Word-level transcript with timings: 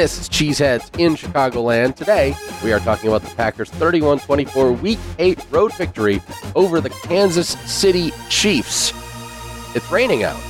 This 0.00 0.18
is 0.18 0.30
Cheeseheads 0.30 0.98
in 0.98 1.14
Chicagoland. 1.14 1.94
Today, 1.94 2.34
we 2.64 2.72
are 2.72 2.80
talking 2.80 3.10
about 3.10 3.20
the 3.20 3.34
Packers' 3.36 3.68
31 3.68 4.20
24 4.20 4.72
Week 4.72 4.98
8 5.18 5.44
road 5.50 5.74
victory 5.74 6.22
over 6.56 6.80
the 6.80 6.88
Kansas 6.88 7.48
City 7.70 8.10
Chiefs. 8.30 8.94
It's 9.76 9.92
raining 9.92 10.24
out. 10.24 10.49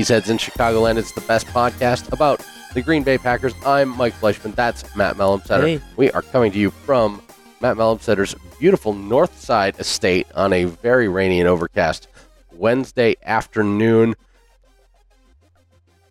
Cheeseheads 0.00 0.30
in 0.30 0.38
Chicagoland. 0.38 0.96
It's 0.96 1.12
the 1.12 1.20
best 1.20 1.46
podcast 1.48 2.10
about 2.10 2.42
the 2.72 2.80
Green 2.80 3.02
Bay 3.02 3.18
Packers. 3.18 3.52
I'm 3.66 3.90
Mike 3.98 4.14
Fleischman. 4.14 4.54
That's 4.54 4.96
Matt 4.96 5.16
Mellumsetter. 5.16 5.78
Hey. 5.78 5.80
We 5.96 6.10
are 6.12 6.22
coming 6.22 6.50
to 6.52 6.58
you 6.58 6.70
from 6.70 7.20
Matt 7.60 7.76
Mellumsetter's 7.76 8.34
beautiful 8.58 8.94
North 8.94 9.38
Side 9.38 9.78
estate 9.78 10.26
on 10.34 10.54
a 10.54 10.64
very 10.64 11.08
rainy 11.08 11.38
and 11.38 11.46
overcast 11.46 12.08
Wednesday 12.50 13.14
afternoon. 13.22 14.14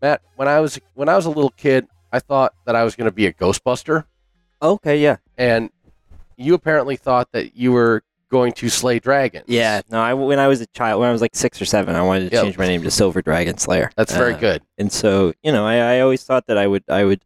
Matt, 0.03 0.21
when 0.35 0.47
I 0.47 0.59
was 0.59 0.79
when 0.93 1.09
I 1.09 1.15
was 1.15 1.25
a 1.25 1.29
little 1.29 1.49
kid, 1.49 1.87
I 2.11 2.19
thought 2.19 2.53
that 2.65 2.75
I 2.75 2.83
was 2.83 2.95
going 2.95 3.05
to 3.05 3.11
be 3.11 3.25
a 3.25 3.33
Ghostbuster, 3.33 4.03
Okay, 4.61 4.99
yeah, 4.99 5.17
and 5.35 5.71
you 6.37 6.53
apparently 6.53 6.95
thought 6.95 7.31
that 7.31 7.55
you 7.55 7.71
were 7.71 8.03
going 8.30 8.53
to 8.53 8.69
slay 8.69 8.99
dragons. 8.99 9.45
yeah. 9.47 9.81
No, 9.89 9.99
I 9.99 10.13
when 10.13 10.39
I 10.39 10.47
was 10.47 10.61
a 10.61 10.67
child, 10.67 10.99
when 11.02 11.09
I 11.09 11.11
was 11.11 11.22
like 11.22 11.35
six 11.35 11.61
or 11.61 11.66
seven, 11.66 11.95
I 11.95 12.02
wanted 12.03 12.30
to 12.30 12.35
Yep. 12.35 12.44
change 12.45 12.58
my 12.58 12.67
name 12.67 12.83
to 12.83 12.91
Silver 12.91 13.22
Dragon 13.22 13.58
Slayer. 13.58 13.91
that's 13.95 14.16
very 14.16 14.33
Uh, 14.35 14.39
good. 14.39 14.61
And 14.77 14.91
so, 14.91 15.33
you 15.44 15.52
know, 15.52 15.66
I, 15.66 15.75
I 15.97 15.99
always 16.02 16.23
thought 16.23 16.45
that 16.47 16.57
I 16.57 16.67
would 16.67 16.83
I 16.88 17.03
would 17.05 17.23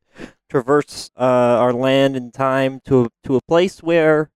traverse 0.49 1.09
uh, 1.17 1.23
our 1.23 1.73
land 1.73 2.15
and 2.15 2.33
time 2.33 2.79
to 2.85 3.05
a, 3.05 3.09
to 3.27 3.35
a 3.35 3.41
place 3.41 3.81
where 3.83 4.29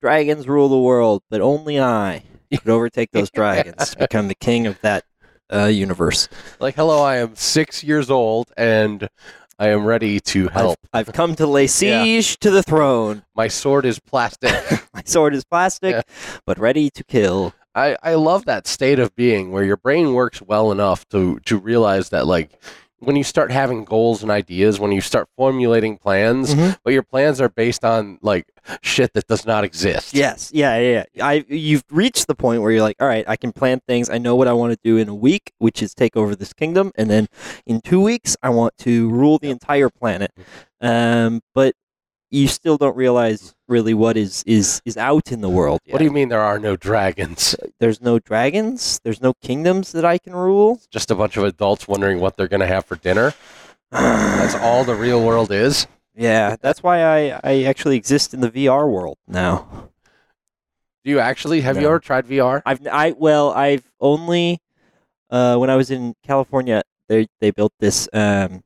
dragons 0.00 0.46
rule 0.48 0.68
the 0.68 0.78
world, 0.78 1.22
but 1.30 1.40
only 1.40 1.80
I 1.80 2.22
could 2.52 2.68
overtake 2.68 3.10
those 3.12 3.30
dragons, 3.34 3.90
to 3.90 3.96
become 3.98 4.28
the 4.28 4.34
king 4.34 4.66
of 4.66 4.80
that 4.82 5.04
uh, 5.52 5.64
universe. 5.66 6.28
Like, 6.60 6.74
hello, 6.74 7.02
I 7.02 7.16
am 7.16 7.34
six 7.36 7.82
years 7.82 8.10
old 8.10 8.50
and 8.56 9.08
I 9.62 9.68
am 9.68 9.84
ready 9.84 10.18
to 10.18 10.48
help. 10.48 10.76
I've, 10.92 11.06
I've 11.06 11.14
come 11.14 11.36
to 11.36 11.46
lay 11.46 11.68
siege 11.68 12.36
to 12.40 12.50
the 12.50 12.64
throne. 12.64 13.22
My 13.36 13.46
sword 13.46 13.86
is 13.86 14.00
plastic. 14.00 14.50
My 14.92 15.02
sword 15.04 15.36
is 15.36 15.44
plastic, 15.44 15.92
Yeah. 15.92 16.02
but 16.44 16.58
ready 16.58 16.90
to 16.90 17.04
kill. 17.04 17.54
I, 17.72 17.96
I 18.02 18.14
love 18.14 18.44
that 18.46 18.66
state 18.66 18.98
of 18.98 19.14
being 19.14 19.52
where 19.52 19.62
your 19.62 19.76
brain 19.76 20.14
works 20.14 20.42
well 20.42 20.72
enough 20.72 21.08
to 21.10 21.38
to 21.44 21.58
realize 21.58 22.08
that 22.08 22.26
like 22.26 22.50
when 23.04 23.16
you 23.16 23.24
start 23.24 23.50
having 23.50 23.84
goals 23.84 24.22
and 24.22 24.30
ideas, 24.30 24.78
when 24.78 24.92
you 24.92 25.00
start 25.00 25.28
formulating 25.36 25.98
plans, 25.98 26.54
Mhm. 26.54 26.78
but 26.84 26.92
your 26.92 27.02
plans 27.02 27.40
are 27.40 27.48
based 27.48 27.84
on 27.84 28.18
like 28.22 28.46
shit 28.80 29.12
that 29.14 29.26
does 29.26 29.44
not 29.44 29.64
exist. 29.64 30.14
Yes, 30.14 30.50
yeah, 30.54 30.78
yeah. 30.78 31.04
yeah. 31.12 31.26
I 31.26 31.44
you've 31.48 31.82
reached 31.90 32.28
the 32.28 32.34
point 32.36 32.62
where 32.62 32.70
you're 32.70 32.82
like, 32.82 32.96
all 33.00 33.08
right, 33.08 33.24
I 33.26 33.36
can 33.36 33.50
plan 33.52 33.80
things. 33.88 34.08
I 34.08 34.18
know 34.18 34.36
what 34.36 34.46
I 34.46 34.52
want 34.52 34.72
to 34.72 34.78
do 34.84 34.96
in 34.98 35.08
a 35.08 35.14
week, 35.14 35.52
which 35.58 35.82
is 35.82 35.94
take 35.94 36.16
over 36.16 36.36
this 36.36 36.52
kingdom, 36.52 36.92
and 36.94 37.10
then 37.10 37.26
in 37.66 37.80
two 37.80 38.00
weeks, 38.00 38.36
I 38.42 38.50
want 38.50 38.76
to 38.78 39.08
rule 39.10 39.38
the 39.38 39.50
entire 39.50 39.88
planet. 39.88 40.30
Um, 40.80 41.40
but 41.54 41.74
you 42.32 42.48
still 42.48 42.78
don't 42.78 42.96
realize 42.96 43.54
really 43.68 43.92
what 43.92 44.16
is 44.16 44.42
is 44.46 44.80
is 44.84 44.96
out 44.96 45.30
in 45.30 45.42
the 45.42 45.50
world. 45.50 45.80
What 45.88 45.98
do 45.98 46.04
you 46.04 46.10
mean 46.10 46.30
there 46.30 46.40
are 46.40 46.58
no 46.58 46.76
dragons? 46.76 47.54
There's 47.78 48.00
no 48.00 48.18
dragons. 48.18 49.00
There's 49.04 49.20
no 49.20 49.34
kingdoms 49.34 49.92
that 49.92 50.04
I 50.04 50.18
can 50.18 50.34
rule. 50.34 50.80
Just 50.90 51.10
a 51.10 51.14
bunch 51.14 51.36
of 51.36 51.44
adults 51.44 51.86
wondering 51.86 52.20
what 52.20 52.36
they're 52.36 52.48
going 52.48 52.60
to 52.60 52.66
have 52.66 52.86
for 52.86 52.96
dinner. 52.96 53.34
That's 53.90 54.54
all 54.54 54.84
the 54.84 54.94
real 54.94 55.22
world 55.22 55.52
is. 55.52 55.86
Yeah, 56.16 56.56
that's 56.60 56.82
why 56.82 57.02
I 57.02 57.40
I 57.44 57.62
actually 57.64 57.96
exist 57.96 58.32
in 58.32 58.40
the 58.40 58.50
VR 58.50 58.90
world 58.90 59.18
now. 59.28 59.90
Do 61.04 61.10
you 61.10 61.18
actually 61.18 61.60
have 61.60 61.80
you 61.80 61.86
ever 61.86 62.00
tried 62.00 62.26
VR? 62.26 62.62
I've 62.64 62.86
I 62.86 63.12
well 63.12 63.50
I've 63.50 63.84
only 64.00 64.60
uh, 65.28 65.56
when 65.56 65.68
I 65.68 65.76
was 65.76 65.90
in 65.90 66.14
California 66.24 66.82
they 67.08 67.26
they 67.40 67.50
built 67.50 67.72
this 67.78 68.08
um 68.14 68.62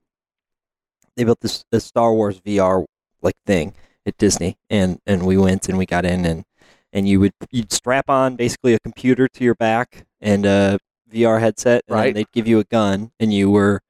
they 1.17 1.25
built 1.25 1.41
this, 1.41 1.65
this 1.73 1.85
Star 1.85 2.13
Wars 2.13 2.41
VR 2.41 2.85
like 3.27 3.37
thing 3.45 3.75
at 4.07 4.17
Disney 4.19 4.57
and 4.71 5.01
and 5.07 5.27
we 5.27 5.37
went 5.37 5.69
and 5.69 5.77
we 5.77 5.85
got 5.87 6.05
in 6.05 6.25
and 6.25 6.45
and 6.93 7.09
you 7.09 7.21
would 7.21 7.33
you'd 7.51 7.73
strap 7.73 8.09
on 8.09 8.37
basically 8.37 8.73
a 8.75 8.79
computer 8.79 9.29
to 9.29 9.45
your 9.45 9.55
back 9.57 10.07
and 10.21 10.47
a 10.47 10.79
VR 11.13 11.41
headset 11.41 11.83
and 11.89 11.95
Right. 11.97 12.15
they'd 12.15 12.33
give 12.33 12.47
you 12.49 12.59
a 12.59 12.65
gun 12.65 13.11
and 13.21 13.33
you 13.35 13.51
were 13.51 13.81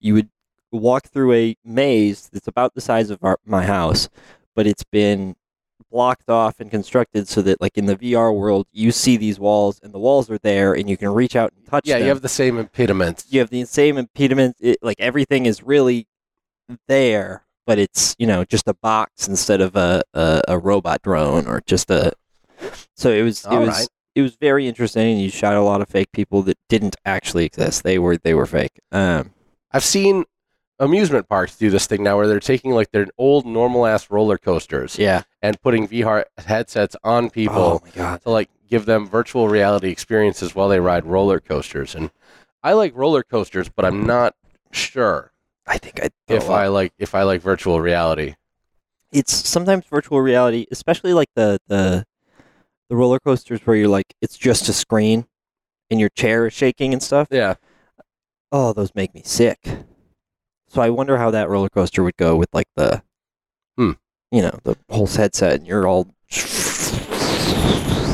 you 0.00 0.14
would 0.14 0.28
walk 0.72 1.04
through 1.08 1.32
a 1.32 1.56
maze 1.64 2.28
that's 2.32 2.46
about 2.48 2.74
the 2.74 2.80
size 2.80 3.10
of 3.10 3.18
our, 3.22 3.38
my 3.44 3.64
house 3.64 4.08
but 4.54 4.66
it's 4.66 4.84
been 4.84 5.34
blocked 5.90 6.28
off 6.30 6.60
and 6.60 6.70
constructed 6.70 7.26
so 7.26 7.42
that 7.42 7.60
like 7.60 7.76
in 7.76 7.86
the 7.86 7.96
VR 7.96 8.32
world 8.36 8.66
you 8.72 8.92
see 8.92 9.16
these 9.16 9.40
walls 9.40 9.80
and 9.82 9.92
the 9.92 9.98
walls 9.98 10.30
are 10.30 10.38
there 10.38 10.74
and 10.74 10.88
you 10.88 10.96
can 10.96 11.08
reach 11.08 11.34
out 11.34 11.52
and 11.56 11.66
touch 11.66 11.84
them. 11.84 11.90
Yeah, 11.90 11.98
them. 11.98 12.04
you 12.04 12.08
have 12.10 12.22
the 12.22 12.28
same 12.28 12.58
impediments. 12.58 13.26
you 13.30 13.40
have 13.40 13.50
the 13.50 13.64
same 13.64 13.98
impediment 13.98 14.56
it, 14.60 14.78
like 14.82 15.00
everything 15.00 15.46
is 15.46 15.62
really 15.64 16.06
there 16.86 17.42
but 17.70 17.78
it's 17.78 18.16
you 18.18 18.26
know 18.26 18.44
just 18.44 18.66
a 18.66 18.74
box 18.74 19.28
instead 19.28 19.60
of 19.60 19.76
a, 19.76 20.02
a, 20.12 20.42
a 20.48 20.58
robot 20.58 21.00
drone 21.02 21.46
or 21.46 21.62
just 21.66 21.88
a 21.88 22.12
so 22.96 23.12
it 23.12 23.22
was 23.22 23.44
it 23.44 23.52
All 23.52 23.60
was 23.60 23.68
right. 23.68 23.88
it 24.16 24.22
was 24.22 24.34
very 24.34 24.66
interesting 24.66 25.20
you 25.20 25.30
shot 25.30 25.54
a 25.54 25.62
lot 25.62 25.80
of 25.80 25.88
fake 25.88 26.10
people 26.10 26.42
that 26.42 26.58
didn't 26.68 26.96
actually 27.04 27.44
exist 27.44 27.84
they 27.84 27.96
were 27.96 28.16
they 28.16 28.34
were 28.34 28.46
fake 28.46 28.80
um 28.90 29.30
I've 29.70 29.84
seen 29.84 30.24
amusement 30.80 31.28
parks 31.28 31.56
do 31.56 31.70
this 31.70 31.86
thing 31.86 32.02
now 32.02 32.16
where 32.16 32.26
they're 32.26 32.40
taking 32.40 32.72
like 32.72 32.90
their 32.90 33.06
old 33.16 33.46
normal 33.46 33.86
ass 33.86 34.10
roller 34.10 34.36
coasters 34.36 34.98
yeah 34.98 35.22
and 35.40 35.62
putting 35.62 35.86
VR 35.86 36.24
headsets 36.38 36.96
on 37.04 37.26
oh 37.26 37.30
people 37.30 37.84
god 37.94 38.20
to 38.22 38.30
like 38.30 38.50
give 38.68 38.84
them 38.84 39.06
virtual 39.06 39.48
reality 39.48 39.90
experiences 39.90 40.56
while 40.56 40.68
they 40.68 40.80
ride 40.80 41.04
roller 41.04 41.40
coasters. 41.40 41.94
And 41.94 42.10
I 42.62 42.72
like 42.72 42.96
roller 42.96 43.24
coasters, 43.24 43.68
but 43.68 43.84
I'm 43.84 44.06
not 44.06 44.34
sure 44.70 45.29
i 45.70 45.78
think 45.78 46.02
i 46.02 46.08
if 46.28 46.50
I 46.50 46.66
like 46.68 46.92
if 46.98 47.14
I 47.14 47.22
like 47.22 47.40
virtual 47.40 47.80
reality. 47.80 48.34
it's 49.12 49.32
sometimes 49.32 49.84
virtual 49.86 50.20
reality, 50.20 50.66
especially 50.70 51.12
like 51.14 51.28
the 51.34 51.58
the 51.68 52.04
the 52.88 52.96
roller 52.96 53.18
coasters 53.20 53.60
where 53.66 53.76
you're 53.76 53.88
like 53.88 54.14
it's 54.20 54.36
just 54.36 54.68
a 54.68 54.72
screen 54.72 55.26
and 55.90 55.98
your 55.98 56.08
chair 56.10 56.46
is 56.46 56.52
shaking 56.52 56.92
and 56.92 57.02
stuff. 57.02 57.26
Yeah. 57.30 57.54
Oh, 58.52 58.72
those 58.72 58.92
make 58.94 59.14
me 59.14 59.22
sick. 59.24 59.58
So 60.68 60.80
I 60.82 60.90
wonder 60.90 61.18
how 61.18 61.30
that 61.32 61.48
roller 61.48 61.68
coaster 61.68 62.02
would 62.04 62.16
go 62.16 62.36
with 62.36 62.48
like 62.52 62.68
the 62.76 63.02
Hmm. 63.76 63.92
you 64.30 64.42
know, 64.42 64.56
the 64.64 64.76
whole 64.90 65.06
headset 65.06 65.54
and 65.54 65.66
you're 65.66 65.86
all 65.88 66.14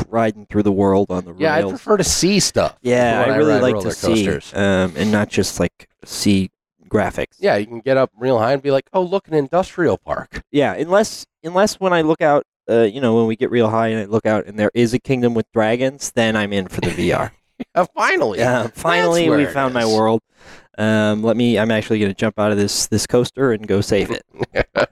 riding 0.09 0.45
through 0.49 0.63
the 0.63 0.71
world 0.71 1.11
on 1.11 1.25
the 1.25 1.35
Yeah, 1.37 1.53
I 1.55 1.61
prefer 1.63 1.97
to 1.97 2.03
see 2.03 2.39
stuff. 2.39 2.77
yeah, 2.81 3.23
I 3.27 3.35
really 3.37 3.53
ride 3.53 3.61
like 3.73 3.79
to 3.83 3.91
see 3.91 4.25
coasters. 4.25 4.53
um 4.55 4.93
and 4.95 5.11
not 5.11 5.29
just 5.29 5.59
like 5.59 5.87
see 6.05 6.49
graphics. 6.87 7.35
Yeah, 7.39 7.55
you 7.57 7.65
can 7.67 7.79
get 7.79 7.97
up 7.97 8.11
real 8.17 8.39
high 8.39 8.53
and 8.53 8.61
be 8.61 8.71
like, 8.71 8.89
"Oh, 8.93 9.01
look, 9.01 9.27
an 9.27 9.33
industrial 9.33 9.97
park." 9.97 10.43
Yeah, 10.51 10.73
unless 10.73 11.25
unless 11.43 11.79
when 11.79 11.93
I 11.93 12.01
look 12.01 12.21
out, 12.21 12.43
uh, 12.69 12.81
you 12.81 12.99
know, 13.01 13.15
when 13.15 13.27
we 13.27 13.35
get 13.35 13.51
real 13.51 13.69
high 13.69 13.87
and 13.89 13.99
I 14.01 14.05
look 14.05 14.25
out 14.25 14.45
and 14.45 14.57
there 14.59 14.71
is 14.73 14.93
a 14.93 14.99
kingdom 14.99 15.33
with 15.33 15.45
dragons, 15.51 16.11
then 16.11 16.35
I'm 16.35 16.51
in 16.53 16.67
for 16.67 16.81
the 16.81 16.87
VR. 17.09 17.31
Yeah, 17.75 17.85
finally. 17.95 18.39
yeah, 18.39 18.67
finally 18.67 19.29
we 19.29 19.45
found 19.45 19.73
my 19.73 19.85
world. 19.85 20.21
Um, 20.77 21.23
let 21.23 21.35
me. 21.35 21.57
I'm 21.57 21.71
actually 21.71 21.97
going 21.99 22.11
to 22.11 22.17
jump 22.17 22.37
out 22.37 22.51
of 22.51 22.57
this 22.57 22.85
this 22.87 23.07
coaster 23.07 23.51
and 23.51 23.67
go 23.67 23.81
save 23.81 24.11
it. 24.11 24.23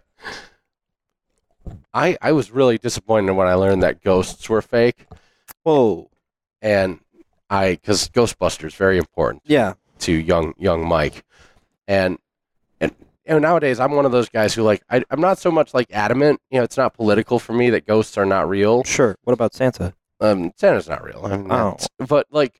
I 1.93 2.17
I 2.21 2.31
was 2.31 2.51
really 2.51 2.77
disappointed 2.77 3.31
when 3.33 3.47
I 3.47 3.53
learned 3.53 3.83
that 3.83 4.01
ghosts 4.03 4.49
were 4.49 4.61
fake. 4.61 5.05
Whoa. 5.63 6.09
and 6.61 6.99
I 7.49 7.71
because 7.71 8.09
Ghostbusters 8.09 8.75
very 8.75 8.97
important 8.97 9.43
Yeah. 9.45 9.73
to 9.99 10.11
young 10.11 10.53
young 10.57 10.87
Mike, 10.87 11.23
and 11.87 12.17
and 12.79 12.91
you 13.25 13.33
know, 13.33 13.39
nowadays 13.39 13.79
I'm 13.79 13.91
one 13.91 14.05
of 14.05 14.11
those 14.11 14.29
guys 14.29 14.53
who 14.53 14.63
like 14.63 14.83
I, 14.89 15.03
I'm 15.09 15.21
not 15.21 15.37
so 15.39 15.51
much 15.51 15.73
like 15.73 15.87
adamant. 15.93 16.39
You 16.51 16.59
know, 16.59 16.63
it's 16.63 16.77
not 16.77 16.93
political 16.93 17.39
for 17.39 17.53
me 17.53 17.69
that 17.71 17.85
ghosts 17.85 18.17
are 18.17 18.25
not 18.25 18.47
real. 18.49 18.83
Sure. 18.83 19.15
What 19.23 19.33
about 19.33 19.53
Santa? 19.53 19.93
Um, 20.21 20.51
Santa's 20.55 20.87
not 20.87 21.03
real. 21.03 21.21
I 21.25 21.37
mean, 21.37 21.51
Oh. 21.51 21.77
but 22.07 22.27
like. 22.31 22.59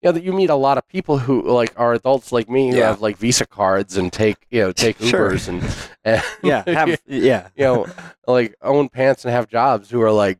You 0.00 0.10
know, 0.10 0.12
that 0.12 0.22
you 0.22 0.32
meet 0.32 0.48
a 0.48 0.54
lot 0.54 0.78
of 0.78 0.86
people 0.86 1.18
who 1.18 1.42
like 1.42 1.72
are 1.76 1.92
adults 1.92 2.30
like 2.30 2.48
me 2.48 2.70
who 2.70 2.76
Yeah. 2.76 2.86
have 2.86 3.00
like 3.00 3.16
Visa 3.16 3.44
cards 3.44 3.96
and 3.96 4.12
take 4.12 4.36
you 4.48 4.60
know 4.60 4.70
take 4.70 4.96
Sure. 5.00 5.32
Ubers 5.32 5.48
and, 5.48 5.60
and 6.04 6.22
Yeah. 6.40 6.62
Have, 6.72 7.00
yeah. 7.08 7.48
you 7.56 7.64
know, 7.64 7.86
like 8.28 8.54
own 8.62 8.88
pants 8.90 9.24
and 9.24 9.34
have 9.34 9.48
jobs 9.48 9.90
who 9.90 10.00
are 10.00 10.12
like, 10.12 10.38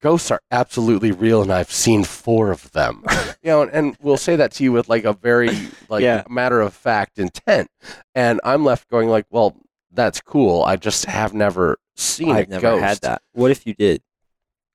ghosts 0.00 0.30
are 0.30 0.40
absolutely 0.50 1.12
real, 1.12 1.42
and 1.42 1.52
I've 1.52 1.70
seen 1.70 2.04
four 2.04 2.50
of 2.50 2.70
them. 2.72 3.04
you 3.42 3.50
know, 3.50 3.62
and, 3.62 3.70
and 3.72 3.96
we'll 4.00 4.16
say 4.16 4.36
that 4.36 4.52
to 4.52 4.64
you 4.64 4.72
with 4.72 4.88
like 4.88 5.04
a 5.04 5.12
very 5.12 5.50
like 5.88 6.02
Yeah. 6.02 6.24
matter 6.28 6.60
of 6.60 6.74
fact 6.74 7.18
intent, 7.18 7.68
and 8.14 8.40
I'm 8.44 8.64
left 8.64 8.88
going 8.88 9.08
like, 9.08 9.26
well, 9.30 9.56
that's 9.92 10.20
cool. 10.20 10.62
I 10.64 10.76
just 10.76 11.06
have 11.06 11.34
never 11.34 11.78
seen 11.96 12.30
I've 12.30 12.48
never 12.48 12.62
ghost. 12.62 12.82
had 12.84 12.98
that. 13.02 13.22
What 13.32 13.50
if 13.50 13.66
you 13.66 13.74
did? 13.74 14.02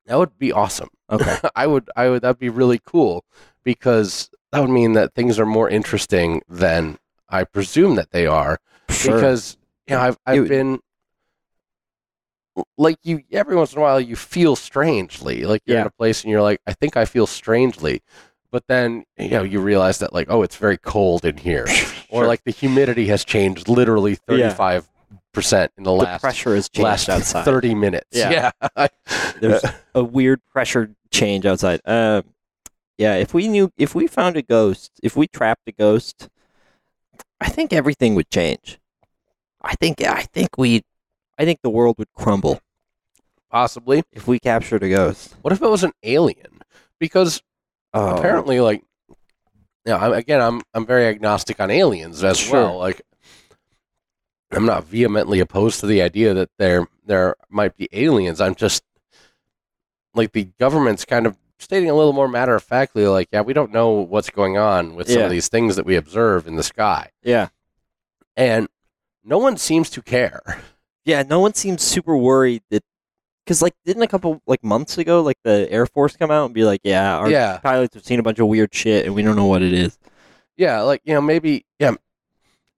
That 0.06 0.18
would 0.18 0.38
be 0.38 0.52
awesome. 0.52 0.88
Okay. 1.10 1.36
I 1.56 1.66
would, 1.66 1.88
I 1.96 2.08
would. 2.08 2.22
That'd 2.22 2.38
be 2.38 2.48
really 2.50 2.80
cool 2.84 3.24
because 3.64 4.30
that 4.52 4.60
would 4.60 4.70
mean 4.70 4.92
that 4.92 5.14
things 5.14 5.38
are 5.38 5.46
more 5.46 5.68
interesting 5.68 6.42
than 6.48 6.98
I 7.28 7.44
presume 7.44 7.96
that 7.96 8.10
they 8.12 8.26
are 8.26 8.58
Sure. 8.88 9.14
because 9.16 9.56
you 9.88 9.94
know 9.96 10.00
I've 10.02 10.18
I've 10.26 10.44
It- 10.44 10.48
been 10.48 10.78
like 12.78 12.96
you 13.02 13.22
every 13.32 13.54
once 13.56 13.72
in 13.72 13.78
a 13.78 13.82
while 13.82 14.00
you 14.00 14.16
feel 14.16 14.56
strangely 14.56 15.44
like 15.44 15.62
you're 15.66 15.78
in 15.80 15.86
a 15.86 15.90
place 15.90 16.22
and 16.22 16.30
you're 16.30 16.42
like 16.42 16.60
I 16.66 16.72
think 16.72 16.96
I 16.96 17.04
feel 17.04 17.26
strangely 17.26 18.02
but 18.50 18.64
then 18.66 19.04
you 19.18 19.30
know 19.30 19.42
you 19.42 19.60
realize 19.60 19.98
that 19.98 20.12
like 20.12 20.28
oh 20.30 20.42
it's 20.42 20.56
very 20.56 20.78
cold 20.78 21.24
in 21.24 21.36
here 21.36 21.66
or 22.08 22.26
like 22.26 22.44
the 22.44 22.50
humidity 22.52 23.08
has 23.08 23.24
changed 23.24 23.68
literally 23.68 24.12
Yeah. 24.28 24.50
35 24.50 24.88
percent 25.32 25.70
in 25.76 25.84
the 25.84 25.90
the 25.90 25.96
last 25.96 26.20
pressure 26.22 26.54
has 26.54 26.68
changed 26.70 26.84
last 26.84 27.08
outside. 27.10 27.44
30 27.44 27.74
minutes 27.74 28.06
Yeah. 28.10 28.50
yeah, 28.76 28.86
There's 29.40 29.62
a 29.94 30.02
weird 30.02 30.40
pressure 30.50 30.94
change 31.10 31.44
outside. 31.44 31.80
Um, 31.84 32.24
yeah. 32.96 33.16
If 33.16 33.34
we 33.34 33.46
knew, 33.48 33.70
if 33.76 33.94
we 33.94 34.06
found 34.06 34.38
a 34.38 34.42
ghost, 34.42 34.92
if 35.02 35.14
we 35.14 35.26
trapped 35.26 35.68
a 35.68 35.72
ghost, 35.72 36.30
I 37.38 37.50
think 37.50 37.74
everything 37.74 38.14
would 38.14 38.30
change. 38.30 38.78
I 39.60 39.74
think. 39.74 40.00
I 40.02 40.22
think 40.22 40.56
we. 40.56 40.82
I 41.38 41.44
think 41.44 41.60
the 41.62 41.70
world 41.70 41.96
would 41.98 42.12
crumble 42.14 42.60
possibly 43.50 44.02
if 44.12 44.26
we 44.26 44.38
captured 44.38 44.82
a 44.82 44.88
ghost. 44.88 45.34
what 45.42 45.52
if 45.52 45.62
it 45.62 45.68
was 45.68 45.84
an 45.84 45.92
alien 46.02 46.60
because 46.98 47.42
Oh, 47.94 48.16
apparently 48.16 48.60
like 48.60 48.82
yeah 49.86 49.96
I'm, 49.96 50.12
again 50.12 50.40
i'm 50.42 50.60
i'm 50.74 50.84
very 50.84 51.06
agnostic 51.06 51.60
on 51.60 51.70
aliens 51.70 52.22
as 52.24 52.36
Sure. 52.38 52.52
well 52.52 52.78
like 52.78 53.00
i'm 54.50 54.66
not 54.66 54.84
vehemently 54.84 55.40
opposed 55.40 55.80
to 55.80 55.86
the 55.86 56.02
idea 56.02 56.34
that 56.34 56.50
there 56.58 56.88
there 57.06 57.36
might 57.48 57.76
be 57.76 57.88
aliens 57.92 58.40
i'm 58.40 58.54
just 58.54 58.82
like 60.14 60.32
the 60.32 60.48
government's 60.58 61.04
kind 61.04 61.24
of 61.26 61.38
stating 61.58 61.88
a 61.88 61.94
little 61.94 62.12
more 62.12 62.28
matter 62.28 62.54
of 62.56 62.62
factly 62.62 63.06
like 63.06 63.28
yeah 63.32 63.40
we 63.40 63.52
don't 63.54 63.72
know 63.72 63.90
what's 63.92 64.28
going 64.28 64.58
on 64.58 64.94
with 64.94 65.08
some 65.08 65.20
Yeah. 65.20 65.24
of 65.26 65.30
these 65.30 65.48
things 65.48 65.76
that 65.76 65.86
we 65.86 65.96
observe 65.96 66.46
in 66.46 66.56
the 66.56 66.62
sky 66.64 67.10
Yeah. 67.22 67.48
and 68.36 68.68
no 69.24 69.38
one 69.38 69.56
seems 69.56 69.88
to 69.90 70.02
care 70.02 70.42
Yeah. 71.06 71.22
No 71.22 71.40
one 71.40 71.54
seems 71.54 71.82
super 71.82 72.16
worried 72.16 72.62
that. 72.70 72.82
Because 73.44 73.62
like, 73.62 73.74
didn't 73.84 74.02
a 74.02 74.08
couple 74.08 74.42
like 74.48 74.64
months 74.64 74.98
ago, 74.98 75.22
like 75.22 75.38
the 75.44 75.70
Air 75.70 75.86
Force 75.86 76.16
come 76.16 76.32
out 76.32 76.46
and 76.46 76.52
be 76.54 76.64
like, 76.64 76.80
"Yeah, 76.82 77.16
our 77.16 77.30
yeah 77.30 77.58
pilots 77.58 77.94
have 77.94 78.04
seen 78.04 78.18
a 78.18 78.22
bunch 78.24 78.40
of 78.40 78.48
weird 78.48 78.74
shit 78.74 79.06
and 79.06 79.14
we 79.14 79.22
don't 79.22 79.36
know 79.36 79.46
what 79.46 79.62
it 79.62 79.72
is." 79.72 79.96
Yeah, 80.56 80.80
like 80.80 81.00
you 81.04 81.14
know, 81.14 81.20
maybe 81.20 81.64
yeah, 81.78 81.92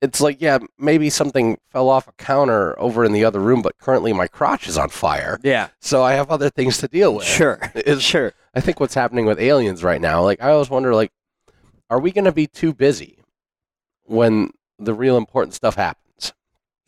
it's 0.02 0.20
like 0.20 0.42
yeah, 0.42 0.58
maybe 0.78 1.08
something 1.08 1.56
fell 1.70 1.88
off 1.88 2.06
a 2.06 2.12
counter 2.19 2.78
over 2.78 3.02
in 3.06 3.12
the 3.12 3.25
other 3.25 3.40
room, 3.40 3.62
but 3.62 3.78
currently 3.78 4.12
my 4.12 4.26
crotch 4.26 4.69
is 4.69 4.76
on 4.76 4.90
fire, 4.90 5.40
Yeah. 5.42 5.69
so 5.80 6.02
I 6.02 6.12
have 6.12 6.30
other 6.30 6.50
things 6.50 6.76
to 6.78 6.88
deal 6.88 7.14
with. 7.14 7.25
Sure. 7.25 7.58
Sure. 7.98 8.34
I 8.54 8.60
think 8.60 8.78
what's 8.78 8.92
happening 8.94 9.25
with 9.25 9.40
aliens 9.40 9.82
right 9.82 10.02
now. 10.02 10.22
Like 10.22 10.42
I 10.42 10.50
always 10.50 10.69
wonder, 10.69 10.94
like, 10.94 11.12
are 11.88 11.98
we 11.98 12.12
going 12.12 12.26
to 12.26 12.32
be 12.32 12.46
too 12.46 12.75
busy 12.75 13.20
when 14.04 14.50
the 14.78 14.92
real 14.92 15.16
important 15.16 15.54
stuff 15.54 15.76
happens? 15.76 16.07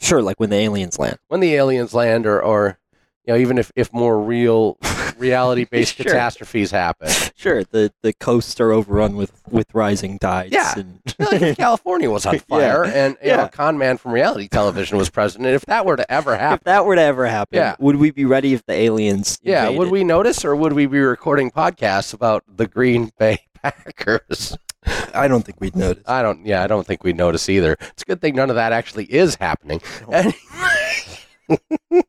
Sure. 0.01 0.23
Like 0.23 0.41
when 0.41 0.51
the 0.51 0.57
aliens 0.57 0.99
land. 0.99 1.19
When 1.29 1.41
the 1.41 1.55
aliens 1.55 1.95
land, 1.95 2.27
or 2.27 2.43
or 2.43 2.79
you 3.27 3.33
know, 3.35 3.39
even 3.39 3.59
if 3.59 3.71
if 3.77 3.93
more 3.93 4.19
real 4.21 4.79
reality 5.19 5.65
based 5.65 5.97
Sure. 5.97 6.05
catastrophes 6.07 6.71
happen. 6.71 7.09
Sure, 7.41 7.65
the 7.65 7.91
the 8.03 8.13
coasts 8.13 8.61
are 8.61 8.71
overrun 8.71 9.17
with 9.17 9.33
with 9.51 9.67
rising 9.75 10.19
tides. 10.19 10.53
Yeah. 10.53 10.75
and 10.77 11.01
like 11.19 11.57
California 11.59 12.11
was 12.11 12.27
on 12.27 12.35
Yeah. 12.35 12.41
fire 12.41 12.85
and 12.85 13.17
you 13.23 13.29
know, 13.31 13.45
a 13.45 13.49
con 13.49 13.79
man 13.79 13.97
from 13.97 14.13
reality 14.13 14.47
television 14.47 14.99
was 14.99 15.09
president, 15.09 15.49
if 15.55 15.65
that 15.65 15.87
were 15.87 15.97
to 15.97 16.13
ever 16.13 16.37
happen. 16.37 16.57
if 16.57 16.65
that 16.65 16.85
were 16.85 16.97
to 16.97 17.01
ever 17.03 17.27
happen, 17.27 17.57
Yeah. 17.57 17.77
would 17.79 17.97
we 17.97 18.11
be 18.11 18.27
ready 18.27 18.53
if 18.53 18.67
the 18.67 18.75
aliens? 18.75 19.39
Yeah, 19.43 19.71
would 19.71 19.91
we 19.91 20.05
notice 20.05 20.45
or 20.45 20.55
would 20.55 20.75
we 20.75 20.85
be 20.85 20.99
recording 21.01 21.51
podcasts 21.51 22.13
about 22.13 22.45
the 22.47 22.67
Green 22.67 23.11
Bay 23.19 23.39
Packers? 23.63 24.59
I 25.15 25.29
don't 25.29 25.45
think 25.45 25.61
we'd 25.61 25.77
notice. 25.77 26.03
I 26.07 26.23
don't 26.23 26.47
yeah, 26.47 26.63
I 26.63 26.67
don't 26.67 26.87
think 26.87 27.05
we'd 27.05 27.17
notice 27.17 27.49
either. 27.49 27.77
It's 27.81 28.03
a 28.03 28.07
good 28.07 28.21
thing 28.21 28.35
none 28.35 28.51
of 28.51 28.57
that 28.57 28.73
actually 28.73 29.05
is 29.05 29.35
happening. 29.37 29.81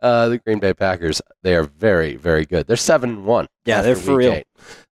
Uh, 0.00 0.28
the 0.28 0.38
Green 0.38 0.58
Bay 0.58 0.74
Packers, 0.74 1.22
they 1.42 1.54
are 1.54 1.62
very, 1.62 2.16
very 2.16 2.44
good. 2.44 2.66
They're 2.66 2.76
7 2.76 3.24
1. 3.24 3.48
Yeah, 3.64 3.82
they're 3.82 3.96
for 3.96 4.16
real. 4.16 4.42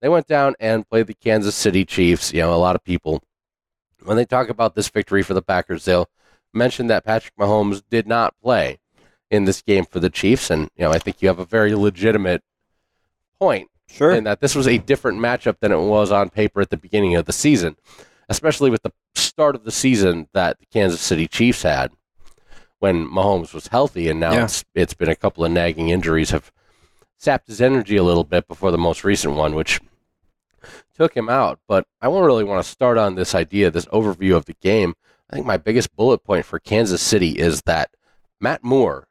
They 0.01 0.09
went 0.09 0.27
down 0.27 0.55
and 0.59 0.87
played 0.87 1.07
the 1.07 1.13
Kansas 1.13 1.55
City 1.55 1.85
Chiefs. 1.85 2.33
You 2.33 2.41
know, 2.41 2.53
a 2.53 2.55
lot 2.57 2.75
of 2.75 2.83
people, 2.83 3.23
when 4.03 4.17
they 4.17 4.25
talk 4.25 4.49
about 4.49 4.75
this 4.75 4.89
victory 4.89 5.23
for 5.23 5.33
the 5.33 5.41
Packers, 5.41 5.85
they'll 5.85 6.09
mention 6.53 6.87
that 6.87 7.05
Patrick 7.05 7.35
Mahomes 7.37 7.81
did 7.89 8.07
not 8.07 8.35
play 8.41 8.77
in 9.31 9.45
this 9.45 9.61
game 9.61 9.85
for 9.85 9.99
the 9.99 10.09
Chiefs. 10.09 10.51
And, 10.51 10.69
you 10.75 10.83
know, 10.83 10.91
I 10.91 10.99
think 10.99 11.21
you 11.21 11.27
have 11.27 11.39
a 11.39 11.45
very 11.45 11.73
legitimate 11.73 12.43
point 13.39 13.69
Sure. 13.89 14.11
and 14.11 14.27
that 14.27 14.41
this 14.41 14.53
was 14.55 14.67
a 14.67 14.77
different 14.77 15.17
matchup 15.19 15.59
than 15.59 15.71
it 15.71 15.79
was 15.79 16.11
on 16.11 16.29
paper 16.29 16.61
at 16.61 16.69
the 16.69 16.77
beginning 16.77 17.15
of 17.15 17.25
the 17.25 17.33
season, 17.33 17.75
especially 18.29 18.69
with 18.69 18.83
the 18.83 18.91
start 19.15 19.55
of 19.55 19.63
the 19.63 19.71
season 19.71 20.27
that 20.33 20.59
the 20.59 20.65
Kansas 20.67 21.01
City 21.01 21.27
Chiefs 21.27 21.63
had 21.63 21.91
when 22.79 23.07
Mahomes 23.07 23.53
was 23.53 23.67
healthy, 23.67 24.07
and 24.09 24.19
now 24.19 24.33
Yeah. 24.33 24.43
it's 24.43 24.63
it's 24.75 24.93
been 24.93 25.09
a 25.09 25.15
couple 25.15 25.43
of 25.45 25.51
nagging 25.51 25.89
injuries 25.89 26.29
have 26.31 26.51
sapped 27.17 27.47
his 27.47 27.61
energy 27.61 27.97
a 27.97 28.03
little 28.03 28.23
bit 28.23 28.47
before 28.47 28.69
the 28.71 28.77
most 28.77 29.03
recent 29.03 29.33
one, 29.35 29.55
which 29.55 29.79
took 30.95 31.15
him 31.15 31.29
out. 31.29 31.59
But 31.67 31.87
I 32.01 32.07
won't 32.07 32.25
really 32.25 32.43
want 32.43 32.63
to 32.63 32.69
start 32.69 32.97
on 32.97 33.15
this 33.15 33.33
idea, 33.33 33.71
this 33.71 33.85
overview 33.87 34.35
of 34.35 34.45
the 34.45 34.53
game. 34.61 34.95
I 35.29 35.35
think 35.35 35.45
my 35.45 35.57
biggest 35.57 35.95
bullet 35.95 36.19
point 36.23 36.45
for 36.45 36.59
Kansas 36.59 37.01
City 37.01 37.31
is 37.31 37.61
that 37.63 37.89
Matt 38.39 38.63
Moore 38.63 39.06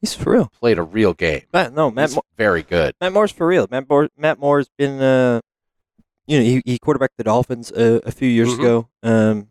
He's 0.00 0.14
for 0.14 0.32
real. 0.32 0.50
played 0.60 0.78
a 0.78 0.82
real 0.82 1.12
game. 1.14 1.42
Matt, 1.52 1.74
no, 1.74 1.90
Matt. 1.90 2.08
He's 2.10 2.16
Mo- 2.16 2.22
very 2.36 2.62
good. 2.62 2.94
Matt 3.00 3.12
Moore's 3.12 3.32
for 3.32 3.46
real. 3.46 3.66
Matt 3.70 3.88
Moore. 3.88 4.08
Matt 4.16 4.38
Moore's 4.38 4.68
been, 4.78 5.00
uh, 5.00 5.40
you 6.26 6.38
know, 6.38 6.44
he, 6.44 6.62
he 6.64 6.78
quarterbacked 6.78 7.16
the 7.18 7.24
Dolphins 7.24 7.70
a, 7.72 8.00
a 8.06 8.10
few 8.10 8.28
years 8.28 8.48
Mhm. 8.50 8.58
ago. 8.58 8.88
Um, 9.02 9.48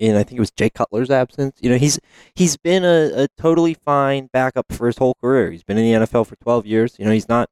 in 0.00 0.16
I 0.16 0.24
think 0.24 0.38
it 0.38 0.40
was 0.40 0.50
Jay 0.50 0.68
Cutler's 0.70 1.10
absence. 1.10 1.56
You 1.60 1.70
know, 1.70 1.76
he's 1.78 2.00
he's 2.34 2.56
been 2.56 2.84
a, 2.84 3.22
a 3.24 3.28
totally 3.38 3.74
fine 3.74 4.28
backup 4.32 4.66
for 4.72 4.86
his 4.88 4.98
whole 4.98 5.14
career. 5.22 5.52
He's 5.52 5.62
been 5.62 5.78
in 5.78 6.00
the 6.00 6.06
NFL 6.06 6.26
for 6.26 6.34
twelve 6.36 6.66
years. 6.66 6.96
You 6.98 7.04
know, 7.04 7.12
he's 7.12 7.28
not. 7.28 7.48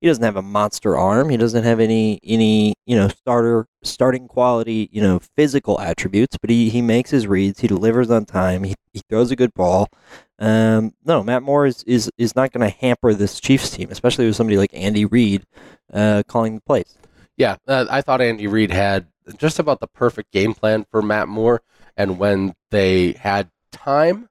He 0.00 0.08
doesn't 0.08 0.24
have 0.24 0.36
a 0.36 0.42
monster 0.42 0.98
arm. 0.98 1.30
He 1.30 1.36
doesn't 1.36 1.62
have 1.64 1.78
any 1.80 2.18
any 2.24 2.74
you 2.84 2.96
know 2.96 3.06
starter 3.08 3.66
starting 3.84 4.26
quality 4.26 4.88
you 4.92 5.00
know 5.00 5.20
physical 5.36 5.80
attributes. 5.80 6.36
But 6.36 6.50
he, 6.50 6.68
he 6.68 6.82
makes 6.82 7.10
his 7.10 7.28
reads. 7.28 7.60
He 7.60 7.68
delivers 7.68 8.10
on 8.10 8.24
time. 8.26 8.64
He, 8.64 8.74
he 8.92 9.00
throws 9.08 9.30
a 9.30 9.36
good 9.36 9.54
ball. 9.54 9.88
Um, 10.38 10.94
no, 11.04 11.22
Matt 11.22 11.42
Moore 11.42 11.66
is 11.66 11.82
is, 11.84 12.10
is 12.18 12.34
not 12.34 12.52
going 12.52 12.68
to 12.68 12.76
hamper 12.76 13.14
this 13.14 13.40
Chiefs 13.40 13.70
team, 13.70 13.88
especially 13.90 14.26
with 14.26 14.36
somebody 14.36 14.58
like 14.58 14.70
Andy 14.72 15.04
Reid 15.04 15.44
uh, 15.92 16.22
calling 16.26 16.56
the 16.56 16.60
plays. 16.60 16.96
Yeah, 17.36 17.56
uh, 17.68 17.86
I 17.90 18.00
thought 18.00 18.20
Andy 18.20 18.46
Reid 18.46 18.70
had 18.70 19.06
just 19.38 19.58
about 19.58 19.80
the 19.80 19.86
perfect 19.86 20.32
game 20.32 20.54
plan 20.54 20.86
for 20.90 21.02
Matt 21.02 21.28
Moore, 21.28 21.62
and 21.96 22.18
when 22.18 22.54
they 22.70 23.12
had 23.12 23.50
time, 23.72 24.28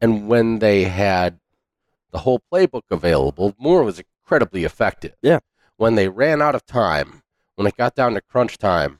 and 0.00 0.28
when 0.28 0.58
they 0.58 0.84
had 0.84 1.38
the 2.10 2.18
whole 2.18 2.42
playbook 2.52 2.82
available, 2.90 3.54
Moore 3.58 3.82
was 3.84 4.00
incredibly 4.00 4.64
effective. 4.64 5.14
Yeah. 5.22 5.38
When 5.76 5.94
they 5.94 6.08
ran 6.08 6.42
out 6.42 6.54
of 6.54 6.66
time, 6.66 7.22
when 7.56 7.66
it 7.66 7.76
got 7.76 7.94
down 7.94 8.14
to 8.14 8.20
crunch 8.20 8.58
time, 8.58 8.98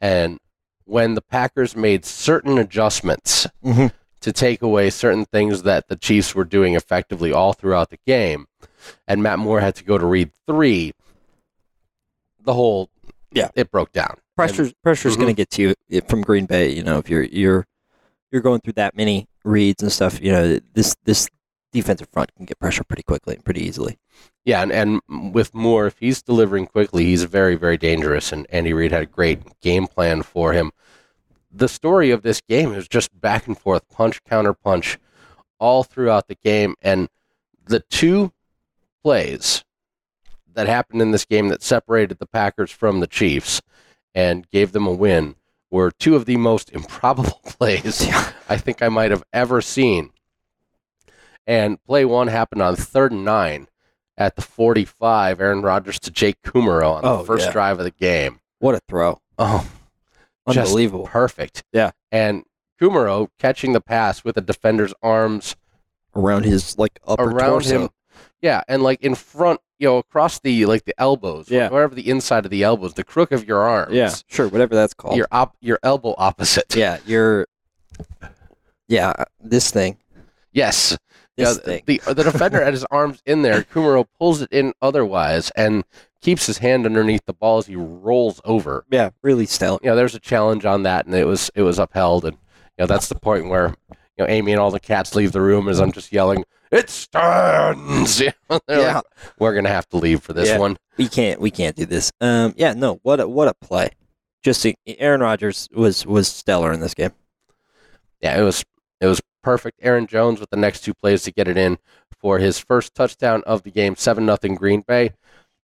and 0.00 0.38
when 0.84 1.14
the 1.14 1.22
Packers 1.22 1.74
made 1.76 2.04
certain 2.04 2.58
adjustments 2.58 3.46
Mhm. 3.64 3.92
To 4.20 4.32
take 4.32 4.62
away 4.62 4.90
certain 4.90 5.24
things 5.24 5.62
that 5.62 5.88
the 5.88 5.96
Chiefs 5.96 6.34
were 6.34 6.44
doing 6.44 6.74
effectively 6.74 7.32
all 7.32 7.52
throughout 7.52 7.90
the 7.90 7.98
game, 8.06 8.46
and 9.06 9.22
Matt 9.22 9.38
Moore 9.38 9.60
had 9.60 9.74
to 9.76 9.84
go 9.84 9.98
to 9.98 10.06
read 10.06 10.30
three, 10.46 10.92
the 12.42 12.54
whole 12.54 12.90
Yeah. 13.32 13.48
it 13.54 13.70
broke 13.70 13.92
down. 13.92 14.18
Pressure's 14.36 14.72
pressure's 14.82 15.16
going 15.16 15.26
to 15.26 15.32
mm-hmm. 15.32 15.36
get 15.36 15.50
to 15.50 15.74
you 15.88 16.00
from 16.02 16.22
Green 16.22 16.46
Bay. 16.46 16.70
You 16.70 16.82
know, 16.82 16.98
if 16.98 17.08
you're 17.08 17.22
you're 17.22 17.66
you're 18.30 18.42
going 18.42 18.60
through 18.60 18.74
that 18.74 18.96
many 18.96 19.28
reads 19.44 19.82
and 19.82 19.90
stuff. 19.90 20.20
You 20.20 20.32
know, 20.32 20.60
this 20.74 20.96
this 21.04 21.28
defensive 21.72 22.08
front 22.08 22.34
can 22.34 22.46
get 22.46 22.58
pressure 22.58 22.84
pretty 22.84 23.02
quickly 23.02 23.34
and 23.34 23.44
pretty 23.44 23.64
easily. 23.64 23.98
Yeah, 24.44 24.62
and, 24.62 24.72
and 24.72 25.34
with 25.34 25.54
Moore, 25.54 25.86
if 25.86 25.98
he's 25.98 26.22
delivering 26.22 26.66
quickly, 26.66 27.04
he's 27.04 27.24
very, 27.24 27.56
very 27.56 27.76
dangerous. 27.76 28.32
And 28.32 28.46
Andy 28.50 28.72
Reid 28.72 28.92
had 28.92 29.02
a 29.02 29.06
great 29.06 29.60
game 29.60 29.86
plan 29.86 30.22
for 30.22 30.52
him. 30.52 30.72
The 31.56 31.68
story 31.68 32.10
of 32.10 32.22
this 32.22 32.40
game 32.42 32.72
is 32.72 32.86
just 32.88 33.18
back 33.18 33.46
and 33.46 33.56
forth, 33.58 33.88
punch, 33.88 34.22
counter 34.24 34.52
punch, 34.52 34.98
all 35.58 35.84
throughout 35.84 36.28
the 36.28 36.36
game. 36.44 36.74
And 36.82 37.08
the 37.64 37.80
two 37.80 38.32
plays 39.02 39.64
that 40.52 40.66
happened 40.66 41.00
in 41.00 41.12
this 41.12 41.24
game 41.24 41.48
that 41.48 41.62
separated 41.62 42.18
the 42.18 42.26
Packers 42.26 42.70
from 42.70 43.00
the 43.00 43.06
Chiefs 43.06 43.62
and 44.14 44.48
gave 44.50 44.72
them 44.72 44.86
a 44.86 44.92
win 44.92 45.36
were 45.70 45.90
two 45.90 46.14
of 46.14 46.26
the 46.26 46.36
most 46.36 46.70
improbable 46.72 47.40
plays 47.46 48.06
I 48.48 48.56
think 48.58 48.82
I 48.82 48.88
might 48.88 49.10
have 49.10 49.24
ever 49.32 49.60
seen. 49.62 50.10
And 51.46 51.82
play 51.84 52.04
one 52.04 52.28
happened 52.28 52.60
on 52.62 52.76
third 52.76 53.12
and 53.12 53.24
nine 53.24 53.68
at 54.18 54.36
the 54.36 54.42
45. 54.42 55.40
Aaron 55.40 55.62
Rodgers 55.62 55.98
to 56.00 56.10
Jake 56.10 56.42
Kumerow 56.42 56.96
on 56.96 57.02
the 57.02 57.08
Oh, 57.10 57.24
first 57.24 57.46
yeah. 57.46 57.52
drive 57.52 57.78
of 57.78 57.84
the 57.84 57.90
game. 57.92 58.40
What 58.58 58.74
a 58.74 58.80
throw! 58.88 59.20
Oh, 59.38 59.66
Unbelievable. 60.46 61.06
perfect. 61.06 61.64
Yeah. 61.72 61.90
And 62.12 62.44
Kumerow 62.80 63.28
catching 63.38 63.72
the 63.72 63.80
pass 63.80 64.22
with 64.24 64.34
the 64.36 64.40
defender's 64.40 64.94
arms 65.02 65.56
Around 66.14 66.44
his 66.44 66.78
like 66.78 66.98
upper 67.06 67.24
around 67.24 67.50
torso. 67.62 67.82
him. 67.84 67.88
Yeah, 68.40 68.62
and 68.68 68.82
like 68.82 69.02
in 69.02 69.14
front, 69.14 69.60
you 69.78 69.86
know, 69.88 69.98
across 69.98 70.38
the 70.40 70.64
like 70.66 70.84
the 70.84 70.94
elbows, 70.98 71.50
Yeah. 71.50 71.68
wherever 71.68 71.94
the 71.94 72.08
inside 72.08 72.44
of 72.44 72.50
the 72.50 72.62
elbows, 72.62 72.94
the 72.94 73.04
crook 73.04 73.32
of 73.32 73.46
your 73.46 73.60
arms. 73.62 73.92
Yeah, 73.94 74.14
sure, 74.26 74.48
whatever 74.48 74.74
that's 74.74 74.94
called. 74.94 75.16
Your 75.16 75.26
op- 75.32 75.56
your 75.60 75.78
elbow 75.82 76.14
opposite. 76.16 76.74
yeah, 76.76 76.98
you're. 77.06 77.46
Yeah, 78.88 79.12
uh, 79.18 79.24
this 79.40 79.70
thing. 79.70 79.98
Yes. 80.52 80.96
This 81.36 81.58
Yeah, 81.58 81.64
thing. 81.64 81.82
The 81.86 82.00
the 82.14 82.24
defender 82.24 82.62
had 82.64 82.72
his 82.72 82.84
arms 82.90 83.20
in 83.26 83.42
there. 83.42 83.62
Kumerow 83.62 84.06
pulls 84.18 84.40
it 84.42 84.48
in 84.52 84.72
otherwise 84.80 85.50
and 85.56 85.84
keeps 86.26 86.44
his 86.46 86.58
hand 86.58 86.84
underneath 86.84 87.24
the 87.24 87.32
ball 87.32 87.58
as 87.58 87.66
he 87.66 87.76
rolls 87.76 88.40
over. 88.44 88.84
yeah, 88.90 89.10
really 89.22 89.46
stellar. 89.46 89.78
You 89.82 89.90
know, 89.90 89.96
there's 89.96 90.16
a 90.16 90.20
challenge 90.20 90.64
on 90.66 90.82
that, 90.82 91.06
and 91.06 91.14
it 91.14 91.24
was 91.24 91.50
it 91.54 91.62
was 91.62 91.78
upheld. 91.78 92.24
And 92.24 92.36
you 92.36 92.82
know, 92.82 92.86
that's 92.86 93.08
the 93.08 93.14
point 93.14 93.48
where 93.48 93.74
you 93.90 93.96
know 94.18 94.26
Amy 94.28 94.50
and 94.52 94.60
all 94.60 94.72
the 94.72 94.80
cats 94.80 95.14
leave 95.14 95.30
the 95.30 95.40
room 95.40 95.68
as 95.68 95.80
I'm 95.80 95.92
just 95.92 96.12
yelling, 96.12 96.44
"It 96.72 96.90
stands!" 96.90 98.20
You 98.20 98.32
know, 98.50 98.60
Yeah. 98.68 98.94
like, 98.96 99.04
we're 99.38 99.54
gonna 99.54 99.68
have 99.68 99.88
to 99.90 99.96
leave 99.98 100.20
for 100.20 100.32
this 100.32 100.48
Yeah. 100.48 100.58
one. 100.58 100.76
We 100.96 101.08
can't. 101.08 101.40
We 101.40 101.50
can't 101.52 101.76
do 101.76 101.86
this. 101.86 102.10
Um. 102.20 102.54
Yeah. 102.56 102.74
No. 102.74 102.98
What 103.04 103.20
a 103.20 103.28
what 103.28 103.46
a 103.48 103.54
play. 103.54 103.90
Just 104.42 104.62
to- 104.62 104.74
Aaron 104.86 105.20
Rodgers 105.20 105.68
was 105.72 106.04
was 106.04 106.26
stellar 106.28 106.72
in 106.72 106.80
this 106.80 106.94
game. 106.94 107.12
Yeah, 108.20 108.36
it 108.38 108.42
was 108.42 108.64
it 109.00 109.06
was 109.06 109.20
perfect. 109.44 109.78
Aaron 109.80 110.06
Jones 110.08 110.40
with 110.40 110.50
the 110.50 110.56
next 110.56 110.80
two 110.80 110.92
plays 110.94 111.22
to 111.22 111.30
get 111.30 111.46
it 111.46 111.56
in 111.56 111.78
for 112.18 112.38
his 112.38 112.58
first 112.58 112.94
touchdown 112.96 113.42
of 113.46 113.62
the 113.62 113.70
game, 113.70 113.94
seven 113.94 114.26
nothing 114.26 114.54
Green 114.56 114.80
Bay. 114.80 115.12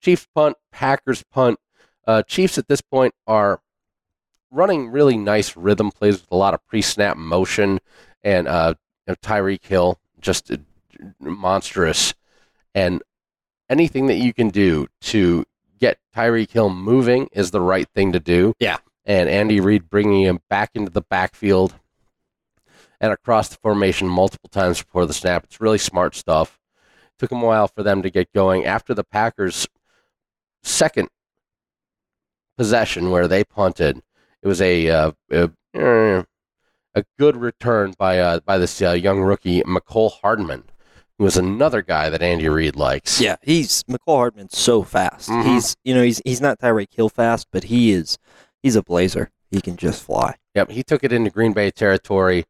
Chiefs 0.03 0.27
punt, 0.35 0.57
Packers 0.71 1.25
punt. 1.31 1.59
Uh, 2.07 2.23
Chiefs 2.23 2.59
at 2.59 2.69
this 2.69 2.81
point 2.81 3.15
are 3.27 3.61
running 4.51 4.89
really 4.89 5.17
nice 5.17 5.57
rhythm 5.57 5.91
plays 5.91 6.21
with 6.21 6.31
a 6.31 6.37
lot 6.37 6.55
of 6.55 6.65
pre-snap 6.67 7.17
motion, 7.17 7.81
and 8.23 8.47
uh, 8.49 8.75
you 9.07 9.13
know, 9.13 9.17
Tyreek 9.23 9.65
Hill 9.65 9.99
just 10.21 10.51
monstrous. 11.21 12.15
And 12.75 13.03
anything 13.69 14.07
that 14.07 14.17
you 14.17 14.33
can 14.33 14.49
do 14.49 14.89
to 15.03 15.45
get 15.81 15.99
Tyreek 16.15 16.51
Hill 16.51 16.71
moving 16.71 17.29
is 17.33 17.51
the 17.51 17.61
right 17.61 17.89
thing 17.95 18.13
to 18.13 18.21
do. 18.21 18.55
Yeah. 18.59 18.79
And 19.05 19.29
Andy 19.29 19.61
Reid 19.61 19.91
bringing 19.91 20.23
him 20.23 20.41
back 20.49 20.71
into 20.75 20.91
the 20.91 21.03
backfield 21.03 21.75
and 23.01 23.13
across 23.13 23.49
the 23.49 23.57
formation 23.57 24.07
multiple 24.07 24.49
times 24.49 24.81
before 24.81 25.07
the 25.07 25.13
snap. 25.15 25.45
It's 25.45 25.61
really 25.61 25.79
smart 25.79 26.15
stuff. 26.15 26.61
Took 27.19 27.31
them 27.31 27.43
a 27.43 27.47
while 27.47 27.67
for 27.67 27.83
them 27.83 28.03
to 28.03 28.11
get 28.11 28.33
going. 28.33 28.65
After 28.65 28.95
the 28.95 29.05
Packers' 29.05 29.67
second 30.63 31.09
possession 32.57 33.11
where 33.11 33.29
they 33.29 33.45
punted, 33.45 34.03
it 34.43 34.49
was 34.49 34.61
a 34.61 34.89
uh, 34.89 35.13
a, 35.31 35.51
eh, 35.75 36.23
a 36.95 37.05
good 37.19 37.37
return 37.37 37.95
by 37.99 38.19
uh, 38.19 38.41
by 38.41 38.59
this 38.59 38.81
uh, 38.83 38.93
young 38.93 39.21
rookie 39.21 39.63
Mecole 39.63 40.13
Hardman, 40.21 40.65
who 41.19 41.25
was 41.25 41.37
another 41.37 41.83
guy 41.83 42.11
that 42.11 42.23
Andy 42.23 42.49
Reid 42.49 42.77
likes. 42.77 43.21
Yeah, 43.21 43.37
he's 43.43 43.83
Mecole 43.85 44.17
Hardman's 44.17 44.59
so 44.59 44.83
fast. 44.83 45.29
Mhm. 45.29 45.45
He's 45.45 45.77
you 45.85 45.95
know 45.95 46.03
he's 46.03 46.21
he's 46.25 46.41
not 46.41 46.59
Tyreek 46.59 46.93
Hill 46.93 47.09
fast, 47.09 47.49
but 47.53 47.65
he 47.65 47.93
is 47.93 48.19
he's 48.63 48.77
a 48.77 48.83
blazer. 48.83 49.31
He 49.51 49.61
can 49.61 49.77
just 49.77 50.03
fly. 50.03 50.37
Yep, 50.55 50.71
he 50.71 50.83
took 50.83 51.05
it 51.05 51.13
into 51.13 51.31
Green 51.31 51.53
Bay 51.53 51.71
territory. 51.71 52.45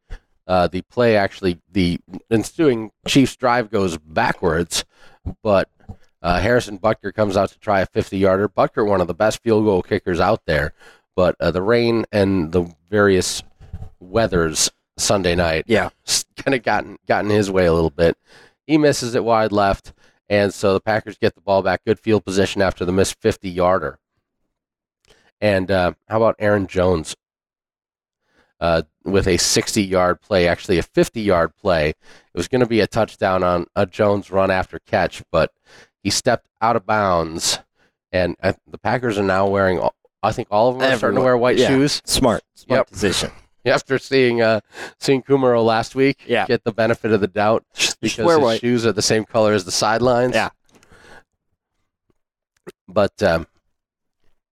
Uh, 0.47 0.67
the 0.67 0.83
play 0.83 1.17
actually, 1.17 1.61
the 1.71 1.99
ensuing 2.31 2.91
Chiefs 3.07 3.37
drive 3.37 3.71
goes 3.71 3.97
backwards, 3.99 4.85
but 5.43 5.69
uh, 6.23 6.41
Harrison 6.41 6.79
Butker 6.79 7.13
comes 7.13 7.37
out 7.37 7.51
to 7.51 7.59
try 7.59 7.81
a 7.81 7.87
50 7.87 8.17
yarder. 8.17 8.49
Butker, 8.49 8.87
one 8.87 9.01
of 9.01 9.07
the 9.09 9.15
best 9.15 9.43
field 9.43 9.65
goal 9.65 9.83
kickers 9.83 10.21
out 10.21 10.43
there, 10.47 10.73
but 11.17 11.37
uh, 11.41 11.51
the 11.51 11.63
rain 11.63 12.05
and 12.13 12.53
the 12.53 12.73
various 12.91 13.43
weathers 14.01 14.71
Sunday 14.99 15.35
night 15.35 15.65
Yeah. 15.67 15.91
kind 16.37 16.55
of 16.55 16.63
gotten 16.63 16.99
gotten 17.07 17.31
his 17.31 17.51
way 17.51 17.67
a 17.67 17.73
little 17.73 17.91
bit. 17.91 18.17
He 18.67 18.79
misses 18.79 19.15
it 19.15 19.25
wide 19.25 19.53
left, 19.53 19.93
and 20.29 20.53
so 20.55 20.73
the 20.75 20.81
Packers 20.81 21.19
get 21.19 21.35
the 21.35 21.41
ball 21.41 21.63
back. 21.63 21.85
Good 21.85 21.99
field 21.99 22.25
position 22.25 22.63
after 22.63 22.85
the 22.85 22.93
missed 22.93 23.21
50 23.21 23.49
yarder. 23.51 23.99
And 25.41 25.71
uh, 25.71 25.93
how 26.09 26.19
about 26.19 26.37
Aaron 26.39 26.67
Jones 26.69 27.17
uh, 28.61 28.83
with 29.05 29.27
a 29.27 29.37
60 29.39 29.83
yard 29.83 30.21
play, 30.21 30.47
actually 30.47 30.79
a 30.79 30.83
50 30.83 31.21
yard 31.21 31.57
play? 31.57 31.91
It 31.91 31.97
was 32.35 32.49
going 32.49 32.61
to 32.61 32.67
be 32.67 32.81
a 32.81 32.87
touchdown 32.87 33.43
on 33.43 33.67
a 33.75 33.87
Jones 33.87 34.31
run 34.31 34.51
after 34.51 34.79
catch, 34.79 35.23
but 35.33 35.51
he 36.03 36.11
stepped 36.11 36.47
out 36.61 36.77
of 36.77 36.87
bounds. 36.87 37.59
And 38.13 38.37
uh, 38.43 38.53
the 38.71 38.79
Packers 38.79 39.19
are 39.19 39.23
now 39.23 39.47
wearing, 39.49 39.79
all- 39.79 39.95
I 40.23 40.33
think 40.33 40.49
all 40.51 40.69
of 40.69 40.79
them 40.79 40.93
are 40.93 40.97
starting 40.99 41.17
to 41.19 41.23
wear 41.25 41.37
white 41.37 41.57
yeah. 41.59 41.69
shoes 41.69 42.03
Smart, 42.05 42.43
smart 42.55 42.81
Yep. 42.81 42.91
decision. 42.91 43.31
after 43.65 43.99
seeing 43.99 44.43
uh, 44.43 44.61
seeing 44.99 45.23
Kumerow 45.23 45.65
last 45.65 45.95
week. 45.95 46.25
Yeah. 46.27 46.47
get 46.47 46.65
the 46.65 46.73
benefit 46.73 47.13
of 47.13 47.21
the 47.21 47.29
doubt 47.29 47.65
Just 47.75 48.01
because 48.01 48.27
wear 48.27 48.37
his 48.37 48.45
white. 48.45 48.61
shoes 48.61 48.85
are 48.85 48.93
the 48.93 49.01
same 49.03 49.25
color 49.25 49.53
as 49.53 49.65
the 49.65 49.71
sidelines. 49.71 50.35
Yeah. 50.35 50.51
But 52.89 53.23
um, 53.23 53.47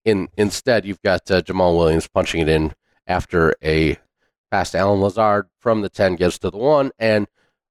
in 0.04 0.28
instead, 0.36 0.84
you've 0.84 1.02
got 1.02 1.30
uh, 1.30 1.40
Jamaal 1.42 1.76
Williams 1.76 2.06
punching 2.08 2.40
it 2.40 2.48
in 2.48 2.74
after 3.06 3.54
a 3.62 3.96
pass 4.50 4.70
to 4.72 4.78
Allen 4.78 5.00
Lazard 5.00 5.46
from 5.58 5.80
the 5.82 5.88
ten 5.88 6.14
gives 6.16 6.38
to 6.40 6.50
the 6.50 6.56
one, 6.58 6.90
and 6.98 7.26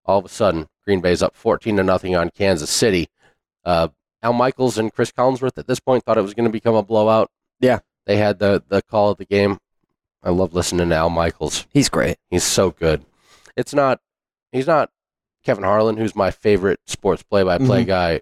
all 0.05 0.19
of 0.19 0.25
a 0.25 0.29
sudden, 0.29 0.67
Green 0.85 1.01
Bay's 1.01 1.23
up 1.23 1.35
fourteen 1.35 1.77
to 1.77 1.83
nothing 1.83 2.15
on 2.15 2.29
Kansas 2.31 2.69
City. 2.69 3.07
Uh, 3.67 3.89
Al 4.23 4.33
Michaels 4.33 4.77
and 4.77 4.93
Chris 4.93 5.11
Collinsworth 5.11 5.57
at 5.57 5.67
this 5.67 5.79
point 5.79 6.03
thought 6.03 6.17
it 6.17 6.21
was 6.21 6.33
going 6.33 6.45
to 6.47 6.51
become 6.51 6.73
a 6.75 6.81
blowout. 6.83 7.29
Yeah. 7.59 7.79
they 8.05 8.15
had 8.17 8.39
the 8.39 8.63
the 8.69 8.81
call 8.81 9.11
of 9.11 9.17
the 9.17 9.25
game. 9.25 9.57
I 10.23 10.29
love 10.29 10.53
listening 10.53 10.89
to 10.89 10.95
Al 10.95 11.09
Michaels. 11.09 11.67
He's 11.73 11.89
great. 11.89 12.17
He's 12.29 12.43
so 12.45 12.71
good. 12.71 13.03
It's 13.57 13.73
not. 13.73 13.99
He's 14.51 14.67
not 14.67 14.89
Kevin 15.43 15.63
Harlan, 15.65 15.97
who's 15.97 16.15
my 16.15 16.31
favorite 16.31 16.79
sports 16.87 17.23
play-by-play 17.23 17.83
Mhm. 17.83 17.87
guy 17.87 18.21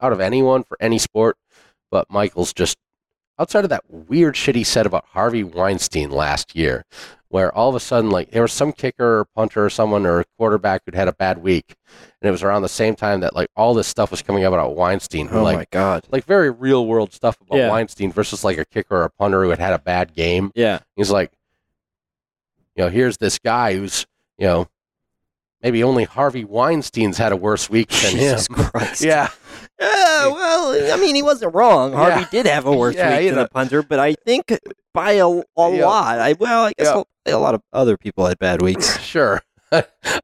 out 0.00 0.12
of 0.12 0.20
anyone 0.20 0.62
for 0.62 0.76
any 0.80 0.98
sport. 0.98 1.36
But 1.90 2.08
Michaels 2.10 2.52
just 2.52 2.78
outside 3.38 3.64
of 3.64 3.70
that 3.70 3.84
weird 3.90 4.36
shit 4.36 4.54
he 4.54 4.62
said 4.64 4.86
about 4.86 5.04
Harvey 5.10 5.42
Weinstein 5.44 6.10
last 6.10 6.54
year, 6.54 6.84
where 7.30 7.54
all 7.56 7.68
of 7.68 7.74
a 7.74 7.80
sudden, 7.80 8.10
like 8.10 8.30
there 8.32 8.42
was 8.42 8.52
some 8.52 8.72
kicker 8.72 9.20
or 9.20 9.24
punter 9.24 9.64
or 9.64 9.70
someone 9.70 10.04
or 10.04 10.20
a 10.20 10.24
quarterback 10.36 10.82
who'd 10.84 10.94
had 10.94 11.08
a 11.08 11.12
bad 11.12 11.38
week, 11.38 11.74
and 12.20 12.28
it 12.28 12.30
was 12.30 12.42
around 12.42 12.62
the 12.62 12.68
same 12.68 12.94
time 12.96 13.20
that 13.20 13.34
like 13.34 13.48
all 13.56 13.72
this 13.72 13.86
stuff 13.88 14.10
was 14.10 14.20
coming 14.20 14.44
up 14.44 14.52
about 14.52 14.74
Weinstein, 14.76 15.28
Oh 15.30 15.42
like 15.42 15.56
my 15.56 15.66
god. 15.70 16.06
like 16.10 16.24
very 16.24 16.50
real 16.50 16.86
world 16.86 17.12
stuff 17.12 17.40
about 17.40 17.56
Yeah. 17.56 17.68
Weinstein 17.70 18.12
versus 18.12 18.44
like 18.44 18.58
a 18.58 18.64
kicker 18.64 18.96
or 18.96 19.04
a 19.04 19.10
punter 19.10 19.42
who 19.44 19.50
had 19.50 19.58
had 19.60 19.72
a 19.72 19.78
bad 19.78 20.12
game. 20.14 20.50
Yeah. 20.54 20.80
He's 20.96 21.10
like, 21.10 21.30
you 22.76 22.84
know, 22.84 22.90
here's 22.90 23.16
this 23.18 23.38
guy 23.38 23.74
who's, 23.76 24.06
you 24.38 24.46
know, 24.46 24.68
maybe 25.62 25.82
only 25.84 26.04
Harvey 26.04 26.44
Weinstein's 26.44 27.18
had 27.18 27.32
a 27.32 27.36
worse 27.36 27.68
week 27.70 27.88
than 27.90 28.12
Jesus 28.12 28.48
him. 28.48 28.54
Christ. 28.56 29.02
Yeah, 29.04 29.28
Yeah, 29.78 30.26
well, 30.28 30.92
I 30.92 30.96
mean, 31.00 31.14
he 31.14 31.22
wasn't 31.22 31.54
wrong. 31.54 31.92
Harvey 31.92 32.20
Yeah. 32.22 32.28
did 32.30 32.46
have 32.46 32.66
a 32.66 32.72
worse 32.76 32.96
Yeah, 32.96 33.16
week 33.18 33.28
than 33.28 33.36
know. 33.36 33.42
the 33.44 33.48
punter, 33.50 33.82
but 33.82 33.98
I 34.00 34.14
think 34.14 34.58
by 34.92 35.12
a, 35.12 35.26
a 35.28 35.42
Yeah. 35.56 35.86
lot. 35.86 36.18
I 36.18 36.32
well, 36.34 36.64
I 36.66 36.72
guess 36.76 36.86
Yeah. 37.26 37.34
a, 37.34 37.36
a 37.36 37.38
lot 37.38 37.54
of 37.54 37.62
other 37.72 37.96
people 37.96 38.26
had 38.26 38.38
bad 38.38 38.62
weeks. 38.62 38.98
sure. 39.02 39.42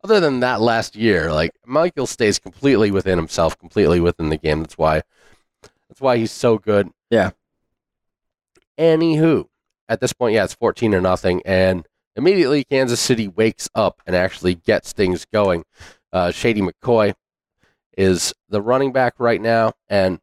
Other 0.02 0.18
than 0.18 0.40
that 0.40 0.60
last 0.60 0.96
year, 0.96 1.32
like 1.32 1.52
Michael 1.64 2.08
stays 2.08 2.36
completely 2.38 2.90
within 2.90 3.16
himself, 3.16 3.56
completely 3.56 4.00
within 4.00 4.28
the 4.28 4.36
game. 4.36 4.60
That's 4.60 4.76
why 4.76 5.02
that's 5.88 6.00
why 6.00 6.16
he's 6.16 6.32
so 6.32 6.58
good. 6.58 6.90
Yeah. 7.10 7.30
Anywho, 8.78 9.46
at 9.88 10.00
this 10.00 10.12
point, 10.12 10.34
yeah, 10.34 10.44
it's 10.44 10.54
fourteen 10.54 10.94
or 10.94 11.00
nothing, 11.00 11.42
and 11.46 11.86
immediately 12.16 12.64
Kansas 12.64 13.00
City 13.00 13.28
wakes 13.28 13.68
up 13.74 14.02
and 14.06 14.14
actually 14.16 14.54
gets 14.56 14.92
things 14.92 15.24
going. 15.26 15.64
Uh, 16.12 16.30
Shady 16.30 16.60
McCoy 16.60 17.14
is 17.96 18.34
the 18.48 18.60
running 18.60 18.92
back 18.92 19.14
right 19.18 19.40
now, 19.40 19.72
and 19.88 20.18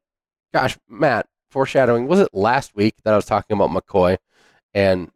gosh, 0.53 0.77
Matt, 0.89 1.27
foreshadowing. 1.49 2.07
Was 2.07 2.19
it 2.19 2.29
last 2.33 2.75
week 2.75 2.95
that 3.03 3.13
I 3.13 3.15
was 3.15 3.25
talking 3.25 3.55
about 3.57 3.69
McCoy 3.71 4.17
and 4.73 5.11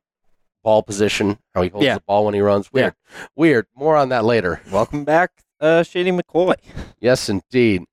ball 0.64 0.84
position, 0.84 1.38
how 1.56 1.62
he 1.62 1.70
holds 1.70 1.86
Yeah. 1.86 1.96
the 1.96 2.04
ball 2.08 2.26
when 2.26 2.34
he 2.34 2.42
runs? 2.42 2.72
Weird, 2.74 2.94
weird. 3.36 3.68
More 3.76 3.96
on 3.96 4.10
that 4.10 4.26
later. 4.26 4.62
Welcome 4.72 5.04
back 5.04 5.32
uh, 5.60 5.84
Shady 5.84 6.12
McCoy. 6.12 6.56
Yes, 7.00 7.30
indeed. 7.30 7.84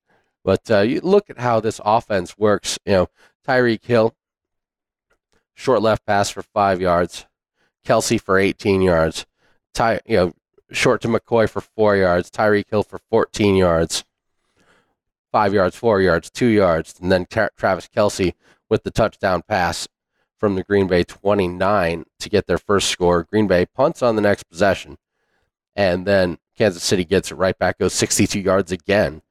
But 0.45 0.71
uh, 0.71 0.81
you 0.81 1.01
look 1.03 1.29
at 1.29 1.39
how 1.39 1.61
this 1.61 1.79
offense 1.85 2.37
works. 2.39 2.79
You 2.87 2.93
know, 2.93 3.07
Tyreek 3.47 3.85
Hill, 3.85 4.15
short 5.55 5.83
left 5.83 6.07
pass 6.07 6.31
for 6.31 6.43
five 6.43 6.81
yards. 6.81 7.27
Kelce 7.87 8.19
for 8.21 8.39
18 8.39 8.81
yards. 8.83 9.27
Ty, 9.75 10.01
you 10.07 10.17
know, 10.17 10.33
short 10.71 11.03
to 11.03 11.09
McCoy 11.09 11.49
for 11.49 11.61
four 11.61 11.97
yards. 11.97 12.31
Tyreek 12.31 12.71
Hill 12.71 12.83
for 12.83 12.99
14 13.11 13.57
yards. 13.57 14.05
Five 15.33 15.53
yards, 15.53 15.77
four 15.77 16.01
yards, 16.01 16.31
two 16.31 16.47
yards, 16.47 16.95
and 17.01 17.11
then 17.13 17.27
Tra- 17.29 17.51
Travis 17.59 17.89
Kelce 17.95 18.35
with 18.71 18.85
the 18.85 18.91
touchdown 18.91 19.43
pass 19.47 19.87
from 20.39 20.55
the 20.55 20.65
Green 20.65 20.87
Bay 20.87 21.05
29 21.05 22.05
to 22.21 22.29
get 22.29 22.47
their 22.47 22.59
first 22.59 22.89
score. 22.89 23.25
Green 23.25 23.47
Bay 23.47 23.67
punts 23.67 24.03
on 24.03 24.17
the 24.17 24.23
next 24.23 24.45
possession, 24.45 24.97
and 25.77 26.07
then 26.07 26.39
Kansas 26.57 26.83
City 26.83 27.05
gets 27.05 27.31
it 27.31 27.37
right 27.37 27.59
back, 27.59 27.79
goes 27.79 27.93
62 27.95 28.39
yards 28.41 28.71
again 28.73 29.23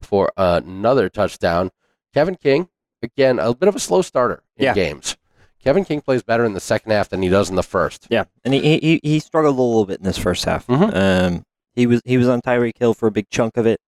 for 0.00 0.32
another 0.36 1.08
touchdown. 1.08 1.70
Kevin 2.14 2.36
King, 2.36 2.68
again, 3.02 3.38
a 3.38 3.54
bit 3.54 3.68
of 3.68 3.76
a 3.76 3.80
slow 3.80 4.02
starter 4.02 4.42
in 4.56 4.64
Yeah. 4.64 4.74
games. 4.74 5.16
Kevin 5.62 5.84
King 5.84 6.00
plays 6.00 6.22
better 6.24 6.44
in 6.44 6.54
the 6.54 6.60
second 6.60 6.90
half 6.90 7.08
than 7.08 7.22
he 7.22 7.28
does 7.28 7.48
in 7.48 7.54
the 7.56 7.62
first. 7.62 8.08
Yeah, 8.10 8.24
and 8.44 8.52
he 8.52 8.78
he, 8.80 9.00
he 9.02 9.18
struggled 9.20 9.56
a 9.56 9.62
little 9.62 9.86
bit 9.86 9.98
in 10.00 10.04
this 10.04 10.18
first 10.18 10.44
half. 10.44 10.66
Mhm. 10.66 10.92
Um, 10.94 11.44
he 11.74 11.86
was 11.86 12.02
he 12.04 12.16
was 12.18 12.26
on 12.28 12.40
Tyreek 12.42 12.78
Hill 12.78 12.94
for 12.94 13.06
a 13.06 13.12
big 13.12 13.30
chunk 13.30 13.56
of 13.56 13.64
it. 13.66 13.80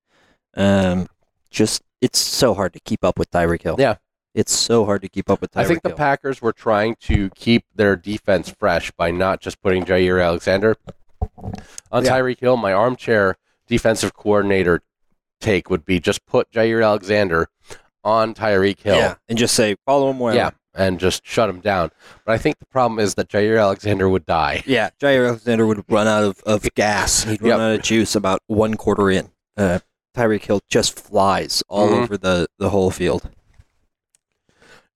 Um, 0.57 1.09
just 1.51 1.83
it's 2.01 2.19
so 2.21 2.55
hard 2.55 2.75
to 2.75 2.81
keep 2.81 3.03
up 3.05 3.19
with 3.19 3.29
Tyreek 3.33 3.63
Hill. 3.63 3.75
Yeah. 3.79 3.97
It's 4.35 4.53
so 4.53 4.85
hard 4.85 5.03
to 5.03 5.09
keep 5.09 5.31
up 5.31 5.41
with 5.41 5.53
Tyreek 5.53 5.61
I 5.61 5.65
think 5.65 5.83
the 5.83 5.91
Hill. 5.91 5.97
Packers 5.99 6.43
were 6.43 6.53
trying 6.53 6.97
to 7.03 7.31
keep 7.31 7.65
their 7.75 7.95
defense 7.95 8.49
fresh 8.51 8.91
by 8.93 9.11
not 9.13 9.41
just 9.41 9.63
putting 9.63 9.85
Jaire 9.85 10.25
Alexander 10.25 10.77
on 11.93 12.05
Yeah. 12.05 12.11
Tyreek 12.11 12.41
Hill. 12.41 12.57
My 12.57 12.73
armchair 12.73 13.37
defensive 13.69 14.15
coordinator 14.15 14.83
take 15.41 15.71
would 15.71 15.85
be 15.85 16.01
just 16.01 16.27
put 16.27 16.51
Jaire 16.51 16.85
Alexander 16.85 17.49
on 18.03 18.35
Tyreek 18.35 18.81
Hill. 18.81 18.97
yeah, 18.97 19.15
and 19.29 19.39
just 19.39 19.55
say 19.55 19.77
follow 19.87 20.11
him 20.11 20.19
wherever. 20.19 20.37
Yeah, 20.37 20.51
and 20.75 20.99
just 20.99 21.25
shut 21.25 21.49
him 21.49 21.61
down. 21.61 21.91
But 22.27 22.33
I 22.33 22.39
think 22.39 22.59
the 22.59 22.67
problem 22.67 22.99
is 22.99 23.15
that 23.15 23.29
Jaire 23.29 23.61
Alexander 23.61 24.09
would 24.09 24.27
die. 24.27 24.63
Yeah, 24.67 24.91
Jaire 25.01 25.29
Alexander 25.29 25.67
would 25.67 25.85
run 25.89 26.07
out 26.09 26.25
of, 26.25 26.41
of 26.45 26.69
gas. 26.75 27.23
He'd 27.25 27.41
run 27.41 27.51
Yep. 27.51 27.59
out 27.61 27.73
of 27.77 27.83
juice 27.83 28.15
about 28.17 28.41
one 28.49 28.75
quarter 28.75 29.11
in. 29.11 29.31
Uh, 29.57 29.79
Tyreek 30.17 30.43
Hill 30.45 30.61
just 30.69 30.99
flies 30.99 31.63
all 31.69 31.89
Mhm. 31.89 32.03
over 32.03 32.17
the, 32.19 32.47
the 32.59 32.71
whole 32.71 32.91
field. 32.91 33.31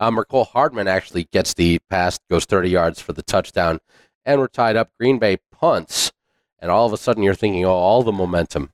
Um, 0.00 0.16
Mecole 0.16 0.46
Hardman 0.48 0.86
actually 0.88 1.24
gets 1.32 1.54
the 1.54 1.80
pass, 1.90 2.18
goes 2.30 2.44
30 2.44 2.70
yards 2.70 3.00
for 3.00 3.12
the 3.12 3.22
touchdown, 3.22 3.80
and 4.24 4.40
we're 4.40 4.46
tied 4.48 4.76
up. 4.76 4.90
Green 4.98 5.18
Bay 5.18 5.38
punts, 5.52 6.12
and 6.60 6.70
all 6.70 6.86
of 6.86 6.92
a 6.92 6.96
sudden 6.96 7.22
you're 7.22 7.34
thinking, 7.34 7.64
oh, 7.64 7.70
all 7.72 8.02
the 8.02 8.12
momentum 8.12 8.70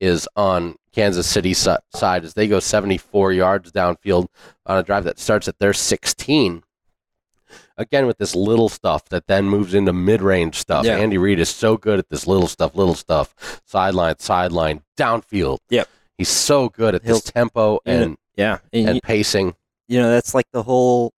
is 0.00 0.28
on 0.36 0.76
Kansas 0.92 1.26
City 1.26 1.54
si- 1.54 1.74
side 1.94 2.24
as 2.24 2.34
they 2.34 2.46
go 2.46 2.60
74 2.60 3.32
yards 3.32 3.72
downfield 3.72 4.26
on 4.66 4.76
a 4.78 4.82
drive 4.82 5.04
that 5.04 5.18
starts 5.18 5.48
at 5.48 5.58
their 5.58 5.72
16. 5.72 6.62
Again, 7.76 8.06
with 8.06 8.18
this 8.18 8.34
little 8.36 8.68
stuff 8.68 9.06
that 9.08 9.26
then 9.26 9.46
moves 9.48 9.74
into 9.74 9.92
mid-range 9.92 10.56
stuff. 10.58 10.84
Yeah. 10.84 10.96
Andy 10.98 11.18
Reid 11.18 11.40
is 11.40 11.48
so 11.48 11.76
good 11.76 11.98
at 11.98 12.08
this 12.08 12.26
little 12.26 12.46
stuff, 12.46 12.74
little 12.76 12.94
stuff, 12.94 13.60
sideline, 13.64 14.18
sideline, 14.18 14.82
downfield. 14.96 15.58
Yep. 15.70 15.88
He's 16.18 16.28
so 16.28 16.68
good 16.68 16.94
at 16.94 17.02
He'll- 17.02 17.14
this 17.16 17.24
tempo 17.24 17.80
and, 17.84 18.16
Yeah, 18.36 18.58
and, 18.72 18.88
and 18.90 18.94
y- 18.96 19.00
pacing. 19.02 19.54
You 19.88 20.00
know 20.00 20.10
that's 20.10 20.34
like 20.34 20.46
the 20.52 20.62
whole 20.62 21.12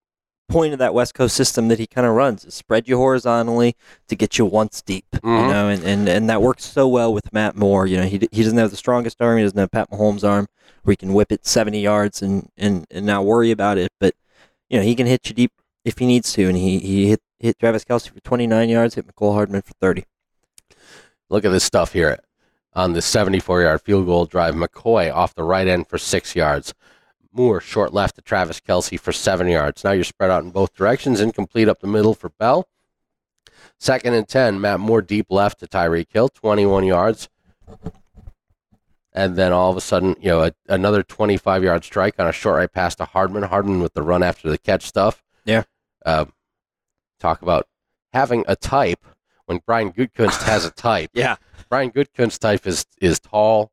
point 0.48 0.72
of 0.72 0.78
that 0.78 0.94
West 0.94 1.12
Coast 1.14 1.34
system 1.34 1.66
that 1.68 1.78
he 1.80 1.86
kind 1.88 2.06
of 2.06 2.14
runs 2.14 2.44
is 2.44 2.54
spread 2.54 2.86
you 2.88 2.96
horizontally 2.96 3.74
to 4.06 4.14
get 4.14 4.38
you 4.38 4.44
once 4.46 4.80
deep. 4.80 5.04
You 5.12 5.18
Mhm. 5.28 5.48
know, 5.48 5.68
and, 5.68 5.82
and, 5.82 6.08
and 6.08 6.30
that 6.30 6.40
works 6.40 6.64
so 6.64 6.86
well 6.86 7.12
with 7.12 7.32
Matt 7.32 7.56
Moore. 7.56 7.86
You 7.86 7.96
know, 7.96 8.04
he 8.04 8.28
he 8.30 8.42
doesn't 8.44 8.58
have 8.58 8.70
the 8.70 8.76
strongest 8.76 9.20
arm. 9.20 9.38
He 9.38 9.42
doesn't 9.42 9.58
have 9.58 9.70
Pat 9.72 9.90
Mahomes' 9.90 10.22
arm 10.22 10.46
where 10.82 10.92
he 10.92 10.96
can 10.96 11.12
whip 11.14 11.32
it 11.32 11.44
70 11.46 11.80
yards 11.80 12.22
and, 12.22 12.48
and, 12.56 12.86
and 12.92 13.04
not 13.04 13.24
worry 13.24 13.50
about 13.50 13.76
it. 13.78 13.90
But 13.98 14.14
you 14.70 14.78
know, 14.78 14.84
he 14.84 14.94
can 14.94 15.06
hit 15.06 15.28
you 15.28 15.34
deep 15.34 15.52
if 15.84 15.98
he 15.98 16.06
needs 16.06 16.32
to, 16.34 16.46
and 16.48 16.56
he, 16.56 16.78
he 16.78 17.08
hit 17.08 17.20
hit 17.40 17.58
Travis 17.58 17.84
Kelce 17.84 18.08
for 18.10 18.20
29 18.20 18.68
yards, 18.68 18.94
hit 18.94 19.06
Mecole 19.06 19.34
Hardman 19.34 19.62
for 19.62 19.72
30. 19.80 20.04
Look 21.28 21.44
at 21.44 21.50
this 21.50 21.64
stuff 21.64 21.92
here 21.92 22.18
on 22.72 22.92
the 22.92 23.02
74 23.02 23.62
yard 23.62 23.82
field 23.82 24.06
goal 24.06 24.26
drive. 24.26 24.54
McCoy 24.54 25.12
off 25.12 25.34
the 25.34 25.42
right 25.42 25.66
end 25.66 25.88
for 25.88 25.98
six 25.98 26.36
yards. 26.36 26.72
Moore 27.36 27.60
short 27.60 27.92
left 27.92 28.16
to 28.16 28.22
Travis 28.22 28.60
Kelce 28.60 28.98
for 28.98 29.12
seven 29.12 29.46
yards. 29.48 29.84
Now 29.84 29.92
you're 29.92 30.04
spread 30.04 30.30
out 30.30 30.42
in 30.42 30.50
both 30.50 30.74
directions, 30.74 31.20
incomplete 31.20 31.68
up 31.68 31.80
the 31.80 31.86
middle 31.86 32.14
for 32.14 32.30
Bell. 32.30 32.68
Second 33.78 34.14
and 34.14 34.26
10, 34.26 34.60
Matt 34.60 34.80
Moore 34.80 35.02
deep 35.02 35.26
left 35.30 35.60
to 35.60 35.66
Tyreek 35.66 36.06
Hill, 36.10 36.28
21 36.30 36.84
yards. 36.84 37.28
And 39.12 39.36
then 39.36 39.52
all 39.52 39.70
of 39.70 39.76
a 39.76 39.80
sudden, 39.80 40.16
you 40.20 40.28
know, 40.28 40.42
a, 40.42 40.52
another 40.68 41.02
25 41.02 41.62
yard 41.62 41.84
strike 41.84 42.14
on 42.18 42.26
a 42.26 42.32
short 42.32 42.56
right 42.56 42.72
pass 42.72 42.94
to 42.96 43.04
Hardman. 43.04 43.44
Hardman 43.44 43.80
with 43.80 43.94
the 43.94 44.02
run 44.02 44.22
after 44.22 44.48
the 44.50 44.58
catch 44.58 44.84
stuff. 44.84 45.22
Yeah. 45.44 45.64
Uh, 46.04 46.26
talk 47.18 47.42
about 47.42 47.66
having 48.12 48.44
a 48.46 48.56
type 48.56 49.04
when 49.46 49.60
Brian 49.66 49.92
Gutekunst 49.92 50.42
has 50.42 50.64
a 50.64 50.70
type. 50.70 51.10
Yeah. 51.14 51.36
Brian 51.68 51.90
Gutekunst 51.90 52.38
type 52.38 52.66
is 52.66 52.86
is 53.00 53.18
tall, 53.18 53.72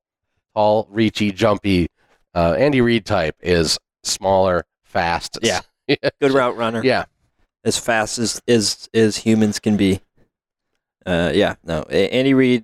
tall, 0.55 0.87
reachy, 0.87 1.33
jumpy. 1.33 1.87
Uh, 2.35 2.53
Andy 2.57 2.81
Reid 2.81 3.05
type 3.05 3.35
is 3.41 3.77
smaller, 4.03 4.65
fast. 4.83 5.37
Yeah. 5.41 5.61
Good 5.87 6.31
route 6.31 6.55
runner. 6.57 6.81
yeah. 6.83 7.05
as 7.63 7.77
fast 7.77 8.17
as 8.19 8.41
as 8.47 8.89
as 8.93 9.17
humans 9.17 9.59
can 9.59 9.77
be. 9.77 10.01
Uh, 11.05 11.31
yeah, 11.33 11.55
no, 11.65 11.81
Andy 11.83 12.33
Reid, 12.33 12.63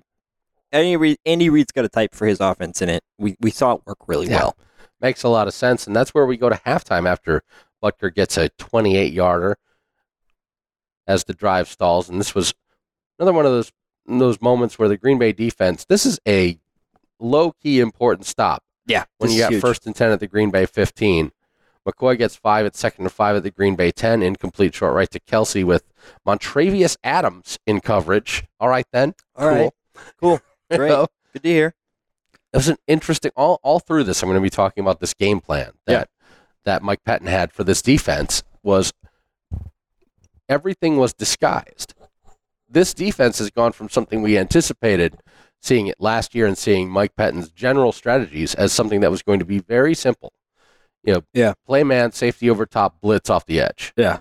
Andy 0.72 0.96
Reid, 0.96 1.18
Andy 1.26 1.50
Reid's 1.50 1.72
got 1.72 1.84
a 1.84 1.88
type 1.90 2.14
for 2.14 2.26
his 2.26 2.40
offense 2.40 2.80
in 2.80 2.88
it. 2.88 3.02
We 3.18 3.36
we 3.40 3.50
saw 3.50 3.74
it 3.74 3.82
work 3.86 3.98
really 4.08 4.26
Yeah. 4.28 4.36
well. 4.38 4.56
Makes 5.00 5.22
a 5.22 5.28
lot 5.28 5.46
of 5.48 5.54
sense, 5.54 5.86
and 5.86 5.94
that's 5.94 6.12
where 6.14 6.26
we 6.26 6.36
go 6.36 6.48
to 6.48 6.56
halftime 6.66 7.06
after 7.06 7.42
Butker 7.82 8.14
gets 8.14 8.36
a 8.38 8.48
28 8.50 9.12
yarder 9.12 9.56
as 11.06 11.24
the 11.24 11.34
drive 11.34 11.68
stalls, 11.68 12.08
and 12.08 12.18
this 12.20 12.34
was 12.34 12.54
another 13.18 13.32
one 13.34 13.44
of 13.46 13.52
those 13.52 13.72
those 14.06 14.40
moments 14.40 14.78
where 14.78 14.88
the 14.88 14.96
Green 14.96 15.18
Bay 15.18 15.32
defense. 15.32 15.84
This 15.84 16.04
is 16.06 16.18
a 16.26 16.58
low 17.18 17.52
key 17.52 17.80
important 17.80 18.26
stop. 18.26 18.62
Yeah, 18.90 19.04
when 19.18 19.30
you 19.30 19.38
got 19.38 19.52
huge. 19.52 19.60
first 19.60 19.86
and 19.86 19.94
10 19.94 20.10
at 20.10 20.20
the 20.20 20.26
Green 20.26 20.50
Bay 20.50 20.66
15. 20.66 21.32
McCoy 21.86 22.18
gets 22.18 22.36
five 22.36 22.66
at 22.66 22.76
second 22.76 23.04
and 23.04 23.12
five 23.12 23.36
at 23.36 23.42
the 23.42 23.50
Green 23.50 23.74
Bay 23.74 23.90
10. 23.90 24.22
Incomplete 24.22 24.74
short 24.74 24.94
right 24.94 25.10
to 25.10 25.20
Kelce 25.20 25.64
with 25.64 25.84
Montravius 26.26 26.96
Adams 27.02 27.58
in 27.66 27.80
coverage. 27.80 28.44
All 28.58 28.68
right, 28.68 28.86
then. 28.92 29.14
All 29.36 29.48
right, 29.48 29.70
cool, 30.20 30.40
great, 30.70 30.90
good 31.32 31.42
to 31.42 31.48
hear. 31.48 31.74
It 32.52 32.56
was 32.56 32.68
an 32.68 32.76
interesting, 32.86 33.30
all, 33.36 33.60
all 33.62 33.78
through 33.78 34.04
this, 34.04 34.22
I'm 34.22 34.28
going 34.28 34.38
to 34.38 34.42
be 34.42 34.50
talking 34.50 34.82
about 34.82 34.98
this 34.98 35.14
game 35.14 35.40
plan 35.40 35.70
that, 35.86 36.10
that 36.64 36.82
Mike 36.82 37.00
Pettine 37.06 37.28
had 37.28 37.52
for 37.52 37.62
this 37.62 37.80
defense 37.80 38.42
was 38.62 38.92
everything 40.48 40.96
was 40.96 41.14
disguised. 41.14 41.94
This 42.68 42.92
defense 42.92 43.38
has 43.38 43.50
gone 43.50 43.72
from 43.72 43.88
something 43.88 44.20
we 44.20 44.36
anticipated 44.36 45.16
seeing 45.60 45.86
it 45.86 45.96
last 46.00 46.34
year 46.34 46.46
and 46.46 46.56
seeing 46.56 46.88
Mike 46.90 47.14
Pettine's 47.16 47.50
general 47.50 47.92
strategies 47.92 48.54
as 48.54 48.72
something 48.72 49.00
that 49.00 49.10
was 49.10 49.22
going 49.22 49.38
to 49.38 49.44
be 49.44 49.58
very 49.58 49.94
simple. 49.94 50.32
You 51.04 51.14
know, 51.14 51.22
Yeah. 51.32 51.54
play 51.66 51.84
man, 51.84 52.12
safety 52.12 52.48
over 52.50 52.66
top, 52.66 53.00
blitz 53.00 53.30
off 53.30 53.46
the 53.46 53.60
edge. 53.60 53.92
Yeah. 53.96 54.20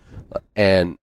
And 0.56 0.98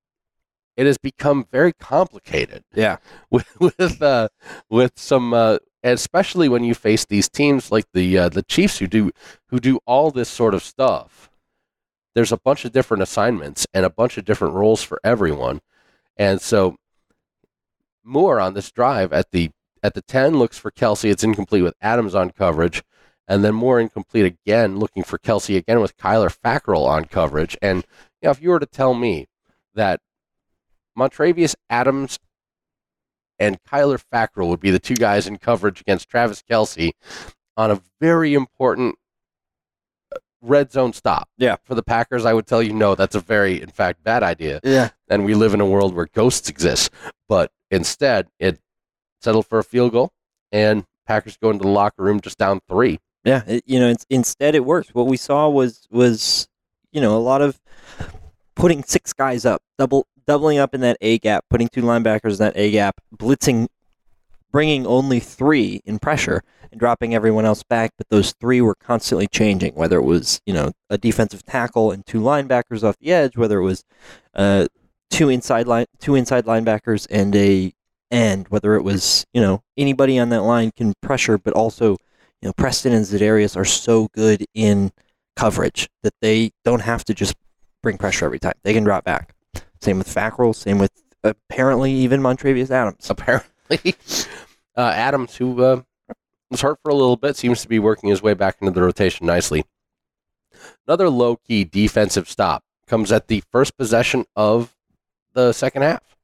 it 0.76 0.86
has 0.86 0.98
become 0.98 1.46
very 1.50 1.72
complicated 1.72 2.62
Yeah, 2.74 2.98
with 3.30 3.46
with 3.58 4.02
uh, 4.02 4.28
with 4.68 4.92
some 4.98 5.32
uh, 5.32 5.58
especially 5.82 6.48
when 6.50 6.64
you 6.64 6.74
face 6.74 7.04
these 7.06 7.28
teams 7.30 7.72
like 7.72 7.86
the 7.94 8.18
uh, 8.18 8.28
the 8.28 8.42
Chiefs 8.42 8.78
who 8.78 8.86
do 8.86 9.10
who 9.48 9.58
do 9.58 9.78
all 9.86 10.10
this 10.10 10.28
sort 10.28 10.52
of 10.52 10.62
stuff. 10.62 11.30
There's 12.14 12.32
a 12.32 12.36
bunch 12.38 12.64
of 12.66 12.72
different 12.72 13.02
assignments 13.02 13.66
and 13.74 13.84
a 13.86 13.90
bunch 13.90 14.16
of 14.18 14.24
different 14.26 14.54
roles 14.54 14.82
for 14.82 15.00
everyone, 15.04 15.60
and 16.16 16.40
so 16.42 16.76
Moore 18.04 18.40
on 18.40 18.54
this 18.54 18.70
drive 18.70 19.12
at 19.12 19.30
the 19.32 19.50
at 19.82 19.94
the 19.94 20.02
ten 20.02 20.38
looks 20.38 20.58
for 20.58 20.70
Kelce. 20.70 21.10
It's 21.10 21.24
incomplete 21.24 21.62
with 21.62 21.74
Adams 21.80 22.14
on 22.14 22.30
coverage, 22.30 22.82
and 23.28 23.44
then 23.44 23.54
more 23.54 23.78
incomplete 23.80 24.24
again, 24.26 24.78
looking 24.78 25.02
for 25.04 25.18
Kelce 25.18 25.56
again 25.56 25.80
with 25.80 25.96
Kyler 25.96 26.34
Fackrell 26.34 26.86
on 26.86 27.04
coverage. 27.06 27.56
And 27.62 27.84
you 28.22 28.26
know, 28.26 28.30
if 28.30 28.42
you 28.42 28.50
were 28.50 28.60
to 28.60 28.66
tell 28.66 28.94
me 28.94 29.26
that 29.74 30.00
Montravius 30.98 31.54
Adams 31.68 32.18
and 33.38 33.58
Kyler 33.64 34.02
Fackrell 34.12 34.48
would 34.48 34.60
be 34.60 34.70
the 34.70 34.78
two 34.78 34.94
guys 34.94 35.26
in 35.26 35.36
coverage 35.36 35.80
against 35.80 36.08
Travis 36.08 36.42
Kelce 36.42 36.92
on 37.56 37.70
a 37.70 37.82
very 38.00 38.34
important 38.34 38.96
uh, 40.14 40.18
red 40.40 40.72
zone 40.72 40.92
stop. 40.94 41.28
Yeah. 41.36 41.56
For 41.64 41.74
the 41.74 41.82
Packers, 41.82 42.24
I 42.24 42.32
would 42.32 42.46
tell 42.46 42.62
you 42.62 42.72
no, 42.72 42.94
that's 42.94 43.14
a 43.14 43.20
very, 43.20 43.60
in 43.60 43.68
fact, 43.68 44.02
bad 44.02 44.22
idea. 44.22 44.60
yeah, 44.64 44.90
And 45.08 45.24
we 45.26 45.34
live 45.34 45.52
in 45.52 45.60
a 45.60 45.66
world 45.66 45.94
where 45.94 46.06
ghosts 46.14 46.48
exist. 46.48 46.90
But 47.28 47.50
instead, 47.70 48.28
it 48.38 48.58
settled 49.26 49.46
for 49.46 49.58
a 49.58 49.64
field 49.64 49.90
goal, 49.90 50.12
and 50.52 50.84
Packers 51.06 51.36
go 51.36 51.50
into 51.50 51.64
the 51.64 51.70
locker 51.70 52.02
room 52.02 52.20
just 52.20 52.38
down 52.38 52.60
three. 52.68 53.00
yeah. 53.24 53.42
It, 53.46 53.64
you 53.66 53.80
know, 53.80 53.92
instead 54.08 54.54
it 54.54 54.64
works. 54.64 54.94
What 54.94 55.08
we 55.08 55.16
saw 55.16 55.48
was 55.48 55.86
was 55.90 56.48
you 56.92 57.00
know 57.00 57.16
a 57.16 57.18
lot 57.18 57.42
of 57.42 57.60
putting 58.54 58.82
six 58.84 59.12
guys 59.12 59.44
up, 59.44 59.62
double 59.78 60.06
doubling 60.26 60.58
up 60.58 60.74
in 60.74 60.80
that 60.80 60.96
A 61.00 61.18
gap, 61.18 61.44
putting 61.50 61.68
two 61.68 61.82
linebackers 61.82 62.32
in 62.32 62.38
that 62.38 62.56
A 62.56 62.70
gap, 62.70 63.00
blitzing 63.14 63.66
bringing 64.52 64.86
only 64.86 65.20
three 65.20 65.80
in 65.84 65.98
pressure 65.98 66.42
and 66.70 66.80
dropping 66.80 67.14
everyone 67.14 67.44
else 67.44 67.62
back, 67.62 67.90
but 67.98 68.08
those 68.08 68.32
three 68.40 68.60
were 68.60 68.76
constantly 68.76 69.26
changing. 69.26 69.74
Whether 69.74 69.98
it 69.98 70.04
was 70.04 70.40
you 70.46 70.54
know 70.54 70.70
a 70.88 70.96
defensive 70.96 71.42
tackle 71.44 71.90
and 71.90 72.06
two 72.06 72.20
linebackers 72.20 72.84
off 72.84 72.96
the 72.98 73.12
edge, 73.12 73.36
whether 73.36 73.58
it 73.58 73.64
was 73.64 73.84
uh, 74.34 74.68
two 75.10 75.28
inside 75.28 75.66
line 75.66 75.86
two 75.98 76.14
inside 76.14 76.44
linebackers 76.46 77.08
and 77.10 77.34
a 77.34 77.72
end, 78.16 78.48
whether 78.48 78.74
it 78.74 78.82
was 78.82 79.24
you 79.32 79.40
know 79.40 79.62
anybody 79.76 80.18
on 80.18 80.30
that 80.30 80.42
line 80.42 80.72
can 80.76 80.94
pressure, 81.02 81.38
but 81.38 81.52
also 81.54 81.90
you 82.40 82.48
know 82.48 82.52
Preston 82.54 82.92
and 82.92 83.04
Za'Darius 83.04 83.56
are 83.56 83.64
so 83.64 84.08
good 84.12 84.44
in 84.54 84.90
coverage 85.36 85.88
that 86.02 86.14
they 86.20 86.50
don't 86.64 86.80
have 86.80 87.04
to 87.04 87.14
just 87.14 87.34
bring 87.82 87.98
pressure 87.98 88.24
every 88.24 88.38
time. 88.38 88.54
They 88.64 88.72
can 88.72 88.84
drop 88.84 89.04
back. 89.04 89.34
Same 89.80 89.98
with 89.98 90.12
Fackrell. 90.12 90.54
Same 90.54 90.78
with 90.78 90.90
apparently 91.22 91.92
even 91.92 92.20
Montravius 92.20 92.70
Adams. 92.70 93.08
Apparently, 93.10 93.94
uh, 94.76 94.92
Adams, 94.94 95.36
who 95.36 95.62
uh, 95.62 95.82
was 96.50 96.62
hurt 96.62 96.78
for 96.82 96.90
a 96.90 96.94
little 96.94 97.16
bit, 97.16 97.36
seems 97.36 97.62
to 97.62 97.68
be 97.68 97.78
working 97.78 98.08
his 98.08 98.22
way 98.22 98.34
back 98.34 98.56
into 98.60 98.72
the 98.72 98.82
rotation 98.82 99.26
nicely. 99.26 99.64
Another 100.86 101.10
low 101.10 101.36
key 101.36 101.64
defensive 101.64 102.28
stop 102.30 102.62
comes 102.86 103.12
at 103.12 103.28
the 103.28 103.42
first 103.52 103.76
possession 103.76 104.24
of 104.34 104.74
the 105.34 105.52
second 105.52 105.82
half. 105.82 106.15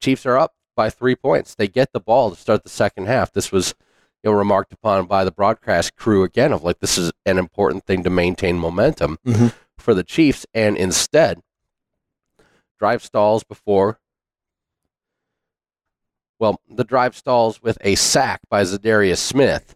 Chiefs 0.00 0.26
are 0.26 0.38
up 0.38 0.54
by 0.76 0.90
three 0.90 1.16
points. 1.16 1.54
They 1.54 1.68
get 1.68 1.92
the 1.92 2.00
ball 2.00 2.30
to 2.30 2.36
start 2.36 2.62
the 2.62 2.68
second 2.68 3.06
half. 3.06 3.32
This 3.32 3.50
was 3.52 3.74
you 4.22 4.30
know, 4.30 4.36
remarked 4.36 4.72
upon 4.72 5.06
by 5.06 5.24
the 5.24 5.30
broadcast 5.30 5.94
crew 5.96 6.22
again 6.24 6.52
of 6.52 6.62
like 6.64 6.80
this 6.80 6.98
is 6.98 7.12
an 7.24 7.38
important 7.38 7.84
thing 7.84 8.02
to 8.04 8.10
maintain 8.10 8.58
momentum 8.58 9.18
Mhm. 9.24 9.54
for 9.76 9.94
the 9.94 10.02
Chiefs, 10.04 10.44
and 10.52 10.76
instead 10.76 11.40
drive 12.78 13.02
stalls 13.04 13.44
before. 13.44 13.98
Well, 16.38 16.60
the 16.68 16.84
drive 16.84 17.16
stalls 17.16 17.60
with 17.62 17.78
a 17.80 17.94
sack 17.96 18.40
by 18.48 18.62
Za'Darius 18.62 19.18
Smith 19.18 19.74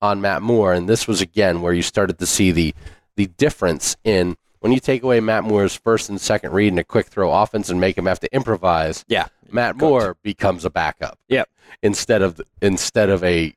on 0.00 0.20
Matt 0.20 0.42
Moore, 0.42 0.72
and 0.72 0.88
this 0.88 1.06
was 1.06 1.20
again 1.20 1.62
where 1.62 1.72
you 1.72 1.82
started 1.82 2.18
to 2.18 2.26
see 2.26 2.50
the 2.50 2.74
the 3.14 3.26
difference 3.26 3.94
in 4.04 4.36
when 4.62 4.72
you 4.72 4.78
take 4.78 5.02
away 5.02 5.18
Matt 5.18 5.42
Moore's 5.42 5.74
first 5.74 6.08
and 6.08 6.20
second 6.20 6.52
read 6.52 6.68
and 6.68 6.78
a 6.78 6.84
quick 6.84 7.06
throw 7.06 7.32
offense 7.32 7.68
and 7.68 7.80
make 7.80 7.98
him 7.98 8.06
have 8.06 8.20
to 8.20 8.32
improvise. 8.34 9.04
Yeah. 9.08 9.26
Matt. 9.50 9.76
Moore 9.76 10.16
becomes 10.22 10.64
a 10.64 10.70
backup. 10.70 11.18
Yep. 11.28 11.48
Instead 11.82 12.22
of 12.22 12.40
instead 12.60 13.10
of 13.10 13.22
a 13.24 13.54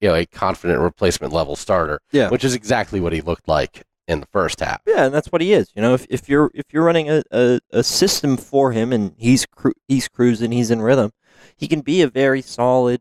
you 0.00 0.08
know 0.08 0.14
a 0.14 0.24
confident 0.26 0.80
replacement 0.80 1.32
level 1.32 1.56
starter. 1.56 2.00
Yeah. 2.10 2.30
Which 2.30 2.42
is 2.42 2.54
exactly 2.54 3.00
what 3.00 3.12
he 3.12 3.20
looked 3.20 3.48
like 3.48 3.84
in 4.08 4.20
the 4.20 4.26
first 4.26 4.60
half. 4.60 4.80
Yeah, 4.86 5.04
and 5.04 5.14
that's 5.14 5.28
what 5.28 5.40
he 5.42 5.52
is. 5.52 5.70
You 5.74 5.82
know, 5.82 5.94
if, 5.94 6.06
if 6.08 6.28
you're 6.28 6.50
if 6.54 6.64
you're 6.72 6.84
running 6.84 7.10
a, 7.10 7.22
a, 7.30 7.60
a 7.70 7.82
system 7.82 8.36
for 8.36 8.72
him 8.72 8.92
and 8.92 9.12
he's 9.18 9.44
cru- 9.46 9.74
he's 9.88 10.08
cruising, 10.08 10.52
he's 10.52 10.70
in 10.70 10.80
rhythm, 10.80 11.12
he 11.56 11.68
can 11.68 11.80
be 11.80 12.02
a 12.02 12.08
very 12.08 12.40
solid 12.40 13.00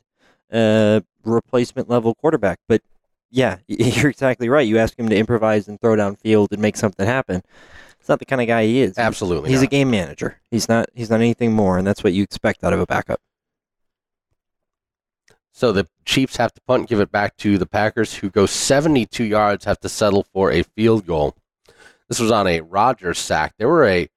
uh, 0.52 1.02
replacement 1.24 1.90
level 1.90 2.16
quarterback. 2.16 2.60
But 2.68 2.82
yeah, 3.32 3.58
you're 3.68 4.10
exactly 4.10 4.50
right. 4.50 4.68
You 4.68 4.78
ask 4.78 4.98
him 4.98 5.10
to 5.10 5.16
improvise 5.18 5.68
and 5.68 5.80
throw 5.80 5.96
downfield 5.96 6.52
and 6.52 6.62
make 6.62 6.78
something 6.78 7.06
happen. 7.06 7.42
It's 8.00 8.10
not 8.10 8.20
the 8.20 8.26
kind 8.26 8.42
of 8.42 8.48
guy 8.48 8.66
he 8.66 8.82
is. 8.82 8.98
Absolutely. 8.98 9.50
He's 9.50 9.62
a 9.64 9.68
game 9.68 9.90
manager. 9.90 10.40
He's 10.52 10.70
not. 10.70 10.88
He's 10.94 11.10
not 11.10 11.22
anything 11.22 11.54
more, 11.54 11.78
and 11.78 11.88
that's 11.88 12.04
what 12.04 12.14
you 12.14 12.22
expect 12.24 12.64
out 12.64 12.72
of 12.74 12.80
a 12.80 12.86
backup. 12.86 13.20
So 15.52 15.72
the 15.72 15.88
Chiefs 16.04 16.36
have 16.38 16.54
to 16.54 16.62
punt 16.68 16.82
and 16.82 16.88
give 16.90 17.00
it 17.00 17.12
back 17.12 17.38
to 17.38 17.58
the 17.58 17.66
Packers, 17.66 18.16
who 18.16 18.30
go 18.30 18.46
72 18.46 19.24
yards, 19.24 19.66
have 19.66 19.80
to 19.80 19.90
settle 19.90 20.24
for 20.34 20.52
a 20.52 20.64
field 20.64 21.06
goal. 21.08 21.36
This 22.10 22.20
was 22.20 22.30
on 22.32 22.46
a 22.46 22.62
Rodgers 22.62 23.18
sack. 23.20 23.54
There 23.58 23.70
were 23.70 23.88
a 23.88 24.10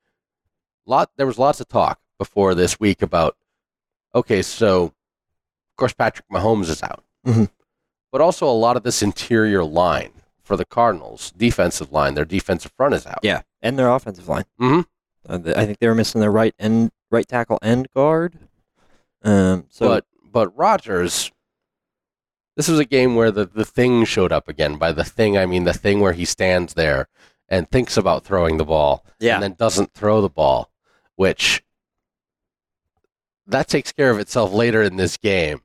lot. 0.85 1.11
There 1.17 1.27
was 1.27 1.39
lots 1.39 1.61
of 1.61 1.69
talk 1.69 2.01
before 2.19 2.55
this 2.55 2.79
week 2.81 3.03
about. 3.03 3.37
Okay, 4.15 4.43
so 4.43 4.85
of 4.87 5.77
course 5.77 5.93
Patrick 5.95 6.29
Mahomes 6.29 6.69
is 6.69 6.83
out, 6.83 7.05
Mhm. 7.27 7.49
But 8.11 8.21
also 8.21 8.47
a 8.49 8.53
lot 8.53 8.77
of 8.77 8.83
this 8.83 9.03
interior 9.03 9.65
line 9.65 10.13
for 10.43 10.57
the 10.57 10.65
Cardinals 10.65 11.31
defensive 11.37 11.93
line. 11.93 12.15
Their 12.15 12.25
defensive 12.25 12.73
front 12.77 12.95
is 12.95 13.07
out. 13.07 13.21
Yeah, 13.23 13.43
and 13.61 13.79
their 13.79 13.91
offensive 13.91 14.29
line. 14.29 14.45
Mhm. 14.61 14.87
Uh, 15.29 15.41
I 15.57 15.67
think 15.67 15.79
they 15.79 15.89
were 15.89 15.95
missing 15.95 16.21
their 16.23 16.31
right 16.31 16.55
end, 16.59 16.91
right 17.11 17.29
tackle, 17.29 17.59
and 17.61 17.89
guard. 17.91 18.39
Um. 19.23 19.67
So 19.69 19.87
but 19.89 20.07
but 20.31 20.57
Rodgers, 20.57 21.31
this 22.57 22.69
was 22.69 22.79
a 22.79 22.85
game 22.85 23.15
where 23.15 23.31
the, 23.31 23.45
the 23.45 23.65
thing 23.65 24.05
showed 24.05 24.33
up 24.33 24.49
again. 24.49 24.77
By 24.77 24.93
the 24.93 25.05
thing, 25.05 25.37
I 25.37 25.45
mean 25.45 25.65
the 25.65 25.75
thing 25.75 26.01
where 26.01 26.13
he 26.15 26.25
stands 26.25 26.75
there 26.75 27.09
and 27.49 27.69
thinks 27.69 27.97
about 27.97 28.25
throwing 28.25 28.57
the 28.57 28.65
ball 28.65 29.05
yeah, 29.21 29.35
and 29.35 29.43
then 29.43 29.53
doesn't 29.59 29.93
throw 29.93 30.23
the 30.23 30.29
ball, 30.31 30.71
which 31.17 31.63
that 33.47 33.69
takes 33.69 33.93
care 33.93 34.11
of 34.11 34.19
itself 34.19 34.53
later 34.53 34.83
in 34.83 34.97
this 34.97 35.17
game. 35.17 35.61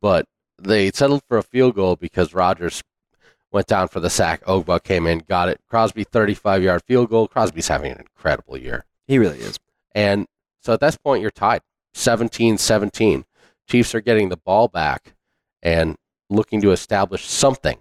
But 0.00 0.26
they 0.62 0.90
settled 0.90 1.22
for 1.28 1.38
a 1.38 1.42
field 1.42 1.74
goal 1.74 1.96
because 1.96 2.34
Rodgers 2.34 2.82
went 3.52 3.66
down 3.66 3.88
for 3.88 4.00
the 4.00 4.10
sack. 4.10 4.44
Ogbah 4.44 4.82
came 4.82 5.06
in, 5.06 5.20
got 5.20 5.48
it. 5.48 5.60
Crosby 5.68 6.04
35 6.04 6.62
yard 6.62 6.82
field 6.82 7.10
goal. 7.10 7.28
Crosby's 7.28 7.68
having 7.68 7.92
an 7.92 7.98
incredible 8.00 8.56
year. 8.56 8.84
he 9.06 9.18
really 9.18 9.38
is. 9.38 9.58
And 9.94 10.26
so 10.60 10.74
at 10.74 10.80
this 10.80 10.96
point, 10.96 11.22
you're 11.22 11.30
tied 11.30 11.62
17 11.94 12.58
17. 12.58 13.24
Chiefs 13.68 13.94
are 13.94 14.00
getting 14.00 14.28
the 14.28 14.36
ball 14.36 14.68
back 14.68 15.14
and 15.62 15.96
looking 16.28 16.60
to 16.60 16.72
establish 16.72 17.26
something 17.26 17.78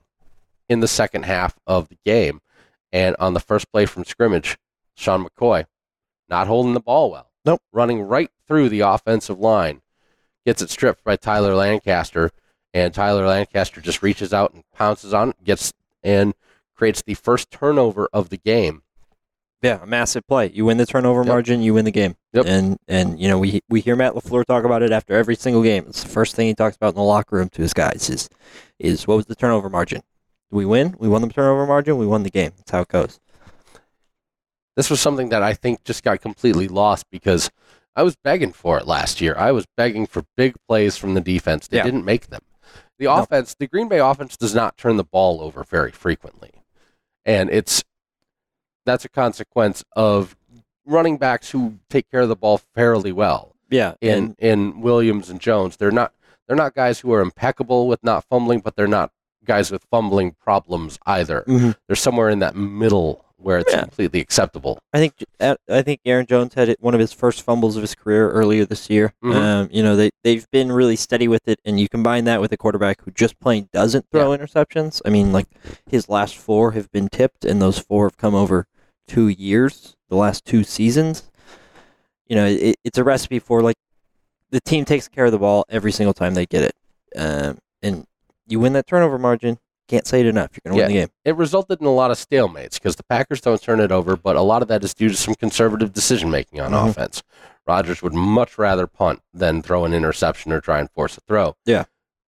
in 0.67 0.79
the 0.79 0.87
second 0.87 1.25
half 1.25 1.57
of 1.67 1.89
the 1.89 1.97
game. 2.05 2.41
And 2.91 3.15
on 3.19 3.33
the 3.33 3.39
first 3.39 3.71
play 3.71 3.85
from 3.85 4.05
scrimmage, 4.05 4.57
Sean 4.95 5.25
McCoy 5.25 5.65
not 6.27 6.47
holding 6.47 6.73
the 6.73 6.79
ball 6.79 7.11
well. 7.11 7.31
Nope. 7.45 7.61
Running 7.71 8.01
right 8.01 8.29
through 8.47 8.69
the 8.69 8.81
offensive 8.81 9.39
line. 9.39 9.81
Gets 10.45 10.61
it 10.61 10.69
stripped 10.69 11.03
by 11.03 11.15
Tyler 11.15 11.55
Lancaster. 11.55 12.31
And 12.73 12.93
Tyler 12.93 13.25
Lancaster 13.25 13.81
just 13.81 14.03
reaches 14.03 14.33
out 14.33 14.53
and 14.53 14.63
pounces 14.75 15.13
on 15.13 15.29
it, 15.31 15.43
gets 15.43 15.73
and 16.03 16.33
creates 16.75 17.01
the 17.01 17.15
first 17.15 17.49
turnover 17.51 18.07
of 18.13 18.29
the 18.29 18.37
game. 18.37 18.83
Yeah, 19.61 19.81
a 19.83 19.85
massive 19.85 20.25
play. 20.27 20.49
You 20.53 20.63
win 20.65 20.77
the 20.77 20.85
turnover 20.85 21.21
Yep. 21.21 21.27
margin, 21.27 21.61
you 21.61 21.73
win 21.73 21.83
the 21.83 21.91
game. 21.91 22.15
Yep. 22.33 22.45
And 22.45 22.77
and 22.87 23.19
you 23.19 23.27
know 23.27 23.37
we 23.39 23.59
we 23.69 23.81
hear 23.81 23.95
Matt 23.95 24.13
LaFleur 24.13 24.45
talk 24.45 24.63
about 24.63 24.83
it 24.83 24.91
after 24.91 25.13
every 25.15 25.35
single 25.35 25.63
game. 25.63 25.85
It's 25.89 26.03
the 26.03 26.09
first 26.09 26.35
thing 26.35 26.47
he 26.47 26.53
talks 26.53 26.75
about 26.77 26.89
in 26.89 26.95
the 26.95 27.03
locker 27.03 27.35
room 27.35 27.49
to 27.49 27.61
his 27.61 27.73
guys 27.73 28.09
is 28.09 28.29
is 28.77 29.05
what 29.07 29.17
was 29.17 29.25
the 29.25 29.35
turnover 29.35 29.69
margin? 29.69 30.01
Did 30.49 30.55
we 30.55 30.65
win? 30.65 30.95
We 30.97 31.09
won 31.09 31.21
the 31.21 31.27
turnover 31.27 31.65
margin. 31.65 31.97
We 31.97 32.05
won 32.07 32.23
the 32.23 32.29
game. 32.29 32.51
That's 32.55 32.71
how 32.71 32.81
it 32.81 32.87
goes. 32.87 33.19
this 34.77 34.89
was 34.89 35.01
something 35.01 35.27
that 35.29 35.43
I 35.43 35.53
think 35.55 35.83
just 35.83 36.03
got 36.03 36.21
completely 36.21 36.69
lost 36.69 37.05
because 37.11 37.49
I 37.97 38.03
was 38.03 38.15
begging 38.15 38.53
for 38.53 38.77
it 38.77 38.87
last 38.87 39.19
year. 39.19 39.35
I 39.37 39.51
was 39.51 39.65
begging 39.75 40.05
for 40.07 40.23
big 40.37 40.55
plays 40.69 40.95
from 40.95 41.15
the 41.15 41.21
defense. 41.21 41.67
They 41.67 41.77
Yeah. 41.77 41.83
didn't 41.83 42.05
make 42.05 42.27
them. 42.27 42.39
The 42.99 43.05
No. 43.05 43.17
offense, 43.23 43.55
the 43.57 43.67
Green 43.67 43.87
Bay 43.87 43.99
offense 43.99 44.37
does 44.37 44.53
not 44.53 44.77
turn 44.77 44.97
the 44.97 45.03
ball 45.03 45.41
over 45.41 45.63
very 45.63 45.91
frequently. 45.91 46.51
And 47.25 47.49
it's 47.49 47.83
that's 48.85 49.05
a 49.05 49.09
consequence 49.09 49.83
of 49.95 50.35
running 50.85 51.17
backs 51.17 51.51
who 51.51 51.79
take 51.89 52.09
care 52.11 52.21
of 52.21 52.29
the 52.29 52.35
ball 52.35 52.59
fairly 52.75 53.11
well. 53.11 53.55
Yeah. 53.69 53.93
In 54.01 54.35
in 54.39 54.81
Williams 54.81 55.29
and 55.29 55.39
Jones, 55.39 55.77
they're 55.77 55.91
not 55.91 56.13
they're 56.47 56.57
not 56.57 56.73
guys 56.75 56.99
who 56.99 57.11
are 57.13 57.21
impeccable 57.21 57.87
with 57.87 58.03
not 58.03 58.25
fumbling, 58.25 58.59
but 58.59 58.75
they're 58.75 58.87
not 58.87 59.11
guys 59.45 59.71
with 59.71 59.83
fumbling 59.89 60.31
problems 60.31 60.99
either. 61.05 61.43
Mhm. 61.47 61.75
They're 61.87 61.95
somewhere 61.95 62.29
in 62.29 62.39
that 62.39 62.55
middle 62.55 63.23
where 63.39 63.57
it's 63.59 63.71
Yeah. 63.73 63.81
completely 63.81 64.19
acceptable. 64.19 64.79
I 64.93 64.99
think 64.99 65.13
uh, 65.39 65.55
I 65.69 65.81
think 65.81 66.01
Aaron 66.05 66.25
Jones 66.25 66.53
had 66.53 66.75
one 66.79 66.93
of 66.93 66.99
his 66.99 67.13
first 67.13 67.41
fumbles 67.41 67.75
of 67.75 67.81
his 67.81 67.95
career 67.95 68.29
earlier 68.31 68.65
this 68.65 68.89
year. 68.89 69.13
Mhm. 69.23 69.35
Um, 69.35 69.69
you 69.71 69.81
know 69.81 69.95
they 69.95 70.09
they've 70.23 70.45
been 70.51 70.71
really 70.71 70.95
steady 70.95 71.27
with 71.27 71.47
it, 71.47 71.59
and 71.65 71.79
you 71.79 71.87
combine 71.89 72.25
that 72.25 72.41
with 72.41 72.51
a 72.51 72.57
quarterback 72.57 73.01
who 73.03 73.11
just 73.11 73.39
plain 73.39 73.69
doesn't 73.73 74.05
throw 74.11 74.29
interceptions. 74.37 75.01
I 75.05 75.09
mean, 75.09 75.31
like 75.31 75.47
his 75.89 76.09
last 76.09 76.37
four 76.37 76.71
have 76.73 76.91
been 76.91 77.07
tipped, 77.09 77.45
and 77.45 77.61
those 77.61 77.79
four 77.79 78.05
have 78.07 78.17
come 78.17 78.35
over 78.35 78.67
two 79.07 79.27
years, 79.27 79.95
the 80.09 80.15
last 80.15 80.45
two 80.45 80.63
seasons. 80.63 81.23
You 82.27 82.35
know, 82.35 82.45
it, 82.45 82.75
it's 82.83 82.97
a 82.97 83.03
recipe 83.03 83.39
for 83.39 83.61
like 83.63 83.77
the 84.51 84.59
team 84.61 84.85
takes 84.85 85.07
care 85.07 85.25
of 85.25 85.31
the 85.31 85.39
ball 85.39 85.65
every 85.69 85.91
single 85.91 86.13
time 86.13 86.33
they 86.33 86.45
get 86.45 86.63
it, 86.63 86.75
um, 87.15 87.57
and 87.81 88.05
you 88.47 88.59
win 88.59 88.73
that 88.73 88.85
turnover 88.87 89.17
margin. 89.17 89.59
Can't 89.89 90.07
say 90.07 90.21
it 90.21 90.27
enough. 90.27 90.51
You're 90.53 90.71
gonna 90.71 90.77
win 90.83 90.87
the 90.87 90.99
game. 90.99 91.09
it 91.25 91.35
resulted 91.35 91.81
in 91.81 91.87
a 91.87 91.93
lot 91.93 92.11
of 92.11 92.17
stalemates 92.17 92.75
because 92.75 92.95
the 92.95 93.03
Packers 93.03 93.41
don't 93.41 93.61
turn 93.61 93.79
it 93.81 93.91
over, 93.91 94.15
but 94.15 94.35
a 94.35 94.41
lot 94.41 94.61
of 94.61 94.67
that 94.69 94.83
is 94.83 94.93
due 94.93 95.09
to 95.09 95.15
some 95.15 95.33
conservative 95.35 95.91
decision 95.91 96.29
making 96.29 96.61
on 96.61 96.71
Mhm. 96.71 96.89
offense. 96.91 97.23
Rodgers 97.67 98.01
would 98.01 98.13
much 98.13 98.57
rather 98.57 98.85
punt 98.87 99.21
than 99.33 99.61
throw 99.63 99.85
an 99.85 99.93
interception 99.93 100.51
or 100.53 100.61
try 100.61 100.79
and 100.79 100.89
force 100.91 101.17
a 101.17 101.21
throw. 101.21 101.55
Yeah. 101.65 101.85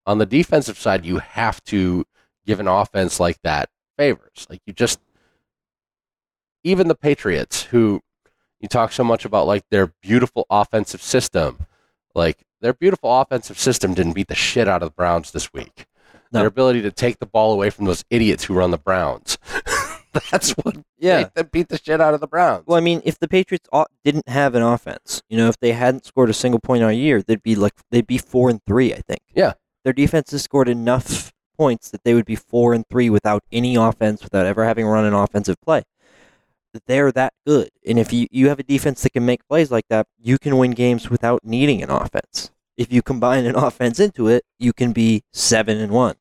On 0.06 0.16
the 0.18 0.26
defensive 0.26 0.78
side, 0.78 1.04
you 1.04 1.18
have 1.18 1.62
to 1.64 2.04
give 2.46 2.60
an 2.60 2.66
offense 2.68 3.20
like 3.20 3.38
that 3.42 3.68
favors. 3.96 4.46
Like 4.48 4.60
you 4.66 4.72
just, 4.72 4.98
even 6.64 6.88
the 6.88 6.94
Patriots, 6.94 7.64
who 7.64 8.00
you 8.58 8.68
talk 8.68 8.92
so 8.92 9.04
much 9.04 9.24
about, 9.24 9.46
like 9.46 9.64
their 9.70 9.88
beautiful 10.02 10.46
offensive 10.50 11.02
system, 11.02 11.66
like 12.14 12.44
their 12.60 12.72
beautiful 12.74 13.20
offensive 13.20 13.58
system 13.58 13.94
didn't 13.94 14.12
beat 14.14 14.28
the 14.28 14.34
shit 14.34 14.68
out 14.68 14.82
of 14.82 14.88
the 14.90 14.94
Browns 14.94 15.30
this 15.30 15.52
week 15.52 15.86
No. 16.32 16.40
their 16.40 16.48
ability 16.48 16.82
to 16.82 16.90
take 16.92 17.18
the 17.18 17.26
ball 17.26 17.52
away 17.52 17.70
from 17.70 17.86
those 17.86 18.04
idiots 18.10 18.44
who 18.44 18.54
run 18.54 18.70
the 18.70 18.78
Browns. 18.78 19.36
That's 20.30 20.50
what 20.52 20.76
Yeah. 20.98 21.28
them 21.34 21.48
beat 21.52 21.68
the 21.68 21.78
shit 21.78 22.00
out 22.00 22.14
of 22.14 22.20
the 22.20 22.26
Browns. 22.26 22.64
Well, 22.66 22.76
I 22.76 22.80
mean, 22.80 23.00
if 23.04 23.18
the 23.18 23.28
Patriots 23.28 23.68
didn't 24.04 24.28
have 24.28 24.54
an 24.54 24.62
offense, 24.62 25.22
you 25.28 25.36
know, 25.36 25.48
if 25.48 25.58
they 25.60 25.72
hadn't 25.72 26.04
scored 26.04 26.30
a 26.30 26.34
single 26.34 26.60
point 26.60 26.82
all 26.82 26.92
year, 26.92 27.22
they'd 27.22 27.42
be 27.42 27.54
like 27.54 27.74
they'd 27.90 28.06
be 28.06 28.18
four 28.18 28.50
and 28.50 28.60
three. 28.66 28.92
I 28.92 29.00
think. 29.00 29.20
Yeah. 29.34 29.54
Their 29.84 29.92
defense 29.92 30.30
has 30.32 30.42
scored 30.42 30.68
enough 30.68 31.32
points 31.56 31.90
that 31.90 32.04
they 32.04 32.14
would 32.14 32.24
be 32.26 32.36
four 32.36 32.74
and 32.74 32.86
three 32.88 33.08
without 33.10 33.42
any 33.52 33.76
offense, 33.76 34.22
without 34.22 34.46
ever 34.46 34.64
having 34.64 34.86
run 34.86 35.04
an 35.04 35.14
offensive 35.14 35.60
play. 35.60 35.82
They're 36.86 37.10
that 37.12 37.32
good, 37.44 37.70
and 37.84 37.98
if 37.98 38.12
you 38.12 38.28
you 38.30 38.48
have 38.48 38.60
a 38.60 38.62
defense 38.62 39.02
that 39.02 39.10
can 39.10 39.26
make 39.26 39.46
plays 39.48 39.72
like 39.72 39.86
that, 39.90 40.06
you 40.18 40.38
can 40.38 40.56
win 40.56 40.70
games 40.70 41.10
without 41.10 41.44
needing 41.44 41.82
an 41.82 41.90
offense. 41.90 42.52
If 42.80 42.90
you 42.90 43.02
combine 43.02 43.44
an 43.44 43.54
offense 43.66 44.00
into 44.00 44.26
it, 44.28 44.42
you 44.58 44.72
can 44.72 44.92
be 44.92 45.22
seven 45.34 45.78
and 45.78 45.92
one. 45.92 46.14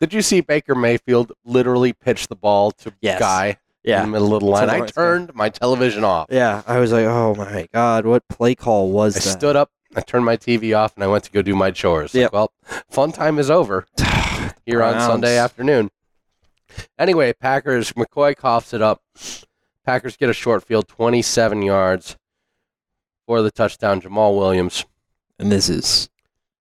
Did 0.00 0.12
you 0.12 0.20
see 0.20 0.40
Baker 0.40 0.74
Mayfield 0.74 1.30
literally 1.44 1.92
pitch 1.92 2.26
the 2.26 2.34
ball 2.34 2.72
to 2.72 2.92
Yes. 3.00 3.20
guy 3.20 3.58
in 3.84 4.00
the 4.02 4.06
middle 4.08 4.34
of 4.34 4.40
the 4.40 4.46
line? 4.46 4.68
I 4.68 4.84
turned 4.86 5.32
my 5.32 5.48
television 5.48 6.02
off. 6.02 6.26
Yeah, 6.28 6.62
I 6.66 6.80
was 6.80 6.90
like, 6.90 7.06
oh 7.06 7.36
my 7.36 7.68
god, 7.72 8.04
what 8.04 8.26
play 8.28 8.56
call 8.56 8.90
was 8.90 9.16
I 9.16 9.20
that? 9.20 9.38
stood 9.38 9.54
up, 9.54 9.70
I 9.94 10.00
turned 10.00 10.24
my 10.24 10.36
TV 10.36 10.76
off, 10.76 10.96
and 10.96 11.04
I 11.04 11.06
went 11.06 11.22
to 11.22 11.30
go 11.30 11.40
do 11.40 11.54
my 11.54 11.70
chores. 11.70 12.12
Like, 12.16 12.32
well, 12.32 12.50
fun 12.90 13.12
time 13.12 13.38
is 13.38 13.48
over 13.48 13.86
here 14.66 14.82
on 14.82 15.00
Sunday 15.00 15.38
afternoon. 15.38 15.90
Anyway, 16.98 17.32
Packers, 17.32 17.92
McCoy 17.92 18.36
coughs 18.36 18.74
it 18.74 18.82
up. 18.82 19.02
Packers 19.84 20.16
get 20.16 20.28
a 20.28 20.32
short 20.34 20.64
field, 20.64 20.88
27 20.88 21.62
yards 21.62 22.16
for 23.24 23.40
the 23.40 23.52
touchdown. 23.52 24.00
Jamaal 24.00 24.36
Williams 24.36 24.84
and 25.38 25.52
this 25.52 25.68
is 25.68 26.08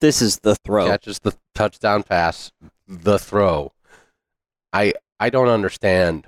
this 0.01 0.21
is 0.21 0.39
the 0.39 0.55
throw. 0.55 0.87
catches 0.87 1.19
the 1.19 1.35
touchdown 1.53 2.03
pass, 2.03 2.51
the 2.87 3.17
throw. 3.17 3.73
I 4.73 4.93
I 5.19 5.29
don't 5.29 5.47
understand 5.47 6.27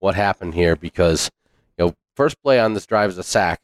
what 0.00 0.14
happened 0.14 0.54
here 0.54 0.76
because 0.76 1.30
you 1.78 1.86
know 1.86 1.94
first 2.16 2.40
play 2.42 2.60
on 2.60 2.74
this 2.74 2.86
drive 2.86 3.10
is 3.10 3.18
a 3.18 3.22
sack. 3.22 3.60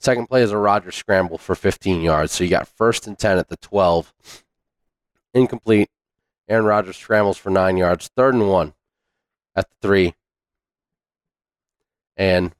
Second 0.00 0.28
play 0.28 0.42
is 0.42 0.52
a 0.52 0.56
Rodgers 0.56 0.94
scramble 0.94 1.38
for 1.38 1.54
15 1.56 2.02
yards. 2.02 2.32
So 2.32 2.44
you 2.44 2.50
got 2.50 2.68
first 2.68 3.08
and 3.08 3.18
10 3.18 3.38
at 3.38 3.48
the 3.48 3.56
12. 3.56 4.14
Incomplete. 5.34 5.90
Aaron 6.48 6.66
Rodgers 6.66 6.96
scrambles 6.96 7.36
for 7.36 7.50
9 7.50 7.76
yards. 7.76 8.08
Third 8.16 8.34
and 8.34 8.48
1 8.48 8.74
at 9.56 9.68
the 9.68 9.74
3. 9.82 10.14
And 12.16 12.54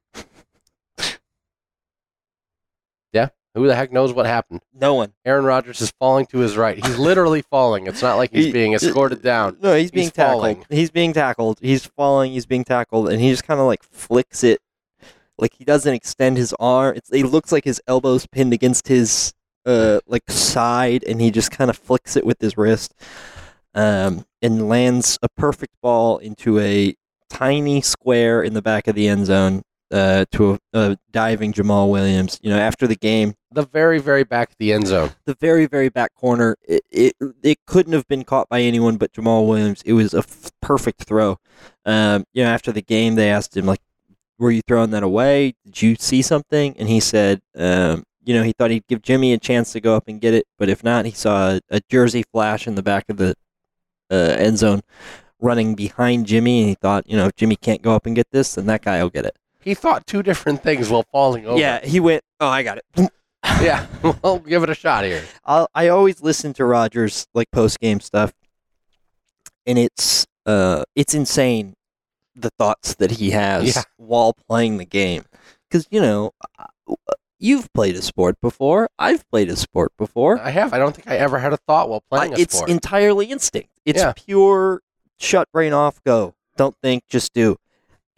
Yeah, 3.13 3.29
who 3.59 3.67
the 3.67 3.75
heck 3.75 3.93
knows 3.93 4.13
what 4.13 4.27
happened? 4.27 4.61
No 4.73 4.95
one. 4.95 5.13
Aaron 5.25 5.45
Rodgers 5.45 5.81
is 5.81 5.93
falling 5.99 6.27
to 6.27 6.39
his 6.39 6.57
right. 6.57 6.77
He's 6.85 6.99
literally 6.99 7.43
falling. 7.43 7.87
It's 7.87 8.01
not 8.03 8.17
like 8.17 8.31
he's 8.33 8.47
He- 8.47 8.53
being 8.53 8.73
escorted 8.75 9.23
down. 9.23 9.57
No, 9.61 9.75
he's 9.77 9.91
being 9.91 10.05
He's 10.07 10.13
tackled. 10.13 10.41
falling. 10.43 10.65
He's 10.71 10.91
being 10.91 11.13
tackled. 11.13 11.59
He's 11.61 11.85
falling. 11.87 12.33
He's 12.33 12.47
being 12.47 12.65
tackled, 12.65 13.09
and 13.11 13.21
he 13.21 13.31
just 13.31 13.45
kind 13.45 13.61
of 13.61 13.67
like 13.67 13.83
flicks 13.83 14.43
it, 14.45 14.61
like 15.39 15.55
he 15.55 15.65
doesn't 15.65 15.93
extend 15.93 16.37
his 16.37 16.55
arm. 16.59 16.97
It's, 16.97 17.11
it 17.13 17.27
looks 17.27 17.53
like 17.53 17.65
his 17.65 17.81
elbows 17.87 18.27
pinned 18.27 18.53
against 18.53 18.89
his 18.89 19.33
uh 19.67 20.01
like 20.07 20.31
side, 20.31 21.05
and 21.05 21.21
he 21.21 21.31
just 21.31 21.51
kind 21.51 21.69
of 21.71 21.77
flicks 21.77 22.17
it 22.17 22.25
with 22.25 22.41
his 22.41 22.57
wrist, 22.57 22.95
um, 23.75 24.25
and 24.41 24.69
lands 24.69 25.19
a 25.23 25.29
perfect 25.29 25.75
ball 25.83 26.19
into 26.19 26.59
a 26.59 26.95
tiny 27.31 27.81
square 27.83 28.43
in 28.43 28.55
the 28.55 28.63
back 28.63 28.89
of 28.89 28.95
the 28.95 29.07
end 29.09 29.27
zone. 29.27 29.63
Uh, 29.91 30.27
to 30.31 30.53
a, 30.53 30.59
a 30.75 30.97
diving 31.13 31.51
Jamaal 31.51 31.91
Williams. 31.91 32.39
You 32.43 32.51
know, 32.51 32.59
after 32.59 32.87
the 32.87 32.95
game, 32.95 33.35
The 33.53 33.65
very, 33.65 33.99
very 33.99 34.23
back 34.23 34.51
of 34.51 34.57
the 34.59 34.75
end 34.75 34.87
zone. 34.87 35.13
the 35.25 35.35
very 35.41 35.65
very 35.65 35.89
back 35.89 36.15
corner. 36.15 36.57
It, 36.69 36.83
it 36.91 37.15
it 37.43 37.59
couldn't 37.67 37.95
have 37.95 38.07
been 38.07 38.25
caught 38.25 38.51
by 38.51 38.61
anyone 38.61 38.99
but 38.99 39.13
Jamaal 39.15 39.49
Williams. 39.49 39.81
It 39.87 39.95
was 39.95 40.13
a 40.13 40.19
f- 40.19 40.51
perfect 40.61 41.05
throw. 41.05 41.39
Um, 41.87 42.25
you 42.35 42.45
know, 42.45 42.51
after 42.51 42.71
the 42.71 42.83
game, 42.83 43.15
they 43.15 43.31
asked 43.31 43.57
him 43.57 43.65
like, 43.65 43.81
"Were 44.39 44.51
you 44.51 44.61
throwing 44.69 44.91
that 44.91 45.03
away? 45.03 45.55
Did 45.65 45.81
you 45.81 45.97
see 45.99 46.21
something?" 46.21 46.77
And 46.79 46.87
he 46.87 47.01
said, 47.01 47.41
um, 47.57 48.05
"You 48.23 48.35
know, 48.35 48.43
he 48.43 48.53
thought 48.53 48.71
he'd 48.71 48.87
give 48.89 49.01
Jimmy 49.01 49.33
a 49.33 49.39
chance 49.39 49.73
to 49.73 49.81
go 49.81 49.97
up 49.97 50.05
and 50.07 50.21
get 50.21 50.35
it, 50.35 50.45
but 50.59 50.69
if 50.69 50.85
not, 50.85 51.07
he 51.07 51.13
saw 51.13 51.53
a, 51.53 51.61
a 51.71 51.81
jersey 51.89 52.25
flash 52.31 52.67
in 52.67 52.75
the 52.75 52.83
back 52.83 53.07
of 53.09 53.17
the 53.17 53.35
uh, 54.11 54.37
end 54.39 54.59
zone." 54.59 54.83
Running 55.41 55.77
behind 55.77 56.27
Jimmy, 56.27 56.59
and 56.61 56.69
he 56.69 56.75
thought, 56.75 57.09
you 57.09 57.17
know, 57.17 57.27
if 57.27 57.37
Jimmy 57.37 57.55
can't 57.55 57.81
go 57.81 57.95
up 57.95 58.07
and 58.07 58.17
get 58.17 58.27
this, 58.33 58.57
then 58.57 58.67
that 58.67 58.83
guy 58.83 59.01
will 59.01 59.09
get 59.09 59.25
it. 59.25 59.37
He 59.69 59.75
thought 59.75 60.07
two 60.07 60.23
different 60.23 60.63
things 60.63 60.89
while 60.89 61.05
falling 61.13 61.47
over. 61.47 61.59
Yeah, 61.61 61.85
he 61.85 62.01
went. 62.01 62.23
Oh, 62.41 62.49
I 62.49 62.63
got 62.63 62.79
it. 62.79 63.11
Yeah. 63.63 63.87
Well, 64.23 64.39
give 64.41 64.63
it 64.63 64.71
a 64.71 64.75
shot 64.75 65.05
here. 65.05 65.23
I'll, 65.45 65.69
I 65.75 65.89
always 65.89 66.21
listen 66.23 66.53
to 66.55 66.65
Rodgers 66.65 67.27
like 67.35 67.51
post 67.51 67.79
game 67.81 68.01
stuff, 68.01 68.33
and 69.67 69.79
it's 69.79 70.27
uh 70.47 70.85
it's 70.95 71.15
insane 71.15 71.75
the 72.35 72.51
thoughts 72.59 72.95
that 72.97 73.13
he 73.13 73.31
has 73.31 73.77
Yeah. 73.77 73.83
while 73.97 74.33
playing 74.49 74.79
the 74.79 74.85
game. 74.85 75.25
Because 75.69 75.87
you 75.91 76.01
know, 76.01 76.33
uh, 76.59 76.67
you've 77.39 77.73
played 77.73 77.95
a 77.97 78.03
sport 78.03 78.41
before. 78.41 78.89
I've 78.99 79.29
played 79.31 79.49
a 79.51 79.57
sport 79.57 79.93
before. 79.99 80.41
I 80.41 80.51
have. 80.51 80.73
I 80.73 80.79
don't 80.79 80.95
think 80.95 81.09
I 81.09 81.17
ever 81.17 81.39
had 81.39 81.53
a 81.53 81.59
thought 81.59 81.89
while 81.89 82.03
playing 82.11 82.35
I- 82.35 82.39
a 82.39 82.41
it's 82.41 82.57
sport. 82.57 82.71
entirely 82.71 83.27
instinct. 83.27 83.71
It's 83.85 84.01
Yeah. 84.01 84.13
pure 84.17 84.83
shut 85.19 85.51
brain 85.53 85.73
off, 85.73 86.03
go. 86.05 86.35
Don't 86.57 86.77
think, 86.83 87.05
just 87.09 87.33
do. 87.33 87.57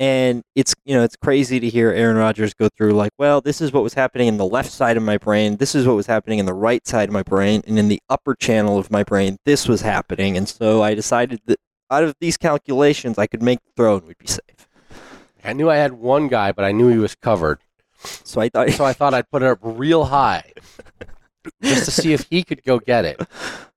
And 0.00 0.42
it's 0.54 0.74
you 0.86 0.96
know 0.96 1.04
it's 1.04 1.14
crazy 1.14 1.60
to 1.60 1.68
hear 1.68 1.90
Aaron 1.90 2.16
Rodgers 2.16 2.54
go 2.54 2.70
through 2.74 2.94
like, 2.94 3.12
well, 3.18 3.42
this 3.42 3.60
is 3.60 3.70
what 3.70 3.82
was 3.82 3.92
happening 3.92 4.28
in 4.28 4.38
the 4.38 4.46
left 4.46 4.72
side 4.72 4.96
of 4.96 5.02
my 5.02 5.18
brain. 5.18 5.58
This 5.58 5.74
is 5.74 5.86
what 5.86 5.94
was 5.94 6.06
happening 6.06 6.38
in 6.38 6.46
the 6.46 6.54
right 6.54 6.86
side 6.86 7.10
of 7.10 7.12
my 7.12 7.22
brain, 7.22 7.62
and 7.66 7.78
in 7.78 7.88
the 7.88 8.00
upper 8.08 8.34
channel 8.34 8.78
of 8.78 8.90
my 8.90 9.04
brain, 9.04 9.36
this 9.44 9.68
was 9.68 9.82
happening. 9.82 10.38
And 10.38 10.48
so 10.48 10.82
I 10.82 10.94
decided 10.94 11.42
that 11.44 11.58
out 11.90 12.02
of 12.02 12.14
these 12.18 12.38
calculations, 12.38 13.18
I 13.18 13.26
could 13.26 13.42
make 13.42 13.58
the 13.62 13.72
throw 13.76 13.98
and 13.98 14.08
we'd 14.08 14.16
be 14.18 14.26
safe. 14.26 14.68
I 15.44 15.52
knew 15.52 15.68
I 15.68 15.76
had 15.76 15.92
one 15.92 16.28
guy, 16.28 16.52
but 16.52 16.64
I 16.64 16.72
knew 16.72 16.88
he 16.88 16.98
was 16.98 17.14
covered. 17.14 17.60
So 18.02 18.40
I 18.40 18.48
thought, 18.48 18.70
So 18.70 18.84
I 18.84 18.94
thought 18.94 19.12
I'd 19.12 19.30
put 19.30 19.42
it 19.42 19.48
up 19.48 19.58
real 19.62 20.04
high 20.06 20.52
just 21.62 21.84
to 21.84 21.90
see 21.90 22.12
if 22.14 22.26
he 22.30 22.42
could 22.42 22.62
go 22.62 22.78
get 22.78 23.04
it. 23.04 23.20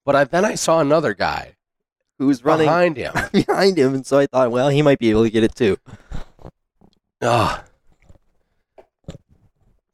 But 0.06 0.16
I, 0.16 0.24
then 0.26 0.46
I 0.46 0.56
saw 0.56 0.80
another 0.80 1.14
guy 1.14 1.56
who 2.24 2.28
was 2.28 2.44
running 2.46 2.66
behind 2.68 2.96
him. 2.98 3.14
behind 3.34 3.78
him, 3.78 3.94
and 3.94 4.06
so 4.06 4.18
I 4.20 4.28
thought, 4.28 4.50
well, 4.52 4.70
he 4.70 4.82
might 4.82 4.98
be 5.00 5.10
able 5.10 5.24
to 5.24 5.30
get 5.30 5.44
it 5.44 5.56
too. 5.56 5.78
Ugh. 7.22 7.62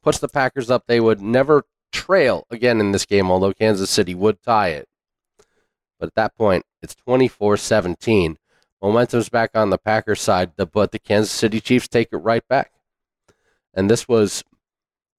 Puts 0.02 0.18
the 0.18 0.28
Packers 0.28 0.70
up. 0.70 0.84
They 0.86 1.00
would 1.00 1.20
never 1.20 1.64
trail 1.92 2.46
again 2.50 2.80
in 2.80 2.92
this 2.92 3.04
game, 3.04 3.30
although 3.30 3.52
Kansas 3.52 3.90
City 3.90 4.14
would 4.14 4.40
tie 4.42 4.68
it. 4.68 4.88
But 5.98 6.06
at 6.06 6.14
that 6.14 6.36
point, 6.36 6.64
it's 6.82 6.94
24 6.94 7.56
17. 7.58 8.38
Momentum's 8.80 9.28
back 9.28 9.50
on 9.54 9.68
the 9.68 9.76
Packers 9.76 10.20
side, 10.20 10.52
but 10.56 10.92
the 10.92 10.98
Kansas 10.98 11.32
City 11.32 11.60
Chiefs 11.60 11.88
take 11.88 12.08
it 12.12 12.16
right 12.16 12.46
back. 12.48 12.72
And 13.74 13.90
this 13.90 14.08
was 14.08 14.42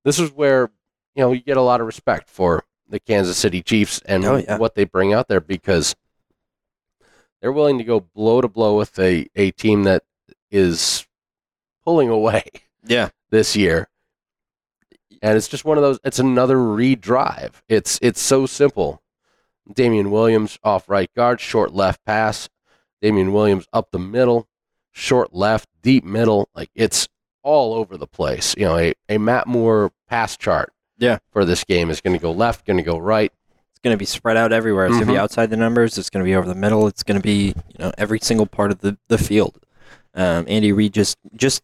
this 0.04 0.18
is 0.18 0.32
where 0.32 0.72
you 1.16 1.22
know 1.24 1.32
you 1.32 1.42
get 1.42 1.58
a 1.58 1.62
lot 1.62 1.80
of 1.82 1.86
respect 1.86 2.30
for 2.30 2.64
the 2.90 3.00
Kansas 3.00 3.38
City 3.38 3.62
Chiefs 3.62 4.02
and 4.06 4.26
Oh, 4.26 4.38
yeah. 4.38 4.58
what 4.58 4.74
they 4.76 4.84
bring 4.84 5.14
out 5.14 5.28
there 5.28 5.40
because 5.40 5.96
they're 7.42 7.52
willing 7.52 7.78
to 7.80 7.84
go 7.84 8.00
blow 8.00 8.42
to 8.42 8.48
blow 8.48 8.78
with 8.78 8.98
a, 9.00 9.28
a 9.36 9.52
team 9.52 9.84
that 9.84 10.04
is 10.50 11.06
pulling 11.84 12.10
away 12.10 12.44
Yeah. 12.86 13.10
this 13.30 13.56
year. 13.56 13.88
And 15.22 15.38
it's 15.38 15.48
just 15.48 15.66
one 15.66 15.78
of 15.78 15.84
those 15.84 16.00
it's 16.04 16.20
another 16.20 16.58
redrive. 16.58 17.62
It's 17.70 18.00
it's 18.02 18.22
so 18.22 18.46
simple. 18.46 19.02
Damien 19.72 20.10
Williams 20.12 20.58
off 20.64 20.90
right 20.90 21.14
guard, 21.16 21.40
short 21.40 21.74
left 21.74 22.04
pass. 22.06 22.50
Damien 23.02 23.32
Williams 23.32 23.68
up 23.72 23.92
the 23.92 24.00
middle, 24.00 24.48
short 24.92 25.34
left, 25.34 25.70
deep 25.84 26.04
middle. 26.04 26.50
Like 26.56 26.70
it's 26.76 27.08
all 27.44 27.74
over 27.76 27.98
the 27.98 28.08
place. 28.08 28.56
You 28.58 28.66
know, 28.66 28.78
a, 28.78 28.94
a 29.10 29.18
Matt 29.20 29.46
Moore 29.48 29.92
pass 30.10 30.38
chart 30.38 30.74
Yeah. 30.98 31.20
for 31.32 31.46
this 31.46 31.64
game 31.64 31.90
is 31.92 32.02
going 32.02 32.16
to 32.16 32.22
go 32.22 32.32
left, 32.32 32.66
going 32.66 32.78
to 32.78 32.84
go 32.84 32.98
right. 32.98 33.32
Going 33.84 33.96
to 33.96 33.98
be 33.98 34.06
spread 34.06 34.38
out 34.38 34.52
everywhere. 34.52 34.86
It's 34.86 34.96
going 34.96 35.08
to 35.08 35.14
be 35.14 35.18
outside 35.18 35.50
the 35.50 35.58
numbers. 35.58 35.98
It's 35.98 36.12
going 36.12 36.24
to 36.24 36.30
be 36.30 36.36
over 36.36 36.48
the 36.48 36.54
middle. 36.54 36.86
It's 36.88 37.02
going 37.02 37.20
to 37.20 37.24
be 37.24 37.48
you 37.48 37.80
know 37.80 37.92
every 37.98 38.20
single 38.20 38.46
part 38.46 38.72
of 38.72 38.80
the, 38.80 38.98
the 39.08 39.18
field. 39.18 39.60
Um, 40.14 40.46
Andy 40.48 40.72
Reid 40.72 40.94
just 40.94 41.18
just 41.36 41.64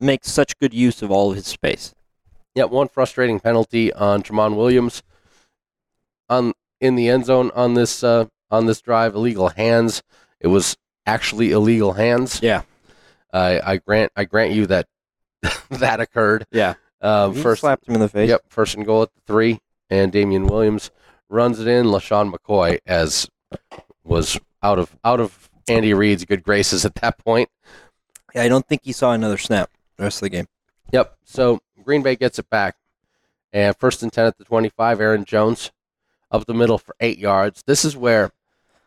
makes 0.00 0.30
such 0.30 0.58
good 0.58 0.72
use 0.72 1.02
of 1.02 1.10
all 1.10 1.30
of 1.30 1.36
his 1.36 1.46
space. 1.46 1.94
Yet 2.54 2.70
one 2.70 2.88
frustrating 2.88 3.38
penalty 3.38 3.92
on 3.92 4.22
Tramon 4.22 4.56
Williams 4.56 5.02
on 6.28 6.54
in 6.80 6.94
the 6.94 7.08
end 7.08 7.26
zone 7.26 7.50
on 7.54 7.74
this 7.74 8.02
uh, 8.02 8.26
on 8.50 8.66
this 8.66 8.80
drive. 8.80 9.14
Illegal 9.14 9.50
hands. 9.50 10.02
It 10.40 10.46
was 10.46 10.76
actually 11.06 11.50
illegal 11.50 11.94
hands. 11.94 12.40
Yeah. 12.42 12.62
I 13.32 13.60
I 13.60 13.76
grant 13.76 14.12
I 14.16 14.24
grant 14.24 14.54
you 14.54 14.66
that 14.66 14.86
that 15.70 16.00
occurred. 16.00 16.46
Yeah. 16.50 16.74
Uh, 17.00 17.30
first, 17.30 17.60
slapped 17.60 17.86
him 17.86 17.94
in 17.94 18.00
the 18.00 18.08
face. 18.08 18.28
yep, 18.28 18.42
first 18.48 18.74
and 18.74 18.84
goal 18.84 19.02
at 19.02 19.14
the 19.14 19.20
three, 19.26 19.60
and 19.88 20.10
Damien 20.10 20.48
Williams 20.48 20.90
runs 21.28 21.60
it 21.60 21.66
in. 21.68 21.86
LeSean 21.86 22.32
McCoy 22.32 22.78
as 22.86 23.28
was 24.04 24.38
out 24.62 24.78
of 24.78 24.96
out 25.04 25.20
of 25.20 25.48
Andy 25.68 25.92
Reid's 25.94 26.24
good 26.24 26.42
graces 26.42 26.84
at 26.84 26.94
that 26.96 27.18
point. 27.18 27.48
Yeah, 28.34 28.42
I 28.42 28.48
don't 28.48 28.66
think 28.66 28.82
he 28.84 28.92
saw 28.92 29.12
another 29.12 29.38
snap 29.38 29.70
the 29.96 30.04
rest 30.04 30.18
of 30.18 30.22
the 30.22 30.30
game. 30.30 30.46
Yep. 30.92 31.16
So 31.24 31.60
Green 31.82 32.02
Bay 32.02 32.16
gets 32.16 32.38
it 32.38 32.48
back. 32.50 32.76
And 33.52 33.74
first 33.76 34.02
and 34.02 34.12
ten 34.12 34.26
at 34.26 34.36
the 34.38 34.44
twenty-five, 34.44 35.00
Aaron 35.00 35.24
Jones 35.24 35.70
up 36.30 36.44
the 36.46 36.54
middle 36.54 36.76
for 36.78 36.94
eight 37.00 37.18
yards. 37.18 37.62
This 37.66 37.84
is 37.84 37.96
where 37.96 38.30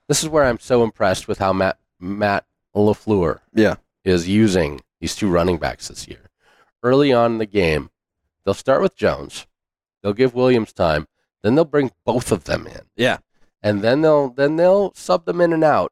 this 0.08 0.22
is 0.22 0.30
where 0.30 0.44
I'm 0.44 0.60
so 0.60 0.84
impressed 0.84 1.28
with 1.28 1.40
how 1.40 1.54
Matt 1.54 1.78
Matt 2.00 2.46
LaFleur 2.76 3.40
Yeah. 3.54 3.76
is 4.04 4.28
using 4.28 4.82
these 5.00 5.16
two 5.16 5.30
running 5.30 5.58
backs 5.58 5.88
this 5.88 6.08
year. 6.08 6.30
Early 6.84 7.12
on 7.12 7.34
in 7.34 7.38
the 7.40 7.46
game, 7.46 7.90
they'll 8.44 8.54
start 8.54 8.82
with 8.82 8.96
Jones, 8.96 9.48
they'll 10.02 10.14
give 10.14 10.34
Williams 10.36 10.74
time, 10.74 11.08
then 11.44 11.56
they'll 11.56 11.66
bring 11.66 11.92
both 12.06 12.32
of 12.32 12.44
them 12.46 12.68
in. 12.68 12.82
Yeah. 12.96 13.18
And 13.64 13.82
then 13.82 14.02
they'll 14.02 14.30
then 14.30 14.56
they'll 14.56 14.94
sub 14.96 15.26
them 15.26 15.42
in 15.42 15.54
and 15.54 15.64
out. 15.64 15.92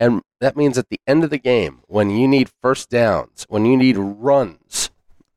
And 0.00 0.22
that 0.40 0.56
means 0.56 0.78
at 0.78 0.88
the 0.90 1.00
end 1.06 1.24
of 1.24 1.30
the 1.30 1.38
game, 1.38 1.80
when 1.88 2.10
you 2.10 2.28
need 2.28 2.50
first 2.62 2.88
downs, 2.90 3.44
when 3.48 3.64
you 3.64 3.76
need 3.76 3.96
runs 3.96 4.90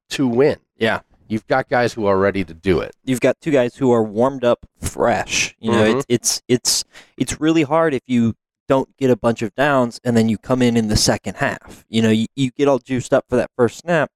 to 0.10 0.28
win, 0.28 0.60
Yeah. 0.78 1.00
you've 1.28 1.48
got 1.48 1.68
guys 1.70 1.94
who 1.94 2.06
are 2.06 2.18
ready 2.20 2.44
to 2.44 2.54
do 2.54 2.80
it. 2.80 2.92
You've 3.04 3.22
got 3.22 3.40
two 3.42 3.50
guys 3.52 3.76
who 3.78 3.92
are 3.92 4.04
warmed 4.04 4.44
up 4.44 4.66
fresh. 4.80 5.56
You 5.60 5.72
know, 5.72 5.84
Mhm. 5.84 5.96
it's 6.00 6.06
it's 6.10 6.42
it's 6.48 6.84
it's 7.18 7.40
really 7.42 7.64
hard 7.64 7.94
if 7.94 8.04
you 8.06 8.36
don't 8.68 8.96
get 8.98 9.10
a 9.10 9.16
bunch 9.18 9.42
of 9.42 9.54
downs 9.56 10.00
and 10.04 10.16
then 10.16 10.30
you 10.30 10.38
come 10.38 10.62
in 10.62 10.78
in 10.78 10.88
the 10.88 10.96
second 10.96 11.36
half. 11.38 11.84
You 11.90 12.02
know, 12.04 12.10
you, 12.10 12.28
you 12.36 12.52
get 12.52 12.68
all 12.68 12.80
juiced 12.80 13.14
up 13.14 13.26
for 13.28 13.36
that 13.36 13.50
first 13.58 13.80
snap, 13.80 14.12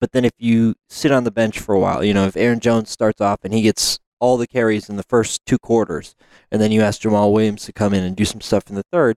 but 0.00 0.12
then 0.12 0.24
if 0.26 0.32
you 0.38 0.74
sit 0.90 1.10
on 1.12 1.24
the 1.24 1.30
bench 1.30 1.58
for 1.58 1.74
a 1.74 1.78
while, 1.80 2.04
you 2.04 2.12
know, 2.12 2.26
if 2.26 2.36
Aaron 2.36 2.60
Jones 2.60 2.90
starts 2.90 3.20
off 3.20 3.38
and 3.44 3.54
he 3.54 3.62
gets 3.62 3.98
all 4.20 4.36
the 4.36 4.46
carries 4.46 4.88
in 4.88 4.96
the 4.96 5.02
first 5.04 5.44
two 5.46 5.58
quarters, 5.58 6.14
and 6.50 6.60
then 6.60 6.72
you 6.72 6.82
ask 6.82 7.00
Jamaal 7.00 7.32
Williams 7.32 7.64
to 7.64 7.72
come 7.72 7.94
in 7.94 8.04
and 8.04 8.16
do 8.16 8.24
some 8.24 8.40
stuff 8.40 8.64
in 8.68 8.74
the 8.74 8.84
third, 8.92 9.16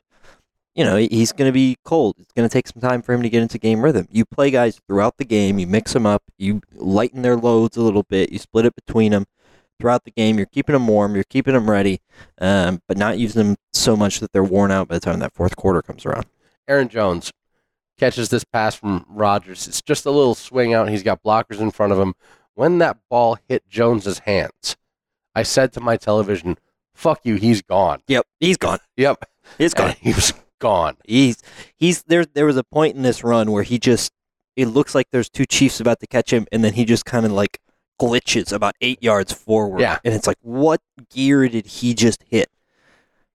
you 0.75 0.85
know, 0.85 0.95
he's 0.95 1.33
going 1.33 1.49
to 1.49 1.53
be 1.53 1.77
cold. 1.83 2.15
It's 2.19 2.31
going 2.31 2.47
to 2.47 2.53
take 2.53 2.67
some 2.67 2.81
time 2.81 3.01
for 3.01 3.13
him 3.13 3.21
to 3.23 3.29
get 3.29 3.41
into 3.41 3.57
game 3.57 3.83
rhythm. 3.83 4.07
You 4.09 4.25
play 4.25 4.51
guys 4.51 4.79
throughout 4.87 5.17
the 5.17 5.25
game, 5.25 5.59
you 5.59 5.67
mix 5.67 5.93
them 5.93 6.05
up, 6.05 6.23
you 6.37 6.61
lighten 6.73 7.21
their 7.21 7.35
loads 7.35 7.75
a 7.77 7.81
little 7.81 8.03
bit, 8.03 8.31
you 8.31 8.39
split 8.39 8.65
it 8.65 8.75
between 8.75 9.11
them 9.11 9.25
throughout 9.79 10.05
the 10.05 10.11
game. 10.11 10.37
You're 10.37 10.45
keeping 10.45 10.73
them 10.73 10.87
warm, 10.87 11.15
you're 11.15 11.23
keeping 11.25 11.53
them 11.53 11.69
ready, 11.69 11.99
um, 12.39 12.81
but 12.87 12.97
not 12.97 13.17
using 13.17 13.43
them 13.43 13.57
so 13.73 13.97
much 13.97 14.19
that 14.19 14.31
they're 14.31 14.43
worn 14.43 14.71
out 14.71 14.87
by 14.87 14.95
the 14.95 15.01
time 15.01 15.19
that 15.19 15.33
fourth 15.33 15.55
quarter 15.55 15.81
comes 15.81 16.05
around. 16.05 16.25
Aaron 16.67 16.87
Jones 16.87 17.31
catches 17.97 18.29
this 18.29 18.45
pass 18.45 18.73
from 18.73 19.05
Rodgers. 19.09 19.67
It's 19.67 19.81
just 19.81 20.05
a 20.05 20.11
little 20.11 20.35
swing 20.35 20.73
out. 20.73 20.89
He's 20.89 21.03
got 21.03 21.21
blockers 21.21 21.59
in 21.59 21.71
front 21.71 21.91
of 21.91 21.99
him. 21.99 22.13
When 22.53 22.77
that 22.77 22.97
ball 23.09 23.37
hit 23.47 23.67
Jones's 23.67 24.19
hands, 24.19 24.77
I 25.36 25.44
said 25.44 25.74
to 25.74 25.80
my 25.82 25.98
television, 25.98 26.58
"Fuck 26.94 27.22
you, 27.24 27.36
he's 27.36 27.62
gone." 27.62 28.02
Yep, 28.08 28.26
he's 28.39 28.58
gone. 28.58 28.80
Yep, 28.98 29.24
He's 29.58 29.74
gone. 29.74 29.89
And 29.89 29.98
he 30.02 30.13
was 30.13 30.34
gone. 30.60 30.98
He's 31.06 31.41
he's 31.76 32.04
there. 32.04 32.26
There 32.26 32.46
was 32.46 32.58
a 32.58 32.63
point 32.63 32.96
in 32.96 33.02
this 33.02 33.24
run 33.24 33.52
where 33.52 33.63
he 33.63 33.80
just 33.80 34.12
it 34.56 34.67
looks 34.67 34.94
like 34.94 35.08
there's 35.12 35.30
two 35.30 35.46
Chiefs 35.46 35.80
about 35.80 36.00
to 36.02 36.08
catch 36.08 36.32
him, 36.32 36.48
and 36.52 36.63
then 36.63 36.74
he 36.74 36.86
just 36.86 37.06
kind 37.06 37.26
of 37.26 37.32
like 37.32 37.60
glitches 38.00 38.52
about 38.52 38.74
eight 38.82 39.02
yards 39.02 39.32
forward. 39.32 39.80
Yeah. 39.80 40.00
and 40.04 40.13
it's 40.13 40.26
like, 40.28 40.38
what 40.41 40.82
gear 41.10 41.48
did 41.48 41.65
he 41.67 41.94
just 41.94 42.24
hit? 42.24 42.50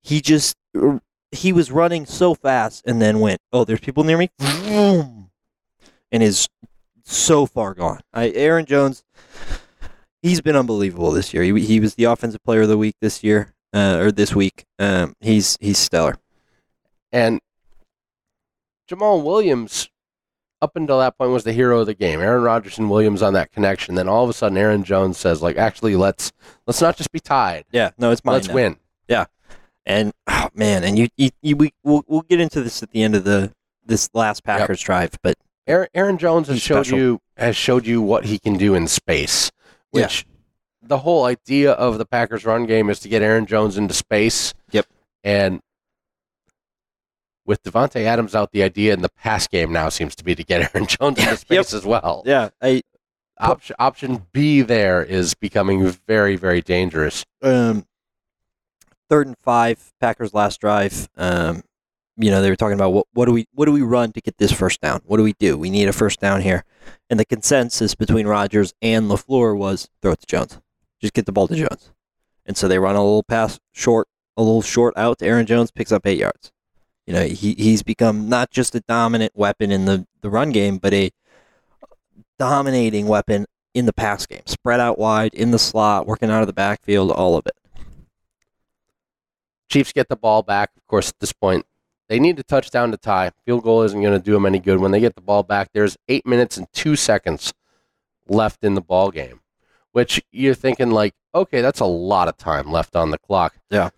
He 0.03 0.21
just 0.21 0.57
er, 0.77 1.01
he 1.31 1.53
was 1.53 1.71
running 1.71 2.07
so 2.07 2.35
fast, 2.35 2.83
and 2.87 3.01
then 3.01 3.21
went, 3.21 3.41
oh, 3.53 3.65
there's 3.65 3.81
people 3.81 4.05
near 4.05 4.19
me, 4.19 4.31
and 4.41 6.23
is 6.23 6.49
so 7.05 7.47
far 7.47 7.75
gone. 7.75 8.01
I, 8.13 8.31
Aaron 8.31 8.67
Jones, 8.67 9.05
he's 10.27 10.41
been 10.41 10.57
unbelievable 10.57 11.13
this 11.13 11.33
year. 11.33 11.43
He, 11.43 11.65
he 11.65 11.81
was 11.81 11.95
the 11.95 12.05
offensive 12.05 12.43
player 12.43 12.63
of 12.63 12.69
the 12.69 12.79
week 12.79 12.97
this 13.01 13.23
year, 13.23 13.55
uh, 13.73 13.99
or 14.01 14.13
this 14.13 14.35
week. 14.35 14.65
Um, 14.79 15.15
he's 15.21 15.57
he's 15.61 15.79
stellar. 15.79 16.17
And 17.13 17.41
Jamaal 18.91 19.23
Williams, 19.23 19.89
up 20.61 20.77
until 20.77 20.99
that 20.99 21.17
point, 21.17 21.31
was 21.31 21.45
the 21.45 21.53
hero 21.53 21.81
of 21.81 21.87
the 21.87 21.95
game. 21.95 22.21
Aaron 22.21 22.43
Rodgers 22.43 22.79
and 22.79 22.91
Williams 22.91 23.23
on 23.23 23.33
that 23.35 23.53
connection. 23.53 23.95
Then 23.95 24.09
all 24.09 24.25
of 24.25 24.31
a 24.31 24.33
sudden, 24.33 24.59
Aaron 24.59 24.85
Jones 24.85 25.17
says, 25.17 25.43
"Like, 25.43 25.57
actually, 25.57 25.97
let's 25.97 26.33
let's 26.67 26.81
not 26.81 26.97
just 26.97 27.13
be 27.13 27.21
tied. 27.21 27.65
Yeah, 27.71 27.91
no, 27.99 28.11
it's 28.11 28.25
mine. 28.25 28.35
let's 28.35 28.49
now. 28.49 28.55
win." 28.55 28.77
Yeah." 29.09 29.27
And 29.85 30.13
oh 30.27 30.49
man, 30.53 30.83
and 30.83 30.99
you, 30.99 31.09
you, 31.17 31.31
you 31.43 31.57
we 31.57 31.73
we'll, 31.85 32.03
we'll 32.09 32.23
get 32.23 32.41
into 32.41 32.61
this 32.61 32.83
at 32.83 32.91
the 32.91 33.05
end 33.05 33.15
of 33.15 33.23
the 33.23 33.53
this 33.85 34.11
last 34.15 34.43
Packers 34.43 34.81
drive, 34.81 35.13
but 35.23 35.37
Aaron, 35.69 35.89
Aaron 35.95 36.19
Jones 36.19 36.49
has 36.49 36.61
showed 36.61 36.87
special. 36.87 36.99
you 36.99 37.21
has 37.37 37.57
showed 37.57 37.87
you 37.87 38.03
what 38.03 38.25
he 38.25 38.41
can 38.41 38.57
do 38.57 38.75
in 38.75 38.89
space, 38.89 39.53
Yeah. 39.93 40.03
which 40.05 40.27
the 40.83 40.99
whole 40.99 41.25
idea 41.25 41.73
of 41.73 41.99
the 41.99 42.05
Packers 42.07 42.45
run 42.45 42.67
game 42.67 42.91
is 42.91 43.01
to 43.01 43.09
get 43.09 43.23
Aaron 43.23 43.47
Jones 43.47 43.77
into 43.77 43.95
space. 43.95 44.55
Yep. 44.73 44.87
And 45.25 45.61
with 47.45 47.63
Davante 47.63 48.03
Adams 48.05 48.35
out, 48.35 48.53
the 48.53 48.63
idea 48.63 48.93
in 48.93 49.03
the 49.03 49.09
pass 49.09 49.47
game 49.47 49.73
now 49.73 49.89
seems 49.89 50.15
to 50.17 50.25
be 50.25 50.35
to 50.35 50.45
get 50.45 50.61
Aaron 50.75 50.87
Jones 50.87 51.19
into 51.19 51.37
space 51.37 51.73
as 51.73 51.85
well. 51.85 52.23
yeah, 52.27 52.51
I 52.61 52.83
Option 53.39 53.77
option 53.79 54.27
B 54.33 54.63
there 54.63 55.03
is 55.05 55.35
becoming 55.35 55.87
very 56.09 56.37
very 56.37 56.63
dangerous. 56.63 57.23
um 57.43 57.85
third 59.11 59.27
and 59.27 59.37
five 59.39 59.93
Packers 60.01 60.33
last 60.33 60.59
drive. 60.61 61.07
Um, 61.19 61.63
you 62.17 62.31
know 62.31 62.41
they 62.41 62.51
were 62.51 62.57
talking 62.57 62.75
about 62.75 62.93
what 62.93 63.07
what 63.13 63.27
do 63.27 63.33
we 63.33 63.47
what 63.53 63.67
do 63.67 63.73
we 63.73 63.83
run 63.83 64.13
to 64.13 64.21
get 64.21 64.39
this 64.39 64.53
first 64.53 64.81
down? 64.81 65.01
What 65.05 65.19
do 65.19 65.23
we 65.23 65.35
do? 65.35 65.59
We 65.59 65.71
need 65.71 65.89
a 65.89 65.93
first 65.93 66.21
down 66.21 66.41
here, 66.41 66.65
and 67.11 67.21
the 67.21 67.25
consensus 67.25 67.95
between 67.95 68.27
Rodgers 68.27 68.75
and 68.81 69.11
LaFleur 69.11 69.57
was 69.57 69.89
throw 70.01 70.13
it 70.13 70.21
to 70.21 70.27
Jones, 70.27 70.59
just 71.01 71.13
get 71.13 71.27
the 71.27 71.33
ball 71.33 71.49
to 71.49 71.55
Jones, 71.55 71.93
and 72.47 72.57
so 72.57 72.69
they 72.69 72.79
run 72.79 72.97
a 72.97 73.05
little 73.05 73.23
pass 73.23 73.61
short, 73.73 74.09
a 74.37 74.43
little 74.43 74.63
short 74.63 74.95
out 74.97 75.19
to 75.19 75.27
Aaron 75.27 75.47
Jones, 75.47 75.71
picks 75.71 75.93
up 75.93 76.07
eight 76.07 76.19
yards. 76.19 76.53
You 77.07 77.15
know 77.15 77.25
he 77.25 77.55
he's 77.55 77.83
become 77.83 78.29
not 78.29 78.51
just 78.51 78.75
a 78.75 78.81
dominant 78.81 79.33
weapon 79.35 79.71
in 79.71 79.85
the 79.85 80.07
the 80.23 80.31
run 80.31 80.51
game, 80.53 80.79
but 80.79 80.95
a 80.95 81.11
dominating 82.39 83.07
weapon 83.07 83.47
in 83.75 83.85
the 83.85 83.93
pass 83.93 84.25
game, 84.25 84.43
spread 84.47 84.81
out 84.81 84.99
wide 84.99 85.35
in 85.35 85.51
the 85.51 85.59
slot, 85.59 86.07
working 86.07 86.31
out 86.31 86.41
of 86.41 86.47
the 86.47 86.53
backfield, 86.55 87.11
all 87.11 87.37
of 87.37 87.47
it. 87.47 87.55
Chiefs 89.69 89.93
get 89.93 90.09
the 90.09 90.17
ball 90.17 90.43
back. 90.43 90.71
Of 90.79 90.87
course, 90.87 91.11
at 91.11 91.19
this 91.19 91.33
point, 91.33 91.67
they 92.09 92.19
need 92.21 92.39
a 92.39 92.43
touchdown 92.43 92.91
to 92.93 92.97
tie. 92.97 93.31
Field 93.45 93.63
goal 93.65 93.83
isn't 93.83 94.01
going 94.01 94.13
to 94.13 94.25
do 94.25 94.33
them 94.33 94.47
any 94.47 94.59
good. 94.59 94.79
When 94.79 94.91
they 94.93 95.01
get 95.01 95.15
the 95.15 95.21
ball 95.21 95.43
back, 95.43 95.71
there's 95.73 95.97
eight 96.09 96.27
minutes 96.27 96.57
and 96.57 96.67
two 96.73 96.97
seconds 96.97 97.53
left 98.29 98.63
in 98.65 98.75
the 98.75 98.81
ball 98.81 99.11
game, 99.11 99.41
which 99.93 100.23
you're 100.31 100.55
thinking 100.55 100.91
like, 100.91 101.15
okay, 101.35 101.61
that's 101.61 101.81
a 101.81 101.85
lot 101.87 102.29
of 102.29 102.37
time 102.37 102.71
left 102.71 102.95
on 102.97 103.11
the 103.11 103.19
clock. 103.19 103.57
Yeah. 103.71 103.91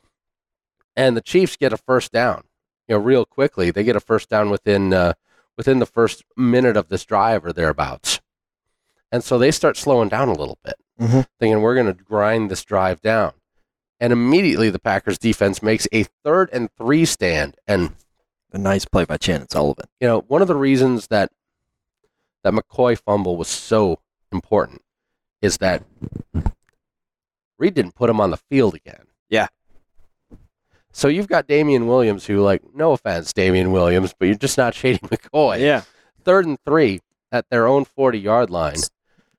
And 0.96 1.16
the 1.16 1.20
Chiefs 1.20 1.56
get 1.56 1.72
a 1.72 1.76
first 1.76 2.10
down, 2.12 2.44
you 2.88 2.94
know, 2.96 3.00
real 3.02 3.24
quickly. 3.24 3.70
They 3.70 3.84
get 3.84 3.94
a 3.96 4.00
first 4.00 4.28
down 4.28 4.50
within 4.50 4.92
uh, 4.92 5.12
within 5.56 5.78
the 5.78 5.86
first 5.86 6.24
minute 6.36 6.76
of 6.76 6.88
this 6.88 7.04
drive 7.04 7.44
or 7.44 7.52
thereabouts, 7.52 8.20
and 9.12 9.22
so 9.24 9.38
they 9.38 9.50
start 9.50 9.76
slowing 9.76 10.08
down 10.08 10.28
a 10.28 10.32
little 10.34 10.58
bit, 10.64 10.74
Mhm. 11.00 11.26
thinking 11.38 11.60
we're 11.62 11.74
going 11.74 11.86
to 11.86 11.92
grind 12.04 12.50
this 12.50 12.64
drive 12.64 13.00
down. 13.00 13.32
And 14.00 14.12
immediately 14.12 14.70
the 14.70 14.78
Packers 14.78 15.18
defense 15.18 15.62
makes 15.62 15.88
a 15.92 16.04
third 16.24 16.50
and 16.52 16.70
three 16.78 17.04
stand. 17.04 17.56
And, 17.66 17.94
A 18.52 18.58
nice 18.58 18.84
play 18.84 19.04
by 19.04 19.16
Chandon 19.16 19.48
Sullivan. 19.48 19.86
you 20.00 20.06
know, 20.08 20.20
one 20.28 20.40
of 20.42 20.48
the 20.48 20.54
reasons 20.56 21.08
that 21.08 21.30
that 22.44 22.52
McCoy 22.54 22.96
fumble 22.98 23.36
was 23.36 23.48
so 23.48 23.98
important 24.32 24.82
is 25.42 25.58
that 25.58 25.82
Reid 27.58 27.74
didn't 27.74 27.94
put 27.96 28.08
him 28.10 28.20
on 28.20 28.30
the 28.30 28.36
field 28.36 28.74
again. 28.74 29.06
Yeah. 29.28 29.48
So 30.92 31.08
you've 31.08 31.28
got 31.28 31.46
Damien 31.46 31.86
Williams 31.86 32.26
who, 32.26 32.40
like, 32.40 32.62
no 32.74 32.92
offense, 32.92 33.32
Damien 33.32 33.72
Williams, 33.72 34.14
but 34.18 34.26
you're 34.26 34.34
just 34.36 34.56
not 34.58 34.74
shading 34.76 35.08
McCoy. 35.08 35.60
Yeah. 35.60 35.82
Third 36.24 36.46
and 36.46 36.58
three 36.64 37.00
at 37.32 37.48
their 37.50 37.66
own 37.66 37.84
40 37.84 38.18
yard 38.18 38.50
line, 38.50 38.76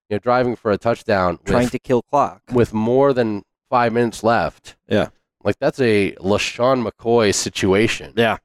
you 0.10 0.16
know, 0.16 0.20
driving 0.20 0.56
for 0.56 0.72
a 0.72 0.78
touchdown 0.78 1.40
Trying 1.46 1.64
with, 1.64 1.72
to 1.72 1.80
kill 1.80 2.02
clock. 2.02 2.42
with 2.52 2.74
more 2.74 3.14
than 3.14 3.44
five 3.70 3.94
minutes 3.94 4.24
left. 4.24 4.76
Yeah. 4.88 5.10
Like 5.44 5.58
that's 5.60 5.80
a 5.80 6.14
LeSean 6.14 6.88
McCoy 6.88 7.34
situation. 7.34 8.14
Yeah. 8.16 8.38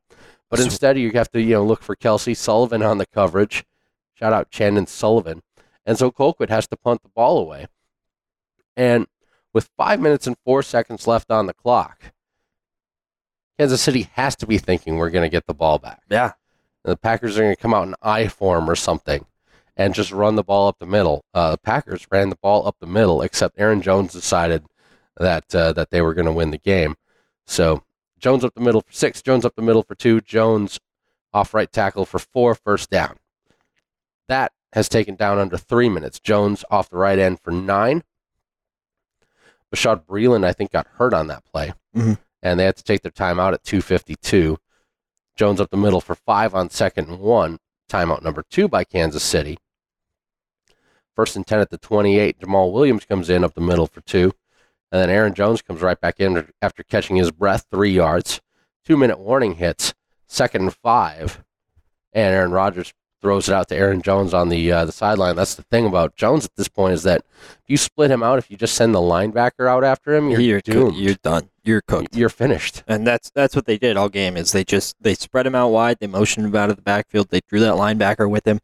But 0.50 0.60
instead, 0.60 0.98
you 0.98 1.10
have 1.12 1.30
to 1.32 1.40
you 1.40 1.54
know 1.54 1.64
look 1.64 1.82
for 1.82 1.96
Kelce 1.96 2.36
Sullivan 2.36 2.82
on 2.82 2.98
the 2.98 3.06
coverage. 3.06 3.64
Shout 4.14 4.32
out 4.32 4.50
Chandon 4.50 4.86
Sullivan, 4.86 5.42
and 5.84 5.98
so 5.98 6.12
Colquitt 6.12 6.48
has 6.50 6.68
to 6.68 6.76
punt 6.76 7.02
the 7.02 7.08
ball 7.08 7.38
away. 7.38 7.66
And 8.76 9.06
with 9.52 9.70
five 9.76 10.00
minutes 10.00 10.28
and 10.28 10.36
four 10.44 10.62
seconds 10.62 11.08
left 11.08 11.32
on 11.32 11.46
the 11.46 11.54
clock, 11.54 12.12
Kansas 13.58 13.80
City 13.80 14.08
has 14.12 14.36
to 14.36 14.46
be 14.46 14.58
thinking 14.58 14.96
we're 14.96 15.10
going 15.10 15.28
to 15.28 15.34
get 15.34 15.46
the 15.46 15.54
ball 15.54 15.78
back. 15.78 16.02
Yeah. 16.08 16.32
And 16.84 16.92
the 16.92 16.96
Packers 16.96 17.36
are 17.36 17.42
going 17.42 17.54
to 17.54 17.60
come 17.60 17.74
out 17.74 17.88
in 17.88 17.94
I 18.02 18.28
form 18.28 18.68
or 18.68 18.76
something 18.76 19.26
and 19.76 19.94
just 19.94 20.12
run 20.12 20.36
the 20.36 20.44
ball 20.44 20.68
up 20.68 20.78
the 20.78 20.86
middle. 20.86 21.24
Uh, 21.34 21.52
the 21.52 21.58
Packers 21.58 22.06
ran 22.10 22.30
the 22.30 22.36
ball 22.36 22.66
up 22.66 22.76
the 22.80 22.86
middle, 22.86 23.22
except 23.22 23.58
Aaron 23.58 23.82
Jones 23.82 24.12
decided 24.12 24.64
that 25.18 25.54
uh, 25.54 25.72
that 25.72 25.90
they 25.90 26.00
were 26.02 26.14
going 26.14 26.26
to 26.26 26.32
win 26.32 26.50
the 26.50 26.58
game. 26.58 26.96
So 27.46 27.82
Jones 28.18 28.44
up 28.44 28.54
the 28.54 28.60
middle 28.60 28.80
for 28.80 28.92
six, 28.92 29.22
Jones 29.22 29.44
up 29.44 29.54
the 29.56 29.62
middle 29.62 29.82
for 29.82 29.94
two, 29.94 30.20
Jones 30.20 30.80
off 31.32 31.52
right 31.54 31.70
tackle 31.70 32.04
for 32.04 32.18
four, 32.18 32.54
first 32.54 32.90
down. 32.90 33.16
That 34.28 34.52
has 34.72 34.88
taken 34.88 35.14
down 35.14 35.38
under 35.38 35.56
three 35.56 35.88
minutes. 35.88 36.18
Jones 36.20 36.64
off 36.70 36.88
the 36.90 36.96
right 36.96 37.18
end 37.18 37.40
for 37.40 37.50
nine. 37.50 38.02
Bashaud 39.74 40.04
Breeland, 40.06 40.44
I 40.44 40.52
think, 40.52 40.72
got 40.72 40.86
hurt 40.98 41.12
on 41.14 41.26
that 41.28 41.44
play, 41.44 41.72
Mhm. 41.96 42.18
and 42.42 42.58
they 42.60 42.64
had 42.64 42.76
to 42.76 42.84
take 42.84 43.02
their 43.02 43.10
timeout 43.12 43.52
at 43.54 43.64
2:52. 43.64 44.58
Jones 45.36 45.60
up 45.60 45.70
the 45.70 45.76
middle 45.76 46.00
for 46.00 46.14
five 46.14 46.54
on 46.54 46.70
second 46.70 47.08
and 47.08 47.18
one. 47.18 47.58
Timeout 47.88 48.22
number 48.22 48.42
two 48.48 48.68
by 48.68 48.84
Kansas 48.84 49.22
City. 49.24 49.58
First 51.14 51.36
and 51.36 51.46
10 51.46 51.60
at 51.60 51.70
the 51.70 51.78
28. 51.78 52.38
Jamaal 52.40 52.72
Williams 52.72 53.04
comes 53.04 53.28
in 53.30 53.44
up 53.44 53.54
the 53.54 53.60
middle 53.60 53.86
for 53.86 54.00
two. 54.00 54.32
And 54.94 55.02
then 55.02 55.10
Aaron 55.10 55.34
Jones 55.34 55.60
comes 55.60 55.82
right 55.82 56.00
back 56.00 56.20
in 56.20 56.52
after 56.62 56.84
catching 56.84 57.16
his 57.16 57.32
breath, 57.32 57.66
three 57.68 57.90
yards. 57.90 58.40
Two 58.84 58.96
minute 58.96 59.18
warning 59.18 59.56
hits, 59.56 59.92
second 60.28 60.62
and 60.62 60.72
five. 60.72 61.42
and 62.12 62.32
Aaron 62.32 62.52
Rodgers 62.52 62.94
throws 63.20 63.48
it 63.48 63.54
out 63.56 63.66
to 63.70 63.74
Aaron 63.74 64.02
Jones 64.02 64.32
on 64.32 64.50
the 64.50 64.70
uh, 64.70 64.84
the 64.84 64.92
sideline. 64.92 65.34
That's 65.34 65.56
the 65.56 65.64
thing 65.64 65.84
about 65.84 66.14
Jones 66.14 66.44
at 66.44 66.54
this 66.54 66.68
point 66.68 66.94
is 66.94 67.02
that 67.02 67.24
if 67.40 67.64
you 67.66 67.76
split 67.76 68.12
him 68.12 68.22
out, 68.22 68.38
if 68.38 68.48
you 68.52 68.56
just 68.56 68.76
send 68.76 68.94
the 68.94 69.00
linebacker 69.00 69.68
out 69.68 69.82
after 69.82 70.14
him, 70.14 70.30
you're, 70.30 70.40
You're, 70.40 70.60
doomed. 70.60 70.90
cooked. 70.90 70.98
You're 70.98 71.16
done. 71.24 71.50
You're 71.64 71.80
cooked. 71.80 72.14
You're 72.14 72.28
finished. 72.28 72.84
And 72.86 73.04
that's 73.04 73.30
that's 73.30 73.56
what 73.56 73.66
they 73.66 73.78
did 73.78 73.96
all 73.96 74.08
game. 74.08 74.36
Is 74.36 74.52
they 74.52 74.62
just 74.62 74.94
they 75.00 75.14
spread 75.14 75.44
him 75.44 75.56
out 75.56 75.70
wide. 75.70 75.98
They 75.98 76.06
motioned 76.06 76.46
him 76.46 76.54
out 76.54 76.70
of 76.70 76.76
the 76.76 76.82
backfield. 76.82 77.30
They 77.30 77.40
drew 77.48 77.58
that 77.58 77.74
linebacker 77.74 78.30
with 78.30 78.46
him, 78.46 78.60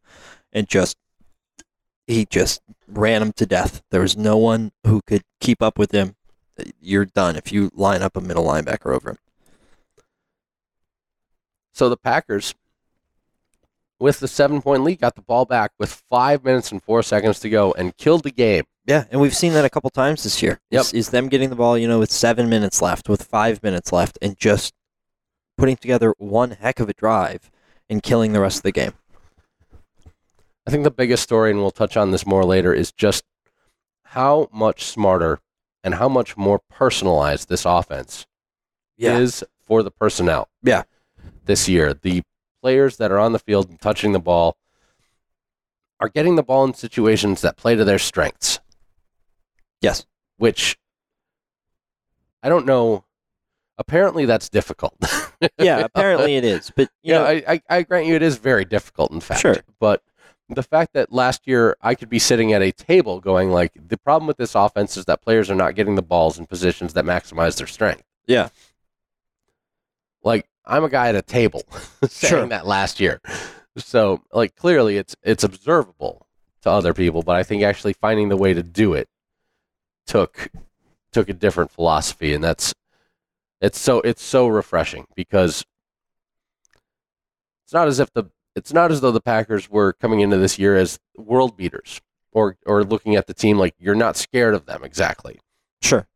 and 0.52 0.68
just 0.68 0.96
he 2.06 2.24
just 2.24 2.60
ran 2.86 3.20
him 3.20 3.32
to 3.32 3.46
death. 3.46 3.82
There 3.90 4.02
was 4.02 4.16
no 4.16 4.36
one 4.36 4.70
who 4.86 5.00
could 5.08 5.22
keep 5.40 5.60
up 5.60 5.76
with 5.76 5.90
him. 5.90 6.14
You're 6.80 7.04
done 7.04 7.36
if 7.36 7.52
you 7.52 7.70
line 7.74 8.02
up 8.02 8.16
a 8.16 8.20
middle 8.20 8.44
linebacker 8.44 8.94
over 8.94 9.10
him. 9.10 9.18
So 11.72 11.88
the 11.88 11.96
Packers, 11.96 12.54
with 13.98 14.20
the 14.20 14.28
seven 14.28 14.60
point 14.60 14.82
lead, 14.82 15.00
got 15.00 15.14
the 15.14 15.22
ball 15.22 15.44
back 15.44 15.72
with 15.78 16.02
five 16.10 16.44
minutes 16.44 16.72
and 16.72 16.82
four 16.82 17.02
seconds 17.02 17.40
to 17.40 17.50
go 17.50 17.72
and 17.72 17.96
killed 17.96 18.24
the 18.24 18.30
game. 18.30 18.64
Yeah, 18.86 19.04
and 19.10 19.20
we've 19.20 19.36
seen 19.36 19.52
that 19.52 19.64
a 19.64 19.70
couple 19.70 19.90
times 19.90 20.24
this 20.24 20.42
year. 20.42 20.58
Yep. 20.70 20.80
Is, 20.80 20.92
is 20.92 21.10
them 21.10 21.28
getting 21.28 21.50
the 21.50 21.56
ball, 21.56 21.78
you 21.78 21.86
know, 21.86 21.98
with 21.98 22.10
seven 22.10 22.48
minutes 22.48 22.82
left, 22.82 23.08
with 23.08 23.22
five 23.22 23.62
minutes 23.62 23.92
left, 23.92 24.18
and 24.20 24.36
just 24.36 24.74
putting 25.56 25.76
together 25.76 26.14
one 26.18 26.52
heck 26.52 26.80
of 26.80 26.88
a 26.88 26.94
drive 26.94 27.50
and 27.88 28.02
killing 28.02 28.32
the 28.32 28.40
rest 28.40 28.58
of 28.58 28.62
the 28.62 28.72
game. 28.72 28.92
I 30.66 30.70
think 30.70 30.84
the 30.84 30.90
biggest 30.90 31.22
story, 31.22 31.50
and 31.50 31.60
we'll 31.60 31.70
touch 31.70 31.96
on 31.96 32.10
this 32.10 32.26
more 32.26 32.44
later, 32.44 32.72
is 32.72 32.92
just 32.92 33.24
how 34.04 34.48
much 34.52 34.84
smarter 34.84 35.40
and 35.82 35.94
how 35.94 36.08
much 36.08 36.36
more 36.36 36.60
personalized 36.70 37.48
this 37.48 37.64
offense 37.64 38.26
is 38.98 39.42
for 39.64 39.82
the 39.82 39.90
personnel. 39.90 40.48
Yeah. 40.62 40.82
This 41.44 41.68
year, 41.68 41.94
the 41.94 42.22
players 42.62 42.98
that 42.98 43.10
are 43.10 43.18
on 43.18 43.32
the 43.32 43.38
field 43.38 43.70
and 43.70 43.80
touching 43.80 44.12
the 44.12 44.20
ball 44.20 44.56
are 45.98 46.08
getting 46.08 46.36
the 46.36 46.42
ball 46.42 46.64
in 46.64 46.74
situations 46.74 47.40
that 47.40 47.56
play 47.56 47.74
to 47.76 47.84
their 47.84 47.98
strengths, 47.98 48.60
Yes. 49.80 50.06
which 50.36 50.78
I 52.42 52.48
don't 52.48 52.66
know. 52.66 53.04
Apparently, 53.78 54.26
that's 54.26 54.48
difficult. 54.50 54.94
Yeah, 55.58 55.78
apparently 55.80 56.36
it 56.36 56.44
is. 56.44 56.70
But 56.74 56.90
you 57.02 57.14
yeah, 57.14 57.18
know, 57.18 57.24
I, 57.24 57.42
I, 57.48 57.62
I 57.70 57.82
grant 57.82 58.06
you 58.06 58.14
it 58.14 58.22
is 58.22 58.36
very 58.36 58.64
difficult, 58.66 59.10
in 59.10 59.20
fact. 59.20 59.40
Sure. 59.40 59.56
But 59.78 60.02
the 60.54 60.62
fact 60.62 60.92
that 60.94 61.12
last 61.12 61.46
year 61.46 61.76
I 61.80 61.94
could 61.94 62.08
be 62.08 62.18
sitting 62.18 62.52
at 62.52 62.62
a 62.62 62.72
table 62.72 63.20
going 63.20 63.50
like, 63.50 63.72
the 63.88 63.96
problem 63.96 64.26
with 64.26 64.36
this 64.36 64.54
offense 64.54 64.96
is 64.96 65.04
that 65.06 65.22
players 65.22 65.50
are 65.50 65.54
not 65.54 65.74
getting 65.74 65.94
the 65.94 66.02
balls 66.02 66.38
in 66.38 66.46
positions 66.46 66.92
that 66.94 67.04
maximize 67.04 67.56
their 67.56 67.66
strength. 67.66 68.02
Yeah. 68.26 68.48
Like 70.22 70.46
I'm 70.64 70.84
a 70.84 70.88
guy 70.88 71.08
at 71.08 71.14
a 71.16 71.22
table 71.22 71.62
saying 72.08 72.30
Sure. 72.30 72.46
that 72.46 72.66
last 72.66 73.00
year. 73.00 73.20
So 73.76 74.22
like 74.32 74.56
clearly 74.56 74.96
it's 74.96 75.16
it's 75.22 75.44
observable 75.44 76.26
to 76.62 76.70
other 76.70 76.92
people, 76.92 77.22
but 77.22 77.36
I 77.36 77.42
think 77.42 77.62
actually 77.62 77.94
finding 77.94 78.28
the 78.28 78.36
way 78.36 78.52
to 78.52 78.62
do 78.62 78.92
it 78.94 79.08
took 80.06 80.50
took 81.12 81.28
a 81.28 81.32
different 81.34 81.70
philosophy 81.70 82.34
and 82.34 82.42
that's 82.44 82.74
it's 83.60 83.78
so 83.78 84.00
it's 84.00 84.22
so 84.22 84.46
refreshing 84.48 85.06
because 85.14 85.64
it's 87.64 87.72
not 87.72 87.88
as 87.88 88.00
if 88.00 88.12
the 88.12 88.24
it's 88.60 88.74
not 88.74 88.90
as 88.92 89.00
though 89.00 89.10
the 89.10 89.22
Packers 89.22 89.70
were 89.70 89.94
coming 89.94 90.20
into 90.20 90.36
this 90.36 90.58
year 90.58 90.76
as 90.76 90.98
world 91.16 91.56
beaters 91.56 92.00
or 92.30 92.56
or 92.66 92.84
looking 92.84 93.16
at 93.16 93.26
the 93.26 93.32
team 93.34 93.58
like 93.58 93.74
you're 93.78 93.94
not 93.94 94.16
scared 94.16 94.54
of 94.54 94.66
them 94.66 94.84
exactly. 94.84 95.40
sure. 95.82 96.06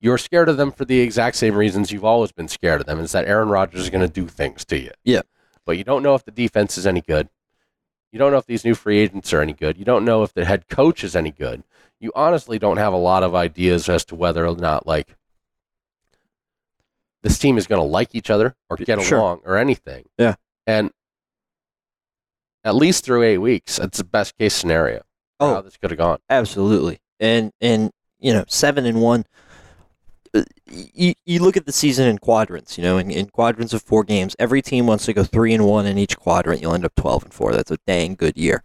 You're 0.00 0.18
scared 0.18 0.48
of 0.48 0.56
them 0.58 0.70
for 0.70 0.84
the 0.84 1.00
exact 1.00 1.34
same 1.36 1.56
reasons 1.56 1.90
you've 1.90 2.04
always 2.04 2.30
been 2.30 2.46
scared 2.46 2.80
of 2.80 2.86
them. 2.86 3.00
Is 3.00 3.12
that 3.12 3.24
Aaron 3.26 3.48
Rodgers 3.48 3.80
is 3.80 3.90
going 3.90 4.06
to 4.06 4.12
do 4.12 4.28
things 4.28 4.64
to 4.66 4.78
you. 4.78 4.92
Yeah. 5.02 5.22
But 5.66 5.76
you 5.78 5.82
don't 5.82 6.04
know 6.04 6.14
if 6.14 6.24
the 6.24 6.30
defense 6.30 6.78
is 6.78 6.86
any 6.86 7.00
good. 7.00 7.28
You 8.12 8.18
don't 8.20 8.30
know 8.30 8.38
if 8.38 8.46
these 8.46 8.64
new 8.64 8.74
free 8.76 8.98
agents 8.98 9.32
are 9.32 9.40
any 9.40 9.52
good. 9.54 9.76
You 9.76 9.84
don't 9.84 10.04
know 10.04 10.22
if 10.22 10.32
the 10.34 10.44
head 10.44 10.68
coach 10.68 11.02
is 11.02 11.16
any 11.16 11.32
good. 11.32 11.64
You 11.98 12.12
honestly 12.14 12.58
don't 12.60 12.76
have 12.76 12.92
a 12.92 12.96
lot 12.98 13.22
of 13.24 13.34
ideas 13.34 13.88
as 13.88 14.04
to 14.06 14.14
whether 14.14 14.46
or 14.46 14.54
not 14.54 14.86
like 14.86 15.16
this 17.22 17.38
team 17.38 17.58
is 17.58 17.66
going 17.66 17.80
to 17.80 17.86
like 17.86 18.14
each 18.14 18.30
other 18.30 18.54
or 18.70 18.76
get 18.76 19.02
Sure. 19.02 19.18
along 19.18 19.40
or 19.44 19.56
anything. 19.56 20.04
Yeah. 20.16 20.36
And 20.66 20.92
at 22.64 22.74
least 22.74 23.04
through 23.04 23.22
eight 23.22 23.38
weeks, 23.38 23.78
it's 23.78 23.98
the 23.98 24.04
best 24.04 24.36
case 24.38 24.54
scenario. 24.54 25.02
Oh. 25.40 25.54
how 25.54 25.60
this 25.60 25.76
could 25.76 25.90
have 25.90 25.98
gone. 25.98 26.18
Absolutely. 26.28 26.98
And 27.20 27.52
and 27.60 27.90
you 28.18 28.32
know, 28.32 28.44
seven 28.48 28.84
and 28.86 29.00
one. 29.00 29.24
uh, 30.34 30.42
You, 30.66 31.14
you 31.24 31.40
look 31.40 31.56
at 31.56 31.66
the 31.66 31.72
season 31.72 32.08
in 32.08 32.18
quadrants. 32.18 32.76
You 32.76 32.82
know, 32.84 32.98
in, 32.98 33.10
in 33.10 33.26
quadrants 33.26 33.72
of 33.72 33.82
four 33.82 34.02
games, 34.02 34.34
every 34.38 34.62
team 34.62 34.86
wants 34.86 35.04
to 35.06 35.12
go 35.12 35.22
three 35.24 35.54
and 35.54 35.64
one 35.64 35.86
in 35.86 35.96
each 35.98 36.16
quadrant. 36.16 36.60
You'll 36.60 36.74
end 36.74 36.84
up 36.84 36.94
twelve 36.96 37.22
and 37.22 37.32
four. 37.32 37.52
That's 37.52 37.70
a 37.70 37.78
dang 37.86 38.16
good 38.16 38.36
year. 38.36 38.64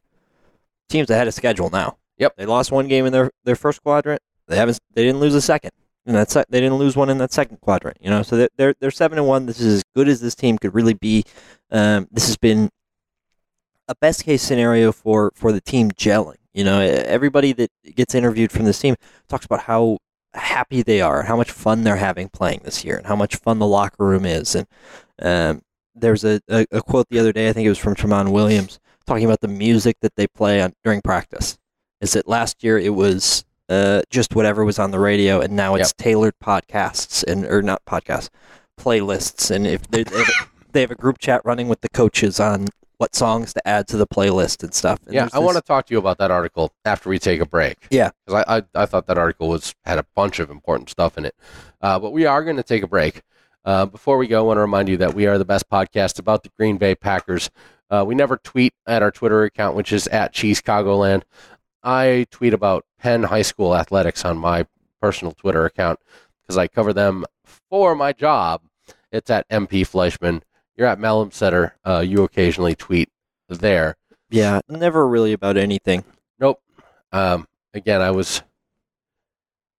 Teams 0.89 1.09
ahead 1.09 1.27
of 1.27 1.33
schedule 1.33 1.69
now. 1.69 1.97
Yep. 2.17 2.35
They 2.37 2.45
lost 2.45 2.71
one 2.71 2.87
game 2.87 3.05
in 3.05 3.13
their, 3.13 3.31
their 3.43 3.55
first 3.55 3.81
quadrant. 3.83 4.21
They 4.47 4.55
haven't. 4.57 4.79
They 4.93 5.03
didn't 5.03 5.19
lose 5.19 5.35
a 5.35 5.41
second. 5.41 5.71
And 6.05 6.15
that's 6.15 6.33
they 6.33 6.59
didn't 6.59 6.75
lose 6.75 6.97
one 6.97 7.09
in 7.09 7.17
that 7.19 7.31
second 7.31 7.61
quadrant. 7.61 7.97
You 8.01 8.09
know, 8.09 8.23
so 8.23 8.35
they're 8.35 8.49
they're, 8.57 8.73
they're 8.79 8.91
seven 8.91 9.17
and 9.17 9.27
one. 9.27 9.45
This 9.45 9.61
is 9.61 9.75
as 9.75 9.83
good 9.95 10.09
as 10.09 10.19
this 10.19 10.35
team 10.35 10.57
could 10.57 10.73
really 10.73 10.95
be. 10.95 11.23
Um, 11.71 12.07
this 12.11 12.27
has 12.27 12.35
been 12.35 12.69
a 13.93 13.95
best 13.99 14.25
case 14.25 14.41
scenario 14.41 14.91
for 14.91 15.31
for 15.35 15.51
the 15.51 15.61
team 15.61 15.91
gelling. 15.91 16.37
You 16.53 16.63
know, 16.63 16.79
everybody 16.79 17.53
that 17.53 17.71
gets 17.95 18.13
interviewed 18.13 18.51
from 18.51 18.65
this 18.65 18.79
team 18.79 18.95
talks 19.27 19.45
about 19.45 19.61
how 19.61 19.97
happy 20.33 20.81
they 20.83 21.01
are, 21.01 21.23
how 21.23 21.35
much 21.35 21.51
fun 21.51 21.83
they're 21.83 21.95
having 21.95 22.29
playing 22.29 22.61
this 22.63 22.83
year, 22.83 22.97
and 22.97 23.07
how 23.07 23.15
much 23.15 23.35
fun 23.37 23.59
the 23.59 23.67
locker 23.67 24.05
room 24.05 24.25
is. 24.25 24.55
And 24.55 24.67
um, 25.21 25.61
there's 25.95 26.23
a, 26.23 26.41
a, 26.49 26.65
a 26.71 26.81
quote 26.81 27.07
the 27.09 27.19
other 27.19 27.33
day, 27.33 27.49
I 27.49 27.53
think 27.53 27.65
it 27.65 27.69
was 27.69 27.79
from 27.79 27.95
Tramon 27.95 28.31
Williams, 28.31 28.79
talking 29.05 29.25
about 29.25 29.41
the 29.41 29.47
music 29.47 29.97
that 30.01 30.15
they 30.15 30.27
play 30.27 30.61
on 30.61 30.73
during 30.83 31.01
practice. 31.01 31.57
Is 32.01 32.13
that 32.13 32.27
last 32.27 32.63
year 32.63 32.77
it 32.77 32.93
was 32.93 33.45
uh, 33.69 34.01
just 34.09 34.35
whatever 34.35 34.65
was 34.65 34.79
on 34.79 34.91
the 34.91 34.99
radio, 34.99 35.39
and 35.39 35.55
now 35.55 35.75
it's 35.75 35.93
tailored 35.93 36.35
podcasts 36.43 37.23
and 37.23 37.45
or 37.45 37.61
not 37.61 37.83
podcasts, 37.85 38.29
playlists. 38.79 39.49
And 39.49 39.65
if 39.65 39.87
they, 39.87 40.03
they, 40.03 40.23
have, 40.23 40.49
they 40.71 40.81
have 40.81 40.91
a 40.91 40.95
group 40.95 41.17
chat 41.17 41.41
running 41.45 41.67
with 41.67 41.81
the 41.81 41.89
coaches 41.89 42.39
on 42.39 42.67
what 42.97 43.15
songs 43.15 43.53
to 43.53 43.67
add 43.67 43.87
to 43.89 43.97
the 43.97 44.07
playlist 44.07 44.63
and 44.63 44.73
stuff. 44.73 44.99
And 45.05 45.13
yeah, 45.13 45.29
I 45.33 45.39
want 45.39 45.55
to 45.57 45.61
talk 45.61 45.87
to 45.87 45.93
you 45.93 45.99
about 45.99 46.17
that 46.19 46.31
article 46.31 46.73
after 46.85 47.09
we 47.09 47.19
take 47.19 47.41
a 47.41 47.45
break. 47.45 47.87
Yeah. 47.89 48.11
because 48.25 48.45
I, 48.47 48.57
I 48.57 48.83
I 48.83 48.85
thought 48.85 49.07
that 49.07 49.17
article 49.17 49.49
was 49.49 49.73
had 49.83 49.97
a 49.97 50.05
bunch 50.15 50.39
of 50.39 50.49
important 50.49 50.89
stuff 50.89 51.17
in 51.17 51.25
it. 51.25 51.35
Uh, 51.81 51.99
but 51.99 52.11
we 52.11 52.25
are 52.25 52.43
going 52.43 52.57
to 52.57 52.63
take 52.63 52.83
a 52.83 52.87
break. 52.87 53.21
Uh, 53.65 53.85
before 53.85 54.17
we 54.17 54.27
go, 54.27 54.39
I 54.39 54.41
want 54.41 54.57
to 54.57 54.61
remind 54.61 54.89
you 54.89 54.97
that 54.97 55.13
we 55.13 55.25
are 55.25 55.37
the 55.37 55.45
best 55.45 55.69
podcast 55.69 56.19
about 56.19 56.43
the 56.43 56.49
Green 56.57 56.77
Bay 56.77 56.95
Packers. 56.95 57.49
Uh, 57.89 58.03
we 58.05 58.15
never 58.15 58.37
tweet 58.37 58.73
at 58.87 59.01
our 59.01 59.11
Twitter 59.11 59.43
account, 59.43 59.75
which 59.75 59.93
is 59.93 60.07
at 60.07 60.33
Cheese 60.33 60.61
Chicagoland. 60.61 61.23
I 61.83 62.25
tweet 62.31 62.53
about 62.53 62.85
Penn 62.99 63.23
High 63.23 63.41
School 63.41 63.75
athletics 63.75 64.25
on 64.25 64.37
my 64.37 64.65
personal 65.01 65.33
Twitter 65.33 65.65
account 65.65 65.99
because 66.41 66.57
I 66.57 66.67
cover 66.67 66.93
them 66.93 67.25
for 67.69 67.95
my 67.95 68.13
job. 68.13 68.61
It's 69.11 69.29
at 69.29 69.47
MP 69.49 69.81
Fleischman. 69.81 70.41
You're 70.75 70.87
at 70.87 70.99
Malum 70.99 71.31
Setter. 71.31 71.75
Uh, 71.85 71.99
you 72.05 72.23
occasionally 72.23 72.75
tweet 72.75 73.09
there. 73.49 73.95
Yeah, 74.29 74.61
never 74.67 75.07
really 75.07 75.33
about 75.33 75.57
anything. 75.57 76.03
Nope. 76.39 76.61
Um, 77.11 77.47
again, 77.73 78.01
I 78.01 78.11
was. 78.11 78.41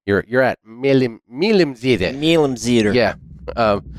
You're 0.07 0.25
you're 0.29 0.43
at 0.43 0.59
Milim 0.65 1.19
Milim 1.31 1.75
Zide. 1.77 2.17
Milam 2.19 2.55
Zeter. 2.55 2.95
Yeah. 2.95 3.15
Um, 3.57 3.95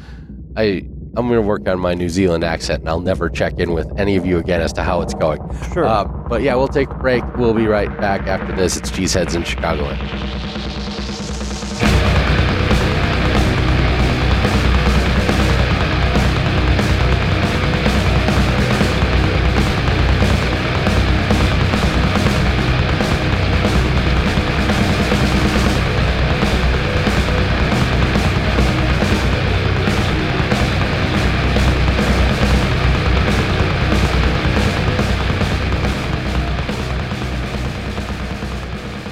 I 0.56 0.88
I'm 1.18 1.28
gonna 1.28 1.42
work 1.42 1.68
on 1.68 1.80
my 1.80 1.94
New 1.94 2.10
Zealand 2.10 2.44
accent, 2.44 2.82
and 2.82 2.90
I'll 2.90 3.00
never 3.02 3.30
check 3.30 3.60
in 3.60 3.74
with 3.74 3.92
any 4.00 4.16
of 4.16 4.26
you 4.26 4.38
again 4.38 4.62
as 4.62 4.72
to 4.74 4.84
how 4.84 5.02
it's 5.02 5.14
going. 5.14 5.42
sure. 5.74 5.86
Um, 5.86 6.26
but 6.30 6.42
yeah, 6.42 6.56
we'll 6.56 6.68
take 6.68 6.90
a 6.90 6.96
break. 6.96 7.24
We'll 7.36 7.54
be 7.54 7.68
right 7.68 7.90
back 8.00 8.28
after 8.28 8.56
this. 8.56 8.78
It's 8.78 8.92
Cheeseheads 8.92 9.36
in 9.36 9.44
Chicagoland. 9.44 10.65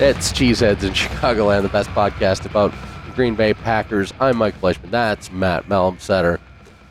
It's 0.06 0.34
Cheeseheads 0.34 0.84
in 0.84 0.92
Chicagoland, 0.92 1.62
the 1.62 1.70
best 1.70 1.90
podcast 1.92 2.46
about 2.46 2.74
the 3.06 3.12
Green 3.14 3.36
Bay 3.36 3.54
Packers. 3.54 4.14
I'm 4.20 4.36
Mike 4.36 4.60
Fleischman. 4.60 4.92
That's 4.92 5.32
Matt 5.32 5.70
Malmsetter. 5.70 6.42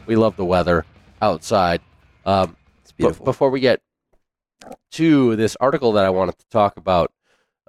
We 0.06 0.16
love 0.16 0.34
the 0.36 0.46
weather 0.46 0.86
outside. 1.20 1.82
Um, 2.24 2.56
it's 2.80 2.92
beautiful. 2.92 3.26
before 3.26 3.50
we 3.50 3.60
get 3.60 3.82
to 4.92 5.36
this 5.36 5.58
article 5.60 5.92
that 5.92 6.06
I 6.06 6.08
wanted 6.08 6.38
to 6.38 6.46
talk 6.48 6.78
about, 6.78 7.12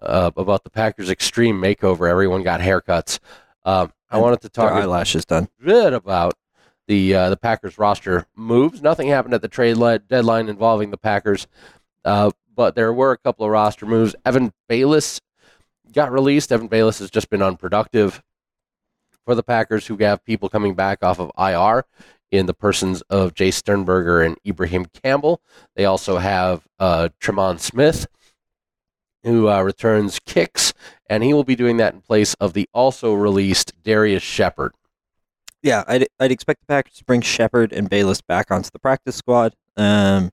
uh, 0.01 0.31
about 0.37 0.63
the 0.63 0.69
Packers' 0.69 1.09
extreme 1.09 1.61
makeover, 1.61 2.09
everyone 2.09 2.43
got 2.43 2.61
haircuts. 2.61 3.19
Um, 3.65 3.91
I 4.09 4.19
wanted 4.19 4.39
to 4.43 4.49
talk 4.49 4.71
a 4.71 4.75
eyelashes 4.75 5.25
done. 5.25 5.49
bit 5.61 5.91
about 5.91 6.35
the 6.87 7.15
uh, 7.15 7.29
the 7.29 7.37
Packers 7.37 7.77
roster 7.77 8.27
moves. 8.37 8.81
Nothing 8.81 9.09
happened 9.09 9.33
at 9.33 9.41
the 9.41 9.49
trade 9.49 9.77
deadline 10.07 10.47
involving 10.47 10.89
the 10.89 10.97
Packers, 10.97 11.47
uh, 12.05 12.31
but 12.55 12.75
there 12.75 12.93
were 12.93 13.11
a 13.11 13.17
couple 13.17 13.45
of 13.45 13.51
roster 13.51 13.85
moves. 13.85 14.15
Evan 14.23 14.53
Baylis 14.69 15.19
got 15.93 16.11
released. 16.11 16.51
Evan 16.51 16.69
Baylis 16.69 16.99
has 16.99 17.09
just 17.09 17.29
been 17.29 17.41
unproductive 17.41 18.21
for 19.25 19.35
the 19.35 19.43
Packers, 19.43 19.87
who 19.87 19.97
have 19.97 20.23
people 20.25 20.49
coming 20.49 20.75
back 20.75 21.03
off 21.03 21.19
of 21.19 21.31
IR 21.37 21.85
in 22.31 22.45
the 22.45 22.53
persons 22.53 23.01
of 23.03 23.33
Jace 23.33 23.53
Sternberger 23.53 24.21
and 24.21 24.37
Ibraheim 24.45 24.85
Campbell. 25.01 25.41
They 25.75 25.85
also 25.85 26.17
have 26.17 26.67
uh, 26.79 27.09
Tremon 27.21 27.59
Smith, 27.59 28.07
who 29.23 29.47
uh, 29.49 29.61
returns 29.61 30.19
kicks, 30.25 30.73
and 31.07 31.23
he 31.23 31.33
will 31.33 31.43
be 31.43 31.55
doing 31.55 31.77
that 31.77 31.93
in 31.93 32.01
place 32.01 32.33
of 32.35 32.53
the 32.53 32.67
also 32.73 33.13
released 33.13 33.71
Darrius 33.83 34.23
Shepherd. 34.23 34.73
Yeah, 35.61 35.83
I'd, 35.87 36.07
I'd 36.19 36.31
expect 36.31 36.59
the 36.61 36.65
Packers 36.65 36.95
to 36.95 37.05
bring 37.05 37.21
Shepherd 37.21 37.71
and 37.71 37.89
Baylis 37.89 38.21
back 38.27 38.51
onto 38.51 38.69
the 38.71 38.79
practice 38.79 39.15
squad. 39.15 39.53
Um, 39.77 40.31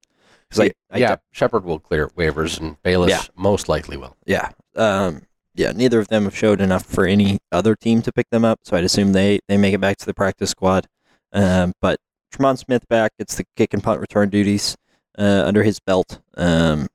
'cause 0.50 0.58
I, 0.61 0.70
I 0.90 0.98
yeah, 0.98 1.16
Shepherd 1.30 1.64
will 1.64 1.78
clear 1.78 2.08
waivers, 2.08 2.58
and 2.58 2.82
Baylis 2.82 3.11
Yeah. 3.11 3.22
most 3.36 3.68
likely 3.68 3.96
will. 3.96 4.16
Yeah. 4.26 4.50
Um, 4.74 5.22
yeah, 5.61 5.72
neither 5.72 6.00
of 6.00 6.08
them 6.08 6.24
have 6.24 6.34
showed 6.34 6.61
enough 6.61 6.86
for 6.86 7.06
any 7.06 7.38
other 7.52 7.76
team 7.76 8.00
to 8.02 8.12
pick 8.12 8.30
them 8.30 8.46
up, 8.46 8.61
so 8.62 8.76
I'd 8.76 8.84
assume 8.84 9.12
they, 9.12 9.40
they 9.46 9.58
make 9.58 9.74
it 9.74 9.80
back 9.80 9.98
to 9.98 10.06
the 10.06 10.14
practice 10.14 10.50
squad. 10.50 10.86
Um, 11.32 11.74
but 11.82 12.00
Tremon 12.32 12.56
Smith 12.56 12.88
back, 12.88 13.12
it's 13.18 13.36
the 13.36 13.44
kick 13.56 13.74
and 13.74 13.82
punt 13.82 14.00
return 14.00 14.30
duties 14.30 14.74
uh, 15.18 15.42
under 15.44 15.62
his 15.62 15.78
belt. 15.78 16.20
Um, 16.34 16.88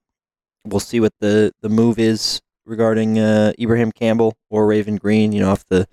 we'll 0.66 0.80
see 0.80 1.00
what 1.00 1.14
the, 1.20 1.52
the 1.62 1.70
move 1.70 2.00
is 2.00 2.42
regarding 2.66 3.20
uh, 3.20 3.54
Ibraheim 3.62 3.92
Campbell 3.92 4.36
or 4.50 4.66
Raven 4.66 4.96
Greene, 4.96 5.32
you 5.32 5.42
know, 5.42 5.52
if 5.52 5.64
the 5.68 5.88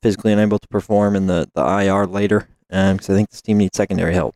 physically 0.00 0.32
unable 0.32 0.58
to 0.58 0.68
perform 0.68 1.14
in 1.14 1.26
the, 1.26 1.50
the 1.54 1.62
IR 1.62 2.06
later, 2.06 2.48
because 2.68 3.10
I 3.10 3.14
think 3.14 3.28
this 3.28 3.42
team 3.42 3.58
needs 3.58 3.76
secondary 3.76 4.14
help. 4.14 4.34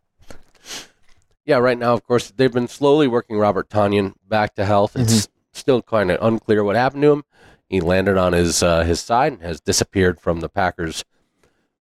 Yeah, 1.46 1.56
right 1.56 1.78
now, 1.78 1.94
of 1.94 2.04
course, 2.04 2.30
they've 2.30 2.52
been 2.52 2.68
slowly 2.68 3.08
working 3.08 3.38
Robert 3.38 3.70
Tonyan 3.70 4.12
back 4.28 4.54
to 4.56 4.66
health. 4.66 4.94
It's 4.96 5.28
still 5.58 5.82
kind 5.82 6.10
of 6.10 6.18
unclear 6.22 6.62
what 6.64 6.76
happened 6.76 7.02
to 7.02 7.12
him. 7.12 7.24
He 7.68 7.80
landed 7.80 8.16
on 8.16 8.32
his 8.32 8.62
uh, 8.62 8.84
his 8.84 9.00
side 9.00 9.32
and 9.34 9.42
has 9.42 9.60
disappeared 9.60 10.18
from 10.20 10.40
the 10.40 10.48
Packers' 10.48 11.04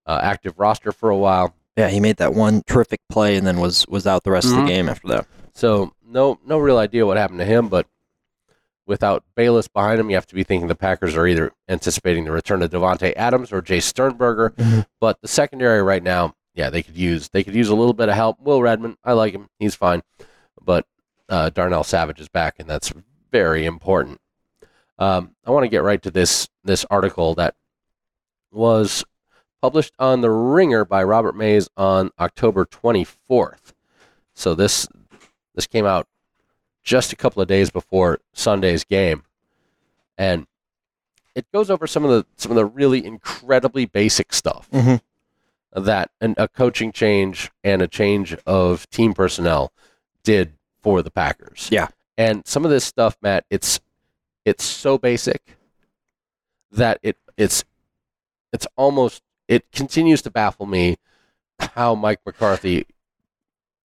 uh, 0.05 0.19
active 0.21 0.53
roster 0.59 0.91
for 0.91 1.09
a 1.09 1.17
while. 1.17 1.55
Yeah, 1.77 1.89
he 1.89 1.99
made 1.99 2.17
that 2.17 2.33
one 2.33 2.63
terrific 2.65 2.99
play 3.09 3.37
and 3.37 3.45
then 3.45 3.59
was, 3.59 3.87
was 3.87 4.07
out 4.07 4.23
the 4.23 4.31
rest 4.31 4.47
of 4.47 4.53
Mhm. 4.53 4.65
the 4.65 4.73
game 4.73 4.89
after 4.89 5.07
that. 5.09 5.27
So 5.53 5.93
no 6.05 6.39
no 6.45 6.57
real 6.57 6.77
idea 6.77 7.05
what 7.05 7.17
happened 7.17 7.39
to 7.39 7.45
him, 7.45 7.67
but 7.69 7.87
without 8.85 9.23
Baylis 9.37 9.71
behind 9.71 9.99
him, 9.99 10.09
you 10.09 10.15
have 10.15 10.27
to 10.27 10.35
be 10.35 10.43
thinking 10.43 10.67
the 10.67 10.75
Packers 10.75 11.15
are 11.15 11.27
either 11.27 11.51
anticipating 11.67 12.23
the 12.25 12.31
return 12.31 12.61
of 12.61 12.71
Davante 12.71 13.13
Adams 13.15 13.51
or 13.51 13.61
Jace 13.61 13.83
Sternberger. 13.83 14.51
Mhm. 14.57 14.85
But 14.99 15.21
the 15.21 15.27
secondary 15.27 15.81
right 15.81 16.01
now, 16.03 16.35
yeah, 16.53 16.69
they 16.69 16.83
could 16.83 16.97
use 16.97 17.29
they 17.29 17.43
could 17.43 17.55
use 17.55 17.69
a 17.69 17.75
little 17.75 17.93
bit 17.93 18.09
of 18.09 18.15
help. 18.15 18.39
Will 18.41 18.61
Redmond, 18.61 18.97
I 19.03 19.13
like 19.13 19.33
him, 19.33 19.47
he's 19.59 19.75
fine, 19.75 20.01
but 20.61 20.85
uh, 21.29 21.49
Darnell 21.49 21.83
Savage 21.83 22.19
is 22.21 22.29
back, 22.29 22.55
and 22.59 22.69
that's 22.69 22.91
very 23.31 23.65
important. 23.65 24.19
Um, 24.99 25.35
I 25.45 25.51
want 25.51 25.63
to 25.63 25.69
get 25.69 25.83
right 25.83 26.01
to 26.01 26.11
this 26.11 26.49
this 26.63 26.85
article 26.89 27.35
that 27.35 27.55
was 28.51 29.03
published 29.61 29.93
on 29.99 30.21
the 30.21 30.29
Ringer 30.31 30.85
by 30.85 31.03
Robert 31.03 31.35
Mays 31.35 31.69
on 31.77 32.11
October 32.19 32.65
24th. 32.65 33.73
So 34.33 34.55
this 34.55 34.87
this 35.55 35.67
came 35.67 35.85
out 35.85 36.07
just 36.83 37.11
a 37.13 37.15
couple 37.15 37.41
of 37.41 37.47
days 37.47 37.69
before 37.69 38.19
Sunday's 38.33 38.83
game, 38.83 39.23
and 40.17 40.47
it 41.35 41.45
goes 41.51 41.69
over 41.69 41.85
some 41.85 42.03
of 42.03 42.09
the 42.11 42.25
some 42.37 42.51
of 42.51 42.55
the 42.55 42.65
really 42.65 43.05
incredibly 43.05 43.85
basic 43.85 44.33
stuff 44.33 44.67
Mhm. 44.71 45.01
that 45.73 46.09
an, 46.21 46.33
a 46.37 46.47
coaching 46.47 46.91
change 46.91 47.51
and 47.63 47.81
a 47.81 47.87
change 47.87 48.33
of 48.47 48.89
team 48.89 49.13
personnel 49.13 49.71
did 50.23 50.53
for 50.81 51.01
the 51.03 51.11
Packers. 51.11 51.67
Yeah. 51.71 51.89
And 52.17 52.45
some 52.47 52.65
of 52.65 52.71
this 52.71 52.85
stuff, 52.85 53.17
Matt, 53.21 53.45
it's 53.49 53.79
it's 54.45 54.63
so 54.63 54.97
basic 54.97 55.57
that 56.71 56.99
it 57.03 57.17
it's 57.37 57.63
it's 58.53 58.67
almost 58.75 59.21
it 59.47 59.71
continues 59.71 60.21
to 60.23 60.31
baffle 60.31 60.65
me 60.65 60.97
how 61.59 61.95
Mike 61.95 62.19
McCarthy 62.25 62.85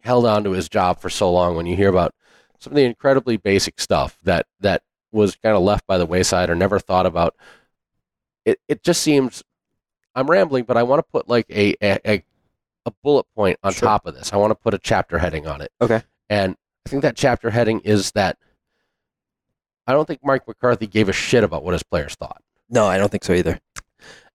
held 0.00 0.26
on 0.26 0.44
to 0.44 0.50
his 0.52 0.68
job 0.68 0.98
for 1.00 1.10
so 1.10 1.30
long 1.30 1.54
when 1.56 1.66
you 1.66 1.76
hear 1.76 1.88
about 1.88 2.14
some 2.58 2.72
of 2.72 2.76
the 2.76 2.84
incredibly 2.84 3.36
basic 3.36 3.80
stuff 3.80 4.18
that 4.24 4.46
that 4.60 4.82
was 5.12 5.36
kind 5.36 5.56
of 5.56 5.62
left 5.62 5.86
by 5.86 5.98
the 5.98 6.06
wayside 6.06 6.48
or 6.50 6.54
never 6.54 6.78
thought 6.78 7.06
about 7.06 7.36
it 8.44 8.58
it 8.68 8.82
just 8.82 9.02
seems 9.02 9.42
I'm 10.14 10.28
rambling 10.28 10.64
but 10.64 10.76
I 10.76 10.82
want 10.82 10.98
to 11.00 11.10
put 11.10 11.28
like 11.28 11.46
a 11.50 11.74
a, 11.82 11.98
a, 12.04 12.90
bullet 13.02 13.26
point 13.34 13.58
on 13.62 13.72
Sure. 13.72 13.88
top 13.88 14.06
of 14.06 14.14
this 14.14 14.32
I 14.32 14.36
want 14.36 14.50
to 14.50 14.54
put 14.56 14.74
a 14.74 14.78
chapter 14.78 15.18
heading 15.18 15.46
on 15.46 15.60
it 15.60 15.70
Okay. 15.80 16.02
and 16.28 16.56
think 16.93 17.03
that 17.03 17.16
chapter 17.16 17.51
heading 17.51 17.80
is 17.80 18.12
that 18.12 18.36
I 19.86 19.93
don't 19.93 20.07
think 20.07 20.20
Mike 20.22 20.47
McCarthy 20.47 20.86
gave 20.86 21.09
a 21.09 21.12
shit 21.12 21.43
about 21.43 21.64
what 21.64 21.72
his 21.72 21.82
players 21.82 22.14
thought 22.14 22.43
No, 22.70 22.86
I 22.86 22.99
don't 22.99 23.11
think 23.11 23.24
so 23.24 23.32
either. 23.32 23.59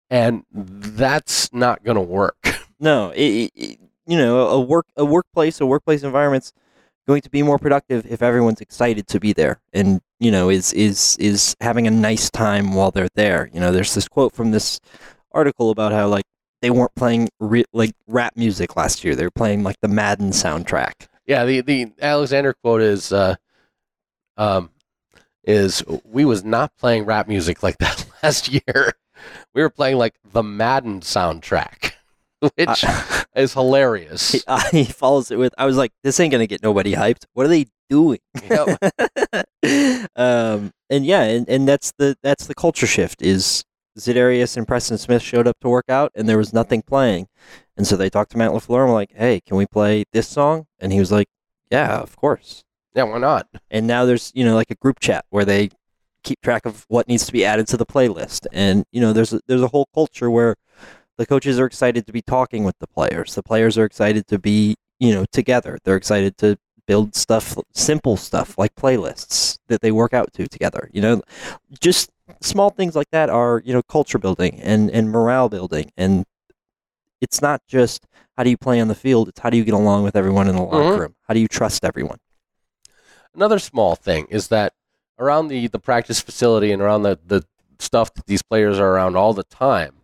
and 0.09 0.43
that's 0.51 1.53
not 1.53 1.83
going 1.83 1.95
to 1.95 2.01
work 2.01 2.37
No, 2.79 3.09
it, 3.11 3.51
it, 3.55 3.79
you 4.05 4.17
know, 4.17 4.47
a 4.47 4.59
work 4.61 4.85
a 4.95 5.03
workplace, 5.05 5.59
a 5.61 5.65
workplace 5.65 6.03
environment's 6.03 6.51
going 7.07 7.21
to 7.21 7.29
be 7.29 7.41
more 7.41 7.57
productive 7.57 8.05
if 8.05 8.21
everyone's 8.21 8.59
excited 8.61 9.07
to 9.07 9.19
be 9.19 9.31
there 9.33 9.59
and 9.73 10.01
you 10.19 10.29
know 10.31 10.49
is 10.49 10.73
is 10.73 11.15
is 11.19 11.55
having 11.61 11.87
a 11.87 11.91
nice 11.91 12.29
time 12.29 12.73
while 12.73 12.91
they're 12.91 13.07
there. 13.15 13.49
You 13.53 13.59
know, 13.59 13.71
there's 13.71 13.93
this 13.93 14.07
quote 14.07 14.33
from 14.33 14.51
this 14.51 14.79
article 15.31 15.69
about 15.69 15.91
how 15.91 16.07
like 16.07 16.25
they 16.61 16.69
weren't 16.71 16.95
playing 16.95 17.29
re- 17.39 17.65
like 17.73 17.91
rap 18.07 18.33
music 18.35 18.75
last 18.75 19.03
year; 19.03 19.15
they 19.15 19.23
were 19.23 19.31
playing 19.31 19.63
like 19.63 19.77
the 19.81 19.87
Madden 19.87 20.31
soundtrack. 20.31 21.07
Yeah, 21.27 21.43
the 21.43 21.61
the 21.61 21.91
Alexander 22.01 22.53
quote 22.53 22.81
is 22.81 23.11
uh, 23.11 23.35
um, 24.37 24.69
is 25.43 25.83
we 26.05 26.25
was 26.25 26.43
not 26.43 26.75
playing 26.77 27.05
rap 27.05 27.27
music 27.27 27.61
like 27.61 27.77
that 27.79 28.05
last 28.23 28.51
year. 28.51 28.93
We 29.53 29.61
were 29.61 29.69
playing 29.69 29.97
like 29.97 30.15
the 30.31 30.43
Madden 30.43 31.01
soundtrack, 31.01 31.93
which 32.55 32.85
is 33.35 33.53
hilarious. 33.53 34.31
He, 34.31 34.41
uh, 34.47 34.61
he 34.71 34.85
follows 34.85 35.29
it 35.29 35.37
with, 35.37 35.53
"I 35.57 35.65
was 35.65 35.75
like, 35.75 35.91
this 36.03 36.19
ain't 36.19 36.31
gonna 36.31 36.47
get 36.47 36.63
nobody 36.63 36.93
hyped. 36.93 37.25
What 37.33 37.45
are 37.45 37.49
they 37.49 37.65
doing?" 37.89 38.19
Yep. 38.49 38.79
um, 40.15 40.71
and 40.89 41.05
yeah, 41.05 41.23
and, 41.23 41.49
and 41.49 41.67
that's 41.67 41.91
the 41.97 42.17
that's 42.23 42.47
the 42.47 42.55
culture 42.55 42.87
shift. 42.87 43.21
Is 43.21 43.65
Za'Darius 43.99 44.55
and 44.55 44.67
Preston 44.67 44.97
Smith 44.97 45.21
showed 45.21 45.47
up 45.47 45.59
to 45.61 45.69
work 45.69 45.89
out, 45.89 46.11
and 46.15 46.29
there 46.29 46.37
was 46.37 46.53
nothing 46.53 46.83
playing, 46.83 47.27
and 47.77 47.85
so 47.85 47.95
they 47.95 48.09
talked 48.09 48.31
to 48.31 48.37
Matt 48.37 48.51
LaFleur 48.51 48.81
and 48.81 48.89
were 48.89 48.93
like, 48.93 49.13
"Hey, 49.15 49.39
can 49.45 49.55
we 49.55 49.65
play 49.65 50.03
this 50.11 50.27
song?" 50.27 50.65
And 50.79 50.91
he 50.91 50.99
was 50.99 51.11
like, 51.11 51.27
"Yeah, 51.71 51.99
of 51.99 52.15
course." 52.15 52.63
Yeah, 52.95 53.03
why 53.03 53.19
not? 53.19 53.47
And 53.69 53.85
now 53.85 54.05
there's 54.05 54.31
you 54.35 54.43
know 54.43 54.55
like 54.55 54.71
a 54.71 54.75
group 54.75 54.99
chat 54.99 55.25
where 55.29 55.45
they 55.45 55.69
keep 56.23 56.41
track 56.41 56.65
of 56.65 56.85
what 56.89 57.07
needs 57.07 57.25
to 57.27 57.31
be 57.31 57.45
added 57.45 57.67
to 57.67 57.77
the 57.77 57.85
playlist, 57.85 58.47
and 58.51 58.85
you 58.91 58.99
know 58.99 59.13
there's 59.13 59.33
a, 59.33 59.39
there's 59.47 59.61
a 59.61 59.67
whole 59.67 59.87
culture 59.93 60.29
where 60.31 60.55
the 61.17 61.25
coaches 61.25 61.59
are 61.59 61.65
excited 61.65 62.05
to 62.07 62.13
be 62.13 62.21
talking 62.21 62.63
with 62.63 62.77
the 62.79 62.87
players. 62.87 63.35
The 63.35 63.43
players 63.43 63.77
are 63.77 63.85
excited 63.85 64.27
to 64.27 64.39
be 64.39 64.75
you 64.99 65.13
know 65.13 65.25
together. 65.31 65.77
They're 65.83 65.95
excited 65.95 66.37
to 66.39 66.57
build 66.87 67.15
stuff, 67.15 67.57
simple 67.73 68.17
stuff 68.17 68.57
like 68.57 68.73
playlists 68.75 69.59
that 69.67 69.81
they 69.81 69.91
work 69.91 70.13
out 70.13 70.33
to 70.33 70.47
together. 70.47 70.89
You 70.93 71.01
know, 71.01 71.21
just 71.79 72.09
small 72.41 72.69
things 72.69 72.95
like 72.95 73.11
that 73.11 73.29
are 73.29 73.61
you 73.63 73.73
know 73.73 73.83
culture 73.83 74.17
building 74.17 74.59
and 74.61 74.89
and 74.89 75.11
morale 75.11 75.49
building, 75.49 75.91
and 75.97 76.25
it's 77.21 77.41
not 77.41 77.61
just 77.67 78.05
how 78.37 78.43
do 78.43 78.49
you 78.49 78.57
play 78.57 78.79
on 78.79 78.87
the 78.87 78.95
field. 78.95 79.29
It's 79.29 79.39
how 79.39 79.49
do 79.49 79.57
you 79.57 79.63
get 79.63 79.73
along 79.73 80.03
with 80.03 80.15
everyone 80.15 80.47
in 80.47 80.55
the 80.55 80.61
locker 80.61 80.77
Mhm. 80.77 80.99
room. 80.99 81.15
How 81.27 81.33
do 81.33 81.39
you 81.39 81.47
trust 81.47 81.83
everyone? 81.83 82.19
Another 83.33 83.59
small 83.59 83.95
thing 83.95 84.27
is 84.29 84.47
that 84.49 84.73
around 85.19 85.47
the, 85.47 85.67
the 85.67 85.79
practice 85.79 86.19
facility 86.19 86.71
and 86.71 86.81
around 86.81 87.03
the, 87.03 87.19
the 87.25 87.43
stuff 87.79 88.13
that 88.15 88.25
these 88.25 88.41
players 88.41 88.79
are 88.79 88.89
around 88.93 89.15
all 89.15 89.33
the 89.33 89.43
time, 89.43 89.95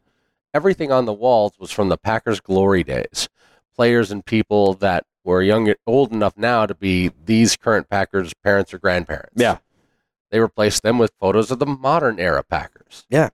everything 0.53 0.91
on 0.91 1.05
the 1.05 1.13
walls 1.13 1.53
was 1.59 1.71
from 1.71 1.89
the 1.89 1.97
Packers' 1.97 2.39
glory 2.39 2.83
days. 2.83 3.29
Players 3.75 4.11
and 4.11 4.23
people 4.25 4.73
that 4.75 5.05
were 5.23 5.41
young, 5.41 5.73
old 5.87 6.11
enough 6.11 6.37
now 6.37 6.65
to 6.65 6.75
be 6.75 7.11
these 7.25 7.55
current 7.55 7.89
Packers' 7.89 8.33
parents 8.43 8.73
or 8.73 8.77
grandparents. 8.77 9.33
Yeah. 9.35 9.57
They 10.29 10.39
replaced 10.39 10.83
them 10.83 10.97
with 10.99 11.11
photos 11.19 11.49
of 11.51 11.59
the 11.59 11.65
modern 11.65 12.19
era 12.19 12.43
Packers. 12.43 13.05
Yeah. 13.09 13.29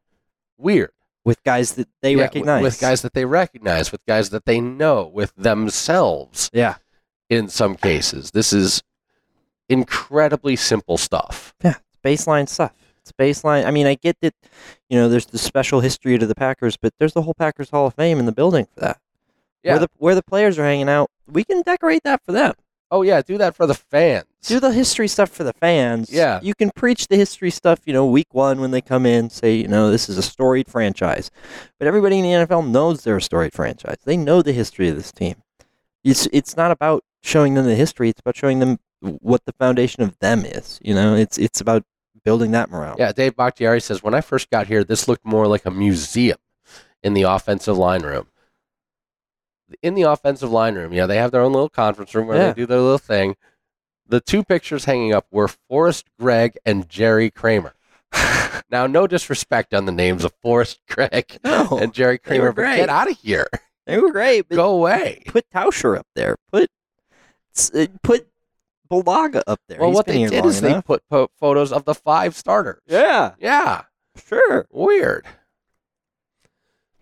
Weird. 0.58 0.92
With 1.30 1.44
guys 1.44 1.74
that 1.74 1.88
they 2.02 2.16
Yeah, 2.16 2.24
recognize. 2.24 2.64
With 2.64 2.82
guys 2.82 3.04
that 3.04 3.14
they 3.14 3.24
recognize, 3.26 3.92
with 3.92 4.04
guys 4.08 4.32
that 4.32 4.46
they 4.46 4.60
know, 4.60 5.06
with 5.14 5.32
themselves 5.36 6.50
yeah, 6.54 6.76
in 7.30 7.50
some 7.50 7.76
cases. 7.76 8.32
This 8.32 8.52
is 8.52 8.82
incredibly 9.70 10.56
simple 10.56 10.98
stuff. 10.98 11.54
yeah, 11.64 11.76
it's 11.78 12.00
baseline 12.04 12.50
stuff. 12.50 12.74
It's 13.02 13.12
baseline. 13.12 13.66
I 13.66 13.70
mean, 13.72 13.86
I 13.86 13.94
get 13.94 14.18
that, 14.22 14.34
you 14.90 14.98
know, 14.98 15.08
there's 15.08 15.28
the 15.28 15.38
special 15.38 15.82
history 15.82 16.18
to 16.18 16.26
the 16.26 16.34
Packers, 16.36 16.78
but 16.78 16.94
there's 17.00 17.14
the 17.14 17.22
whole 17.22 17.36
Packers 17.36 17.70
Hall 17.70 17.86
of 17.86 17.94
Fame 17.94 18.18
in 18.20 18.26
the 18.26 18.32
building 18.32 18.66
for 18.74 18.80
that. 18.82 19.00
Yeah. 19.64 19.74
Where 19.74 19.80
the 19.82 19.88
where 19.98 20.16
the 20.16 20.24
players 20.24 20.58
are 20.58 20.64
hanging 20.64 20.90
out, 20.90 21.12
we 21.28 21.44
can 21.44 21.62
decorate 21.62 22.02
that 22.06 22.22
for 22.26 22.32
them. 22.32 22.54
Oh 22.92 23.04
yeah, 23.04 23.22
do 23.22 23.38
that 23.38 23.56
for 23.56 23.68
the 23.68 23.76
fans. 23.76 24.26
do 24.44 24.60
the 24.60 24.72
history 24.72 25.08
stuff 25.08 25.30
for 25.30 25.44
the 25.44 25.54
fans. 25.54 26.12
Yeah. 26.12 26.40
You 26.42 26.56
can 26.56 26.72
preach 26.72 27.08
the 27.08 27.16
history 27.16 27.52
stuff, 27.52 27.82
you 27.86 27.94
know, 27.94 28.06
week 28.06 28.34
one 28.34 28.60
when 28.60 28.72
they 28.72 28.82
come 28.82 29.06
in, 29.06 29.30
say, 29.30 29.56
you 29.56 29.68
know, 29.68 29.92
this 29.92 30.10
is 30.10 30.18
a 30.18 30.24
storied 30.24 30.68
franchise. 30.68 31.30
But 31.78 31.88
everybody 31.88 32.18
in 32.20 32.24
the 32.24 32.48
NFL 32.48 32.68
knows 32.70 33.04
they're 33.04 33.18
a 33.18 33.22
storied 33.22 33.54
franchise. 33.54 33.98
They 34.06 34.18
know 34.18 34.42
the 34.42 34.54
history 34.54 34.90
of 34.90 34.96
this 34.96 35.12
team. 35.12 35.36
It's 36.04 36.28
it's 36.32 36.58
not 36.58 36.72
about 36.72 37.04
showing 37.22 37.54
them 37.54 37.66
the 37.66 37.76
history, 37.76 38.10
it's 38.10 38.22
about 38.22 38.36
showing 38.36 38.60
them 38.60 38.80
what 39.02 39.46
the 39.46 39.54
foundation 39.54 40.02
of 40.04 40.18
them 40.20 40.46
is. 40.46 40.80
You 40.82 40.96
know, 40.96 41.16
it's 41.16 41.38
it's 41.38 41.62
about 41.62 41.84
building 42.24 42.52
that 42.52 42.70
morale. 42.70 42.96
Yeah, 42.98 43.12
Dave 43.12 43.36
Bakhtiari 43.36 43.82
says 43.82 44.02
when 44.02 44.14
I 44.14 44.22
first 44.22 44.50
got 44.50 44.68
here, 44.68 44.84
this 44.84 45.08
looked 45.08 45.26
more 45.26 45.48
like 45.48 45.66
a 45.66 45.72
museum 45.72 46.38
in 47.04 47.14
the 47.14 47.24
offensive 47.24 47.78
line 47.78 48.02
room. 48.02 48.28
In 49.82 49.94
the 49.96 50.04
offensive 50.04 50.52
line 50.52 50.76
room, 50.76 50.94
yeah, 50.94 51.06
they 51.06 51.18
have 51.18 51.32
their 51.32 51.42
own 51.42 51.54
little 51.54 51.70
conference 51.70 52.14
room 52.16 52.28
where 52.28 52.38
Yeah. 52.38 52.48
they 52.48 52.62
do 52.62 52.66
their 52.66 52.80
little 52.80 52.98
thing. 52.98 53.36
The 54.08 54.20
two 54.20 54.44
pictures 54.44 54.86
hanging 54.86 55.14
up 55.14 55.28
were 55.32 55.48
Forrest 55.48 56.08
Gregg 56.20 56.58
and 56.66 56.90
Jerry 56.90 57.30
Kramer. 57.30 57.76
now, 58.72 58.88
no 58.88 59.06
disrespect 59.06 59.74
on 59.74 59.86
the 59.86 59.92
names 59.92 60.24
of 60.24 60.34
Forrest 60.42 60.80
Gregg 60.90 61.38
No, 61.44 61.78
and 61.80 61.94
Jerry 61.94 62.18
Kramer, 62.18 62.52
but 62.52 62.76
get 62.76 62.90
out 62.90 63.10
of 63.12 63.18
here. 63.20 63.48
they 63.86 64.00
were 64.00 64.12
great, 64.12 64.50
Go 64.50 64.72
away. 64.76 65.22
put 65.28 65.46
Tauscher 65.54 65.98
up 65.98 66.08
there. 66.16 66.38
Put 66.52 66.70
uh, 67.76 67.86
put 68.02 68.28
Bulaga 68.90 69.44
up 69.46 69.60
there. 69.68 69.80
Well, 69.80 69.90
He's 69.90 69.96
what 69.96 70.06
been 70.08 70.24
they 70.24 70.30
did 70.30 70.46
is 70.46 70.62
they 70.62 70.82
put 70.82 71.04
po- 71.10 71.30
photos 71.40 71.72
of 71.72 71.86
the 71.86 71.94
five 71.94 72.36
starters. 72.36 72.82
Yeah, 72.88 73.34
Yeah. 73.40 73.84
sure. 74.26 74.66
Weird. 74.72 75.28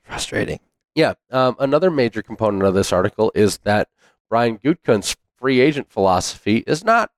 Frustrating. 0.03 0.59
Yeah. 0.97 1.13
Um, 1.29 1.55
another 1.59 1.91
major 1.91 2.23
component 2.23 2.63
of 2.63 2.73
this 2.73 2.91
article 2.91 3.31
is 3.35 3.59
that 3.59 3.87
Brian 4.29 4.57
Gutekunst's 4.57 5.15
free 5.37 5.59
agent 5.59 5.91
philosophy 5.91 6.63
is 6.65 6.83
not 6.83 7.11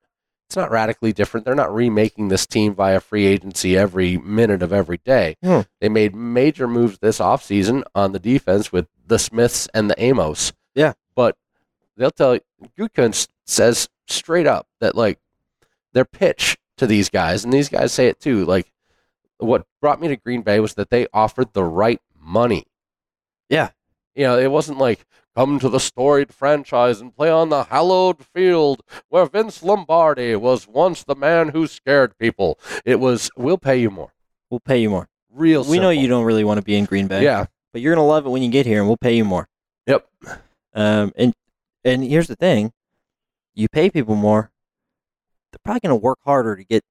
it's 0.50 0.58
not 0.58 0.70
radically 0.70 1.14
different. 1.14 1.46
They're 1.46 1.56
not 1.56 1.74
remaking 1.74 2.28
this 2.28 2.46
team 2.46 2.74
via 2.74 3.00
free 3.00 3.26
agency 3.26 3.78
every 3.78 4.18
minute 4.18 4.62
of 4.64 4.74
every 4.74 4.98
day. 4.98 5.38
Hmm. 5.42 5.62
They 5.80 5.88
made 5.88 6.14
major 6.14 6.68
moves 6.68 6.98
this 6.98 7.20
offseason 7.20 7.84
on 7.96 8.12
the 8.12 8.20
defense 8.20 8.72
with 8.72 8.88
the 9.06 9.20
Smiths 9.20 9.70
and 9.74 9.90
the 9.90 10.02
Amos. 10.02 10.52
Yeah. 10.76 10.94
But 11.16 11.38
they'll 11.96 12.12
tell 12.12 12.34
you 12.36 12.42
Gutekunst 12.78 13.30
says 13.46 13.88
straight 14.08 14.48
up 14.48 14.68
that 14.82 14.96
like 14.96 15.20
their 15.94 16.06
pitch 16.06 16.58
to 16.78 16.86
these 16.86 17.10
guys, 17.10 17.46
and 17.46 17.54
these 17.54 17.70
guys 17.70 17.94
say 17.94 18.08
it 18.08 18.20
too, 18.20 18.44
like 18.44 18.74
what 19.38 19.66
brought 19.80 20.02
me 20.02 20.10
to 20.10 20.18
Green 20.18 20.42
Bay 20.42 20.60
was 20.60 20.74
that 20.74 20.90
they 20.90 21.08
offered 21.14 21.54
the 21.54 21.64
right 21.64 22.02
money. 22.20 22.66
Yeah. 23.50 23.70
You 24.16 24.24
know, 24.24 24.38
it 24.38 24.52
wasn't 24.52 24.78
like 24.78 25.06
come 25.36 25.60
to 25.60 25.70
the 25.70 25.80
storied 25.80 26.34
franchise 26.34 27.00
and 27.00 27.16
play 27.16 27.30
on 27.30 27.50
the 27.50 27.64
hallowed 27.66 28.26
field 28.26 28.82
where 29.10 29.26
Vince 29.26 29.64
Lombardi 29.64 30.36
was 30.36 30.68
once 30.68 31.04
the 31.04 31.16
man 31.16 31.50
who 31.50 31.68
scared 31.68 32.18
people. 32.18 32.60
It 32.86 33.00
was 33.00 33.30
we'll 33.38 33.58
pay 33.58 33.78
you 33.78 33.90
more. 33.90 34.14
We'll 34.50 34.60
pay 34.60 34.80
you 34.82 34.90
more. 34.90 35.08
Real 35.32 35.64
We 35.64 35.80
know 35.80 35.92
you 35.92 36.08
don't 36.08 36.26
really 36.26 36.44
want 36.44 36.58
to 36.58 36.64
be 36.64 36.76
in 36.76 36.86
Green 36.86 37.08
Bay. 37.08 37.24
Yeah. 37.24 37.46
But 37.72 37.82
you're 37.82 37.94
gonna 37.94 38.08
love 38.08 38.26
it 38.26 38.30
when 38.30 38.42
you 38.42 38.50
get 38.50 38.66
here, 38.66 38.80
and 38.80 38.88
we'll 38.88 38.98
pay 38.98 39.16
you 39.16 39.24
more. 39.24 39.48
Yep. 39.86 40.08
Um, 40.74 41.14
and 41.16 41.34
and 41.84 42.04
here's 42.04 42.28
the 42.28 42.36
thing: 42.36 42.72
you 43.54 43.68
pay 43.70 43.90
people 43.90 44.16
more, 44.16 44.52
they're 45.52 45.60
probably 45.64 45.82
gonna 45.82 45.96
work 45.96 46.20
harder 46.26 46.56
to 46.56 46.64
get. 46.64 46.84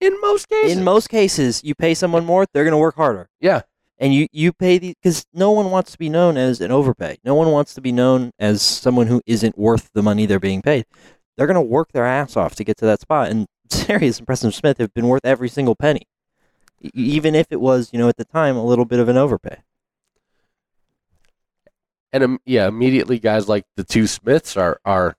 In 0.00 0.18
most 0.20 0.48
cases. 0.48 0.76
In 0.76 0.84
most 0.84 1.08
cases, 1.08 1.62
you 1.64 1.74
pay 1.74 1.92
someone 1.94 2.24
more, 2.24 2.46
they're 2.52 2.64
gonna 2.64 2.78
work 2.78 2.96
harder. 2.96 3.28
Yeah. 3.40 3.62
And 3.98 4.14
you 4.14 4.28
you 4.32 4.52
pay 4.52 4.78
these 4.78 4.94
because 5.02 5.26
no 5.34 5.50
one 5.50 5.70
wants 5.70 5.92
to 5.92 5.98
be 5.98 6.08
known 6.08 6.36
as 6.36 6.60
an 6.60 6.70
overpay. 6.70 7.18
No 7.24 7.34
one 7.34 7.50
wants 7.50 7.74
to 7.74 7.80
be 7.80 7.92
known 7.92 8.32
as 8.38 8.62
someone 8.62 9.08
who 9.08 9.20
isn't 9.26 9.58
worth 9.58 9.90
the 9.92 10.02
money 10.02 10.26
they're 10.26 10.38
being 10.40 10.62
paid. 10.62 10.86
They're 11.36 11.46
gonna 11.48 11.62
work 11.62 11.92
their 11.92 12.06
ass 12.06 12.36
off 12.36 12.54
to 12.56 12.64
get 12.64 12.76
to 12.78 12.86
that 12.86 13.00
spot. 13.00 13.30
And 13.30 13.46
Sarius 13.68 14.18
and 14.18 14.26
Preston 14.26 14.52
Smith 14.52 14.78
have 14.78 14.94
been 14.94 15.08
worth 15.08 15.24
every 15.24 15.48
single 15.48 15.74
penny, 15.74 16.02
even 16.94 17.34
if 17.34 17.48
it 17.50 17.60
was 17.60 17.90
you 17.92 17.98
know 17.98 18.08
at 18.08 18.16
the 18.16 18.24
time 18.24 18.56
a 18.56 18.64
little 18.64 18.84
bit 18.84 19.00
of 19.00 19.08
an 19.08 19.16
overpay. 19.16 19.58
and 22.12 22.24
um, 22.24 22.40
yeah, 22.44 22.66
immediately 22.68 23.18
guys 23.18 23.48
like 23.48 23.64
the 23.76 23.84
two 23.84 24.06
Smiths 24.06 24.56
are 24.56 24.80
are 24.84 25.16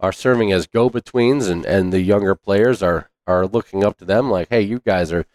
are 0.00 0.12
serving 0.12 0.52
as 0.52 0.66
go 0.66 0.88
betweens, 0.88 1.48
and 1.48 1.64
and 1.64 1.92
the 1.92 2.00
younger 2.00 2.34
players 2.34 2.82
are 2.82 3.10
are 3.26 3.46
looking 3.46 3.84
up 3.84 3.98
to 3.98 4.04
them 4.04 4.30
like, 4.30 4.48
hey, 4.48 4.60
you 4.62 4.80
guys 4.80 5.12
are 5.12 5.26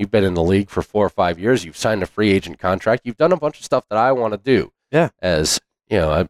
you've 0.00 0.10
been 0.10 0.24
in 0.24 0.34
the 0.34 0.42
league 0.42 0.70
for 0.70 0.82
four 0.82 1.04
or 1.04 1.10
five 1.10 1.38
years, 1.38 1.64
you've 1.64 1.76
signed 1.76 2.02
a 2.02 2.06
free 2.06 2.30
agent 2.32 2.58
contract, 2.58 3.02
you've 3.04 3.18
done 3.18 3.32
a 3.32 3.36
bunch 3.36 3.58
of 3.58 3.64
stuff 3.64 3.84
that 3.90 3.98
I 3.98 4.12
want 4.12 4.32
to 4.32 4.38
do. 4.38 4.72
Yeah. 4.90 5.10
as 5.20 5.60
you 5.88 5.98
know, 5.98 6.10
I, 6.10 6.28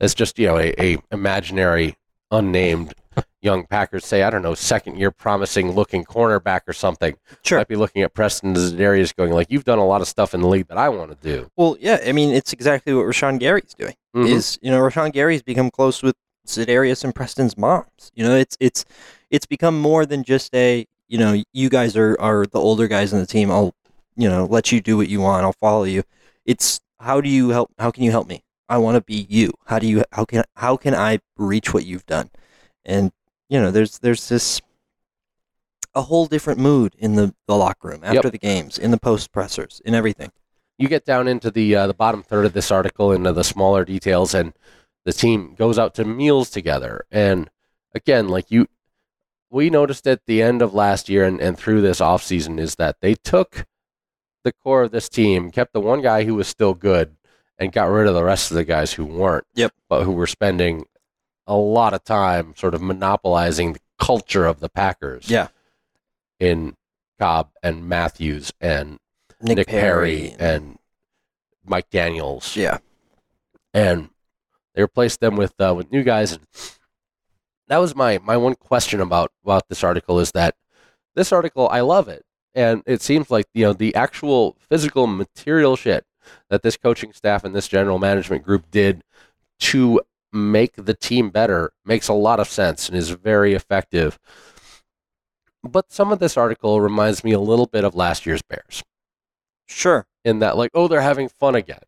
as 0.00 0.14
just 0.14 0.38
you 0.38 0.46
know 0.46 0.58
a, 0.58 0.74
a 0.78 0.98
imaginary 1.10 1.96
unnamed 2.30 2.94
young 3.40 3.66
Packers 3.66 4.04
say, 4.04 4.22
I 4.22 4.30
don't 4.30 4.42
know, 4.42 4.54
second 4.54 4.98
year 4.98 5.10
promising 5.10 5.72
looking 5.72 6.04
cornerback 6.04 6.60
or 6.66 6.72
something. 6.72 7.16
Sure. 7.44 7.58
Might 7.58 7.68
be 7.68 7.76
looking 7.76 8.02
at 8.02 8.12
Preston 8.12 8.52
Darius 8.52 9.12
going 9.12 9.32
like, 9.32 9.46
you've 9.50 9.64
done 9.64 9.78
a 9.78 9.86
lot 9.86 10.00
of 10.02 10.08
stuff 10.08 10.34
in 10.34 10.42
the 10.42 10.48
league 10.48 10.68
that 10.68 10.76
I 10.78 10.88
want 10.90 11.10
to 11.10 11.16
do. 11.26 11.50
Well, 11.56 11.76
yeah, 11.80 11.98
I 12.06 12.12
mean 12.12 12.34
it's 12.34 12.52
exactly 12.52 12.92
what 12.94 13.06
Rashan 13.06 13.40
Gary's 13.40 13.74
doing. 13.74 13.94
Mhm. 14.14 14.28
Is 14.28 14.58
you 14.60 14.70
know 14.70 14.80
Rashan 14.80 15.12
Gary's 15.12 15.42
become 15.42 15.70
close 15.70 16.02
with 16.02 16.16
Za'Darius 16.46 17.02
and 17.02 17.14
Preston's 17.14 17.56
moms. 17.56 18.12
You 18.14 18.24
know, 18.24 18.36
it's 18.36 18.56
it's 18.60 18.84
it's 19.30 19.46
become 19.46 19.80
more 19.80 20.06
than 20.06 20.22
just 20.22 20.54
a 20.54 20.86
you 21.08 21.18
know 21.18 21.42
you 21.52 21.68
guys 21.68 21.96
are 21.96 22.16
are 22.20 22.46
the 22.46 22.60
older 22.60 22.88
guys 22.88 23.12
in 23.12 23.18
the 23.20 23.26
team. 23.26 23.50
I'll 23.50 23.74
you 24.16 24.28
know 24.28 24.46
let 24.46 24.72
you 24.72 24.80
do 24.80 24.96
what 24.96 25.08
you 25.08 25.20
want. 25.20 25.44
I'll 25.44 25.52
follow 25.52 25.84
you. 25.84 26.02
It's 26.44 26.80
how 27.00 27.20
do 27.20 27.28
you 27.28 27.50
help? 27.50 27.72
How 27.78 27.90
can 27.90 28.02
you 28.04 28.10
help 28.10 28.28
me? 28.28 28.42
I 28.68 28.78
want 28.78 28.96
to 28.96 29.00
be 29.02 29.26
you. 29.28 29.52
How 29.66 29.78
do 29.78 29.86
you? 29.86 30.04
How 30.12 30.24
can 30.24 30.44
how 30.56 30.76
can 30.76 30.94
I 30.94 31.20
reach 31.36 31.72
what 31.74 31.84
you've 31.84 32.06
done? 32.06 32.30
And 32.84 33.12
you 33.48 33.60
know, 33.60 33.70
there's 33.70 33.98
there's 34.00 34.28
this 34.28 34.60
a 35.94 36.02
whole 36.02 36.26
different 36.26 36.60
mood 36.60 36.94
in 36.98 37.14
the, 37.14 37.34
the 37.46 37.56
locker 37.56 37.88
room 37.88 38.02
after 38.04 38.28
the 38.28 38.38
games, 38.38 38.76
in 38.78 38.90
the 38.90 38.98
post 38.98 39.32
pressers, 39.32 39.80
in 39.84 39.94
everything. 39.94 40.30
you 40.78 40.88
get 40.88 41.06
down 41.06 41.26
into 41.26 41.50
the 41.50 41.74
uh, 41.74 41.86
the 41.86 41.94
bottom 41.94 42.22
third 42.22 42.44
of 42.44 42.52
this 42.52 42.70
article 42.70 43.12
into 43.12 43.32
the 43.32 43.44
smaller 43.44 43.84
details 43.84 44.34
and 44.34 44.52
the 45.04 45.12
team 45.12 45.54
goes 45.54 45.78
out 45.78 45.94
to 45.94 46.04
meals 46.04 46.50
together 46.50 47.06
and 47.10 47.48
again 47.94 48.28
like 48.28 48.50
you 48.50 48.66
we 49.50 49.70
noticed 49.70 50.06
at 50.06 50.26
the 50.26 50.42
end 50.42 50.60
of 50.62 50.74
last 50.74 51.08
year 51.08 51.24
and, 51.24 51.40
and 51.40 51.56
through 51.58 51.80
this 51.80 52.00
offseason 52.00 52.58
is 52.58 52.74
that 52.76 52.96
they 53.00 53.14
took 53.14 53.66
the 54.44 54.52
core 54.52 54.82
of 54.84 54.90
this 54.92 55.08
team 55.08 55.50
kept 55.50 55.72
the 55.72 55.80
one 55.80 56.02
guy 56.02 56.24
who 56.24 56.34
was 56.34 56.46
still 56.48 56.74
good 56.74 57.16
and 57.58 57.72
got 57.72 57.84
rid 57.86 58.06
of 58.06 58.14
the 58.14 58.22
rest 58.24 58.50
of 58.50 58.56
the 58.56 58.64
guys 58.64 58.92
who 58.92 59.04
weren't 59.04 59.44
Yep. 59.54 59.72
but 59.88 60.04
who 60.04 60.12
were 60.12 60.26
spending 60.26 60.84
a 61.46 61.56
lot 61.56 61.94
of 61.94 62.04
time 62.04 62.54
sort 62.56 62.74
of 62.74 62.82
monopolizing 62.82 63.72
the 63.72 63.80
culture 63.98 64.46
of 64.46 64.60
the 64.60 64.68
packers 64.68 65.28
Yeah. 65.30 65.48
in 66.38 66.76
cobb 67.18 67.48
and 67.62 67.88
matthews 67.88 68.52
and 68.60 68.98
Nick, 69.42 69.56
Nick, 69.58 69.66
Perry, 69.68 70.34
Perry 70.36 70.36
and 70.38 70.78
Mike 71.64 71.90
Daniels, 71.90 72.56
yeah, 72.56 72.78
and 73.74 74.08
they 74.74 74.82
replaced 74.82 75.20
them 75.20 75.36
with 75.36 75.52
uh, 75.60 75.74
with 75.76 75.90
new 75.92 76.02
guys. 76.04 76.32
And 76.32 76.40
that 77.68 77.78
was 77.78 77.94
my 77.94 78.18
my 78.18 78.36
one 78.36 78.54
question 78.54 79.00
about 79.00 79.32
about 79.44 79.68
this 79.68 79.82
article 79.84 80.18
is 80.20 80.32
that 80.32 80.54
this 81.14 81.32
article 81.32 81.68
I 81.70 81.80
love 81.80 82.08
it, 82.08 82.24
and 82.54 82.82
it 82.86 83.02
seems 83.02 83.30
like 83.30 83.46
you 83.54 83.64
know 83.64 83.72
the 83.72 83.94
actual 83.94 84.56
physical 84.60 85.06
material 85.06 85.76
shit 85.76 86.04
that 86.50 86.62
this 86.62 86.76
coaching 86.76 87.12
staff 87.12 87.44
and 87.44 87.54
this 87.54 87.68
general 87.68 87.98
management 87.98 88.42
group 88.44 88.70
did 88.70 89.02
to 89.60 90.00
make 90.32 90.74
the 90.76 90.94
team 90.94 91.30
better 91.30 91.72
makes 91.84 92.08
a 92.08 92.12
lot 92.12 92.40
of 92.40 92.48
sense 92.48 92.88
and 92.88 92.98
is 92.98 93.10
very 93.10 93.54
effective. 93.54 94.18
But 95.62 95.90
some 95.90 96.12
of 96.12 96.18
this 96.18 96.36
article 96.36 96.80
reminds 96.80 97.24
me 97.24 97.32
a 97.32 97.40
little 97.40 97.66
bit 97.66 97.84
of 97.84 97.94
last 97.94 98.26
year's 98.26 98.42
Bears 98.42 98.84
sure, 99.66 100.06
in 100.24 100.38
that 100.40 100.56
like 100.56 100.70
oh 100.74 100.86
they're 100.88 101.00
having 101.00 101.28
fun 101.28 101.54
again 101.56 101.80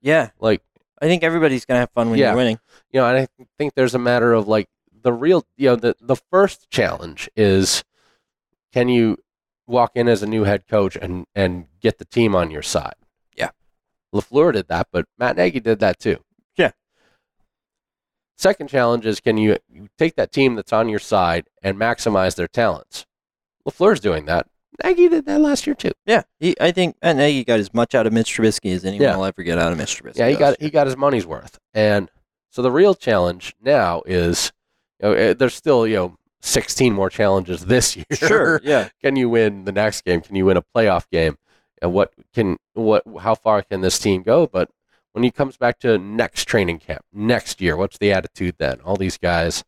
yeah. 0.00 0.30
like 0.40 0.62
I 1.00 1.06
think 1.06 1.22
everybody's 1.22 1.64
gonna 1.64 1.80
have 1.80 1.90
fun 1.92 2.10
when 2.10 2.18
Yeah. 2.18 2.28
you're 2.28 2.36
winning. 2.36 2.58
you 2.92 3.00
know 3.00 3.06
and 3.08 3.18
i 3.18 3.28
think 3.56 3.74
there's 3.74 3.94
a 3.94 3.98
matter 4.00 4.32
of 4.32 4.48
like 4.48 4.68
the 5.08 5.12
real 5.14 5.46
you 5.56 5.70
know 5.70 5.76
the, 5.76 5.94
the 6.02 6.16
first 6.30 6.68
challenge 6.68 7.30
is 7.34 7.82
can 8.74 8.90
you 8.90 9.16
walk 9.66 9.92
in 9.94 10.06
as 10.06 10.22
a 10.22 10.26
new 10.26 10.44
head 10.44 10.64
coach 10.68 10.96
and 11.00 11.24
and 11.34 11.64
get 11.80 11.96
the 11.96 12.04
team 12.04 12.34
on 12.36 12.50
your 12.50 12.60
side 12.60 12.92
Yeah. 13.34 13.50
LaFleur 14.14 14.52
did 14.52 14.68
that 14.68 14.88
but 14.92 15.06
Matt 15.18 15.36
Nagy 15.38 15.60
did 15.60 15.78
that 15.78 15.98
too 15.98 16.18
Yeah. 16.58 16.72
second 18.36 18.68
challenge 18.68 19.06
is 19.06 19.20
can 19.20 19.38
you, 19.38 19.56
you 19.72 19.88
take 19.96 20.14
that 20.16 20.30
team 20.30 20.54
that's 20.56 20.74
on 20.74 20.90
your 20.90 20.98
side 20.98 21.46
and 21.62 21.78
maximize 21.78 22.36
their 22.36 22.48
talents 22.48 23.06
LaFleur's 23.66 24.00
doing 24.00 24.26
that 24.26 24.46
Nagy 24.84 25.08
did 25.08 25.24
that 25.24 25.40
last 25.40 25.66
year 25.66 25.74
too 25.74 25.92
Yeah, 26.04 26.22
he, 26.38 26.54
I 26.60 26.70
think 26.70 26.96
Matt 27.02 27.16
Nagy 27.16 27.44
got 27.44 27.60
as 27.60 27.72
much 27.72 27.94
out 27.94 28.06
of 28.06 28.12
Mitch 28.12 28.36
Trubisky 28.36 28.74
as 28.74 28.84
anyone 28.84 29.02
Yeah. 29.08 29.16
will 29.16 29.24
ever 29.24 29.42
get 29.42 29.56
out 29.56 29.72
of 29.72 29.78
Mitch 29.78 30.02
Trubisky. 30.02 30.16
Yeah, 30.18 30.28
he 30.28 30.36
got 30.36 30.60
year. 30.60 30.66
he 30.66 30.70
got 30.70 30.86
his 30.86 30.98
money's 30.98 31.24
worth, 31.26 31.58
and 31.72 32.10
so 32.50 32.62
the 32.62 32.70
real 32.70 32.94
challenge 32.94 33.54
now 33.60 34.02
is, 34.06 34.52
you 35.02 35.08
know, 35.08 35.14
eh, 35.14 35.34
there's 35.34 35.54
still 35.54 35.86
you 35.86 35.96
know 35.96 36.16
16 36.42 36.92
more 36.92 37.10
challenges 37.10 37.66
this 37.66 37.96
year. 37.96 38.04
Sure, 38.12 38.60
yeah, 38.64 38.88
can 39.02 39.16
you 39.16 39.28
win 39.28 39.64
the 39.64 39.72
next 39.72 40.04
game? 40.04 40.20
Can 40.20 40.36
you 40.36 40.44
win 40.46 40.56
a 40.56 40.62
playoff 40.62 41.08
game? 41.10 41.36
And 41.80 41.92
what 41.92 42.12
can 42.34 42.56
what 42.74 43.02
how 43.20 43.34
far 43.34 43.62
can 43.62 43.80
this 43.80 43.98
team 43.98 44.22
go? 44.22 44.46
But 44.46 44.70
when 45.12 45.22
he 45.24 45.30
comes 45.30 45.56
back 45.56 45.78
to 45.80 45.96
next 45.98 46.44
training 46.46 46.78
camp 46.80 47.02
next 47.12 47.60
year, 47.60 47.76
what's 47.76 47.98
the 47.98 48.12
attitude 48.12 48.56
then? 48.58 48.80
All 48.82 48.96
these 48.96 49.16
guys 49.18 49.64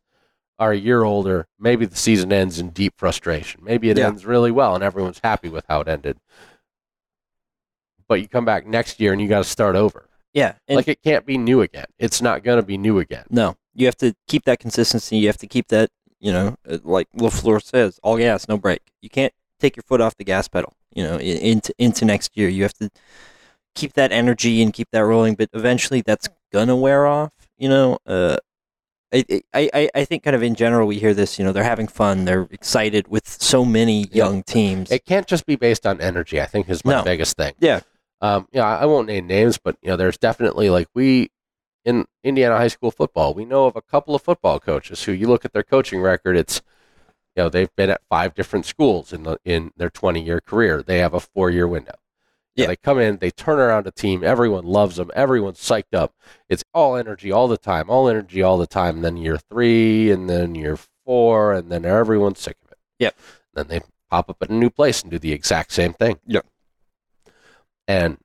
are 0.59 0.71
a 0.73 0.77
year 0.77 1.03
older. 1.03 1.47
Maybe 1.57 1.85
the 1.85 1.95
season 1.95 2.31
ends 2.31 2.59
in 2.59 2.69
deep 2.69 2.93
frustration. 2.97 3.61
Maybe 3.63 3.89
it 3.89 3.97
Yeah. 3.97 4.07
ends 4.07 4.25
really 4.25 4.51
well 4.51 4.75
and 4.75 4.83
everyone's 4.83 5.19
happy 5.23 5.49
with 5.49 5.65
how 5.67 5.81
it 5.81 5.87
ended. 5.87 6.17
But 8.07 8.21
you 8.21 8.27
come 8.27 8.45
back 8.45 8.65
next 8.67 8.99
year 8.99 9.13
and 9.13 9.21
you 9.21 9.27
got 9.27 9.39
to 9.39 9.43
start 9.49 9.75
over. 9.75 10.07
Yeah, 10.33 10.53
like 10.69 10.87
it 10.87 11.01
can't 11.01 11.25
be 11.25 11.37
new 11.37 11.61
again. 11.61 11.85
It's 11.99 12.21
not 12.21 12.43
going 12.43 12.57
to 12.57 12.65
be 12.65 12.77
new 12.77 12.99
again. 12.99 13.25
no, 13.29 13.55
you 13.73 13.85
have 13.85 13.97
to 13.97 14.13
keep 14.27 14.45
that 14.45 14.59
consistency. 14.59 15.17
You 15.17 15.27
have 15.27 15.37
to 15.37 15.47
keep 15.47 15.67
that, 15.69 15.89
you 16.19 16.31
know, 16.31 16.55
uh, 16.69 16.77
like 16.83 17.07
LaFleur 17.17 17.61
says, 17.63 17.99
all 18.03 18.17
gas, 18.17 18.47
no 18.47 18.57
brake. 18.57 18.81
You 19.01 19.09
can't 19.09 19.33
take 19.59 19.75
your 19.75 19.83
foot 19.83 20.01
off 20.01 20.15
the 20.17 20.23
gas 20.25 20.47
pedal. 20.47 20.73
You 20.93 21.03
know, 21.03 21.17
into 21.17 21.73
into 21.77 22.03
next 22.05 22.35
year, 22.37 22.49
you 22.49 22.63
have 22.63 22.73
to 22.75 22.89
keep 23.75 23.93
that 23.93 24.11
energy 24.11 24.61
and 24.61 24.73
keep 24.73 24.89
that 24.91 25.05
rolling. 25.05 25.35
But 25.35 25.49
eventually, 25.53 26.01
that's 26.01 26.27
gonna 26.51 26.75
wear 26.75 27.07
off. 27.07 27.31
You 27.57 27.69
know, 27.69 27.97
uh, 28.05 28.37
I, 29.13 29.25
I 29.53 29.89
I 29.93 30.05
think 30.05 30.23
kind 30.23 30.35
of 30.35 30.43
in 30.43 30.55
general, 30.55 30.87
we 30.87 30.97
hear 30.99 31.13
this. 31.13 31.37
You 31.39 31.45
know, 31.45 31.51
they're 31.51 31.63
having 31.63 31.87
fun. 31.87 32.25
They're 32.25 32.47
excited 32.51 33.07
with 33.07 33.27
so 33.27 33.65
many 33.65 34.01
Yeah. 34.11 34.25
young 34.25 34.43
teams. 34.43 34.91
It 34.91 35.05
can't 35.05 35.27
just 35.27 35.45
be 35.45 35.55
based 35.55 35.85
on 35.85 35.99
energy. 36.01 36.39
I 36.41 36.45
think 36.45 36.69
is 36.69 36.83
my 36.85 36.95
No. 36.95 37.03
biggest 37.03 37.35
thing. 37.37 37.53
Yeah. 37.59 37.81
Um. 38.21 38.47
Yeah. 38.51 38.65
I 38.67 38.85
won't 38.85 39.07
name 39.07 39.27
names, 39.27 39.57
but 39.57 39.75
you 39.81 39.89
know, 39.89 39.95
there's 39.97 40.17
definitely 40.17 40.69
like 40.69 40.87
we 40.93 41.29
in 41.85 42.05
Indiana 42.23 42.57
high 42.57 42.67
school 42.67 42.91
football, 42.91 43.33
we 43.33 43.45
know 43.45 43.65
of 43.65 43.75
a 43.75 43.81
couple 43.81 44.13
of 44.15 44.21
football 44.21 44.59
coaches 44.59 45.03
who 45.03 45.11
you 45.11 45.27
look 45.27 45.45
at 45.45 45.53
their 45.53 45.63
coaching 45.63 46.01
record. 46.01 46.37
It's 46.37 46.61
you 47.35 47.43
know 47.43 47.49
they've 47.49 47.75
been 47.75 47.89
at 47.89 48.01
five 48.09 48.35
different 48.35 48.65
schools 48.65 49.13
in 49.13 49.23
the 49.23 49.39
in 49.45 49.71
their 49.77 49.89
20 49.89 50.21
year 50.21 50.41
career. 50.41 50.83
They 50.83 50.99
have 50.99 51.13
a 51.13 51.19
four 51.19 51.49
year 51.49 51.67
window. 51.67 51.93
You 52.55 52.63
know, 52.63 52.63
Yeah. 52.63 52.67
They 52.67 52.75
come 52.75 52.99
in, 52.99 53.17
they 53.17 53.31
turn 53.31 53.59
around 53.59 53.87
a 53.87 53.91
team. 53.91 54.23
Everyone 54.23 54.65
loves 54.65 54.97
them. 54.97 55.11
Everyone's 55.15 55.59
psyched 55.59 55.93
up. 55.93 56.13
It's 56.49 56.63
all 56.73 56.95
energy 56.95 57.31
all 57.31 57.47
the 57.47 57.57
time, 57.57 57.89
all 57.89 58.09
energy 58.09 58.41
all 58.41 58.57
the 58.57 58.67
time. 58.67 58.97
And 58.97 59.05
then 59.05 59.17
year 59.17 59.37
three, 59.37 60.11
and 60.11 60.29
then 60.29 60.55
year 60.55 60.77
four, 61.05 61.53
and 61.53 61.71
then 61.71 61.85
everyone's 61.85 62.39
sick 62.39 62.57
of 62.63 62.71
it. 62.71 62.77
Yep. 62.99 63.17
Then 63.53 63.67
they 63.67 63.81
pop 64.09 64.29
up 64.29 64.37
at 64.41 64.49
a 64.49 64.53
new 64.53 64.69
place 64.69 65.01
and 65.01 65.09
do 65.09 65.17
the 65.17 65.31
exact 65.31 65.71
same 65.71 65.93
thing. 65.93 66.19
Yep. 66.27 66.45
And 67.87 68.17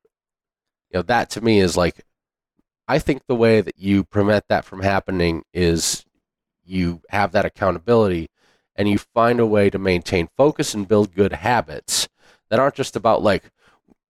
you 0.91 0.99
know 0.99 1.03
that 1.03 1.31
to 1.31 1.41
me 1.41 1.61
is 1.61 1.77
like, 1.77 2.05
I 2.89 2.99
think 2.99 3.23
the 3.27 3.35
way 3.35 3.61
that 3.61 3.79
you 3.79 4.05
prevent 4.05 4.45
that 4.49 4.65
from 4.65 4.81
happening 4.83 5.43
is 5.53 6.05
you 6.65 7.01
have 7.11 7.33
that 7.33 7.45
accountability 7.45 8.29
and 8.75 8.89
you 8.89 8.99
find 8.99 9.41
a 9.41 9.47
way 9.47 9.71
to 9.71 9.79
maintain 9.79 10.29
focus 10.37 10.75
and 10.75 10.87
build 10.87 11.15
good 11.15 11.33
habits 11.33 12.09
that 12.51 12.61
aren't 12.61 12.75
just 12.75 12.95
about 12.97 13.23
like 13.23 13.51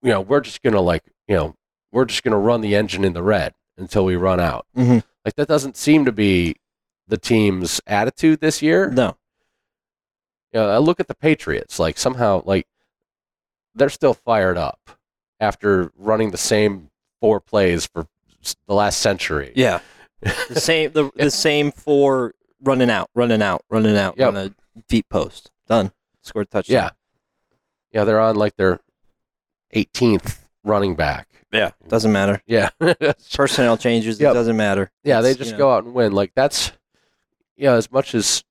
you 0.03 0.11
know 0.11 0.21
we're 0.21 0.41
just 0.41 0.63
gonna 0.63 0.81
like 0.81 1.05
you 1.29 1.37
know 1.37 1.55
we're 1.93 2.05
just 2.05 2.23
gonna 2.23 2.39
run 2.39 2.61
the 2.61 2.75
engine 2.75 3.05
in 3.05 3.13
the 3.15 3.23
red 3.23 3.55
until 3.79 4.05
we 4.05 4.17
run 4.17 4.41
out. 4.41 4.67
Mhm. 4.77 5.03
like 5.25 5.35
that 5.37 5.49
doesn't 5.49 5.77
seem 5.77 6.05
to 6.05 6.13
be 6.13 6.57
the 7.09 7.17
team's 7.19 7.81
attitude 7.87 8.41
this 8.41 8.61
year. 8.63 8.91
No, 8.91 9.17
you 10.53 10.61
know, 10.61 10.69
I 10.71 10.79
look 10.79 10.99
at 11.01 11.09
the 11.09 11.15
Patriots, 11.15 11.79
like 11.79 11.97
somehow, 11.99 12.43
like 12.45 12.67
they're 13.75 13.89
still 13.89 14.15
fired 14.15 14.57
up 14.59 14.91
after 15.41 15.93
running 15.97 16.31
the 16.31 16.37
same 16.39 16.91
four 17.21 17.41
plays 17.41 17.87
for 17.87 18.07
the 18.69 18.75
last 18.75 19.01
century. 19.01 19.53
yeah, 19.57 19.81
the 20.49 20.61
same 20.61 20.93
the 20.93 21.11
the 21.17 21.31
same 21.49 21.73
for 21.73 22.35
running 22.63 22.91
out, 22.91 23.11
running 23.15 23.43
out, 23.43 23.65
running 23.71 23.97
out 23.97 24.17
Yep. 24.19 24.29
on 24.29 24.37
a 24.37 24.55
deep 24.89 25.09
post. 25.09 25.51
Done. 25.69 25.93
Scored 26.23 26.47
a 26.47 26.51
touchdown. 26.51 26.75
yeah, 26.75 26.91
yeah. 27.93 28.05
They're 28.05 28.21
on 28.21 28.37
like 28.37 28.57
their 28.57 28.81
18th 29.75 30.39
running 30.65 30.95
back. 30.97 31.29
Yeah, 31.53 31.71
doesn't 31.89 32.13
matter. 32.13 32.43
Yeah, 32.47 32.71
Personnel 33.35 33.77
changes. 33.77 34.21
Yep. 34.21 34.31
It 34.31 34.35
doesn't 34.35 34.57
matter. 34.57 34.91
yeah. 35.05 35.21
They 35.21 35.35
just 35.35 35.51
you 35.51 35.53
know, 35.53 35.59
go 35.59 35.71
out 35.73 35.85
and 35.85 35.95
win. 35.95 36.13
Like 36.13 36.33
that's, 36.35 36.73
you 37.57 37.65
know, 37.67 37.75
as 37.77 37.91
much 37.91 38.15
as 38.15 38.43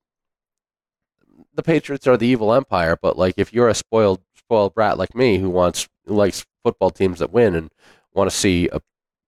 the 1.54 1.62
Patriots 1.62 2.06
are 2.06 2.16
the 2.16 2.26
evil 2.26 2.52
empire, 2.52 2.96
but 3.00 3.18
like 3.18 3.34
if 3.36 3.52
you're 3.52 3.68
a 3.68 3.74
spoiled 3.74 4.20
spoiled 4.36 4.74
brat 4.74 4.96
like 4.98 5.14
me 5.14 5.38
who 5.38 5.50
wants 5.50 5.88
who 6.06 6.14
likes 6.14 6.46
football 6.62 6.90
teams 6.90 7.18
that 7.18 7.32
win 7.32 7.54
and 7.54 7.70
want 8.14 8.30
to 8.30 8.36
see 8.36 8.68
a 8.72 8.80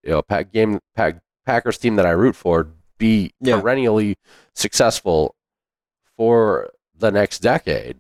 you 0.02 0.10
know 0.10 0.22
pack 0.22 0.52
game 0.52 0.78
pack, 0.94 1.20
Packers 1.46 1.78
team 1.78 1.96
that 1.96 2.06
I 2.06 2.10
root 2.10 2.36
for 2.36 2.68
be 2.98 3.32
Yeah. 3.40 3.60
perennially 3.60 4.16
successful 4.54 5.34
for 6.16 6.70
the 6.96 7.10
next 7.10 7.38
decade. 7.40 7.98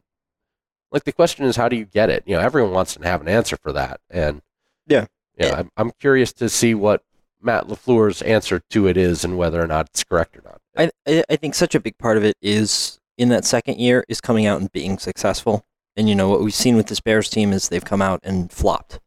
Like 0.90 1.04
the 1.04 1.12
question 1.12 1.44
is, 1.44 1.56
how 1.56 1.68
do 1.68 1.76
you 1.76 1.84
get 1.84 2.10
it? 2.10 2.24
You 2.26 2.36
know, 2.36 2.40
everyone 2.42 2.72
wants 2.72 2.94
to 2.94 3.02
have 3.04 3.20
an 3.20 3.28
answer 3.28 3.56
for 3.56 3.72
that, 3.72 4.00
and 4.10 4.40
Yeah. 4.86 5.06
yeah, 5.38 5.54
I'm, 5.58 5.70
I'm 5.76 5.90
curious 6.00 6.32
to 6.34 6.48
see 6.48 6.74
what 6.74 7.02
Matt 7.40 7.68
LaFleur's 7.68 8.22
answer 8.22 8.60
to 8.70 8.86
it 8.88 8.96
is, 8.96 9.24
and 9.24 9.38
whether 9.38 9.62
or 9.62 9.66
not 9.66 9.86
it's 9.90 10.02
correct 10.02 10.36
or 10.36 10.42
not. 10.44 10.60
I, 10.76 10.90
I 11.06 11.24
I 11.30 11.36
think 11.36 11.54
such 11.54 11.74
a 11.74 11.80
big 11.80 11.96
part 11.98 12.16
of 12.16 12.24
it 12.24 12.36
is 12.42 12.98
in 13.16 13.28
that 13.28 13.44
second 13.44 13.78
year 13.78 14.04
is 14.08 14.20
coming 14.20 14.46
out 14.46 14.60
and 14.60 14.72
being 14.72 14.98
successful. 14.98 15.64
And 15.96 16.08
you 16.08 16.14
know 16.14 16.28
what 16.28 16.40
we've 16.42 16.54
seen 16.54 16.76
with 16.76 16.86
this 16.86 17.00
Bears 17.00 17.28
team 17.28 17.52
is 17.52 17.68
they've 17.68 17.84
come 17.84 18.00
out 18.02 18.20
and 18.22 18.50
flopped. 18.50 18.98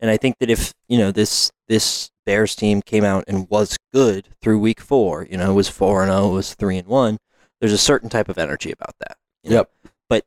And 0.00 0.10
I 0.10 0.16
think 0.16 0.38
that 0.38 0.50
if 0.50 0.72
you 0.88 0.98
know 0.98 1.10
this 1.10 1.50
this 1.68 2.10
Bears 2.24 2.54
team 2.54 2.82
came 2.82 3.04
out 3.04 3.24
and 3.26 3.48
was 3.48 3.76
good 3.92 4.28
through 4.42 4.58
week 4.58 4.80
four, 4.80 5.26
you 5.30 5.36
know, 5.36 5.50
it 5.50 5.54
was 5.54 5.68
four 5.68 6.02
and 6.02 6.10
zero, 6.10 6.30
it 6.30 6.34
was 6.34 6.54
three 6.54 6.78
and 6.78 6.88
one. 6.88 7.18
There's 7.60 7.72
a 7.72 7.78
certain 7.78 8.08
type 8.08 8.28
of 8.28 8.38
energy 8.38 8.70
about 8.70 8.94
that. 9.00 9.16
you 9.42 9.50
know? 9.50 9.56
Yep. 9.56 9.70
But 10.08 10.24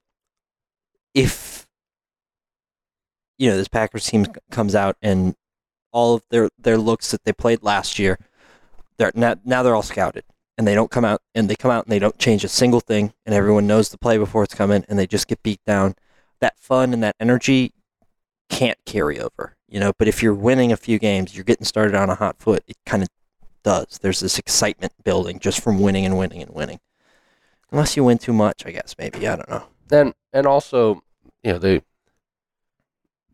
if 1.13 1.67
you 3.37 3.49
know 3.49 3.57
this 3.57 3.67
Packers 3.67 4.05
team 4.05 4.25
comes 4.51 4.75
out 4.75 4.97
and 5.01 5.35
all 5.91 6.15
of 6.15 6.23
their 6.29 6.49
their 6.59 6.77
looks 6.77 7.11
that 7.11 7.23
they 7.23 7.33
played 7.33 7.63
last 7.63 7.99
year, 7.99 8.17
they're 8.97 9.11
now, 9.15 9.35
now 9.45 9.63
they're 9.63 9.75
all 9.75 9.81
scouted 9.81 10.23
and 10.57 10.67
they 10.67 10.75
don't 10.75 10.91
come 10.91 11.05
out 11.05 11.21
and 11.33 11.49
they 11.49 11.55
come 11.55 11.71
out 11.71 11.85
and 11.85 11.91
they 11.91 11.99
don't 11.99 12.19
change 12.19 12.43
a 12.43 12.47
single 12.49 12.81
thing 12.81 13.13
and 13.25 13.33
everyone 13.33 13.67
knows 13.67 13.89
the 13.89 13.97
play 13.97 14.17
before 14.17 14.43
it's 14.43 14.53
coming 14.53 14.85
and 14.87 14.99
they 14.99 15.07
just 15.07 15.27
get 15.27 15.41
beat 15.43 15.61
down. 15.65 15.95
That 16.39 16.57
fun 16.59 16.93
and 16.93 17.01
that 17.03 17.15
energy 17.19 17.73
can't 18.51 18.77
carry 18.85 19.19
over, 19.19 19.55
you 19.67 19.79
know. 19.79 19.93
But 19.97 20.07
if 20.07 20.21
you're 20.21 20.33
winning 20.35 20.71
a 20.71 20.77
few 20.77 20.99
games, 20.99 21.33
you're 21.35 21.43
getting 21.43 21.65
started 21.65 21.95
on 21.95 22.09
a 22.09 22.15
hot 22.15 22.37
foot. 22.39 22.63
It 22.67 22.77
kind 22.85 23.01
of 23.01 23.09
does. 23.63 23.97
There's 24.01 24.19
this 24.19 24.37
excitement 24.37 24.93
building 25.03 25.39
just 25.39 25.61
from 25.63 25.79
winning 25.79 26.05
and 26.05 26.17
winning 26.17 26.41
and 26.43 26.53
winning. 26.53 26.79
Unless 27.71 27.95
you 27.97 28.03
win 28.03 28.17
too 28.19 28.33
much, 28.33 28.65
I 28.65 28.71
guess 28.71 28.95
maybe 28.99 29.27
I 29.27 29.35
don't 29.37 29.49
know. 29.49 29.63
Then 29.87 30.13
and 30.33 30.45
also, 30.45 31.01
you 31.43 31.53
know, 31.53 31.57
the 31.59 31.83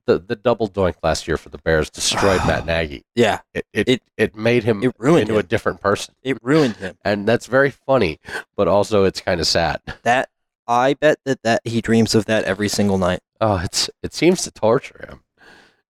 the 0.05 0.19
the 0.19 0.35
double 0.35 0.69
doink 0.69 0.95
last 1.03 1.27
year 1.27 1.37
for 1.37 1.49
the 1.49 1.57
Bears 1.57 1.89
destroyed 1.89 2.41
Matt 2.47 2.65
Nagy. 2.67 3.03
Yeah, 3.15 3.39
It 3.53 3.65
it, 3.73 3.87
It- 3.89 4.03
it, 4.15 4.35
made 4.35 4.63
him 4.63 4.83
it 4.83 4.93
ruined 4.97 5.21
into 5.23 5.33
him. 5.33 5.39
a 5.39 5.43
different 5.43 5.81
person, 5.81 6.15
it 6.23 6.37
ruined 6.41 6.77
him. 6.77 6.97
and 7.03 7.27
that's 7.27 7.45
very 7.47 7.71
funny, 7.71 8.19
but 8.55 8.67
also 8.67 9.03
it's 9.03 9.19
kind 9.21 9.39
of 9.41 9.47
sad. 9.47 9.81
That 10.03 10.29
I 10.67 10.93
bet 10.93 11.19
that 11.25 11.41
that 11.43 11.61
he 11.65 11.81
dreams 11.81 12.13
of 12.15 12.25
that 12.25 12.43
every 12.45 12.69
single 12.69 12.97
night. 12.97 13.19
Oh, 13.39 13.61
it's 13.63 13.89
it 14.01 14.13
seems 14.13 14.43
to 14.43 14.51
torture 14.51 15.05
him. 15.07 15.23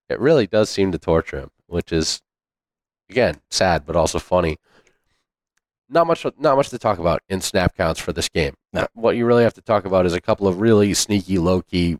It 0.09 0.19
really 0.19 0.47
does 0.47 0.69
seem 0.69 0.91
to 0.91 0.97
torture 0.97 1.39
him, 1.39 1.51
which 1.67 1.91
is 1.91 2.21
again 3.09 3.41
sad 3.49 3.85
but 3.85 3.95
also 3.95 4.19
funny. 4.19 4.57
Not 5.89 6.07
much 6.07 6.25
not 6.37 6.57
much 6.57 6.69
to 6.69 6.77
talk 6.77 6.99
about 6.99 7.21
in 7.29 7.41
snap 7.41 7.75
counts 7.75 7.99
for 7.99 8.11
this 8.11 8.29
game. 8.29 8.55
No. 8.73 8.87
What 8.93 9.15
you 9.15 9.25
really 9.25 9.43
have 9.43 9.53
to 9.55 9.61
talk 9.61 9.85
about 9.85 10.05
is 10.05 10.13
a 10.13 10.21
couple 10.21 10.47
of 10.47 10.59
really 10.59 10.93
sneaky 10.93 11.37
low 11.37 11.61
key 11.61 11.97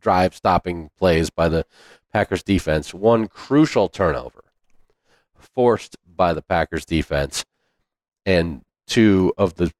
drive 0.00 0.34
stopping 0.34 0.90
plays 0.96 1.30
by 1.30 1.48
the 1.48 1.66
Packers 2.12 2.44
defense. 2.44 2.94
One 2.94 3.26
crucial 3.26 3.88
turnover 3.88 4.44
forced 5.34 5.96
by 6.06 6.32
the 6.32 6.42
Packers 6.42 6.84
defense 6.84 7.44
and 8.24 8.62
two 8.86 9.32
of 9.36 9.54
the 9.54 9.72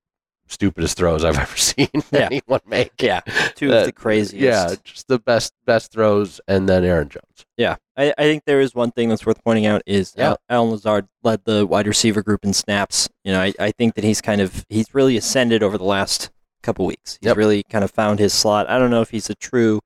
stupidest 0.47 0.97
throws 0.97 1.25
I've 1.25 1.39
ever 1.47 1.57
seen 1.57 1.89
Yeah. 2.13 2.29
anyone 2.31 2.61
make. 2.67 2.93
Yeah, 3.01 3.21
two 3.55 3.73
Uh, 3.73 3.79
of 3.81 3.85
the 3.87 3.93
craziest. 3.93 4.43
Yeah, 4.43 4.75
just 4.85 5.09
the 5.09 5.19
best 5.19 5.53
best 5.65 5.93
throws, 5.93 6.41
and 6.49 6.69
then 6.69 6.85
Aaron 6.85 7.09
Jones. 7.09 7.45
Yeah, 7.57 7.77
I, 7.97 8.13
I 8.19 8.23
think 8.25 8.45
there 8.47 8.61
is 8.61 8.75
one 8.75 8.91
thing 8.93 9.09
that's 9.09 9.25
worth 9.27 9.43
pointing 9.45 9.67
out 9.67 9.83
is 9.87 10.15
Yeah. 10.17 10.31
Al- 10.31 10.39
Allen 10.49 10.71
Lazard 10.71 11.09
led 11.23 11.45
the 11.45 11.67
wide 11.67 11.87
receiver 11.87 12.23
group 12.23 12.45
in 12.45 12.53
snaps. 12.53 13.09
You 13.25 13.33
know, 13.33 13.41
I, 13.41 13.53
I 13.59 13.71
think 13.73 13.95
that 13.95 14.05
he's 14.05 14.21
kind 14.21 14.41
of 14.41 14.65
he's 14.69 14.95
really 14.95 15.17
ascended 15.17 15.63
over 15.63 15.77
the 15.79 15.85
last 15.85 16.31
couple 16.63 16.85
weeks. 16.87 17.19
He's 17.21 17.29
Yep. 17.29 17.37
really 17.37 17.63
kind 17.65 17.85
of 17.85 17.91
found 17.91 18.19
his 18.19 18.33
slot. 18.33 18.69
I 18.69 18.79
don't 18.79 18.91
know 18.91 19.01
if 19.03 19.11
he's 19.11 19.31
a 19.31 19.35
true, 19.35 19.81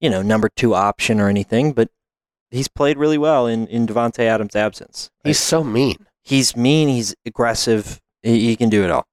you 0.00 0.08
know, 0.10 0.22
number 0.22 0.48
two 0.54 0.74
option 0.74 1.20
or 1.20 1.28
anything, 1.28 1.72
but 1.72 1.88
he's 2.50 2.68
played 2.68 2.96
really 2.96 3.18
well 3.18 3.46
in 3.46 3.66
in 3.66 3.86
Davante 3.86 4.20
Adams' 4.20 4.56
absence. 4.56 5.10
He's 5.24 5.38
so 5.40 5.62
mean. 5.64 5.96
he's 6.22 6.56
mean. 6.56 6.88
He's 6.88 7.14
aggressive. 7.26 8.00
He, 8.22 8.40
he 8.48 8.56
can 8.56 8.68
do 8.68 8.84
it 8.84 8.90
all. 8.90 9.06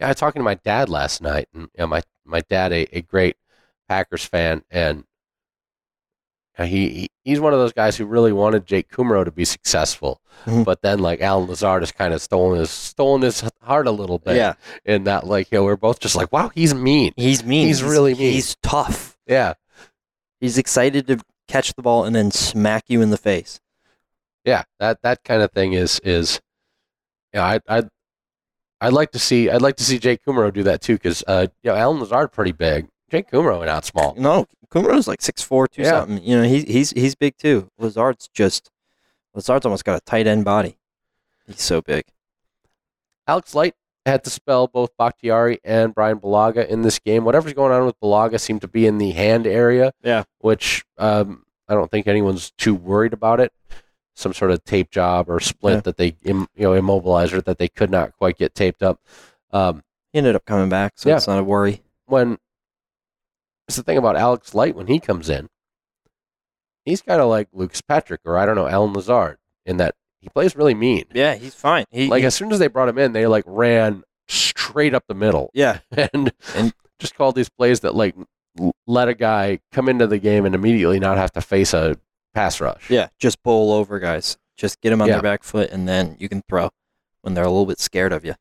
Yeah, 0.00 0.06
I 0.06 0.10
was 0.10 0.16
talking 0.16 0.40
to 0.40 0.44
my 0.44 0.54
dad 0.54 0.88
last 0.88 1.20
night, 1.22 1.48
and 1.54 1.62
you 1.74 1.80
know, 1.80 1.86
my 1.86 2.02
my 2.24 2.40
dad, 2.48 2.72
a, 2.72 2.86
a 2.96 3.02
great 3.02 3.36
Packers 3.88 4.24
fan, 4.24 4.62
and 4.70 5.04
he, 6.58 6.88
he 6.90 7.10
he's 7.24 7.40
one 7.40 7.54
of 7.54 7.58
those 7.58 7.72
guys 7.72 7.96
who 7.96 8.04
really 8.04 8.32
wanted 8.32 8.66
Jake 8.66 8.90
Kumerow 8.90 9.24
to 9.24 9.30
be 9.30 9.46
successful, 9.46 10.20
Mhm. 10.44 10.64
but 10.64 10.82
then 10.82 10.98
like 10.98 11.20
Allen 11.22 11.48
Lazard 11.48 11.80
has 11.82 11.90
kind 11.92 12.12
of 12.12 12.20
stolen 12.20 12.58
his 12.58 12.70
stolen 12.70 13.22
his 13.22 13.42
heart 13.62 13.86
a 13.86 13.90
little 13.90 14.18
bit. 14.18 14.36
Yeah, 14.36 14.54
in 14.84 15.04
that 15.04 15.26
like 15.26 15.50
you 15.50 15.58
know 15.58 15.64
we're 15.64 15.76
both 15.76 16.00
just 16.00 16.16
like 16.16 16.30
wow 16.32 16.50
he's 16.54 16.74
mean. 16.74 17.12
he's 17.16 17.42
mean. 17.44 17.66
He's 17.66 17.82
really 17.82 18.12
mean. 18.14 18.32
He's 18.32 18.56
tough. 18.62 19.16
Yeah, 19.26 19.54
He's 20.40 20.58
excited 20.58 21.06
to 21.06 21.20
catch 21.48 21.72
the 21.74 21.82
ball 21.82 22.04
and 22.04 22.14
then 22.14 22.30
smack 22.30 22.84
you 22.88 23.00
in 23.00 23.10
the 23.10 23.16
face. 23.16 23.60
Yeah, 24.44 24.64
that 24.80 25.00
that 25.02 25.24
kind 25.24 25.40
of 25.42 25.52
thing 25.52 25.72
is 25.72 25.98
is. 26.04 26.40
Yeah, 27.32 27.44
I 27.44 27.60
I. 27.68 27.82
I'd 28.80 28.92
like 28.92 29.10
to 29.12 29.18
see. 29.18 29.50
I'd 29.50 29.62
like 29.62 29.76
to 29.76 29.84
see 29.84 29.98
Jake 29.98 30.24
Kumerow 30.24 30.52
do 30.52 30.62
that 30.64 30.80
too, 30.80 30.94
because 30.94 31.22
uh, 31.26 31.46
you 31.62 31.70
know, 31.70 31.76
Allen 31.76 32.00
Lazard 32.00 32.32
pretty 32.32 32.52
big. 32.52 32.88
Jake 33.10 33.30
Kumerow 33.30 33.58
went 33.58 33.70
out 33.70 33.84
small. 33.84 34.14
No, 34.16 34.46
Kumerow's 34.72 35.08
like 35.08 35.20
six 35.20 35.42
four, 35.42 35.66
two 35.68 35.82
Yeah. 35.82 36.00
something. 36.00 36.22
You 36.22 36.38
know, 36.38 36.44
he's 36.44 36.64
he's 36.64 36.90
he's 36.92 37.14
big 37.14 37.36
too. 37.36 37.70
Lazard's 37.78 38.28
just 38.32 38.70
Lazard's 39.34 39.66
almost 39.66 39.84
got 39.84 39.96
a 39.96 40.04
tight 40.04 40.26
end 40.26 40.44
body. 40.44 40.78
He's 41.46 41.60
so 41.62 41.80
big. 41.82 42.04
Alex 43.26 43.54
Light 43.54 43.74
had 44.06 44.24
to 44.24 44.30
spell 44.30 44.66
both 44.66 44.96
Bakhtiari 44.96 45.58
and 45.64 45.94
Bryan 45.94 46.18
Bulaga 46.18 46.66
in 46.66 46.82
this 46.82 46.98
game. 46.98 47.24
Whatever's 47.24 47.52
going 47.52 47.72
on 47.72 47.84
with 47.86 48.00
Bulaga 48.00 48.40
seemed 48.40 48.62
to 48.62 48.68
be 48.68 48.86
in 48.86 48.98
the 48.98 49.10
hand 49.12 49.46
area. 49.46 49.92
Yeah. 50.02 50.24
Which 50.38 50.84
um, 50.98 51.44
I 51.68 51.74
don't 51.74 51.90
think 51.90 52.06
anyone's 52.06 52.50
too 52.52 52.74
worried 52.74 53.12
about 53.12 53.40
it. 53.40 53.52
Some 54.16 54.32
sort 54.34 54.50
of 54.50 54.64
tape 54.64 54.90
job 54.90 55.30
or 55.30 55.40
split 55.40 55.74
Yeah. 55.76 55.80
that 55.82 55.96
they, 55.96 56.16
im- 56.24 56.48
you 56.54 56.64
know, 56.64 56.80
immobilizer 56.80 57.42
that 57.44 57.58
they 57.58 57.68
could 57.68 57.90
not 57.90 58.16
quite 58.16 58.36
get 58.36 58.54
taped 58.54 58.82
up. 58.82 59.00
Um, 59.52 59.82
He 60.12 60.18
ended 60.18 60.34
up 60.36 60.44
coming 60.44 60.68
back, 60.68 60.94
so 60.96 61.08
Yeah. 61.08 61.16
it's 61.16 61.26
not 61.28 61.38
a 61.38 61.44
worry. 61.44 61.82
when 62.06 62.38
it's 63.68 63.76
the 63.76 63.82
thing 63.84 63.96
about 63.98 64.16
Alex 64.16 64.52
Light 64.54 64.74
when 64.74 64.88
he 64.88 64.98
comes 64.98 65.30
in, 65.30 65.48
he's 66.84 67.02
kind 67.02 67.20
of 67.20 67.28
like 67.28 67.48
Lucas 67.52 67.80
Patrick 67.80 68.20
or 68.24 68.36
I 68.36 68.44
don't 68.46 68.56
know 68.56 68.66
Allen 68.66 68.92
Lazard 68.92 69.38
in 69.64 69.76
that 69.76 69.94
he 70.20 70.28
plays 70.28 70.56
really 70.56 70.74
mean. 70.74 71.04
Yeah, 71.14 71.34
he's 71.36 71.54
fine. 71.54 71.84
He, 71.90 72.08
Like 72.08 72.20
he- 72.20 72.26
as 72.26 72.34
soon 72.34 72.52
as 72.52 72.58
they 72.58 72.66
brought 72.66 72.88
him 72.88 72.98
in, 72.98 73.12
they 73.12 73.26
like 73.26 73.44
ran 73.46 74.02
straight 74.28 74.92
up 74.94 75.04
the 75.08 75.14
middle 75.14 75.50
yeah, 75.54 75.78
and, 76.12 76.32
And- 76.54 76.72
just 76.98 77.14
called 77.14 77.34
these 77.36 77.48
plays 77.48 77.80
that 77.80 77.94
like 77.94 78.14
let 78.86 79.08
a 79.08 79.14
guy 79.14 79.60
come 79.72 79.88
into 79.88 80.06
the 80.06 80.18
game 80.18 80.44
and 80.44 80.54
immediately 80.54 80.98
not 81.00 81.16
have 81.16 81.30
to 81.32 81.40
face 81.40 81.72
a 81.72 81.96
pass 82.34 82.60
rush. 82.60 82.88
yeah, 82.90 83.08
just 83.18 83.42
bowl 83.42 83.72
over 83.72 83.98
guys. 83.98 84.36
Just 84.56 84.80
get 84.80 84.90
them 84.90 85.00
on 85.02 85.08
Yeah. 85.08 85.14
their 85.14 85.22
back 85.22 85.42
foot, 85.42 85.70
and 85.70 85.88
then 85.88 86.16
you 86.18 86.28
can 86.28 86.42
throw 86.42 86.70
when 87.22 87.34
they're 87.34 87.44
a 87.44 87.48
little 87.48 87.66
bit 87.66 87.80
scared 87.80 88.12
of 88.12 88.24
you. 88.24 88.34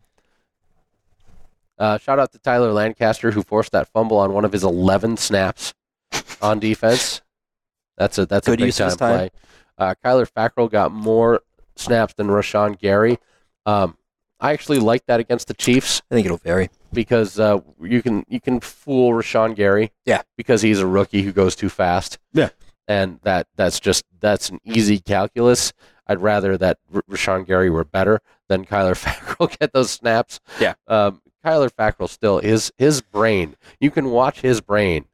Uh, 1.78 1.98
shout 1.98 2.20
out 2.20 2.32
to 2.34 2.40
Tyler 2.40 2.74
Lancaster 2.74 3.32
who 3.32 3.42
forced 3.42 3.72
that 3.72 3.88
fumble 3.88 4.18
on 4.18 4.34
one 4.34 4.44
of 4.44 4.52
his 4.52 4.64
11 4.64 5.16
snaps 5.18 5.74
on 6.42 6.60
defense. 6.60 7.22
That's 7.98 8.18
a 8.18 8.26
that's 8.26 8.48
a 8.48 8.52
Good 8.52 8.60
big 8.60 8.66
use 8.68 8.78
time 8.78 8.90
time. 8.92 8.98
play. 8.98 9.30
Uh, 9.78 9.96
Kyler 10.04 10.30
Fackrell 10.30 10.70
got 10.70 10.92
more 10.92 11.42
snaps 11.78 12.14
than 12.16 12.28
Rashan 12.28 12.78
Gary. 12.78 13.18
Um, 13.66 13.98
I 14.42 14.52
actually 14.52 14.80
like 14.80 15.06
that 15.06 15.20
against 15.20 15.48
the 15.48 15.54
Chiefs 15.54 16.02
I 16.12 16.16
think 16.16 16.26
it'll 16.26 16.38
vary. 16.38 16.70
because 16.94 17.40
uh, 17.40 17.60
you 17.82 18.02
can 18.02 18.26
you 18.28 18.42
can 18.42 18.60
fool 18.60 19.12
Rashan 19.14 19.56
Gary. 19.56 19.92
Yeah. 20.06 20.22
Because 20.38 20.62
he's 20.62 20.80
a 20.80 20.88
rookie 20.88 21.22
who 21.24 21.32
goes 21.32 21.56
too 21.56 21.70
fast. 21.70 22.20
Yeah. 22.34 22.50
And 22.90 23.20
that 23.22 23.48
that's 23.56 23.80
just 23.80 24.04
that's 24.20 24.50
an 24.50 24.60
easy 24.66 25.00
calculus. 25.00 25.72
I'd 26.08 26.22
rather 26.22 26.58
that 26.58 26.80
R- 26.94 27.04
Rashan 27.10 27.46
Gary 27.46 27.70
were 27.70 27.84
better 27.86 28.20
than 28.50 28.66
Kyler 28.66 28.96
Fackrell 29.02 29.58
get 29.60 29.72
those 29.74 29.92
snaps. 29.92 30.40
Yeah. 30.60 30.74
Um, 30.88 31.22
Kyler 31.46 31.70
Fackrell 31.70 32.10
still 32.10 32.40
his 32.40 32.74
his 32.78 33.02
brain. 33.02 33.56
You 33.80 33.92
can 33.92 34.10
watch 34.10 34.42
his 34.42 34.60
brain 34.60 35.06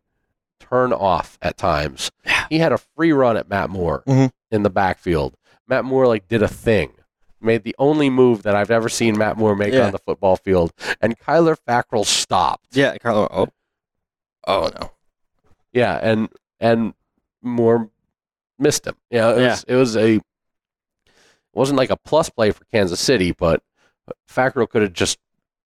turn 0.59 0.93
off 0.93 1.37
at 1.41 1.57
times. 1.57 2.11
Yeah. 2.25 2.45
He 2.49 2.59
had 2.59 2.71
a 2.71 2.77
free 2.77 3.11
run 3.11 3.35
at 3.37 3.49
Matt 3.49 3.69
Moore 3.69 4.03
Mhm. 4.07 4.31
in 4.49 4.63
the 4.63 4.69
backfield. 4.69 5.35
Matt 5.67 5.83
Moore 5.85 6.07
like 6.07 6.27
did 6.29 6.41
a 6.41 6.47
thing. 6.47 6.93
Made 7.41 7.63
the 7.63 7.75
only 7.77 8.09
move 8.09 8.43
that 8.43 8.55
I've 8.55 8.71
ever 8.71 8.87
seen 8.89 9.17
Matt 9.17 9.37
Moore 9.37 9.55
make 9.55 9.73
Yeah. 9.73 9.85
on 9.87 9.91
the 9.91 9.99
football 9.99 10.37
field, 10.37 10.71
and 11.01 11.19
Kyler 11.19 11.57
Fackrell 11.67 12.05
stopped. 12.05 12.67
Yeah, 12.71 12.97
Carlo. 12.97 13.27
Oh, 13.29 13.47
oh 14.47 14.71
no. 14.79 14.91
Yeah, 15.73 15.99
and 16.01 16.29
and 16.59 16.93
Moore 17.45 17.89
missed 18.59 18.85
him. 18.87 18.95
Yeah, 19.09 19.31
it 19.31 19.39
Yeah. 19.39 19.49
was 19.51 19.65
it 19.67 19.75
was 19.75 19.95
a 19.97 20.15
it 20.15 20.21
wasn't 21.53 21.77
like 21.77 21.89
a 21.89 21.97
plus 21.97 22.29
play 22.29 22.51
for 22.51 22.65
Kansas 22.65 22.99
City, 22.99 23.31
but 23.31 23.61
Fackrell 24.29 24.69
could 24.69 24.81
have 24.81 24.93
just 24.93 25.17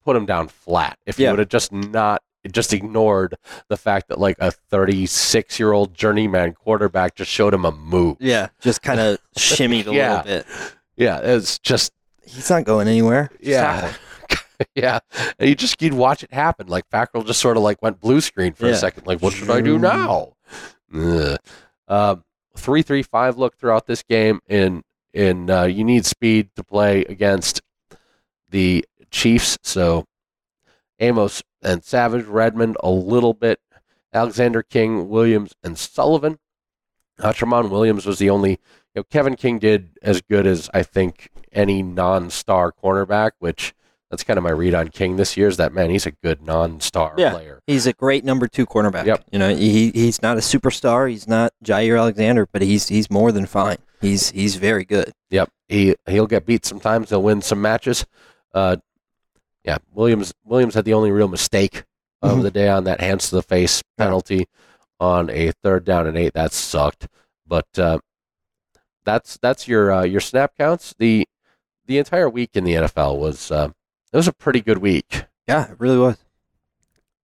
put 0.03 0.15
him 0.15 0.25
down 0.25 0.47
flat 0.47 0.97
if 1.05 1.17
he 1.17 1.23
Yeah. 1.23 1.31
would 1.31 1.39
have 1.39 1.49
just 1.49 1.71
not 1.71 2.21
just 2.51 2.73
ignored 2.73 3.35
the 3.67 3.75
fact 3.77 4.07
that 4.07 4.17
like 4.19 4.37
a 4.39 4.49
36 4.51 5.59
year 5.59 5.71
old 5.73 5.93
journeyman 5.93 6.53
quarterback 6.53 7.15
just 7.15 7.29
showed 7.29 7.53
him 7.53 7.65
a 7.65 7.71
move. 7.71 8.17
Yeah, 8.19 8.49
just 8.61 8.81
kind 8.81 8.99
of 8.99 9.17
shimmied 9.37 9.87
a 9.87 9.93
Yeah. 9.93 10.09
little 10.21 10.23
bit. 10.23 10.45
Yeah, 10.95 11.19
it's 11.19 11.59
just 11.59 11.91
He's 12.25 12.49
not 12.51 12.63
going 12.63 12.87
anywhere. 12.87 13.31
Yeah. 13.41 13.91
yeah, 14.75 14.99
and 15.39 15.49
you 15.49 15.55
just 15.55 15.81
you'd 15.81 15.93
watch 15.95 16.23
it 16.23 16.31
happen. 16.31 16.67
Like 16.67 16.87
Fackrell 16.89 17.25
just 17.25 17.39
sort 17.41 17.57
of 17.57 17.63
like 17.63 17.81
went 17.81 17.99
blue 17.99 18.21
screen 18.21 18.53
for 18.53 18.67
a 18.67 18.75
second. 18.75 19.07
Like, 19.07 19.19
what 19.21 19.33
should 19.33 19.49
I 19.49 19.61
do 19.61 19.79
now? 19.79 20.33
Ugh. 20.93 21.37
Um, 21.89 22.23
three 22.55 22.81
three 22.81 23.03
five 23.03 23.37
look 23.37 23.57
throughout 23.57 23.87
this 23.87 24.03
game. 24.03 24.39
In 24.47 24.83
in 25.13 25.49
uh, 25.49 25.63
you 25.63 25.83
need 25.83 26.05
speed 26.05 26.49
to 26.55 26.63
play 26.63 27.03
against 27.05 27.61
the 28.49 28.85
Chiefs. 29.11 29.57
So 29.63 30.05
Amos 30.99 31.43
and 31.61 31.83
Savage, 31.83 32.25
Redmond 32.25 32.77
a 32.81 32.89
little 32.89 33.33
bit. 33.33 33.59
Alexander 34.13 34.63
King, 34.63 35.09
Williams, 35.09 35.53
and 35.63 35.77
Sullivan. 35.77 36.39
Uh, 37.19 37.33
Tremont 37.33 37.69
Williams 37.69 38.05
was 38.05 38.19
the 38.19 38.29
only. 38.29 38.51
You 38.95 39.01
know, 39.01 39.03
Kevin 39.03 39.35
King 39.35 39.59
did 39.59 39.97
as 40.01 40.21
good 40.21 40.47
as 40.47 40.69
I 40.73 40.81
think 40.81 41.29
any 41.51 41.83
non-star 41.83 42.71
cornerback, 42.71 43.31
which 43.39 43.73
that's 44.09 44.23
kind 44.23 44.37
of 44.37 44.43
my 44.43 44.49
read 44.51 44.73
on 44.73 44.87
King 44.89 45.15
this 45.17 45.37
year. 45.37 45.47
Is 45.47 45.57
that 45.57 45.73
man? 45.73 45.89
He's 45.89 46.05
a 46.05 46.11
good 46.11 46.41
non-star 46.41 47.13
Yeah. 47.17 47.31
player. 47.31 47.59
He's 47.67 47.85
a 47.87 47.93
great 47.93 48.23
number 48.25 48.47
two 48.47 48.65
cornerback. 48.65 49.05
Yep. 49.05 49.25
You 49.31 49.39
know, 49.39 49.55
he 49.55 49.91
he's 49.91 50.21
not 50.21 50.37
a 50.37 50.41
superstar. 50.41 51.09
He's 51.09 51.27
not 51.27 51.53
Jaire 51.63 51.99
Alexander, 51.99 52.47
but 52.51 52.61
he's 52.61 52.87
he's 52.87 53.09
more 53.11 53.31
than 53.31 53.45
fine. 53.45 53.77
He's 54.01 54.31
he's 54.31 54.55
very 54.55 54.85
good. 54.85 55.11
Yep, 55.29 55.49
he 55.67 55.95
he'll 56.07 56.27
get 56.27 56.45
beat 56.45 56.65
sometimes. 56.65 57.09
He'll 57.09 57.21
win 57.23 57.41
some 57.41 57.61
matches. 57.61 58.05
Uh, 58.53 58.77
yeah, 59.63 59.77
Williams 59.93 60.33
Williams 60.43 60.73
had 60.73 60.85
the 60.85 60.93
only 60.93 61.11
real 61.11 61.27
mistake 61.27 61.83
of 62.21 62.39
Mhm. 62.39 62.41
the 62.43 62.51
day 62.51 62.67
on 62.69 62.85
that 62.85 63.01
hands 63.01 63.29
to 63.29 63.35
the 63.35 63.43
face 63.43 63.83
penalty 63.97 64.47
on 64.99 65.29
a 65.29 65.51
third 65.63 65.85
down 65.85 66.07
and 66.07 66.17
eight. 66.17 66.33
That 66.33 66.51
sucked, 66.53 67.07
but 67.45 67.67
uh, 67.77 67.99
that's 69.05 69.37
that's 69.41 69.67
your 69.67 69.91
uh, 69.91 70.03
your 70.03 70.21
snap 70.21 70.53
counts. 70.57 70.93
the 70.97 71.27
The 71.85 71.97
entire 71.97 72.29
week 72.29 72.51
in 72.53 72.63
the 72.63 72.73
NFL 72.75 73.17
was 73.17 73.51
uh, 73.51 73.69
it 74.11 74.17
was 74.17 74.27
a 74.27 74.33
pretty 74.33 74.61
good 74.61 74.79
week. 74.79 75.25
Yeah, 75.47 75.71
it 75.71 75.79
really 75.79 75.97
was. 75.97 76.17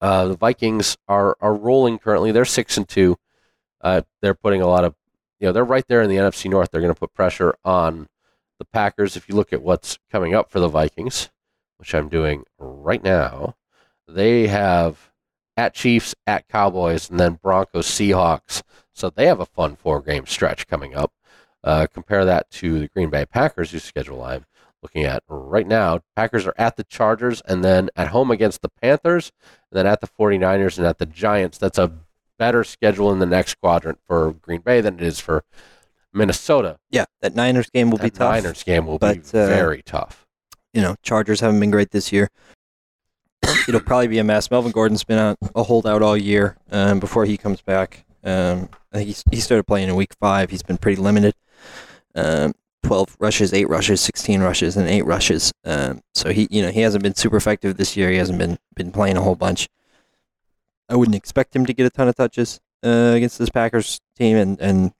Uh, 0.01 0.27
the 0.27 0.37
Vikings 0.37 0.97
are 1.07 1.37
are 1.39 1.55
rolling 1.55 1.97
currently. 1.99 2.31
They're 2.31 2.45
six 2.45 2.77
and 2.77 2.87
two. 2.87 3.17
Uh, 3.81 4.01
they're 4.21 4.33
putting 4.33 4.61
a 4.61 4.67
lot 4.67 4.83
of, 4.83 4.95
you 5.39 5.47
know, 5.47 5.51
they're 5.51 5.63
right 5.63 5.87
there 5.87 6.01
in 6.01 6.09
the 6.09 6.15
NFC 6.15 6.49
North. 6.49 6.71
They're 6.71 6.81
going 6.81 6.93
to 6.93 6.99
put 6.99 7.13
pressure 7.13 7.55
on 7.63 8.07
the 8.57 8.65
Packers. 8.65 9.15
If 9.15 9.29
you 9.29 9.35
look 9.35 9.53
at 9.53 9.61
what's 9.61 9.99
coming 10.11 10.33
up 10.33 10.51
for 10.51 10.59
the 10.59 10.67
Vikings, 10.67 11.29
which 11.77 11.93
I'm 11.93 12.09
doing 12.09 12.45
right 12.57 13.03
now, 13.03 13.55
they 14.07 14.47
have 14.47 15.11
at 15.57 15.73
Chiefs, 15.73 16.15
at 16.27 16.47
Cowboys, 16.47 17.09
and 17.09 17.19
then 17.19 17.39
Broncos, 17.41 17.87
Seahawks. 17.87 18.63
So 18.93 19.09
they 19.09 19.27
have 19.27 19.39
a 19.39 19.45
fun 19.45 19.75
four 19.75 20.01
game 20.01 20.25
stretch 20.25 20.67
coming 20.67 20.95
up. 20.95 21.13
Uh, 21.63 21.87
compare 21.91 22.25
that 22.25 22.49
to 22.51 22.79
the 22.79 22.87
Green 22.87 23.09
Bay 23.09 23.25
Packers, 23.25 23.71
whose 23.71 23.83
schedule 23.83 24.23
I'm 24.23 24.45
looking 24.85 25.03
at 25.03 25.23
right 25.27 25.65
now. 25.65 26.01
Packers 26.15 26.45
are 26.45 26.53
at 26.59 26.77
the 26.77 26.83
Chargers 26.83 27.41
and 27.47 27.63
then 27.63 27.89
at 27.95 28.09
home 28.09 28.29
against 28.29 28.61
the 28.61 28.69
Panthers, 28.69 29.31
and 29.71 29.79
then 29.79 29.87
at 29.87 29.99
the 29.99 30.07
49ers 30.07 30.77
and 30.77 30.85
at 30.85 30.99
the 30.99 31.07
Giants. 31.07 31.57
That's 31.57 31.79
a 31.79 31.91
better 32.37 32.63
schedule 32.63 33.11
in 33.11 33.17
the 33.17 33.25
next 33.25 33.55
quadrant 33.59 33.97
for 34.07 34.33
Green 34.33 34.61
Bay 34.61 34.81
than 34.81 34.99
it 34.99 35.01
is 35.01 35.19
for 35.19 35.43
Minnesota. 36.13 36.77
Yeah, 36.91 37.05
that 37.21 37.33
Niners 37.33 37.71
game 37.71 37.89
will 37.89 37.97
be 37.97 38.09
That 38.09 38.19
tough. 38.19 38.35
Niners 38.35 38.61
game 38.61 38.85
will 38.85 38.99
but, 38.99 39.15
be 39.15 39.39
uh, 39.39 39.47
very 39.47 39.81
tough. 39.81 40.27
You 40.71 40.83
know, 40.83 40.95
Chargers 41.01 41.39
haven't 41.39 41.59
been 41.59 41.71
great 41.71 41.89
this 41.89 42.11
year. 42.11 42.29
It'll 43.67 43.81
probably 43.81 44.07
be 44.07 44.19
a 44.19 44.23
mess. 44.23 44.51
Melvin 44.51 44.71
Gordon's 44.71 45.03
been 45.03 45.17
out, 45.17 45.37
a 45.55 45.63
holdout 45.63 46.03
all 46.03 46.15
year 46.15 46.57
um, 46.69 46.99
before 46.99 47.25
he 47.25 47.37
comes 47.37 47.61
back. 47.61 48.05
Um, 48.23 48.69
I 48.93 48.97
think 48.97 49.07
he's, 49.07 49.23
he 49.31 49.39
started 49.39 49.63
playing 49.63 49.89
in 49.89 49.95
week 49.95 50.13
five. 50.19 50.51
He's 50.51 50.63
been 50.63 50.77
pretty 50.77 51.01
limited. 51.01 51.33
Um, 52.13 52.53
12 52.85 53.17
rushes, 53.19 53.53
8 53.53 53.67
rushes, 53.67 54.01
16 54.01 54.41
rushes, 54.41 54.77
and 54.77 54.87
8 54.87 55.05
rushes. 55.05 55.51
Um, 55.63 56.01
so 56.13 56.31
he, 56.31 56.47
you 56.51 56.61
know, 56.61 56.69
he 56.69 56.81
hasn't 56.81 57.03
been 57.03 57.15
super 57.15 57.37
effective 57.37 57.77
this 57.77 57.97
year. 57.97 58.11
He 58.11 58.17
hasn't 58.17 58.37
been 58.37 58.57
been 58.75 58.91
playing 58.91 59.17
a 59.17 59.21
whole 59.21 59.35
bunch. 59.35 59.67
I 60.87 60.95
wouldn't 60.95 61.15
expect 61.15 61.55
him 61.55 61.65
to 61.65 61.73
get 61.73 61.87
a 61.87 61.89
ton 61.89 62.07
of 62.07 62.15
touches 62.15 62.59
uh, 62.83 63.13
against 63.15 63.39
this 63.39 63.49
Packers 63.49 63.99
team, 64.15 64.37
and, 64.37 64.61
and 64.61 64.91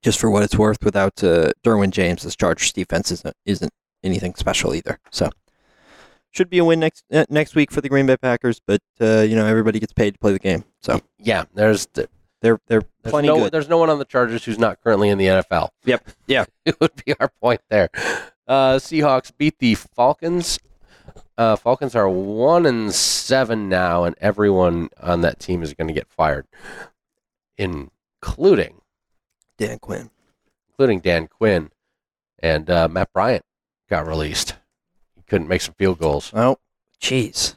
just 0.00 0.20
for 0.20 0.30
what 0.30 0.44
it's 0.44 0.56
worth, 0.56 0.84
without 0.84 1.24
uh, 1.24 1.50
Derwin 1.64 1.90
James, 1.90 2.22
this 2.22 2.36
Chargers 2.36 2.72
defense 2.72 3.10
isn't 3.10 3.34
isn't 3.44 3.72
anything 4.04 4.34
special 4.36 4.74
either. 4.74 5.00
So 5.10 5.28
should 6.30 6.50
be 6.50 6.58
a 6.58 6.64
win 6.64 6.78
next 6.78 7.04
uh, 7.12 7.24
next 7.28 7.56
week 7.56 7.72
for 7.72 7.80
the 7.80 7.88
Green 7.88 8.06
Bay 8.06 8.16
Packers, 8.16 8.60
but 8.64 8.80
uh, 9.00 9.22
you 9.22 9.34
know 9.34 9.46
everybody 9.46 9.80
gets 9.80 9.92
paid 9.92 10.14
to 10.14 10.20
play 10.20 10.32
the 10.32 10.38
game, 10.38 10.64
so 10.80 11.00
Yeah, 11.18 11.44
there's 11.52 11.88
they're 12.42 12.60
they're 12.66 12.82
there's 13.02 13.12
plenty 13.12 13.28
no 13.28 13.36
good. 13.38 13.52
there's 13.52 13.68
no 13.68 13.78
one 13.78 13.90
on 13.90 13.98
the 13.98 14.04
Chargers 14.04 14.44
who's 14.44 14.58
not 14.58 14.80
currently 14.82 15.08
in 15.08 15.18
the 15.18 15.26
NFL. 15.26 15.70
Yep. 15.84 16.08
Yeah. 16.26 16.44
it 16.64 16.78
would 16.80 16.92
be 17.04 17.14
our 17.20 17.28
point 17.40 17.60
there. 17.68 17.88
Uh, 18.46 18.76
Seahawks 18.76 19.32
beat 19.36 19.58
the 19.58 19.74
Falcons. 19.74 20.58
Uh, 21.38 21.56
Falcons 21.56 21.94
are 21.94 22.08
one 22.08 22.66
and 22.66 22.92
seven 22.92 23.68
now, 23.68 24.04
and 24.04 24.14
everyone 24.20 24.90
on 25.00 25.20
that 25.22 25.38
team 25.38 25.62
is 25.62 25.72
going 25.74 25.88
to 25.88 25.94
get 25.94 26.08
fired, 26.08 26.46
including 27.56 28.80
Dan 29.58 29.78
Quinn. 29.78 30.10
including 30.70 31.00
Dan 31.00 31.26
Quinn 31.28 31.70
and 32.42 32.68
uh, 32.70 32.88
Matt 32.88 33.12
Bryant, 33.12 33.44
got 33.88 34.06
released. 34.06 34.54
He 35.14 35.22
couldn't 35.22 35.48
make 35.48 35.60
some 35.60 35.74
field 35.74 35.98
goals. 35.98 36.30
Oh, 36.34 36.56
jeez. 37.00 37.54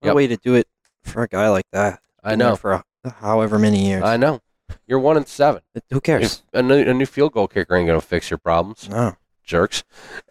What 0.00 0.08
a 0.08 0.10
Yep. 0.10 0.16
way 0.16 0.26
to 0.26 0.36
do 0.36 0.54
it 0.54 0.68
for 1.02 1.22
a 1.22 1.28
guy 1.28 1.48
like 1.48 1.66
that. 1.72 2.00
I 2.22 2.30
Been 2.30 2.38
there 2.40 2.48
know. 2.50 2.56
For 2.56 2.72
a, 2.72 2.84
however 3.10 3.58
many 3.58 3.86
years. 3.86 4.02
I 4.02 4.16
know. 4.16 4.40
You're 4.86 4.98
one 4.98 5.16
and 5.16 5.26
seven. 5.28 5.62
Who 5.90 6.00
cares? 6.00 6.42
A 6.52 6.62
new, 6.62 6.78
a 6.88 6.92
new 6.94 7.06
field 7.06 7.32
goal 7.32 7.48
kicker 7.48 7.76
ain't 7.76 7.86
gonna 7.86 8.00
fix 8.00 8.30
your 8.30 8.38
problems, 8.38 8.88
No. 8.88 9.16
jerks. 9.44 9.84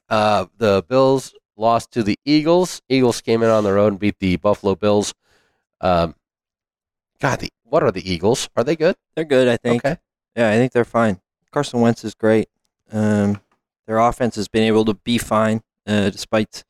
Uh, 0.10 0.46
the 0.58 0.84
Bills 0.88 1.34
lost 1.58 1.92
to 1.92 2.04
the 2.04 2.20
Eagles. 2.26 2.82
Eagles 2.90 3.22
came 3.22 3.42
in 3.44 3.50
on 3.50 3.64
the 3.64 3.74
road 3.74 3.94
and 3.94 4.00
beat 4.00 4.20
the 4.20 4.36
Buffalo 4.38 4.76
Bills. 4.76 5.14
Um, 5.82 6.16
God, 7.22 7.40
the, 7.40 7.50
what 7.64 7.82
are 7.84 7.92
the 7.92 8.10
Eagles? 8.10 8.50
Are 8.56 8.64
they 8.64 8.76
good? 8.76 8.96
They're 9.16 9.24
good, 9.26 9.48
I 9.48 9.58
think. 9.58 9.86
Okay. 9.86 9.98
Yeah, 10.36 10.50
I 10.50 10.56
think 10.56 10.74
they're 10.74 10.84
fine. 10.86 11.22
Carson 11.52 11.80
Wentz 11.80 12.04
is 12.04 12.14
great. 12.14 12.50
Um, 12.92 13.40
their 13.88 14.00
offense 14.00 14.36
has 14.36 14.48
been 14.50 14.64
able 14.64 14.84
to 14.86 14.94
be 14.96 15.18
fine, 15.18 15.62
uh, 15.88 16.10
despite 16.10 16.64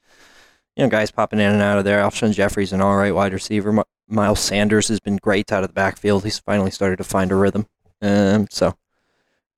you 0.75 0.83
know 0.83 0.89
guys 0.89 1.09
popping 1.09 1.39
in 1.39 1.51
and 1.51 1.61
out 1.61 1.77
of 1.79 1.83
there. 1.83 1.99
Alshon 1.99 2.31
Jeffery's 2.33 2.71
an 2.73 2.81
all 2.81 2.95
right 2.95 3.13
wide 3.13 3.33
receiver. 3.33 3.83
Mi- 4.07 4.15
Miles 4.15 4.39
Sanders 4.39 4.87
has 4.89 4.99
been 4.99 5.17
great 5.17 5.51
out 5.51 5.63
of 5.63 5.69
the 5.69 5.73
backfield. 5.73 6.23
He's 6.23 6.39
finally 6.39 6.71
started 6.71 6.97
to 6.97 7.03
find 7.03 7.31
a 7.31 7.35
rhythm. 7.35 7.67
Um, 8.01 8.47
so 8.49 8.75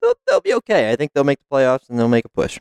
they'll, 0.01 0.13
they'll 0.27 0.41
be 0.41 0.53
okay. 0.55 0.91
I 0.91 0.95
think 0.95 1.13
they'll 1.13 1.23
make 1.23 1.39
the 1.39 1.55
playoffs 1.55 1.89
and 1.89 1.97
they'll 1.97 2.07
make 2.07 2.25
a 2.25 2.29
push. 2.29 2.59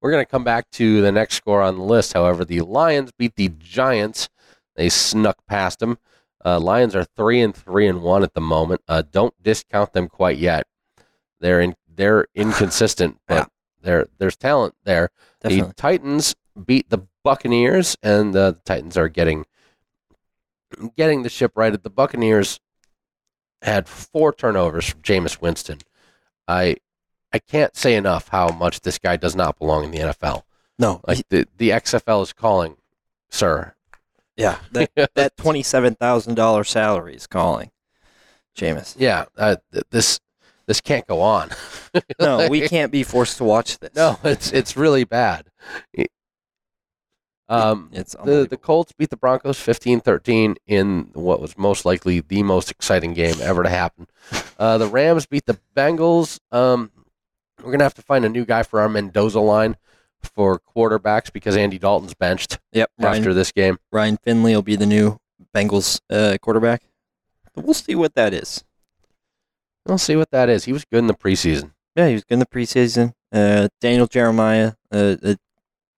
We're 0.00 0.10
going 0.10 0.24
to 0.24 0.30
come 0.30 0.44
back 0.44 0.70
to 0.72 1.00
the 1.00 1.10
next 1.12 1.34
score 1.36 1.62
on 1.62 1.76
the 1.76 1.82
list. 1.82 2.12
However, 2.12 2.44
the 2.44 2.60
Lions 2.60 3.10
beat 3.18 3.34
the 3.36 3.48
Giants. 3.58 4.28
They 4.76 4.88
snuck 4.88 5.38
past 5.48 5.78
them. 5.80 5.98
Uh, 6.44 6.60
Lions 6.60 6.94
are 6.94 7.04
three 7.04 7.40
and 7.40 7.54
three 7.54 7.88
and 7.88 8.02
one 8.02 8.22
at 8.22 8.34
the 8.34 8.40
moment. 8.40 8.82
Uh, 8.86 9.02
don't 9.10 9.34
discount 9.42 9.92
them 9.94 10.08
quite 10.08 10.36
yet. 10.38 10.66
They're 11.40 11.60
in, 11.60 11.74
they're 11.92 12.26
inconsistent, 12.34 13.18
but 13.26 13.34
Yeah. 13.34 13.44
there 13.82 14.06
there's 14.18 14.36
talent 14.36 14.74
there. 14.84 15.10
Definitely. 15.40 15.68
The 15.68 15.74
Titans 15.74 16.34
beat 16.64 16.88
the 16.90 17.06
Buccaneers, 17.24 17.96
and 18.02 18.36
uh, 18.36 18.52
the 18.52 18.60
Titans 18.64 18.96
are 18.96 19.08
getting 19.08 19.44
getting 20.96 21.22
the 21.22 21.28
ship 21.28 21.52
righted. 21.54 21.82
The 21.82 21.90
Buccaneers 21.90 22.60
had 23.62 23.88
four 23.88 24.32
turnovers 24.32 24.88
from 24.88 25.02
Jameis 25.02 25.40
Winston. 25.40 25.78
I 26.46 26.76
I 27.32 27.38
can't 27.38 27.76
say 27.76 27.94
enough 27.94 28.28
how 28.28 28.48
much 28.50 28.80
this 28.82 28.98
guy 28.98 29.16
does 29.16 29.34
not 29.36 29.58
belong 29.58 29.84
in 29.84 29.90
the 29.90 29.98
NFL. 29.98 30.42
no, 30.78 31.00
Like 31.06 31.26
the 31.30 31.46
the 31.56 31.70
XFL 31.70 32.22
is 32.22 32.32
calling, 32.32 32.76
sir. 33.30 33.74
yeah, 34.36 34.58
that 34.72 34.90
that 35.14 35.36
twenty 35.36 35.62
seven 35.62 35.94
thousand 35.94 36.34
dollar 36.34 36.64
salary 36.64 37.14
is 37.16 37.26
calling, 37.26 37.70
Jameis. 38.56 38.94
yeah, 38.98 39.24
uh, 39.36 39.56
th- 39.72 39.84
this 39.90 40.20
this 40.66 40.80
can't 40.80 41.06
go 41.06 41.20
on. 41.20 41.50
No, 42.20 42.48
we 42.48 42.68
can't 42.68 42.90
be 42.92 43.02
forced 43.02 43.36
to 43.38 43.44
watch 43.44 43.78
this. 43.78 43.90
No, 43.94 44.18
it's 44.24 44.52
it's 44.52 44.76
really 44.76 45.04
bad. 45.04 45.46
Um, 47.48 47.90
it's 47.92 48.14
the 48.24 48.46
the. 48.48 48.56
Colts 48.56 48.92
beat 48.92 49.10
the 49.10 49.16
Broncos 49.16 49.58
15-13 49.58 50.56
in 50.66 51.10
what 51.14 51.40
was 51.40 51.56
most 51.56 51.84
likely 51.84 52.20
the 52.20 52.42
most 52.42 52.70
exciting 52.70 53.14
game 53.14 53.36
ever 53.40 53.62
to 53.62 53.68
happen. 53.68 54.06
Uh, 54.58 54.78
the 54.78 54.86
Rams 54.86 55.26
beat 55.26 55.44
the 55.44 55.58
Bengals. 55.76 56.40
Um, 56.50 56.90
we're 57.62 57.70
gonna 57.72 57.84
have 57.84 57.92
to 57.92 58.02
find 58.02 58.24
a 58.24 58.28
new 58.28 58.46
guy 58.46 58.62
for 58.62 58.80
our 58.80 58.88
Mendoza 58.88 59.38
line 59.38 59.76
for 60.22 60.58
quarterbacks 60.74 61.30
because 61.30 61.58
Andy 61.58 61.78
Dalton's 61.78 62.14
benched 62.14 62.58
Yep, 62.72 62.90
Ryan, 62.98 63.18
after 63.18 63.34
this 63.34 63.52
game. 63.52 63.78
Ryan 63.92 64.16
Finley 64.16 64.54
will 64.54 64.62
be 64.62 64.74
the 64.76 64.86
new 64.86 65.18
Bengals 65.54 66.00
uh, 66.08 66.38
quarterback. 66.40 66.84
We'll 67.54 67.74
see 67.74 67.94
what 67.94 68.14
that 68.14 68.32
is. 68.32 68.64
We'll 69.86 69.98
see 69.98 70.16
what 70.16 70.30
that 70.30 70.48
is. 70.48 70.64
He 70.64 70.72
was 70.72 70.84
good 70.84 70.98
in 71.00 71.06
the 71.06 71.14
preseason. 71.14 71.72
Yeah, 71.94 72.08
he 72.08 72.14
was 72.14 72.24
good 72.24 72.34
in 72.34 72.40
the 72.40 72.46
preseason. 72.46 73.12
Uh, 73.32 73.68
Daniel 73.80 74.06
Jeremiah, 74.06 74.72
uh, 74.90 75.16
a 75.22 75.36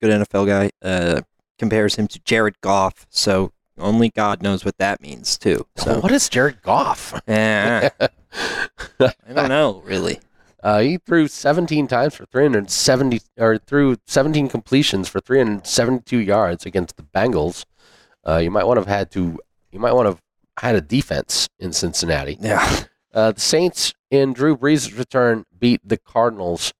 good 0.02 0.26
NFL 0.26 0.46
guy, 0.46 0.70
uh, 0.82 1.22
compares 1.58 1.96
him 1.96 2.06
to 2.08 2.20
Jared 2.20 2.60
Goff. 2.60 3.06
So 3.10 3.52
only 3.76 4.10
God 4.10 4.42
knows 4.42 4.64
what 4.64 4.78
that 4.78 5.00
means 5.00 5.36
too. 5.38 5.66
So 5.76 6.00
what 6.00 6.12
is 6.12 6.28
Jared 6.28 6.62
Goff? 6.62 7.14
eh, 7.28 7.88
I 8.00 9.32
don't 9.32 9.48
know 9.48 9.82
really. 9.84 10.20
Uh, 10.62 10.80
he 10.80 10.98
threw 10.98 11.28
17 11.28 11.86
times 11.86 12.14
for 12.16 12.26
370, 12.26 13.20
or 13.38 13.58
threw 13.58 13.96
17 14.06 14.48
completions 14.48 15.08
for 15.08 15.20
372 15.20 16.18
yards 16.18 16.66
against 16.66 16.96
the 16.96 17.04
Bengals. 17.04 17.64
Uh, 18.26 18.38
you 18.38 18.50
might 18.50 18.64
want 18.64 18.76
to 18.76 18.80
have 18.80 18.88
had 18.98 19.10
to, 19.12 19.38
you 19.70 19.78
might 19.78 19.92
want 19.92 20.06
to 20.06 20.10
have 20.10 20.22
had 20.58 20.74
a 20.74 20.80
defense 20.80 21.48
in 21.60 21.72
Cincinnati. 21.72 22.36
Yeah, 22.40 22.84
Uh, 23.14 23.30
the 23.32 23.40
Saints, 23.40 23.94
in 24.10 24.32
Drew 24.32 24.56
Brees' 24.56 24.98
return, 24.98 25.44
beat 25.56 25.80
the 25.84 25.96
Cardinals. 25.96 26.72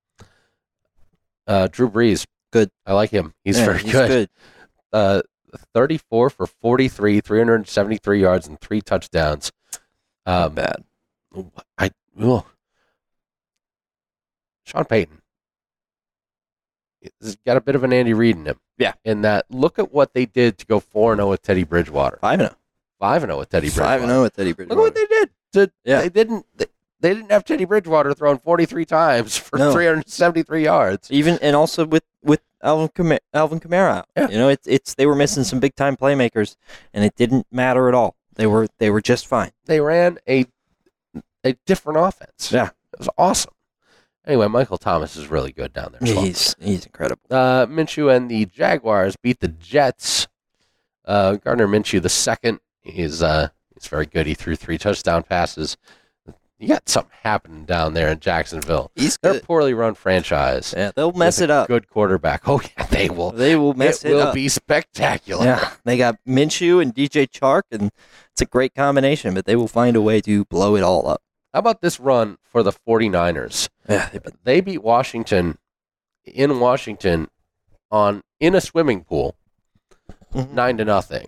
Uh, 1.47 1.69
Drew 1.69 1.89
Brees, 1.89 2.27
Good. 2.51 2.71
I 2.87 2.95
like 2.95 3.11
him. 3.11 3.35
He's 3.45 3.59
Yeah, 3.59 3.65
very 3.65 3.83
good. 3.83 4.31
Uh, 4.93 5.23
34 5.75 6.31
for 6.31 6.47
43, 6.47 7.21
373 7.21 8.21
yards, 8.21 8.47
and 8.47 8.61
three 8.61 8.81
touchdowns. 8.81 9.51
Um, 10.27 10.55
bad. 10.55 10.85
I 11.79 11.91
ugh. 12.21 12.45
Sean 14.65 14.85
Payton. 14.85 15.23
He's 17.21 17.37
got 17.47 17.57
a 17.57 17.61
bit 17.61 17.75
of 17.75 17.85
an 17.85 17.93
Andy 17.93 18.13
Reid 18.13 18.37
in 18.37 18.45
him. 18.47 18.59
Yeah. 18.77 18.93
In 19.05 19.23
that, 19.23 19.47
look 19.51 19.79
at 19.79 19.93
what 19.93 20.13
they 20.15 20.27
did 20.27 20.59
to 20.59 20.67
go 20.67 20.81
four 20.81 21.13
and 21.13 21.19
zero 21.21 21.31
with 21.31 21.43
Teddy 21.43 21.65
Bridgewater. 21.65 22.19
Five 22.21 22.41
and 22.41 22.55
Five 22.99 23.23
and 23.23 23.31
zero 23.31 23.39
with 23.39 23.49
Teddy. 23.49 23.69
Bridgewater. 23.69 23.89
Five 23.89 24.01
and 24.03 24.11
zero 24.11 24.23
with 24.23 24.35
Teddy 24.37 24.49
Look 24.51 24.57
Bridgewater. 24.57 24.81
at 24.81 24.83
what 24.85 24.95
they 24.95 25.07
did. 25.07 25.31
To, 25.55 25.73
Yeah. 25.85 26.01
They 26.03 26.09
didn't. 26.11 26.47
They, 26.57 26.67
they 27.01 27.15
didn't 27.15 27.31
have 27.31 27.45
Teddy 27.45 27.65
Bridgewater 27.65 28.13
throwing 28.15 28.39
forty 28.39 28.67
three 28.67 28.85
times 28.85 29.37
for 29.37 29.59
No. 29.59 29.73
three 29.73 29.87
hundred 29.87 30.09
seventy 30.09 30.43
three 30.43 30.65
yards. 30.65 31.11
Even 31.11 31.39
and 31.43 31.55
also 31.57 31.87
with 31.87 32.05
with 32.23 32.41
Alvin 32.63 32.89
Kamara, 32.89 33.19
Alvin 33.33 33.61
Kamara. 33.61 34.05
Yeah. 34.17 34.29
You 34.29 34.39
know, 34.39 34.49
it's 34.49 34.67
it's 34.67 34.95
they 34.95 35.07
were 35.07 35.15
missing 35.15 35.45
some 35.45 35.61
big 35.61 35.75
time 35.77 35.97
playmakers, 35.97 36.57
and 36.93 37.05
it 37.05 37.15
didn't 37.17 37.47
matter 37.53 37.89
at 37.89 37.95
all. 37.95 38.17
They 38.35 38.47
were 38.47 38.69
they 38.79 38.91
were 38.91 39.01
just 39.01 39.27
fine. 39.27 39.51
They 39.67 39.81
ran 39.81 40.19
a 40.29 40.47
a 41.45 41.55
different 41.67 41.99
offense. 42.01 42.51
Yeah. 42.53 42.71
It 42.93 42.99
was 42.99 43.09
awesome. 43.17 43.53
Anyway, 44.27 44.47
Michael 44.49 44.77
Thomas 44.79 45.17
is 45.17 45.29
really 45.29 45.53
good 45.53 45.73
down 45.73 45.93
there. 45.99 46.15
He's 46.15 46.55
he's 46.61 46.85
incredible. 46.85 47.23
Uh, 47.31 47.67
Minshew 47.67 48.15
and 48.15 48.31
the 48.31 48.45
Jaguars 48.47 49.17
beat 49.17 49.41
the 49.41 49.49
Jets. 49.49 50.27
Uh, 51.05 51.37
Gardner 51.37 51.67
Minshew 51.67 52.03
the 52.03 52.09
second 52.11 52.61
is 52.85 53.23
uh, 53.23 53.49
he's 53.75 53.87
very 53.87 54.05
good. 54.07 54.27
He 54.27 54.35
threw 54.35 54.57
three 54.57 54.77
touchdown 54.79 55.23
passes. 55.23 55.77
You 56.59 56.67
got 56.69 56.89
something 56.89 57.13
happening 57.23 57.65
down 57.67 57.95
there 57.95 58.09
in 58.09 58.19
Jacksonville. 58.19 58.91
He's 58.97 59.17
They're 59.23 59.37
a 59.37 59.41
poorly 59.41 59.75
run 59.75 59.95
franchise. 59.95 60.75
Yeah, 60.77 60.91
they'll 60.95 61.13
mess 61.13 61.41
it 61.41 61.51
up. 61.51 61.69
Good 61.69 61.89
quarterback. 61.89 62.43
Oh 62.49 62.61
yeah, 62.77 62.87
they 62.87 63.09
will. 63.09 63.31
They 63.31 63.55
will 63.55 63.75
mess 63.75 64.05
it 64.05 64.09
up. 64.09 64.11
it, 64.11 64.15
will 64.15 64.23
up. 64.29 64.35
be 64.35 64.49
spectacular. 64.49 65.45
Yeah, 65.45 65.73
they 65.85 65.97
got 65.97 66.17
Minshew 66.27 66.83
and 66.83 66.93
DJ 66.95 67.29
Chark, 67.31 67.63
and 67.71 67.91
it's 68.33 68.41
a 68.41 68.47
great 68.47 68.75
combination. 68.75 69.35
But 69.35 69.45
they 69.45 69.55
will 69.55 69.69
find 69.69 69.95
a 69.97 70.03
way 70.03 70.21
to 70.23 70.45
blow 70.47 70.75
it 70.77 70.83
all 70.83 71.07
up. 71.09 71.23
How 71.55 71.61
about 71.61 71.81
this 71.81 71.99
run 72.01 72.39
for 72.43 72.63
the 72.63 72.73
49ers? 72.73 73.69
Yeah, 73.89 74.11
They 74.45 74.61
beat 74.61 74.83
Washington 74.83 75.59
in 76.27 76.61
Washington 76.61 77.29
on 77.91 78.23
in 78.41 78.55
a 78.55 78.61
swimming 78.61 79.05
pool. 79.05 79.37
Mhm. 80.35 80.53
nine 80.53 80.77
to 80.79 80.85
nothing. 80.85 81.27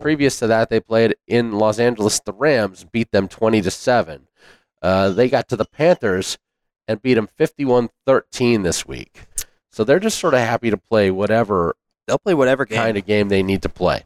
Previous 0.00 0.38
to 0.38 0.46
that, 0.46 0.68
they 0.68 0.80
played 0.80 1.14
in 1.26 1.52
Los 1.52 1.78
Angeles. 1.78 2.20
The 2.20 2.32
Rams 2.32 2.84
beat 2.84 3.10
them 3.10 3.26
twenty 3.28 3.60
to 3.62 3.70
seven. 3.70 4.27
Uh, 4.82 5.10
they 5.10 5.28
got 5.28 5.48
to 5.48 5.56
the 5.56 5.64
Panthers 5.64 6.38
and 6.86 7.02
beat 7.02 7.14
them 7.14 7.28
51-13 7.38 8.62
this 8.62 8.86
week. 8.86 9.22
So 9.70 9.84
they're 9.84 10.00
just 10.00 10.18
sort 10.18 10.34
of 10.34 10.40
happy 10.40 10.70
to 10.70 10.76
play 10.76 11.10
whatever 11.10 11.76
they'll 12.06 12.18
play 12.18 12.34
whatever 12.34 12.64
game. 12.64 12.78
kind 12.78 12.96
of 12.96 13.04
game 13.06 13.28
they 13.28 13.42
need 13.42 13.62
to 13.62 13.68
play. 13.68 14.04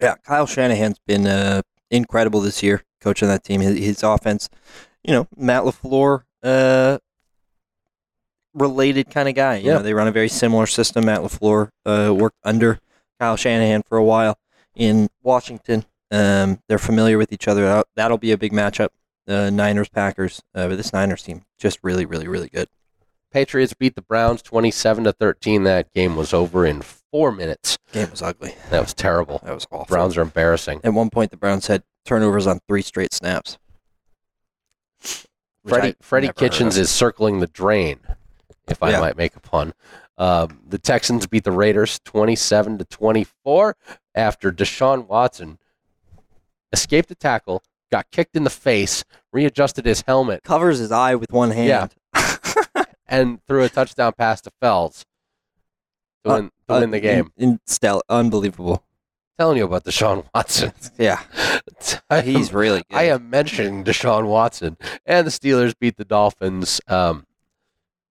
Yeah, 0.00 0.14
Kyle 0.24 0.46
Shanahan's 0.46 0.98
been 1.06 1.26
uh, 1.26 1.62
incredible 1.90 2.40
this 2.40 2.62
year, 2.62 2.82
coaching 3.00 3.28
that 3.28 3.44
team. 3.44 3.60
His, 3.60 3.78
his 3.78 4.02
offense, 4.02 4.48
you 5.04 5.12
know, 5.12 5.26
Matt 5.36 5.62
LaFleur, 5.64 6.22
uh, 6.42 6.98
related 8.54 9.10
kind 9.10 9.28
of 9.28 9.34
guy. 9.34 9.56
You 9.56 9.68
Yeah. 9.68 9.74
know, 9.76 9.82
they 9.82 9.94
run 9.94 10.08
a 10.08 10.12
very 10.12 10.28
similar 10.28 10.66
system. 10.66 11.06
Matt 11.06 11.20
LaFleur 11.20 11.70
uh, 11.86 12.14
worked 12.14 12.38
under 12.44 12.80
Kyle 13.20 13.36
Shanahan 13.36 13.82
for 13.82 13.98
a 13.98 14.04
while 14.04 14.38
in 14.74 15.08
Washington. 15.22 15.84
Um, 16.10 16.60
they're 16.68 16.78
familiar 16.78 17.18
with 17.18 17.32
each 17.32 17.46
other. 17.48 17.62
That- 17.62 17.86
That'll 17.94 18.18
be 18.18 18.32
a 18.32 18.38
big 18.38 18.52
matchup. 18.52 18.88
Uh, 19.28 19.50
Niners 19.50 19.88
Packers, 19.90 20.42
uh, 20.54 20.68
but 20.68 20.76
this 20.76 20.92
Niners 20.92 21.22
team 21.22 21.42
just 21.58 21.78
really, 21.82 22.06
really, 22.06 22.26
really 22.26 22.48
good. 22.48 22.68
Patriots 23.30 23.74
beat 23.74 23.94
the 23.94 24.00
Browns 24.02 24.40
twenty-seven 24.40 25.04
to 25.04 25.12
thirteen. 25.12 25.64
That 25.64 25.92
game 25.92 26.16
was 26.16 26.32
over 26.32 26.64
in 26.64 26.80
four 26.80 27.30
minutes. 27.30 27.76
Game 27.92 28.10
was 28.10 28.22
ugly. 28.22 28.54
That 28.70 28.80
was 28.80 28.94
terrible. 28.94 29.40
That 29.44 29.52
was 29.54 29.66
awful. 29.70 29.84
Browns 29.84 30.16
are 30.16 30.22
embarrassing. 30.22 30.80
At 30.82 30.94
one 30.94 31.10
point, 31.10 31.30
the 31.30 31.36
Browns 31.36 31.66
had 31.66 31.82
turnovers 32.06 32.46
on 32.46 32.60
three 32.66 32.80
straight 32.80 33.12
snaps. 33.12 33.58
Freddie, 35.66 35.94
Freddie 36.00 36.30
Kitchens 36.34 36.78
is 36.78 36.90
circling 36.90 37.40
the 37.40 37.46
drain, 37.48 38.00
if 38.68 38.82
I 38.82 38.92
Yeah. 38.92 39.00
might 39.00 39.16
make 39.18 39.36
a 39.36 39.40
pun. 39.40 39.74
Um, 40.16 40.62
the 40.66 40.78
Texans 40.78 41.26
beat 41.26 41.44
the 41.44 41.52
Raiders 41.52 42.00
27 42.04 42.78
to 42.78 42.84
24 42.86 43.76
after 44.14 44.50
Deshaun 44.50 45.06
Watson 45.06 45.58
escaped 46.72 47.10
a 47.10 47.14
tackle, 47.14 47.62
got 47.90 48.10
kicked 48.10 48.36
in 48.36 48.44
the 48.44 48.50
face, 48.50 49.04
readjusted 49.32 49.84
his 49.86 50.02
helmet. 50.02 50.42
covers 50.42 50.78
his 50.78 50.92
eye 50.92 51.14
with 51.14 51.30
one 51.30 51.50
hand. 51.50 51.94
yeah, 52.14 52.84
and 53.06 53.40
threw 53.46 53.62
a 53.64 53.68
touchdown 53.68 54.12
pass 54.16 54.40
to 54.42 54.50
Fells 54.60 55.04
to 56.24 56.30
Uh, 56.30 56.34
win, 56.36 56.50
to 56.68 56.74
win 56.80 56.90
the 56.90 57.00
game. 57.00 57.32
In, 57.36 57.50
in 57.50 57.60
stel- 57.66 58.02
unbelievable. 58.08 58.82
telling 59.38 59.56
you 59.56 59.64
about 59.64 59.84
Deshaun 59.84 60.24
Watson. 60.34 60.72
Yeah, 60.98 61.22
he's 62.22 62.52
really 62.52 62.82
good. 62.90 62.96
I 62.96 63.04
am 63.04 63.30
mentioning 63.30 63.84
Deshaun 63.84 64.26
Watson, 64.26 64.76
and 65.06 65.26
the 65.26 65.30
Steelers 65.30 65.74
beat 65.78 65.96
the 65.96 66.04
Dolphins. 66.04 66.80
Um, 66.88 67.24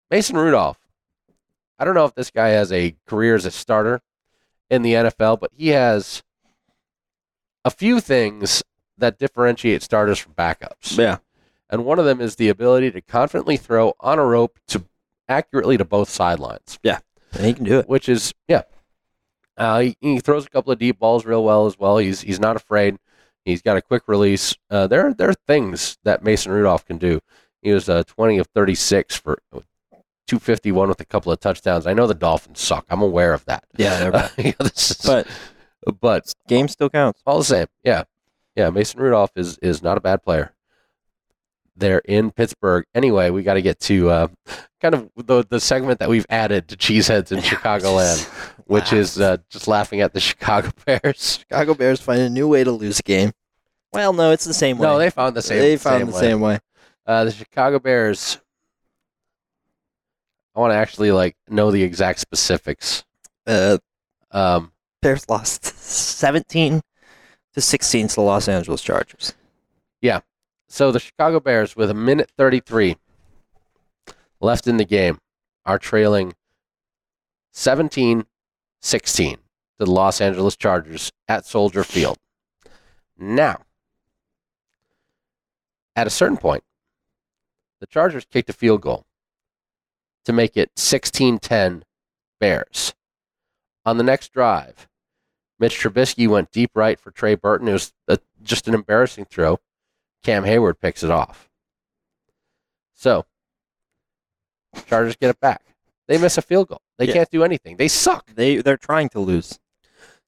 Mason 0.09 0.38
Rudolph. 0.38 0.80
I 1.80 1.84
don't 1.86 1.93
know 1.95 2.05
if 2.05 2.15
this 2.15 2.32
guy 2.32 2.49
has 2.49 2.71
a 2.71 2.95
career 3.05 3.36
as 3.36 3.45
a 3.45 3.51
starter 3.51 3.99
in 4.69 4.82
the 4.82 4.93
NFL, 4.93 5.39
but 5.39 5.51
he 5.53 5.67
has 5.69 6.23
a 7.65 7.69
few 7.69 7.99
things 7.99 8.63
that 8.97 9.17
differentiate 9.19 9.81
starters 9.83 10.17
from 10.19 10.33
backups. 10.33 10.97
Yeah, 10.97 11.17
And 11.69 11.85
one 11.85 11.99
of 11.99 12.05
them 12.05 12.19
is 12.21 12.35
the 12.35 12.49
ability 12.49 12.91
to 12.91 13.01
confidently 13.01 13.57
throw 13.57 13.93
on 13.99 14.19
a 14.19 14.25
rope 14.25 14.59
to 14.69 14.83
accurately 15.29 15.77
to 15.77 15.85
both 15.85 16.09
sidelines, 16.09 16.79
Yeah. 16.83 16.99
and 17.33 17.45
he 17.45 17.53
can 17.53 17.63
do 17.65 17.79
it. 17.79 17.87
which 17.89 18.07
is 18.09 18.33
yeah. 18.47 18.63
Uh, 19.57 19.79
he, 19.79 19.97
he 20.01 20.19
throws 20.19 20.45
a 20.45 20.49
couple 20.49 20.71
of 20.71 20.77
deep 20.79 20.99
balls 20.99 21.25
real 21.25 21.43
well 21.43 21.65
as 21.65 21.79
well. 21.79 21.97
He's 21.97 22.21
he's 22.21 22.39
not 22.39 22.55
afraid. 22.55 22.97
He's 23.43 23.61
got 23.61 23.75
a 23.77 23.81
quick 23.81 24.03
release. 24.07 24.55
Uh, 24.69 24.85
there 24.87 25.13
there 25.13 25.29
are 25.29 25.33
things 25.47 25.97
that 26.03 26.23
Mason 26.23 26.51
Rudolph 26.51 26.85
can 26.85 26.97
do. 26.97 27.21
He 27.63 27.71
was 27.73 27.89
uh, 27.89 28.03
20 28.03 28.37
of 28.37 28.47
36 28.53 29.15
for 29.15 29.39
251 30.27 30.89
with 30.89 30.99
a 31.01 31.05
couple 31.05 31.31
of 31.31 31.39
touchdowns. 31.39 31.87
I 31.87 31.93
know 31.93 32.05
the 32.05 32.13
Dolphins 32.13 32.59
suck. 32.59 32.85
I'm 32.89 33.01
aware 33.01 33.33
of 33.33 33.45
that. 33.45 33.63
Yeah, 33.77 33.97
they're. 34.09 34.29
You 34.37 34.53
know, 34.59 34.67
this 34.67 34.91
is- 34.91 34.97
but 35.05 35.27
but 36.01 36.33
game 36.47 36.67
still 36.67 36.89
counts. 36.89 37.21
all 37.25 37.39
the 37.39 37.45
same, 37.45 37.67
yeah, 37.83 38.03
yeah. 38.58 38.70
Mason 38.72 38.99
Rudolph 38.99 39.32
is 39.38 39.58
is 39.60 39.82
not 39.82 39.97
a 39.97 40.01
bad 40.01 40.22
player. 40.24 40.51
They're 41.78 41.99
in 41.99 42.32
Pittsburgh. 42.32 42.86
Anyway, 42.95 43.30
we 43.30 43.43
got 43.43 43.53
to 43.53 43.62
get 43.62 43.80
to 43.82 44.10
uh, 44.10 44.28
kind 44.82 44.95
of 44.95 45.10
the 45.16 45.45
the 45.47 45.60
segment 45.60 45.99
that 45.99 46.10
we've 46.10 46.26
added 46.30 46.68
to 46.70 46.76
Cheeseheads 46.76 47.32
in 47.32 47.39
Chicagoland, 47.43 48.26
which 48.66 48.91
is 48.91 49.20
uh, 49.20 49.38
just 49.49 49.68
laughing 49.68 50.01
at 50.01 50.12
the 50.14 50.20
Chicago 50.20 50.72
Bears. 50.86 51.38
Chicago 51.39 51.76
Bears 51.76 52.01
find 52.01 52.20
a 52.20 52.30
new 52.30 52.47
way 52.47 52.64
to 52.64 52.72
lose 52.72 52.99
a 52.99 53.03
game. 53.03 53.32
Well, 53.93 54.12
no, 54.12 54.32
it's 54.32 54.43
the 54.45 54.53
same 54.55 54.80
way. 54.80 54.88
No, 54.88 54.97
they 54.97 55.10
found 55.12 55.36
the 55.36 55.41
same. 55.41 55.60
They 55.60 55.78
found 55.78 55.99
same 56.01 56.08
the 56.08 56.14
way. 56.14 56.20
same 56.20 56.39
way. 56.41 56.60
Uh, 57.05 57.24
the 57.26 57.32
Chicago 57.32 57.80
Bears. 57.80 58.39
I 60.55 60.60
want 60.60 60.72
to 60.72 60.78
actually 60.78 61.12
like 61.12 61.36
know 61.47 61.70
the 61.70 61.84
exact 61.84 62.20
specifics. 62.20 63.05
Uh, 63.45 63.78
Um, 64.32 64.72
Bears 65.03 65.30
lost 65.30 65.64
seventeen 65.64 66.82
to 67.58 67.62
sixteen 67.62 68.08
to 68.08 68.14
the 68.14 68.22
Los 68.22 68.47
Angeles 68.47 68.84
Chargers. 68.84 69.34
Yeah. 69.99 70.20
So 70.68 70.91
the 70.91 70.99
Chicago 70.99 71.39
Bears, 71.39 71.76
with 71.76 71.89
a 71.89 71.95
minute 71.95 72.30
33 72.38 72.97
left 74.39 74.68
in 74.68 74.78
the 74.78 74.86
game, 74.86 75.18
are 75.66 75.80
trailing 75.80 76.36
17 77.53 78.28
16 78.80 79.38
to 79.38 79.39
the 79.80 79.89
Los 79.89 80.22
Angeles 80.22 80.55
Chargers 80.55 81.12
at 81.28 81.47
Soldier 81.47 81.84
Field. 81.84 82.20
Now, 83.18 83.64
at 85.95 86.05
a 86.05 86.12
certain 86.12 86.38
point, 86.38 86.64
the 87.80 87.88
Chargers 87.88 88.26
kicked 88.26 88.51
a 88.51 88.53
field 88.53 88.82
goal 88.82 89.08
to 90.26 90.32
make 90.32 90.55
it 90.55 90.70
16 90.76 91.39
10 91.39 91.84
Bears. 92.39 92.93
On 93.84 93.97
the 93.97 94.03
next 94.03 94.32
drive, 94.32 94.88
Mitch 95.60 95.80
Trubisky 95.80 96.28
went 96.28 96.51
deep 96.51 96.72
right 96.76 96.99
for 96.99 97.12
Trey 97.12 97.36
Burton. 97.36 97.68
It 97.68 97.74
was 97.74 97.93
a, 98.08 98.20
just 98.43 98.68
an 98.68 98.74
embarrassing 98.74 99.26
throw. 99.26 99.60
Cam 100.24 100.43
Hayward 100.43 100.80
picks 100.80 101.03
it 101.03 101.10
off. 101.12 101.49
So, 102.93 103.26
Chargers 104.88 105.16
get 105.16 105.30
it 105.30 105.39
back. 105.39 105.64
They 106.08 106.18
miss 106.18 106.38
a 106.38 106.41
field 106.41 106.70
goal. 106.70 106.82
They 106.97 107.05
Yeah. 107.08 107.14
can't 107.14 107.30
do 107.32 107.43
anything. 107.43 107.78
They 107.78 107.88
suck. 107.88 108.28
They 108.34 108.58
they're 108.58 108.78
trying 108.78 109.10
to 109.10 109.20
lose. 109.20 109.60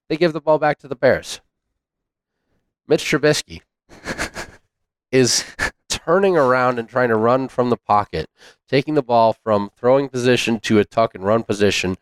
They 0.07 0.17
give 0.17 0.33
the 0.33 0.41
ball 0.41 0.57
back 0.59 0.79
to 0.79 0.87
the 0.87 0.95
Bears. 0.95 1.41
Mitch 2.87 3.03
Trubisky 3.05 3.61
is 5.11 5.43
turning 5.87 6.35
around 6.37 6.79
and 6.79 6.89
trying 6.89 7.09
to 7.09 7.15
run 7.15 7.47
from 7.47 7.69
the 7.69 7.77
pocket, 7.77 8.27
taking 8.67 8.95
the 8.95 9.03
ball 9.03 9.33
from 9.33 9.69
throwing 9.75 10.09
position 10.09 10.59
to 10.61 10.79
a 10.79 10.85
tuck 10.85 11.13
and 11.13 11.23
run 11.23 11.43
position, 11.43 11.97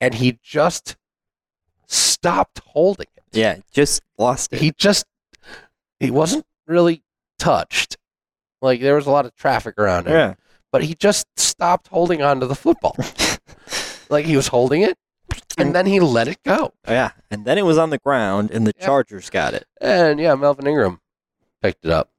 and 0.00 0.14
he 0.16 0.38
just 0.42 0.96
stopped 1.86 2.60
holding 2.64 3.06
it. 3.16 3.24
Yeah, 3.32 3.58
just 3.72 4.02
lost 4.18 4.52
it. 4.52 4.60
He 4.60 4.72
just 4.76 5.04
he 6.00 6.10
wasn't 6.10 6.46
really 6.66 7.02
touched. 7.38 7.96
Like 8.62 8.80
there 8.80 8.94
was 8.94 9.06
a 9.06 9.10
lot 9.10 9.26
of 9.26 9.34
traffic 9.34 9.74
around 9.78 10.06
him, 10.06 10.12
yeah. 10.14 10.34
but 10.72 10.84
he 10.84 10.94
just 10.94 11.26
stopped 11.36 11.88
holding 11.88 12.22
on 12.22 12.40
to 12.40 12.46
the 12.46 12.54
football. 12.54 12.96
like 14.08 14.24
he 14.24 14.36
was 14.36 14.48
holding 14.48 14.82
it, 14.82 14.96
and 15.58 15.74
then 15.74 15.86
he 15.86 16.00
let 16.00 16.28
it 16.28 16.42
go. 16.44 16.72
Yeah, 16.86 17.10
and 17.30 17.44
then 17.44 17.58
it 17.58 17.64
was 17.64 17.78
on 17.78 17.90
the 17.90 17.98
ground, 17.98 18.50
and 18.50 18.66
the 18.66 18.72
Yeah. 18.78 18.86
Chargers 18.86 19.30
got 19.30 19.54
it. 19.54 19.66
And 19.80 20.18
yeah, 20.18 20.34
Melvin 20.34 20.66
Ingram 20.66 21.00
picked 21.62 21.84
it 21.84 21.90
up. 21.90 22.10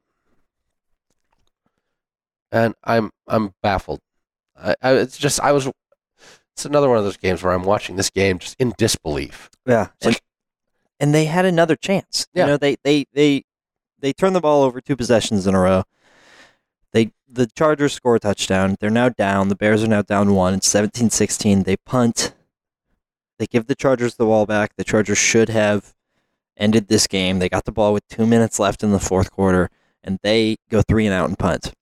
And 2.52 2.76
I'm 2.84 3.12
I'm 3.28 3.54
baffled. 3.62 4.02
I, 4.56 4.76
I 4.82 4.94
it's 4.94 5.18
just 5.18 5.40
I 5.40 5.52
was 5.52 5.70
it's 6.56 6.64
another 6.66 6.88
one 6.88 6.98
of 6.98 7.04
those 7.04 7.18
games 7.18 7.44
where 7.44 7.52
I'm 7.54 7.64
watching 7.64 7.98
this 7.98 8.10
game 8.10 8.40
just 8.40 8.56
in 8.60 8.74
disbelief. 8.78 9.50
Yeah, 9.66 9.90
and, 10.02 10.14
like- 10.14 10.22
and 11.02 11.14
they 11.14 11.26
had 11.26 11.44
another 11.44 11.76
chance. 11.76 12.28
Yeah. 12.34 12.46
You 12.46 12.52
know, 12.52 12.58
they 12.58 12.78
they 12.84 13.06
they 13.14 13.44
they 14.00 14.14
turned 14.14 14.36
the 14.38 14.42
ball 14.42 14.64
over 14.64 14.80
two 14.80 14.96
possessions 14.96 15.46
in 15.48 15.54
a 15.54 15.60
row. 15.60 15.84
They 16.94 17.12
the 17.28 17.48
Chargers 17.48 17.92
score 17.92 18.16
a 18.16 18.20
touchdown. 18.22 18.78
They're 18.80 18.90
now 18.90 19.10
down. 19.10 19.50
The 19.50 19.56
Bears 19.58 19.84
are 19.84 19.88
now 19.88 20.02
down 20.02 20.34
one. 20.34 20.54
It's 20.54 20.74
17-16. 20.74 21.66
They 21.66 21.76
punt. 21.76 22.34
They 23.38 23.48
give 23.48 23.68
the 23.68 23.76
Chargers 23.76 24.16
the 24.16 24.24
ball 24.24 24.46
back. 24.46 24.78
The 24.78 24.86
Chargers 24.86 25.18
should 25.18 25.50
have 25.50 25.94
ended 26.56 26.88
this 26.88 27.06
game. 27.06 27.40
They 27.40 27.50
got 27.50 27.66
the 27.66 27.74
ball 27.74 27.92
with 27.92 28.08
two 28.08 28.26
minutes 28.26 28.60
left 28.60 28.82
in 28.82 28.94
the 28.94 29.00
fourth 29.00 29.30
quarter, 29.30 29.70
and 30.02 30.20
they 30.24 30.56
go 30.70 30.82
three 30.82 31.06
and 31.06 31.14
out 31.14 31.28
and 31.28 31.38
punt. 31.38 31.74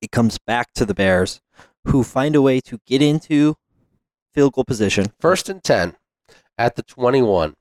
It 0.00 0.10
comes 0.10 0.38
back 0.38 0.72
to 0.74 0.86
the 0.86 0.94
Bears, 0.94 1.42
who 1.86 2.02
find 2.04 2.34
a 2.36 2.42
way 2.42 2.60
to 2.60 2.78
get 2.86 3.02
into 3.02 3.56
field 4.34 4.52
goal 4.54 4.64
position. 4.64 5.06
First 5.20 5.48
and 5.48 5.62
ten 5.62 5.96
at 6.58 6.76
the 6.76 6.82
twenty 6.82 7.22
one. 7.22 7.54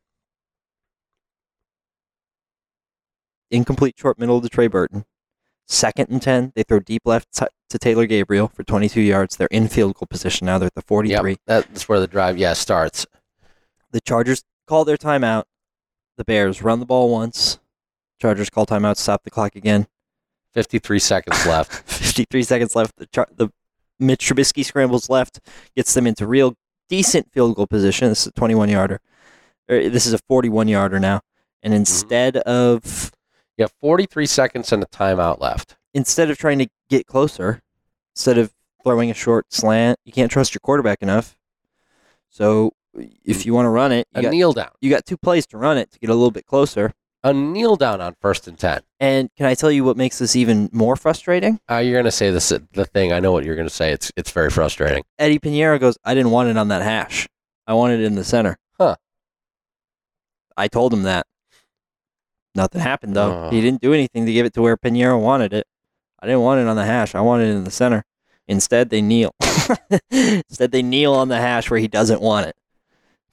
incomplete 3.50 3.96
short 3.98 4.18
middle 4.18 4.40
to 4.42 4.48
Trey 4.50 4.68
Burton. 4.68 5.04
Second 5.68 6.10
and 6.10 6.22
10, 6.22 6.54
they 6.56 6.64
throw 6.64 6.80
deep 6.80 7.02
left 7.06 7.34
to- 7.34 7.50
to 7.70 7.78
Taylor 7.78 8.06
Gabriel 8.06 8.48
for 8.48 8.64
22 8.64 9.02
yards. 9.02 9.36
They're 9.38 9.48
in 9.52 9.68
field 9.68 9.96
goal 9.96 10.08
position 10.10 10.46
now. 10.46 10.58
They're 10.58 10.68
at 10.68 10.74
the 10.76 10.82
43. 10.82 11.32
Yep, 11.32 11.40
that's 11.46 11.88
where 11.90 12.00
the 12.00 12.08
drive 12.08 12.38
yeah 12.38 12.54
starts. 12.54 13.06
The 13.92 14.02
Chargers 14.02 14.44
call 14.68 14.86
their 14.86 14.98
timeout. 14.98 15.44
The 16.18 16.24
Bears 16.26 16.62
run 16.62 16.80
the 16.80 16.86
ball 16.86 17.10
once. 17.10 17.60
Chargers 18.22 18.50
call 18.50 18.66
timeout, 18.66 18.98
stop 18.98 19.24
the 19.24 19.30
clock 19.32 19.56
again. 19.56 19.88
Fifty 20.54 20.80
three 20.80 21.00
seconds 21.00 21.46
left. 21.46 21.72
53 21.90 22.44
seconds 22.44 22.76
left. 22.76 22.96
The, 22.98 23.06
Char- 23.08 23.30
the 23.36 23.50
Mitch 24.02 24.28
Trubisky 24.28 24.66
scrambles 24.66 25.10
left, 25.10 25.40
gets 25.76 25.94
them 25.94 26.08
into 26.08 26.28
real 26.28 26.56
decent 26.90 27.32
field 27.32 27.56
goal 27.56 27.68
position. 27.68 28.10
This 28.10 28.22
is 28.22 28.28
a 28.28 28.32
21 28.32 28.70
yarder. 28.70 29.00
This 29.68 30.06
is 30.06 30.14
a 30.14 30.18
41 30.28 30.68
yarder 30.68 31.00
now. 31.00 31.22
And 31.64 31.72
mm-hmm. 31.72 31.80
instead 31.82 32.38
of 32.38 33.12
You 33.58 33.64
have 33.64 33.74
forty 33.80 34.06
three 34.06 34.26
seconds 34.26 34.72
and 34.72 34.82
a 34.84 34.88
timeout 34.88 35.40
left. 35.40 35.78
instead 35.94 36.30
of 36.32 36.38
trying 36.38 36.60
to 36.60 36.68
get 36.90 37.06
closer, 37.06 37.62
instead 38.16 38.38
of 38.38 38.52
throwing 38.84 39.12
a 39.12 39.14
short 39.14 39.54
slant, 39.54 40.00
you 40.04 40.12
can't 40.12 40.32
trust 40.32 40.54
your 40.54 40.60
quarterback 40.62 41.02
enough. 41.02 41.38
So 42.30 42.72
if 42.96 43.44
mm. 43.44 43.46
you 43.46 43.54
want 43.54 43.68
to 43.68 43.70
run 43.70 43.92
it, 43.92 44.08
you 44.16 44.20
A 44.20 44.24
got, 44.24 44.32
kneel 44.32 44.54
down. 44.54 44.72
you 44.82 44.90
got 44.90 45.06
two 45.06 45.18
plays 45.18 45.46
to 45.48 45.58
run 45.58 45.78
it 45.78 45.92
to 45.92 46.00
get 46.00 46.10
a 46.10 46.14
little 46.14 46.32
bit 46.32 46.46
closer. 46.46 46.92
A 47.24 47.34
kneel 47.34 47.76
down 47.76 48.02
on 48.02 48.16
first 48.20 48.48
and 48.48 48.58
ten. 48.58 48.82
And 49.00 49.30
can 49.38 49.46
I 49.46 49.54
tell 49.54 49.72
you 49.72 49.84
what 49.84 49.96
makes 49.96 50.18
this 50.18 50.36
even 50.36 50.70
more 50.72 50.96
frustrating? 50.96 51.60
Uh, 51.70 51.78
you're 51.78 52.00
gonna 52.00 52.12
say 52.12 52.32
this 52.32 52.50
the 52.50 52.86
thing. 52.86 53.14
I 53.14 53.20
know 53.20 53.32
what 53.32 53.44
you're 53.46 53.56
gonna 53.56 53.70
say. 53.70 53.92
It's 53.92 54.12
it's 54.16 54.32
very 54.32 54.50
frustrating. 54.50 55.04
Eddy 55.20 55.38
Pineiro 55.38 55.80
goes, 55.80 55.98
I 56.04 56.16
didn't 56.16 56.32
want 56.32 56.50
it 56.50 56.58
on 56.58 56.70
that 56.70 56.82
hash. 56.82 57.28
I 57.68 57.74
wanted 57.74 58.00
it 58.00 58.06
in 58.06 58.16
the 58.16 58.24
center. 58.24 58.58
Huh. 58.80 58.96
I 60.58 60.68
told 60.68 60.94
him 60.94 61.04
that. 61.04 61.28
Nothing 62.56 62.82
happened 62.82 63.16
though. 63.16 63.46
Oh. 63.46 63.50
He 63.52 63.62
didn't 63.62 63.82
do 63.82 63.94
anything 63.94 64.26
to 64.26 64.34
give 64.34 64.46
it 64.46 64.54
to 64.54 64.62
where 64.62 64.76
Pinheiro 64.76 65.22
wanted 65.22 65.54
it. 65.54 65.68
I 66.20 66.26
didn't 66.26 66.42
want 66.42 66.60
it 66.62 66.68
on 66.68 66.76
the 66.76 66.86
hash. 66.86 67.16
I 67.16 67.22
wanted 67.22 67.50
it 67.50 67.56
in 67.56 67.64
the 67.64 67.72
center. 67.72 68.04
Instead, 68.48 68.90
they 68.90 69.02
kneel. 69.02 69.34
Instead, 70.12 70.72
they 70.72 70.82
kneel 70.82 71.14
on 71.14 71.30
the 71.30 71.38
hash 71.38 71.70
where 71.72 71.80
he 71.80 71.88
doesn't 71.88 72.22
want 72.22 72.48
it. 72.48 72.56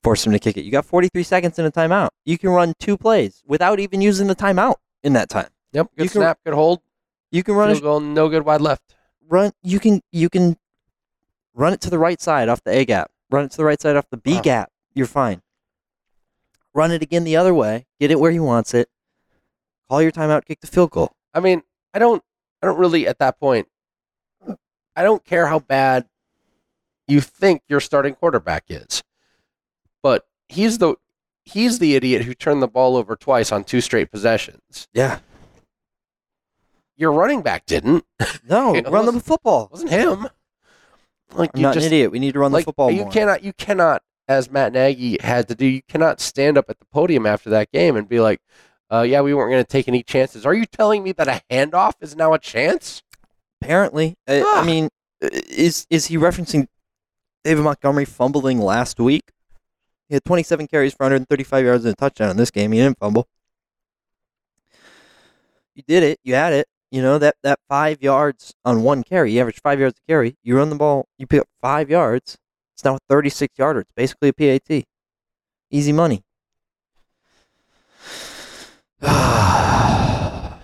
Force 0.08 0.24
him 0.26 0.32
to 0.32 0.38
kick 0.38 0.56
it. 0.56 0.62
You 0.64 0.70
got 0.72 0.86
43 0.86 1.22
seconds 1.22 1.58
in 1.58 1.66
a 1.66 1.70
timeout. 1.70 2.08
You 2.24 2.38
can 2.38 2.48
run 2.48 2.72
two 2.80 2.96
plays 2.96 3.42
without 3.46 3.78
even 3.78 4.00
using 4.00 4.26
the 4.26 4.34
timeout 4.34 4.76
in 5.02 5.12
that 5.12 5.28
time. 5.28 5.48
Yep. 5.72 5.88
Good 5.98 6.04
You 6.04 6.08
can- 6.08 6.20
snap. 6.22 6.38
Good 6.46 6.54
hold. 6.54 6.80
You 7.30 7.42
can 7.42 7.54
run 7.56 7.68
a 7.68 7.72
Field 7.74 7.82
goal. 7.82 8.00
No 8.00 8.30
good 8.30 8.46
wide 8.46 8.62
left. 8.62 8.94
run 9.28 9.52
you 9.62 9.78
can 9.78 10.00
you 10.10 10.30
can 10.30 10.56
run 11.52 11.74
it 11.74 11.82
to 11.82 11.90
the 11.90 11.98
right 11.98 12.18
side 12.22 12.48
off 12.48 12.64
the 12.64 12.70
A 12.70 12.86
gap. 12.86 13.10
Run 13.30 13.44
it 13.44 13.50
to 13.50 13.58
the 13.58 13.66
right 13.66 13.78
side 13.78 13.96
off 13.96 14.06
the 14.08 14.16
B 14.16 14.36
Wow. 14.36 14.40
gap. 14.40 14.72
You're 14.94 15.06
fine. 15.06 15.42
Run 16.72 16.90
it 16.90 17.02
again 17.02 17.24
the 17.24 17.36
other 17.36 17.52
way. 17.52 17.86
Get 18.00 18.10
it 18.10 18.18
where 18.18 18.30
he 18.30 18.40
wants 18.40 18.72
it. 18.72 18.88
Call 19.90 20.00
your 20.00 20.10
timeout. 20.12 20.46
Kick 20.46 20.60
the 20.60 20.66
field 20.66 20.90
goal. 20.90 21.12
I 21.34 21.40
mean, 21.40 21.62
I 21.92 21.98
don't. 21.98 22.22
I 22.62 22.66
don't 22.66 22.78
really 22.78 23.06
at 23.06 23.18
that 23.18 23.38
point. 23.38 23.68
I 24.96 25.02
don't 25.02 25.22
care 25.22 25.48
how 25.48 25.58
bad 25.58 26.06
you 27.06 27.20
think 27.20 27.60
your 27.68 27.80
starting 27.80 28.14
quarterback 28.14 28.64
is, 28.70 29.02
but 30.02 30.26
he's 30.48 30.78
the 30.78 30.96
he's 31.44 31.78
the 31.78 31.94
idiot 31.94 32.24
who 32.24 32.34
turned 32.34 32.62
the 32.62 32.68
ball 32.68 32.96
over 32.96 33.16
twice 33.16 33.50
on 33.52 33.64
two 33.64 33.80
straight 33.80 34.10
possessions. 34.10 34.88
Yeah. 34.92 35.20
Your 36.96 37.12
running 37.12 37.42
back 37.42 37.64
didn't. 37.66 38.04
No, 38.48 38.74
run 38.86 39.06
the 39.06 39.20
football. 39.20 39.66
It 39.66 39.70
wasn't 39.70 39.90
him. 39.90 40.28
Like 41.32 41.50
I'm 41.54 41.60
you 41.60 41.62
not 41.62 41.74
just 41.74 41.86
an 41.86 41.92
idiot. 41.92 42.10
We 42.10 42.18
need 42.18 42.32
to 42.32 42.40
run 42.40 42.52
like 42.52 42.64
the 42.64 42.70
football 42.70 42.90
you 42.90 43.02
more. 43.02 43.10
cannot 43.12 43.44
you 43.44 43.52
cannot 43.52 44.02
as 44.26 44.50
Matt 44.50 44.72
Nagy 44.72 45.16
had 45.20 45.46
to 45.48 45.54
do. 45.54 45.66
You 45.66 45.82
cannot 45.88 46.20
stand 46.20 46.58
up 46.58 46.66
at 46.68 46.78
the 46.78 46.86
podium 46.86 47.24
after 47.26 47.50
that 47.50 47.70
game 47.70 47.96
and 47.96 48.08
be 48.08 48.18
like, 48.20 48.40
uh, 48.90 49.02
"Yeah, 49.02 49.20
we 49.20 49.32
weren't 49.32 49.50
going 49.52 49.62
to 49.62 49.68
take 49.68 49.86
any 49.88 50.02
chances." 50.02 50.44
Are 50.44 50.54
you 50.54 50.66
telling 50.66 51.02
me 51.04 51.12
that 51.12 51.28
a 51.28 51.40
handoff 51.50 51.94
is 52.00 52.16
now 52.16 52.32
a 52.34 52.38
chance? 52.38 53.02
Apparently, 53.62 54.16
I, 54.26 54.40
Ah. 54.44 54.62
I 54.62 54.66
mean, 54.66 54.88
is 55.20 55.86
is 55.90 56.06
he 56.06 56.16
referencing 56.16 56.66
David 57.44 57.62
Montgomery 57.62 58.04
fumbling 58.06 58.58
last 58.58 58.98
week? 58.98 59.30
He 60.08 60.14
had 60.14 60.24
27 60.24 60.66
carries 60.68 60.94
for 60.94 61.04
135 61.04 61.64
yards 61.64 61.84
and 61.84 61.92
a 61.92 61.96
touchdown 61.96 62.30
in 62.30 62.36
this 62.36 62.50
game. 62.50 62.72
He 62.72 62.78
didn't 62.78 62.98
fumble. 62.98 63.28
You 65.74 65.82
did 65.86 66.02
it. 66.02 66.18
You 66.24 66.34
had 66.34 66.52
it. 66.52 66.66
You 66.90 67.02
know 67.02 67.18
that 67.18 67.36
that 67.42 67.58
five 67.68 68.02
yards 68.02 68.54
on 68.64 68.82
one 68.82 69.02
carry. 69.04 69.32
You 69.32 69.40
average 69.40 69.60
five 69.62 69.78
yards 69.78 69.98
a 69.98 70.10
carry. 70.10 70.36
You 70.42 70.56
run 70.56 70.70
the 70.70 70.76
ball. 70.76 71.06
You 71.18 71.26
pick 71.26 71.42
up 71.42 71.48
five 71.60 71.90
yards. 71.90 72.38
It's 72.74 72.84
now 72.84 72.94
a 72.96 72.98
36 73.08 73.58
yarder. 73.58 73.80
It's 73.80 73.92
basically 73.94 74.28
a 74.30 74.32
PAT. 74.32 74.84
Easy 75.70 75.92
money. 75.92 76.22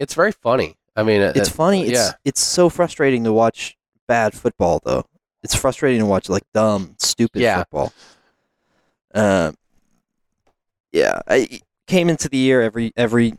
It's 0.00 0.14
very 0.14 0.32
funny. 0.32 0.76
I 0.96 1.02
mean, 1.04 1.20
It's 1.22 1.48
it- 1.48 1.52
funny. 1.52 1.82
It's 1.84 1.92
yeah. 1.92 2.10
it's 2.24 2.40
so 2.40 2.68
frustrating 2.68 3.24
to 3.24 3.32
watch 3.32 3.76
bad 4.08 4.34
football, 4.34 4.80
though. 4.84 5.04
It's 5.42 5.54
frustrating 5.54 6.00
to 6.00 6.06
watch 6.06 6.28
like 6.28 6.42
dumb, 6.52 6.96
stupid 6.98 7.40
Yeah. 7.42 7.58
football. 7.58 7.92
Um, 9.14 9.54
yeah, 10.92 11.20
I 11.26 11.60
came 11.86 12.08
into 12.08 12.28
the 12.28 12.36
year 12.36 12.62
every 12.62 12.92
every 12.96 13.34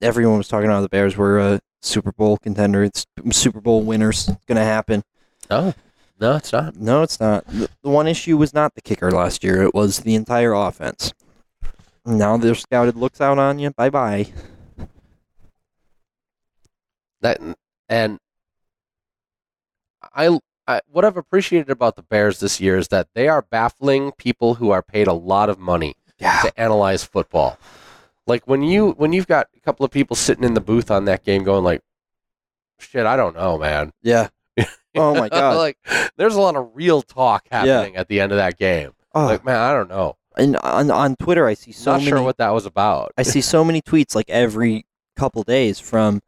everyone 0.00 0.38
was 0.38 0.48
talking 0.48 0.68
about 0.68 0.82
the 0.82 0.88
Bears 0.88 1.16
were 1.16 1.38
a 1.38 1.60
Super 1.82 2.12
Bowl 2.12 2.36
contender. 2.36 2.84
It's 2.84 3.04
Super 3.32 3.60
Bowl 3.60 3.82
winners. 3.82 4.28
It's 4.28 4.44
gonna 4.46 4.64
happen. 4.64 5.02
No, 5.50 5.74
no, 6.20 6.36
it's 6.36 6.52
not. 6.52 6.76
No, 6.76 7.02
it's 7.02 7.20
not. 7.20 7.46
The, 7.46 7.68
one 7.82 8.06
issue 8.06 8.36
was 8.36 8.54
not 8.54 8.74
the 8.74 8.80
kicker 8.80 9.10
last 9.10 9.42
year. 9.42 9.62
It 9.62 9.74
was 9.74 10.00
the 10.00 10.14
entire 10.14 10.52
offense. 10.52 11.12
Now 12.04 12.36
their 12.36 12.54
scouted 12.54 12.96
looks 12.96 13.20
out 13.20 13.38
on 13.38 13.58
you. 13.58 13.70
Bye 13.70 13.90
bye. 13.90 14.32
That 17.20 17.40
and 17.88 18.18
I, 20.14 20.38
I 20.68 20.80
what 20.90 21.04
I've 21.04 21.16
appreciated 21.16 21.70
about 21.70 21.96
the 21.96 22.02
Bears 22.02 22.38
this 22.40 22.60
year 22.60 22.76
is 22.78 22.88
that 22.88 23.08
they 23.14 23.26
are 23.26 23.42
baffling 23.42 24.12
people 24.12 24.54
who 24.54 24.70
are 24.70 24.82
paid 24.82 25.06
a 25.08 25.12
lot 25.14 25.48
of 25.50 25.58
money 25.58 25.96
Yeah. 26.20 26.42
to 26.42 26.60
analyze 26.60 27.02
football. 27.04 27.58
Like 28.26 28.46
when 28.46 28.62
you 28.62 28.90
when 28.92 29.12
you've 29.12 29.26
got 29.26 29.48
a 29.56 29.60
couple 29.60 29.84
of 29.84 29.90
people 29.90 30.14
sitting 30.14 30.44
in 30.44 30.54
the 30.54 30.60
booth 30.60 30.90
on 30.90 31.06
that 31.06 31.24
game 31.24 31.42
going 31.42 31.64
like, 31.64 31.80
"Shit, 32.78 33.06
I 33.06 33.16
don't 33.16 33.34
know, 33.34 33.58
man." 33.58 33.92
Yeah. 34.02 34.28
Oh 34.94 35.14
my 35.14 35.28
god. 35.30 35.56
like 35.56 35.78
there's 36.16 36.34
a 36.34 36.40
lot 36.40 36.56
of 36.56 36.70
real 36.74 37.02
talk 37.02 37.46
happening 37.50 37.96
at 37.96 38.08
the 38.08 38.20
end 38.20 38.32
of 38.32 38.36
that 38.38 38.58
game. 38.58 38.90
Oh, 39.14 39.26
Like, 39.26 39.44
man, 39.44 39.56
I 39.56 39.72
don't 39.72 39.88
know. 39.88 40.16
and 40.36 40.56
on 40.58 40.90
on 40.90 41.16
Twitter, 41.16 41.46
I 41.46 41.54
see 41.54 41.72
so 41.72 41.92
Not 41.92 41.98
many. 42.00 42.10
sure 42.10 42.22
what 42.22 42.36
that 42.38 42.50
was 42.50 42.66
about. 42.66 43.12
I 43.16 43.22
see 43.22 43.40
so 43.40 43.64
many 43.64 43.80
tweets 43.80 44.14
like 44.14 44.28
every 44.28 44.84
couple 45.16 45.42
days 45.44 45.80
from, 45.80 46.20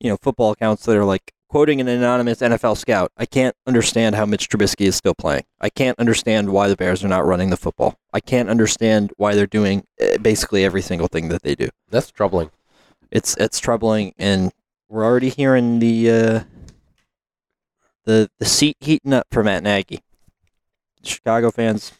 you 0.00 0.10
know, 0.10 0.16
football 0.20 0.50
accounts 0.52 0.84
that 0.84 0.96
are 0.96 1.04
like 1.04 1.32
quoting 1.48 1.80
an 1.80 1.88
anonymous 1.88 2.40
NFL 2.40 2.76
scout. 2.76 3.10
I 3.16 3.26
can't 3.26 3.56
understand 3.66 4.14
how 4.14 4.26
Mitch 4.26 4.48
Trubisky 4.48 4.86
is 4.86 4.96
still 4.96 5.14
playing. 5.14 5.44
I 5.60 5.70
can't 5.70 5.98
understand 5.98 6.50
why 6.50 6.68
the 6.68 6.76
Bears 6.76 7.02
are 7.04 7.08
not 7.08 7.26
running 7.26 7.50
the 7.50 7.56
football. 7.56 7.98
I 8.12 8.20
can't 8.20 8.48
understand 8.48 9.12
why 9.16 9.34
they're 9.34 9.46
doing 9.46 9.84
uh, 10.00 10.18
basically 10.18 10.64
every 10.64 10.82
single 10.82 11.08
thing 11.08 11.28
that 11.28 11.42
they 11.42 11.54
do. 11.54 11.68
That's 11.90 12.10
troubling. 12.10 12.50
It's 13.10 13.36
it's 13.38 13.58
troubling, 13.58 14.12
and 14.18 14.52
we're 14.88 15.04
already 15.04 15.30
hearing 15.30 15.78
the 15.78 16.10
uh, 16.10 16.40
the 18.04 18.30
the 18.38 18.44
seat 18.44 18.76
heating 18.80 19.14
up 19.14 19.26
for 19.30 19.42
Matt 19.42 19.62
Nagy. 19.62 20.02
Chicago 21.02 21.50
fans, 21.50 21.92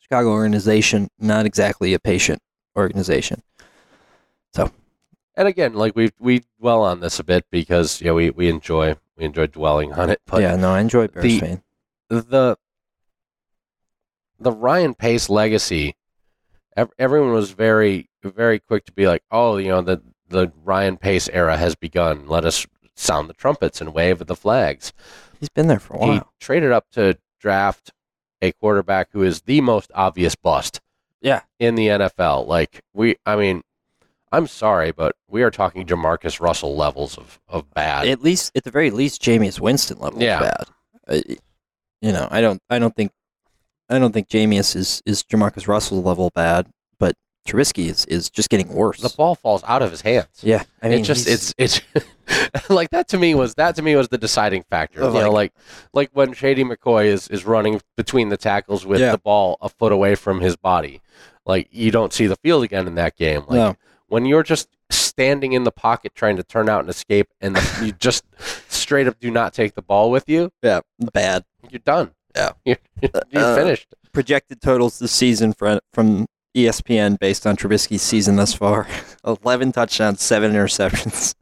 Chicago 0.00 0.30
organization, 0.30 1.08
not 1.18 1.44
exactly 1.44 1.92
a 1.92 1.98
patient 1.98 2.40
organization. 2.76 3.42
And 5.36 5.48
again, 5.48 5.74
like 5.74 5.96
we 5.96 6.10
we 6.18 6.44
dwell 6.60 6.82
on 6.82 7.00
this 7.00 7.18
a 7.18 7.24
bit 7.24 7.46
because 7.50 8.00
you 8.00 8.08
know 8.08 8.14
we, 8.14 8.30
we 8.30 8.48
enjoy 8.48 8.96
we 9.16 9.24
enjoy 9.24 9.46
dwelling 9.46 9.92
on 9.94 10.10
it. 10.10 10.20
But 10.26 10.42
yeah, 10.42 10.56
no, 10.56 10.72
I 10.72 10.80
enjoy 10.80 11.08
Bears 11.08 11.24
the- 11.24 11.38
fan. 11.40 11.62
the 12.08 12.56
the 14.38 14.52
Ryan 14.52 14.94
Pace 14.94 15.28
legacy, 15.30 15.96
ev- 16.76 16.90
everyone 16.98 17.32
was 17.32 17.52
very 17.52 18.08
very 18.22 18.58
quick 18.58 18.84
to 18.86 18.92
be 18.92 19.06
like, 19.06 19.22
oh, 19.30 19.56
you 19.56 19.68
know, 19.68 19.80
the 19.82 20.02
the 20.28 20.52
Ryan 20.64 20.96
Pace 20.96 21.28
era 21.32 21.56
has 21.56 21.74
begun. 21.74 22.26
Let 22.26 22.44
us 22.44 22.66
sound 22.94 23.28
the 23.28 23.34
trumpets 23.34 23.80
and 23.80 23.94
wave 23.94 24.18
the 24.26 24.36
flags. 24.36 24.92
He's 25.40 25.48
been 25.48 25.66
there 25.66 25.80
for 25.80 25.94
a 25.94 25.98
while. 25.98 26.12
He 26.12 26.20
traded 26.40 26.72
up 26.72 26.86
to 26.92 27.18
draft 27.40 27.92
a 28.40 28.52
quarterback 28.52 29.08
who 29.12 29.22
is 29.22 29.42
the 29.42 29.60
most 29.60 29.90
obvious 29.94 30.34
bust. 30.36 30.80
Yeah. 31.20 31.42
In 31.58 31.74
the 31.74 31.86
NFL, 31.88 32.46
like 32.46 32.82
we, 32.92 33.16
I 33.24 33.36
mean, 33.36 33.62
I'm 34.32 34.46
sorry, 34.46 34.92
but 34.92 35.14
we 35.28 35.42
are 35.42 35.50
talking 35.50 35.84
Jamarcus 35.86 36.40
Russell 36.40 36.74
levels 36.76 37.18
of 37.18 37.38
of 37.48 37.68
bad. 37.74 38.06
At 38.08 38.22
least, 38.22 38.52
at 38.56 38.64
the 38.64 38.70
very 38.70 38.90
least, 38.90 39.22
Jameis 39.22 39.60
Winston 39.60 39.98
level 39.98 40.22
Yeah. 40.22 40.40
bad. 40.40 40.64
I, 41.08 41.22
you 42.00 42.12
know, 42.12 42.26
I 42.30 42.40
don't, 42.40 42.60
I 42.70 42.78
don't 42.78 42.94
think, 42.96 43.12
I 43.88 43.98
don't 43.98 44.12
think 44.12 44.28
Jameis 44.28 44.74
is 44.74 45.02
is 45.06 45.22
Jamarcus 45.22 45.68
Russell 45.68 46.02
level 46.02 46.30
bad, 46.34 46.68
but 46.98 47.14
Trubisky 47.46 47.88
is 47.90 48.04
is 48.06 48.30
just 48.30 48.48
getting 48.48 48.68
worse. 48.72 49.00
the 49.00 49.12
ball 49.16 49.34
falls 49.34 49.62
out 49.66 49.82
of 49.82 49.90
his 49.90 50.00
hands. 50.00 50.28
yeah, 50.42 50.62
I 50.82 50.88
mean, 50.88 51.00
it 51.00 51.02
just 51.02 51.28
it's 51.28 51.52
it's 51.58 51.80
like 52.70 52.90
that 52.90 53.08
to 53.08 53.18
me 53.18 53.34
was 53.34 53.54
that 53.56 53.74
to 53.76 53.82
me 53.82 53.94
was 53.96 54.08
the 54.08 54.18
deciding 54.18 54.62
factor. 54.70 55.02
Of 55.02 55.14
you 55.14 55.20
know, 55.20 55.30
like- 55.30 55.52
like 55.52 55.52
like 55.92 56.10
when 56.14 56.32
Shady 56.32 56.64
McCoy 56.64 57.06
is 57.06 57.28
is 57.28 57.44
running 57.44 57.80
between 57.96 58.30
the 58.30 58.36
tackles 58.36 58.86
with 58.86 59.00
Yeah. 59.00 59.12
the 59.12 59.18
ball 59.18 59.58
a 59.60 59.68
foot 59.68 59.92
away 59.92 60.14
from 60.14 60.40
his 60.40 60.56
body. 60.56 61.02
Like 61.44 61.68
you 61.70 61.90
don't 61.90 62.12
see 62.12 62.26
the 62.26 62.36
field 62.36 62.62
again 62.64 62.86
in 62.86 62.94
that 62.94 63.16
game. 63.16 63.40
Like 63.48 63.50
no, 63.56 63.76
when 64.12 64.26
you're 64.26 64.42
just 64.42 64.68
standing 64.90 65.54
in 65.54 65.64
the 65.64 65.72
pocket 65.72 66.14
trying 66.14 66.36
to 66.36 66.42
turn 66.42 66.68
out 66.68 66.80
and 66.80 66.90
escape, 66.90 67.28
and 67.40 67.56
the, 67.56 67.82
you 67.86 67.92
just 67.92 68.24
straight 68.68 69.06
up 69.08 69.18
do 69.18 69.30
not 69.30 69.54
take 69.54 69.74
the 69.74 69.80
ball 69.80 70.10
with 70.10 70.28
you, 70.28 70.50
yeah, 70.62 70.80
bad. 71.14 71.44
you're 71.70 71.78
done. 71.78 72.10
Yeah. 72.36 72.50
you're, 72.66 72.76
you're 73.30 73.42
Uh, 73.42 73.56
finished. 73.56 73.94
projected 74.12 74.60
totals 74.60 74.98
this 74.98 75.12
season 75.12 75.54
for, 75.54 75.80
from 75.94 76.26
ESPN 76.54 77.18
based 77.18 77.46
on 77.46 77.56
Trubisky's 77.56 78.02
season 78.02 78.36
thus 78.36 78.52
far: 78.52 78.86
eleven 79.24 79.72
touchdowns, 79.72 80.20
seven 80.20 80.52
interceptions. 80.52 81.34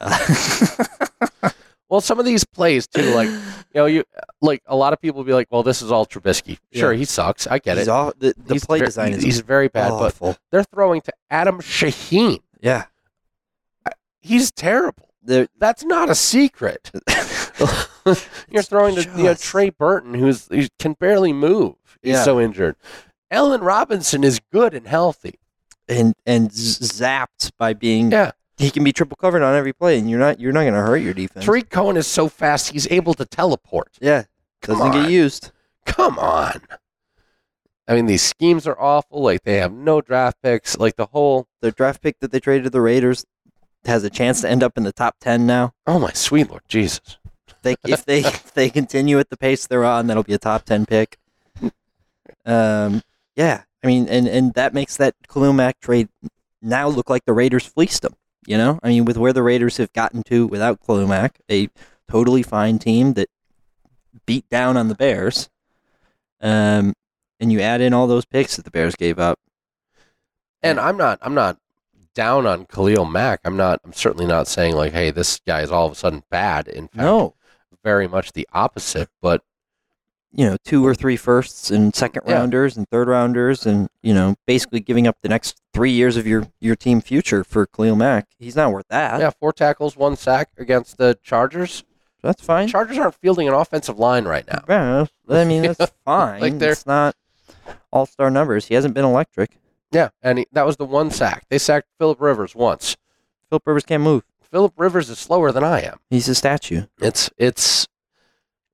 Uh, 0.00 1.50
Well, 1.88 2.00
some 2.00 2.18
of 2.18 2.26
these 2.26 2.44
plays 2.44 2.86
too, 2.86 3.14
like 3.14 3.28
you 3.28 3.40
know, 3.74 3.86
you 3.86 4.04
like 4.42 4.62
a 4.66 4.76
lot 4.76 4.92
of 4.92 5.00
people 5.00 5.24
be 5.24 5.32
like, 5.32 5.48
"Well, 5.50 5.62
this 5.62 5.80
is 5.82 5.90
all 5.90 6.04
Trubisky." 6.06 6.58
Sure, 6.72 6.92
Yeah. 6.92 6.98
he 6.98 7.04
sucks. 7.04 7.46
I 7.46 7.58
get 7.58 7.78
he's 7.78 7.86
it. 7.86 7.90
all, 7.90 8.12
the 8.18 8.34
the 8.36 8.54
He's 8.54 8.64
play 8.66 8.78
ver- 8.80 8.84
design 8.86 9.12
is 9.14 9.22
he's 9.22 9.40
very 9.40 9.68
bad, 9.68 9.90
but 9.90 10.38
they're 10.50 10.64
throwing 10.64 11.00
to 11.02 11.12
Adam 11.30 11.60
Shaheen. 11.60 12.40
yeah, 12.60 12.84
He's 14.20 14.50
terrible. 14.50 15.08
they're 15.22 15.48
That's 15.58 15.84
not 15.84 16.10
a 16.10 16.14
secret. 16.14 16.90
You're 18.50 18.62
throwing 18.62 18.94
to 18.96 19.02
you 19.16 19.24
know, 19.24 19.34
Trey 19.34 19.70
Burton, 19.70 20.14
who's 20.14 20.46
who 20.48 20.66
can 20.78 20.94
barely 20.94 21.32
move. 21.32 21.74
He's 22.02 22.14
Yeah. 22.14 22.22
so 22.24 22.40
injured. 22.40 22.76
Allen 23.30 23.60
Robinson 23.60 24.24
is 24.24 24.40
good 24.52 24.74
and 24.74 24.86
healthy. 24.86 25.38
and 25.88 26.14
and 26.26 26.50
zapped 26.50 27.50
by 27.58 27.72
being 27.74 28.10
Yeah. 28.12 28.32
He 28.58 28.70
can 28.70 28.82
be 28.84 28.92
triple 28.92 29.16
covered 29.16 29.42
on 29.42 29.54
every 29.54 29.72
play, 29.72 29.98
and 29.98 30.10
you're 30.10 30.18
not 30.18 30.40
you're 30.40 30.52
not 30.52 30.62
going 30.62 30.74
to 30.74 30.80
hurt 30.80 30.96
your 30.96 31.14
defense. 31.14 31.44
Tarik 31.46 31.70
Cohen 31.70 31.96
is 31.96 32.06
so 32.08 32.28
fast; 32.28 32.70
he's 32.72 32.90
able 32.90 33.14
to 33.14 33.24
teleport. 33.24 33.96
yeah, 34.00 34.24
Come 34.62 34.78
doesn't 34.78 34.96
on. 34.96 35.02
get 35.02 35.10
used. 35.12 35.52
Come 35.86 36.18
on. 36.18 36.60
I 37.86 37.94
mean, 37.94 38.06
these 38.06 38.22
schemes 38.22 38.66
are 38.66 38.78
awful. 38.78 39.22
Like 39.22 39.44
they 39.44 39.56
have 39.58 39.72
no 39.72 40.00
draft 40.00 40.42
picks. 40.42 40.76
Like 40.76 40.96
the 40.96 41.06
whole. 41.06 41.46
The 41.60 41.70
draft 41.70 42.02
pick 42.02 42.18
that 42.20 42.32
they 42.32 42.40
traded 42.40 42.64
to 42.64 42.70
the 42.70 42.80
Raiders 42.80 43.24
has 43.84 44.02
a 44.04 44.10
chance 44.10 44.40
to 44.42 44.50
end 44.50 44.62
up 44.62 44.76
in 44.76 44.82
the 44.82 44.92
top 44.92 45.16
ten 45.20 45.46
now. 45.46 45.72
Oh 45.86 45.98
my 46.00 46.12
sweet 46.12 46.50
Lord 46.50 46.62
Jesus! 46.68 47.16
They 47.62 47.76
if 47.86 48.04
they 48.04 48.20
if 48.24 48.52
they 48.52 48.70
continue 48.70 49.20
at 49.20 49.30
the 49.30 49.36
pace 49.36 49.66
they're 49.68 49.84
on, 49.84 50.08
that'll 50.08 50.24
be 50.24 50.34
a 50.34 50.38
top 50.38 50.64
ten 50.64 50.84
pick. 50.84 51.16
Um, 52.44 53.02
yeah, 53.36 53.62
I 53.84 53.86
mean, 53.86 54.08
and 54.08 54.26
and 54.26 54.54
that 54.54 54.74
makes 54.74 54.96
that 54.96 55.14
Khalil 55.28 55.52
Mack 55.52 55.78
trade 55.80 56.08
now 56.60 56.88
look 56.88 57.08
like 57.08 57.24
the 57.24 57.32
Raiders 57.32 57.64
fleeced 57.64 58.02
them. 58.02 58.14
You 58.46 58.56
know, 58.56 58.78
I 58.82 58.88
mean, 58.88 59.04
with 59.04 59.16
where 59.16 59.32
the 59.32 59.42
Raiders 59.42 59.76
have 59.76 59.92
gotten 59.92 60.22
to 60.24 60.46
without 60.46 60.80
Khalil 60.84 61.06
Mack, 61.06 61.40
a 61.50 61.68
totally 62.10 62.42
fine 62.42 62.78
team 62.78 63.14
that 63.14 63.28
beat 64.26 64.48
down 64.48 64.76
on 64.76 64.88
the 64.88 64.94
Bears. 64.94 65.50
Um, 66.40 66.94
and 67.40 67.52
you 67.52 67.60
add 67.60 67.80
in 67.80 67.92
all 67.92 68.06
those 68.06 68.24
picks 68.24 68.56
that 68.56 68.64
the 68.64 68.70
Bears 68.70 68.96
gave 68.96 69.18
up. 69.18 69.38
And 70.62 70.80
I'm 70.80 70.96
not. 70.96 71.18
I'm 71.22 71.34
not 71.34 71.58
down 72.14 72.46
on 72.46 72.66
Khalil 72.66 73.04
Mack. 73.04 73.40
I'm 73.44 73.56
not. 73.56 73.80
I'm 73.84 73.92
certainly 73.92 74.26
not 74.26 74.48
you 80.32 80.44
know, 80.46 80.56
two 80.64 80.86
or 80.86 80.94
three 80.94 81.16
firsts 81.16 81.70
and 81.70 81.94
second 81.94 82.22
Yeah. 82.26 82.34
rounders 82.34 82.76
and 82.76 82.88
third 82.88 83.08
rounders, 83.08 83.64
and 83.66 83.88
you 84.02 84.12
know, 84.14 84.34
basically 84.46 84.80
giving 84.80 85.06
up 85.06 85.16
the 85.22 85.28
next 85.28 85.60
three 85.72 85.90
years 85.92 86.16
of 86.16 86.26
your 86.26 86.46
your 86.60 86.76
team 86.76 87.00
future 87.00 87.44
for 87.44 87.66
Khalil 87.66 87.96
Mack. 87.96 88.26
He's 88.38 88.56
not 88.56 88.72
worth 88.72 88.86
that. 88.90 89.20
yeah, 89.20 89.30
four 89.30 89.52
tackles, 89.52 89.96
one 89.96 90.16
sack 90.16 90.50
against 90.58 90.98
the 90.98 91.18
Chargers. 91.22 91.84
That's 92.22 92.42
fine. 92.42 92.66
Chargers 92.68 92.98
aren't 92.98 93.14
fielding 93.14 93.46
an 93.48 93.54
offensive 93.54 93.98
line 93.98 94.24
right 94.24 94.44
now. 94.46 94.64
Yeah, 94.68 95.06
I 95.28 95.44
mean 95.44 95.62
that's 95.62 95.92
fine. 96.04 96.40
Like 96.40 96.58
they're- 96.58 96.72
it's 96.72 96.84
not 96.86 97.14
all 97.92 98.06
star 98.06 98.30
numbers. 98.30 98.66
He 98.66 98.74
hasn't 98.74 98.94
been 98.94 99.04
electric. 99.04 99.56
Yeah, 99.92 100.08
and 100.22 100.38
he, 100.40 100.46
that 100.52 100.66
was 100.66 100.76
the 100.76 100.84
one 100.84 101.10
sack. 101.10 101.46
They 101.48 101.58
sacked 101.58 101.86
Philip 101.98 102.20
Rivers 102.20 102.54
once. 102.54 102.96
Philip 103.48 103.66
Rivers 103.66 103.84
can't 103.84 104.02
move. 104.02 104.24
Philip 104.50 104.74
Rivers 104.76 105.08
is 105.08 105.18
slower 105.18 105.52
than 105.52 105.64
I 105.64 105.80
am. 105.80 105.98
He's 106.10 106.28
a 106.28 106.34
statue. 106.34 106.82
It's 107.00 107.30
it's 107.38 107.86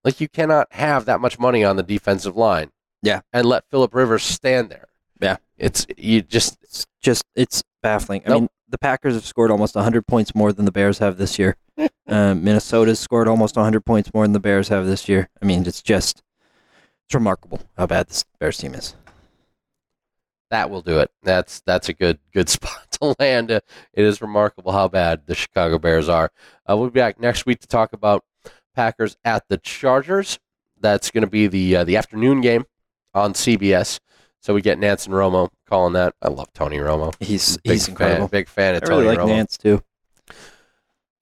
like 0.05 0.21
you 0.21 0.29
cannot 0.29 0.69
have 0.73 1.07
that 1.07 1.21
much 1.21 1.39
money 1.39 1.65
on 1.65 1.77
the 1.77 1.83
defensive 1.83 2.37
line. 2.37 2.71
Yeah. 3.03 3.21
And 3.33 3.47
let 3.47 3.69
Philip 3.71 3.95
Rivers 3.95 4.23
stand 4.23 4.71
there. 4.71 4.89
Yeah. 5.21 5.37
It's 5.57 5.87
you 5.97 6.23
just 6.23 6.59
It's 6.63 6.87
just 7.01 7.25
it's 7.35 7.63
baffling. 7.83 8.23
I 8.27 8.31
mean, 8.35 8.49
the 8.69 8.79
Packers 8.79 9.15
have 9.15 9.25
scored 9.27 9.51
almost 9.51 9.75
100 9.75 10.07
points 10.07 10.35
more 10.35 10.53
than 10.53 10.65
the 10.65 10.73
Bears 10.73 10.99
have 10.99 11.17
this 11.17 11.39
year. 11.39 11.57
uh, 12.09 12.35
Minnesota's 12.35 12.99
scored 12.99 13.29
almost 13.29 13.57
100 13.57 13.85
points 13.85 14.13
more 14.13 14.25
than 14.25 14.33
the 14.33 14.41
Bears 14.41 14.69
have 14.69 14.87
this 14.87 15.09
year. 15.09 15.29
I 15.41 15.47
mean, 15.47 15.67
it's 15.67 15.83
just 15.83 16.23
it's 17.07 17.15
remarkable 17.15 17.61
how 17.77 17.87
bad 17.87 18.09
this 18.09 18.25
Bears 18.41 18.59
team 18.59 18.75
is. 18.75 18.95
that 20.51 20.71
will 20.71 20.83
do 20.83 20.99
it. 21.01 21.11
That's 21.23 21.61
that's 21.67 21.89
a 21.89 21.93
good 21.93 22.19
good 22.33 22.49
spot 22.57 22.87
to 22.93 23.15
land. 23.19 23.51
It 23.51 23.63
is 23.95 24.23
remarkable 24.23 24.73
how 24.73 24.89
bad 24.89 25.27
the 25.27 25.35
Chicago 25.35 25.79
Bears 25.79 26.09
are. 26.09 26.31
Uh, 26.69 26.77
we'll 26.77 26.91
be 26.91 27.01
back 27.01 27.21
next 27.21 27.47
week 27.47 27.61
to 27.61 27.67
talk 27.67 27.93
about 27.93 28.25
Packers 28.75 29.17
at 29.25 29.45
the 29.49 29.59
Chargers. 29.59 30.39
That's 30.81 31.11
going 31.11 31.25
to 31.25 31.31
be 31.31 31.47
the 31.47 31.77
uh, 31.77 31.85
the 31.85 31.97
afternoon 31.97 32.41
game 32.41 32.65
on 33.15 33.33
CBS. 33.33 34.01
So 34.41 34.53
we 34.53 34.61
get 34.61 34.79
Nantz 34.79 35.07
and 35.07 35.15
Romo 35.15 35.49
calling 35.67 35.95
that. 35.95 36.15
I 36.21 36.29
love 36.29 36.53
Tony 36.53 36.77
Romo. 36.77 37.15
He's 37.21 37.57
Big 37.59 37.73
he's 37.73 37.87
fan, 37.87 37.93
incredible. 37.93 38.29
big 38.29 38.49
fan 38.49 38.75
of 38.75 38.83
I 38.83 38.87
Tony 38.87 39.03
really 39.07 39.17
like 39.17 39.27
Romo. 39.27 39.43
Nantz 39.43 39.57
too. 39.57 39.83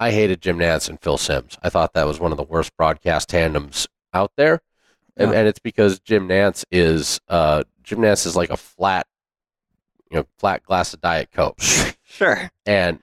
I 0.01 0.11
hated 0.11 0.41
Jim 0.41 0.59
Nantz 0.59 0.89
and 0.89 1.01
Phil 1.01 1.17
Simms. 1.17 1.57
I 1.63 1.69
thought 1.69 1.95
that 1.95 2.07
was 2.07 2.19
one 2.19 2.33
of 2.33 2.37
the 2.37 2.43
worst 2.43 2.77
broadcast 2.77 3.29
tandems 3.29 3.87
out 4.13 4.33
there, 4.37 4.61
and, 5.17 5.33
and 5.33 5.47
it's 5.47 5.61
because 5.61 6.01
Jim 6.01 6.27
Nantz 6.29 6.65
is 6.73 7.21
uh, 7.29 7.63
Jim 7.85 8.01
Nantz 8.01 8.27
is 8.27 8.35
like 8.35 8.51
a 8.51 8.57
flat, 8.57 9.07
you 10.11 10.17
know, 10.17 10.27
flat 10.39 10.65
glass 10.65 10.93
of 10.93 11.01
Diet 11.01 11.31
Coke, 11.33 11.61
sure. 12.03 12.51
and 12.67 13.01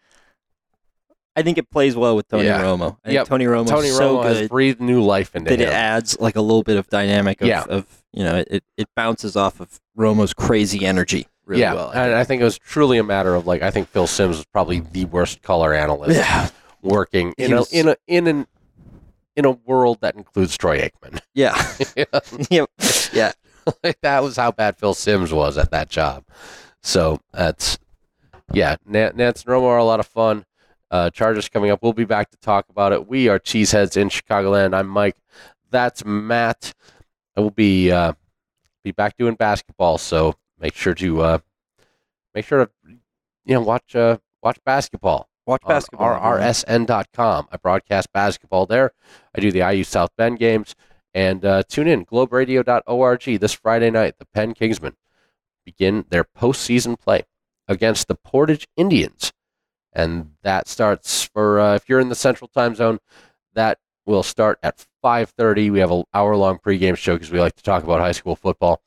I 1.40 1.44
think 1.44 1.58
it 1.58 1.70
plays 1.72 1.96
well 1.96 2.16
with 2.16 2.28
Tony 2.28 2.46
Yeah. 2.46 2.62
Romo. 2.62 2.98
I 3.04 3.08
think 3.08 3.14
Yep. 3.14 3.28
Tony 3.28 3.46
Romo 3.46 3.68
Tony 3.68 3.90
so 3.90 4.18
Romo 4.18 4.24
good 4.24 4.38
has 4.38 4.50
breathed 4.50 4.82
new 4.82 5.02
life 5.02 5.36
into 5.36 5.50
that 5.50 5.60
him. 5.60 5.70
it 5.70 5.74
adds 5.74 6.20
like 6.20 6.36
a 6.36 6.42
little 6.42 6.64
bit 6.64 6.78
of 6.78 6.90
dynamic 6.90 7.42
of, 7.42 7.48
Yeah. 7.48 7.64
of 7.70 7.86
you 8.12 8.24
know 8.24 8.44
it, 8.48 8.64
it 8.78 8.88
bounces 8.96 9.36
off 9.36 9.60
of 9.60 9.80
Romo's 9.98 10.34
crazy 10.34 10.86
energy 10.86 11.28
really 11.46 11.62
yeah, 11.62 11.74
well. 11.74 11.92
and 11.92 12.14
I 12.14 12.24
think 12.24 12.42
it 12.42 12.46
was 12.46 12.58
truly 12.58 12.98
a 12.98 13.04
matter 13.04 13.36
of 13.36 13.48
like 13.48 13.62
I 13.62 13.72
think 13.72 13.88
Phil 13.88 14.06
Simms 14.08 14.38
was 14.38 14.46
probably 14.46 14.80
the 14.82 15.06
worst 15.06 15.42
color 15.42 15.74
analyst 15.74 16.18
yeah, 16.20 16.50
working 16.82 17.34
in 17.38 17.52
He 17.52 17.58
a, 17.58 17.64
in 17.72 17.88
a 17.88 17.96
in 18.08 18.28
an 18.28 18.48
in 19.36 19.46
a 19.46 19.52
world 19.52 20.00
that 20.02 20.16
includes 20.16 20.58
Troy 20.58 20.80
Aikman. 20.82 21.20
yeah, 21.34 21.56
yep, 22.50 22.70
yeah. 23.14 23.32
like 23.84 24.00
that 24.02 24.22
was 24.24 24.36
how 24.36 24.52
bad 24.52 24.78
Phil 24.78 24.94
Simms 24.94 25.32
was 25.32 25.58
at 25.58 25.72
that 25.72 25.90
job. 25.90 26.24
So 26.82 27.20
that's 27.32 27.78
yeah, 28.52 28.76
Nan- 28.86 29.14
Nantz 29.14 29.46
and 29.46 29.54
Romo 29.54 29.64
are 29.66 29.78
a 29.78 29.84
lot 29.86 30.00
of 30.00 30.08
fun. 30.08 30.46
Uh, 30.92 31.10
Chargers 31.10 31.50
coming 31.50 31.72
up. 31.72 31.84
We'll 31.84 31.94
be 31.94 32.06
back 32.06 32.32
to 32.32 32.38
talk 32.38 32.68
about 32.70 32.94
it. 32.94 33.08
We 33.08 33.28
are 33.28 33.40
Cheeseheads 33.40 33.98
in 33.98 34.10
Chicagoland. 34.10 34.74
I'm 34.74 34.88
Mike. 34.88 35.18
That's 35.70 36.04
Matt. 36.04 36.74
I 37.38 37.42
will 37.42 37.52
be 37.52 37.92
uh, 37.92 38.14
be 38.84 38.92
back 38.92 39.18
doing 39.18 39.36
basketball. 39.36 39.98
So 39.98 40.36
make 40.60 40.76
sure 40.76 40.96
to 40.96 41.22
uh, 41.22 41.38
make 42.34 42.46
sure 42.46 42.66
to 42.66 42.72
you 43.46 43.54
know 43.54 43.62
watch 43.62 43.96
uh, 43.96 44.18
watch 44.42 44.58
basketball 44.66 45.30
Watch 45.50 45.64
basketball. 45.66 46.20
rrsn.com. 46.20 47.48
I 47.52 47.58
broadcast 47.58 48.14
basketball 48.14 48.68
there. 48.68 48.92
I 49.34 49.40
do 49.40 49.52
the 49.52 49.68
IU 49.68 49.84
South 49.84 50.12
Bend 50.16 50.38
games. 50.38 50.76
And 51.12 51.44
uh, 51.44 51.64
tune 51.68 51.88
in, 51.88 52.06
globeradio.org, 52.06 53.40
this 53.40 53.54
Friday 53.54 53.90
night. 53.90 54.20
The 54.20 54.28
Penn 54.28 54.54
Kingsmen 54.54 54.94
begin 55.66 56.06
their 56.10 56.24
postseason 56.24 57.00
play 57.00 57.24
against 57.68 58.08
the 58.08 58.14
Portage 58.14 58.68
Indians. 58.78 59.34
And 59.94 60.32
that 60.44 60.68
starts 60.68 61.24
for, 61.24 61.60
uh, 61.60 61.76
if 61.76 61.90
you're 61.90 62.00
in 62.00 62.10
the 62.10 62.16
Central 62.16 62.48
Time 62.48 62.76
Zone, 62.76 63.00
that 63.54 63.80
will 64.06 64.24
start 64.24 64.60
at 64.64 64.86
5.30. 65.04 65.72
We 65.72 65.80
have 65.80 65.92
an 65.92 66.04
hour-long 66.14 66.60
pregame 66.60 66.96
show 66.98 67.16
because 67.16 67.32
we 67.32 67.40
like 67.40 67.56
to 67.56 67.64
talk 67.64 67.84
about 67.84 68.00
high 68.00 68.12
school 68.12 68.36
football. 68.36 68.82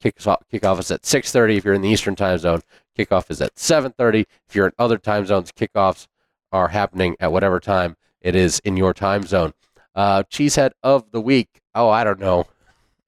Kick 0.00 0.26
off, 0.26 0.42
kickoff 0.52 0.78
is 0.78 0.90
at 0.90 1.02
6.30 1.02 1.56
if 1.56 1.64
you're 1.64 1.74
in 1.74 1.82
the 1.82 1.88
Eastern 1.88 2.14
Time 2.14 2.38
Zone. 2.38 2.60
Kickoff 2.96 3.30
is 3.30 3.40
at 3.40 3.56
7:30. 3.56 4.26
If 4.48 4.54
you're 4.54 4.66
in 4.66 4.72
other 4.78 4.98
time 4.98 5.26
zones, 5.26 5.50
kickoffs 5.50 6.06
are 6.52 6.68
happening 6.68 7.16
at 7.18 7.32
whatever 7.32 7.58
time 7.58 7.96
it 8.20 8.36
is 8.36 8.60
in 8.60 8.76
your 8.76 8.94
time 8.94 9.24
zone. 9.24 9.52
Uh, 9.94 10.22
cheesehead 10.24 10.72
of 10.82 11.10
the 11.10 11.20
week. 11.20 11.60
Oh, 11.74 11.88
I 11.88 12.04
don't 12.04 12.20
know. 12.20 12.46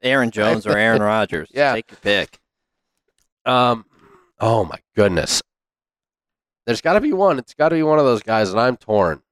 Aaron 0.02 0.30
Jones 0.30 0.66
or 0.66 0.76
Aaron 0.76 1.02
Rodgers. 1.02 1.48
Yeah. 1.52 1.74
take 1.74 1.90
your 1.90 1.98
pick. 2.00 2.40
Um, 3.44 3.86
oh 4.40 4.64
my 4.64 4.78
goodness. 4.94 5.42
There's 6.66 6.80
got 6.80 6.94
to 6.94 7.00
be 7.00 7.12
one. 7.12 7.38
It's 7.38 7.54
got 7.54 7.68
to 7.70 7.76
be 7.76 7.82
one 7.82 7.98
of 7.98 8.04
those 8.04 8.22
guys, 8.22 8.50
and 8.50 8.60
I'm 8.60 8.76
torn. 8.76 9.22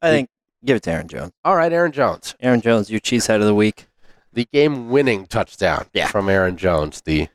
I 0.00 0.10
think 0.10 0.30
give 0.64 0.76
it 0.76 0.82
to 0.84 0.92
Aaron 0.92 1.08
Jones. 1.08 1.32
All 1.44 1.56
right, 1.56 1.72
Aaron 1.72 1.92
Jones. 1.92 2.34
Aaron 2.40 2.60
Jones, 2.60 2.90
your 2.90 3.00
cheesehead 3.00 3.40
of 3.40 3.46
the 3.46 3.54
week. 3.54 3.86
The 4.32 4.46
game-winning 4.52 5.26
touchdown 5.26 5.86
Yeah. 5.92 6.06
from 6.06 6.28
Aaron 6.28 6.56
Jones. 6.56 7.02
The 7.02 7.28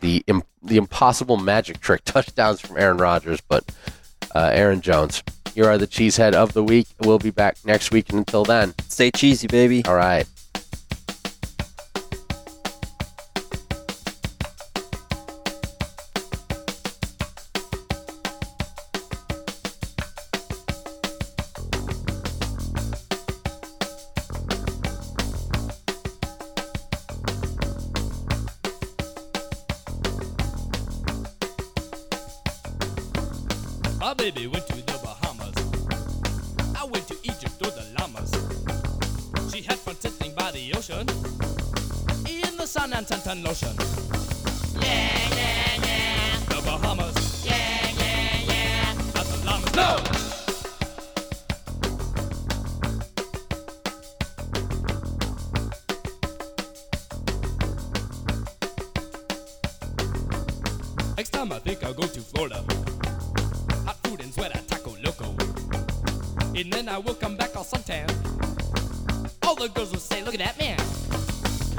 the 0.00 0.22
Im- 0.26 0.42
the 0.62 0.76
impossible 0.76 1.36
magic 1.36 1.80
trick 1.80 2.02
touchdowns 2.04 2.60
from 2.60 2.76
Aaron 2.78 2.96
Rodgers, 2.98 3.40
but 3.48 3.70
uh, 4.34 4.50
Aaron 4.52 4.80
Jones. 4.80 5.22
You 5.54 5.64
are 5.64 5.76
the 5.78 5.86
cheesehead 5.88 6.32
of 6.34 6.52
the 6.52 6.62
week. 6.62 6.86
We'll 7.00 7.18
be 7.18 7.30
back 7.32 7.56
next 7.64 7.90
week, 7.90 8.08
and 8.10 8.18
until 8.18 8.44
then, 8.44 8.72
Stay 8.88 9.10
cheesy, 9.10 9.48
baby. 9.48 9.84
all 9.84 9.96
right. 9.96 10.26
Look 70.30 70.40
at 70.40 70.56
that 70.56 70.58
man. 70.60 70.78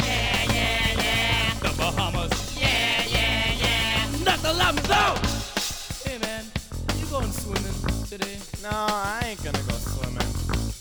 Yeah, 0.03 0.53
yeah, 0.53 1.01
yeah. 1.01 1.53
The 1.61 1.73
Bahamas. 1.77 2.59
Yeah, 2.59 3.01
yeah, 3.07 3.53
yeah. 3.63 4.25
Not 4.25 4.39
the 4.39 4.51
llamas, 4.51 4.89
no! 4.89 5.15
Hey 6.03 6.17
man, 6.17 6.43
you 6.99 7.05
going 7.05 7.31
swimming 7.31 7.71
today? 8.09 8.37
No, 8.61 8.69
I 8.71 9.21
ain't 9.23 9.41
gonna 9.41 9.63
go 9.69 9.75
swimming. 9.75 10.27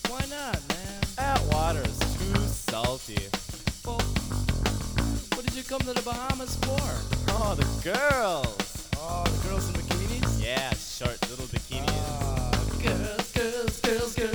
Why 0.08 0.18
not, 0.26 0.58
man? 0.68 1.00
That 1.14 1.40
water's 1.52 1.96
too 2.18 2.40
salty. 2.48 3.28
Well, 3.86 4.02
what 5.34 5.46
did 5.46 5.54
you 5.54 5.62
come 5.62 5.80
to 5.82 5.92
the 5.92 6.02
Bahamas 6.02 6.56
for? 6.56 6.82
Oh, 7.38 7.54
the 7.54 7.66
girls. 7.84 8.88
Oh, 8.96 9.22
the 9.22 9.48
girls 9.48 9.68
in 9.68 9.74
bikinis? 9.76 10.42
Yeah, 10.42 10.70
short 10.74 11.20
little 11.30 11.46
bikinis. 11.46 11.86
Ah, 11.86 12.50
girls, 12.82 13.30
girls, 13.30 13.80
girls, 13.80 14.14
girls 14.16 14.29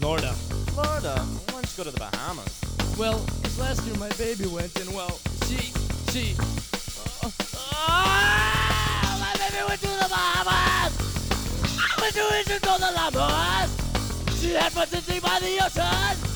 Florida. 0.00 0.32
Florida. 0.74 1.14
Why 1.46 1.52
don't 1.52 1.66
you 1.70 1.76
go 1.76 1.84
to 1.84 1.90
the 1.90 1.98
Bahamas? 1.98 2.60
Well, 2.98 3.18
'cause 3.42 3.58
last 3.58 3.84
year 3.86 3.96
my 3.96 4.08
baby 4.10 4.46
went 4.46 4.74
and 4.80 4.92
well, 4.94 5.18
she, 5.46 5.72
she. 6.12 6.34
Uh, 7.22 7.30
ah, 7.56 9.18
my 9.20 9.32
baby 9.38 9.62
went 9.68 9.80
to 9.80 9.86
the 9.88 10.08
Bahamas. 10.08 10.92
I 11.78 12.00
went 12.00 12.14
to 12.14 12.24
it 12.38 12.46
to 12.46 12.60
go 12.60 12.74
to 12.74 12.80
the 12.80 13.10
Bahamas. 13.18 14.40
She 14.40 14.52
had 14.54 14.72
fun 14.72 14.86
sitting 14.88 15.20
by 15.20 15.38
the 15.40 15.64
ocean 15.64 16.27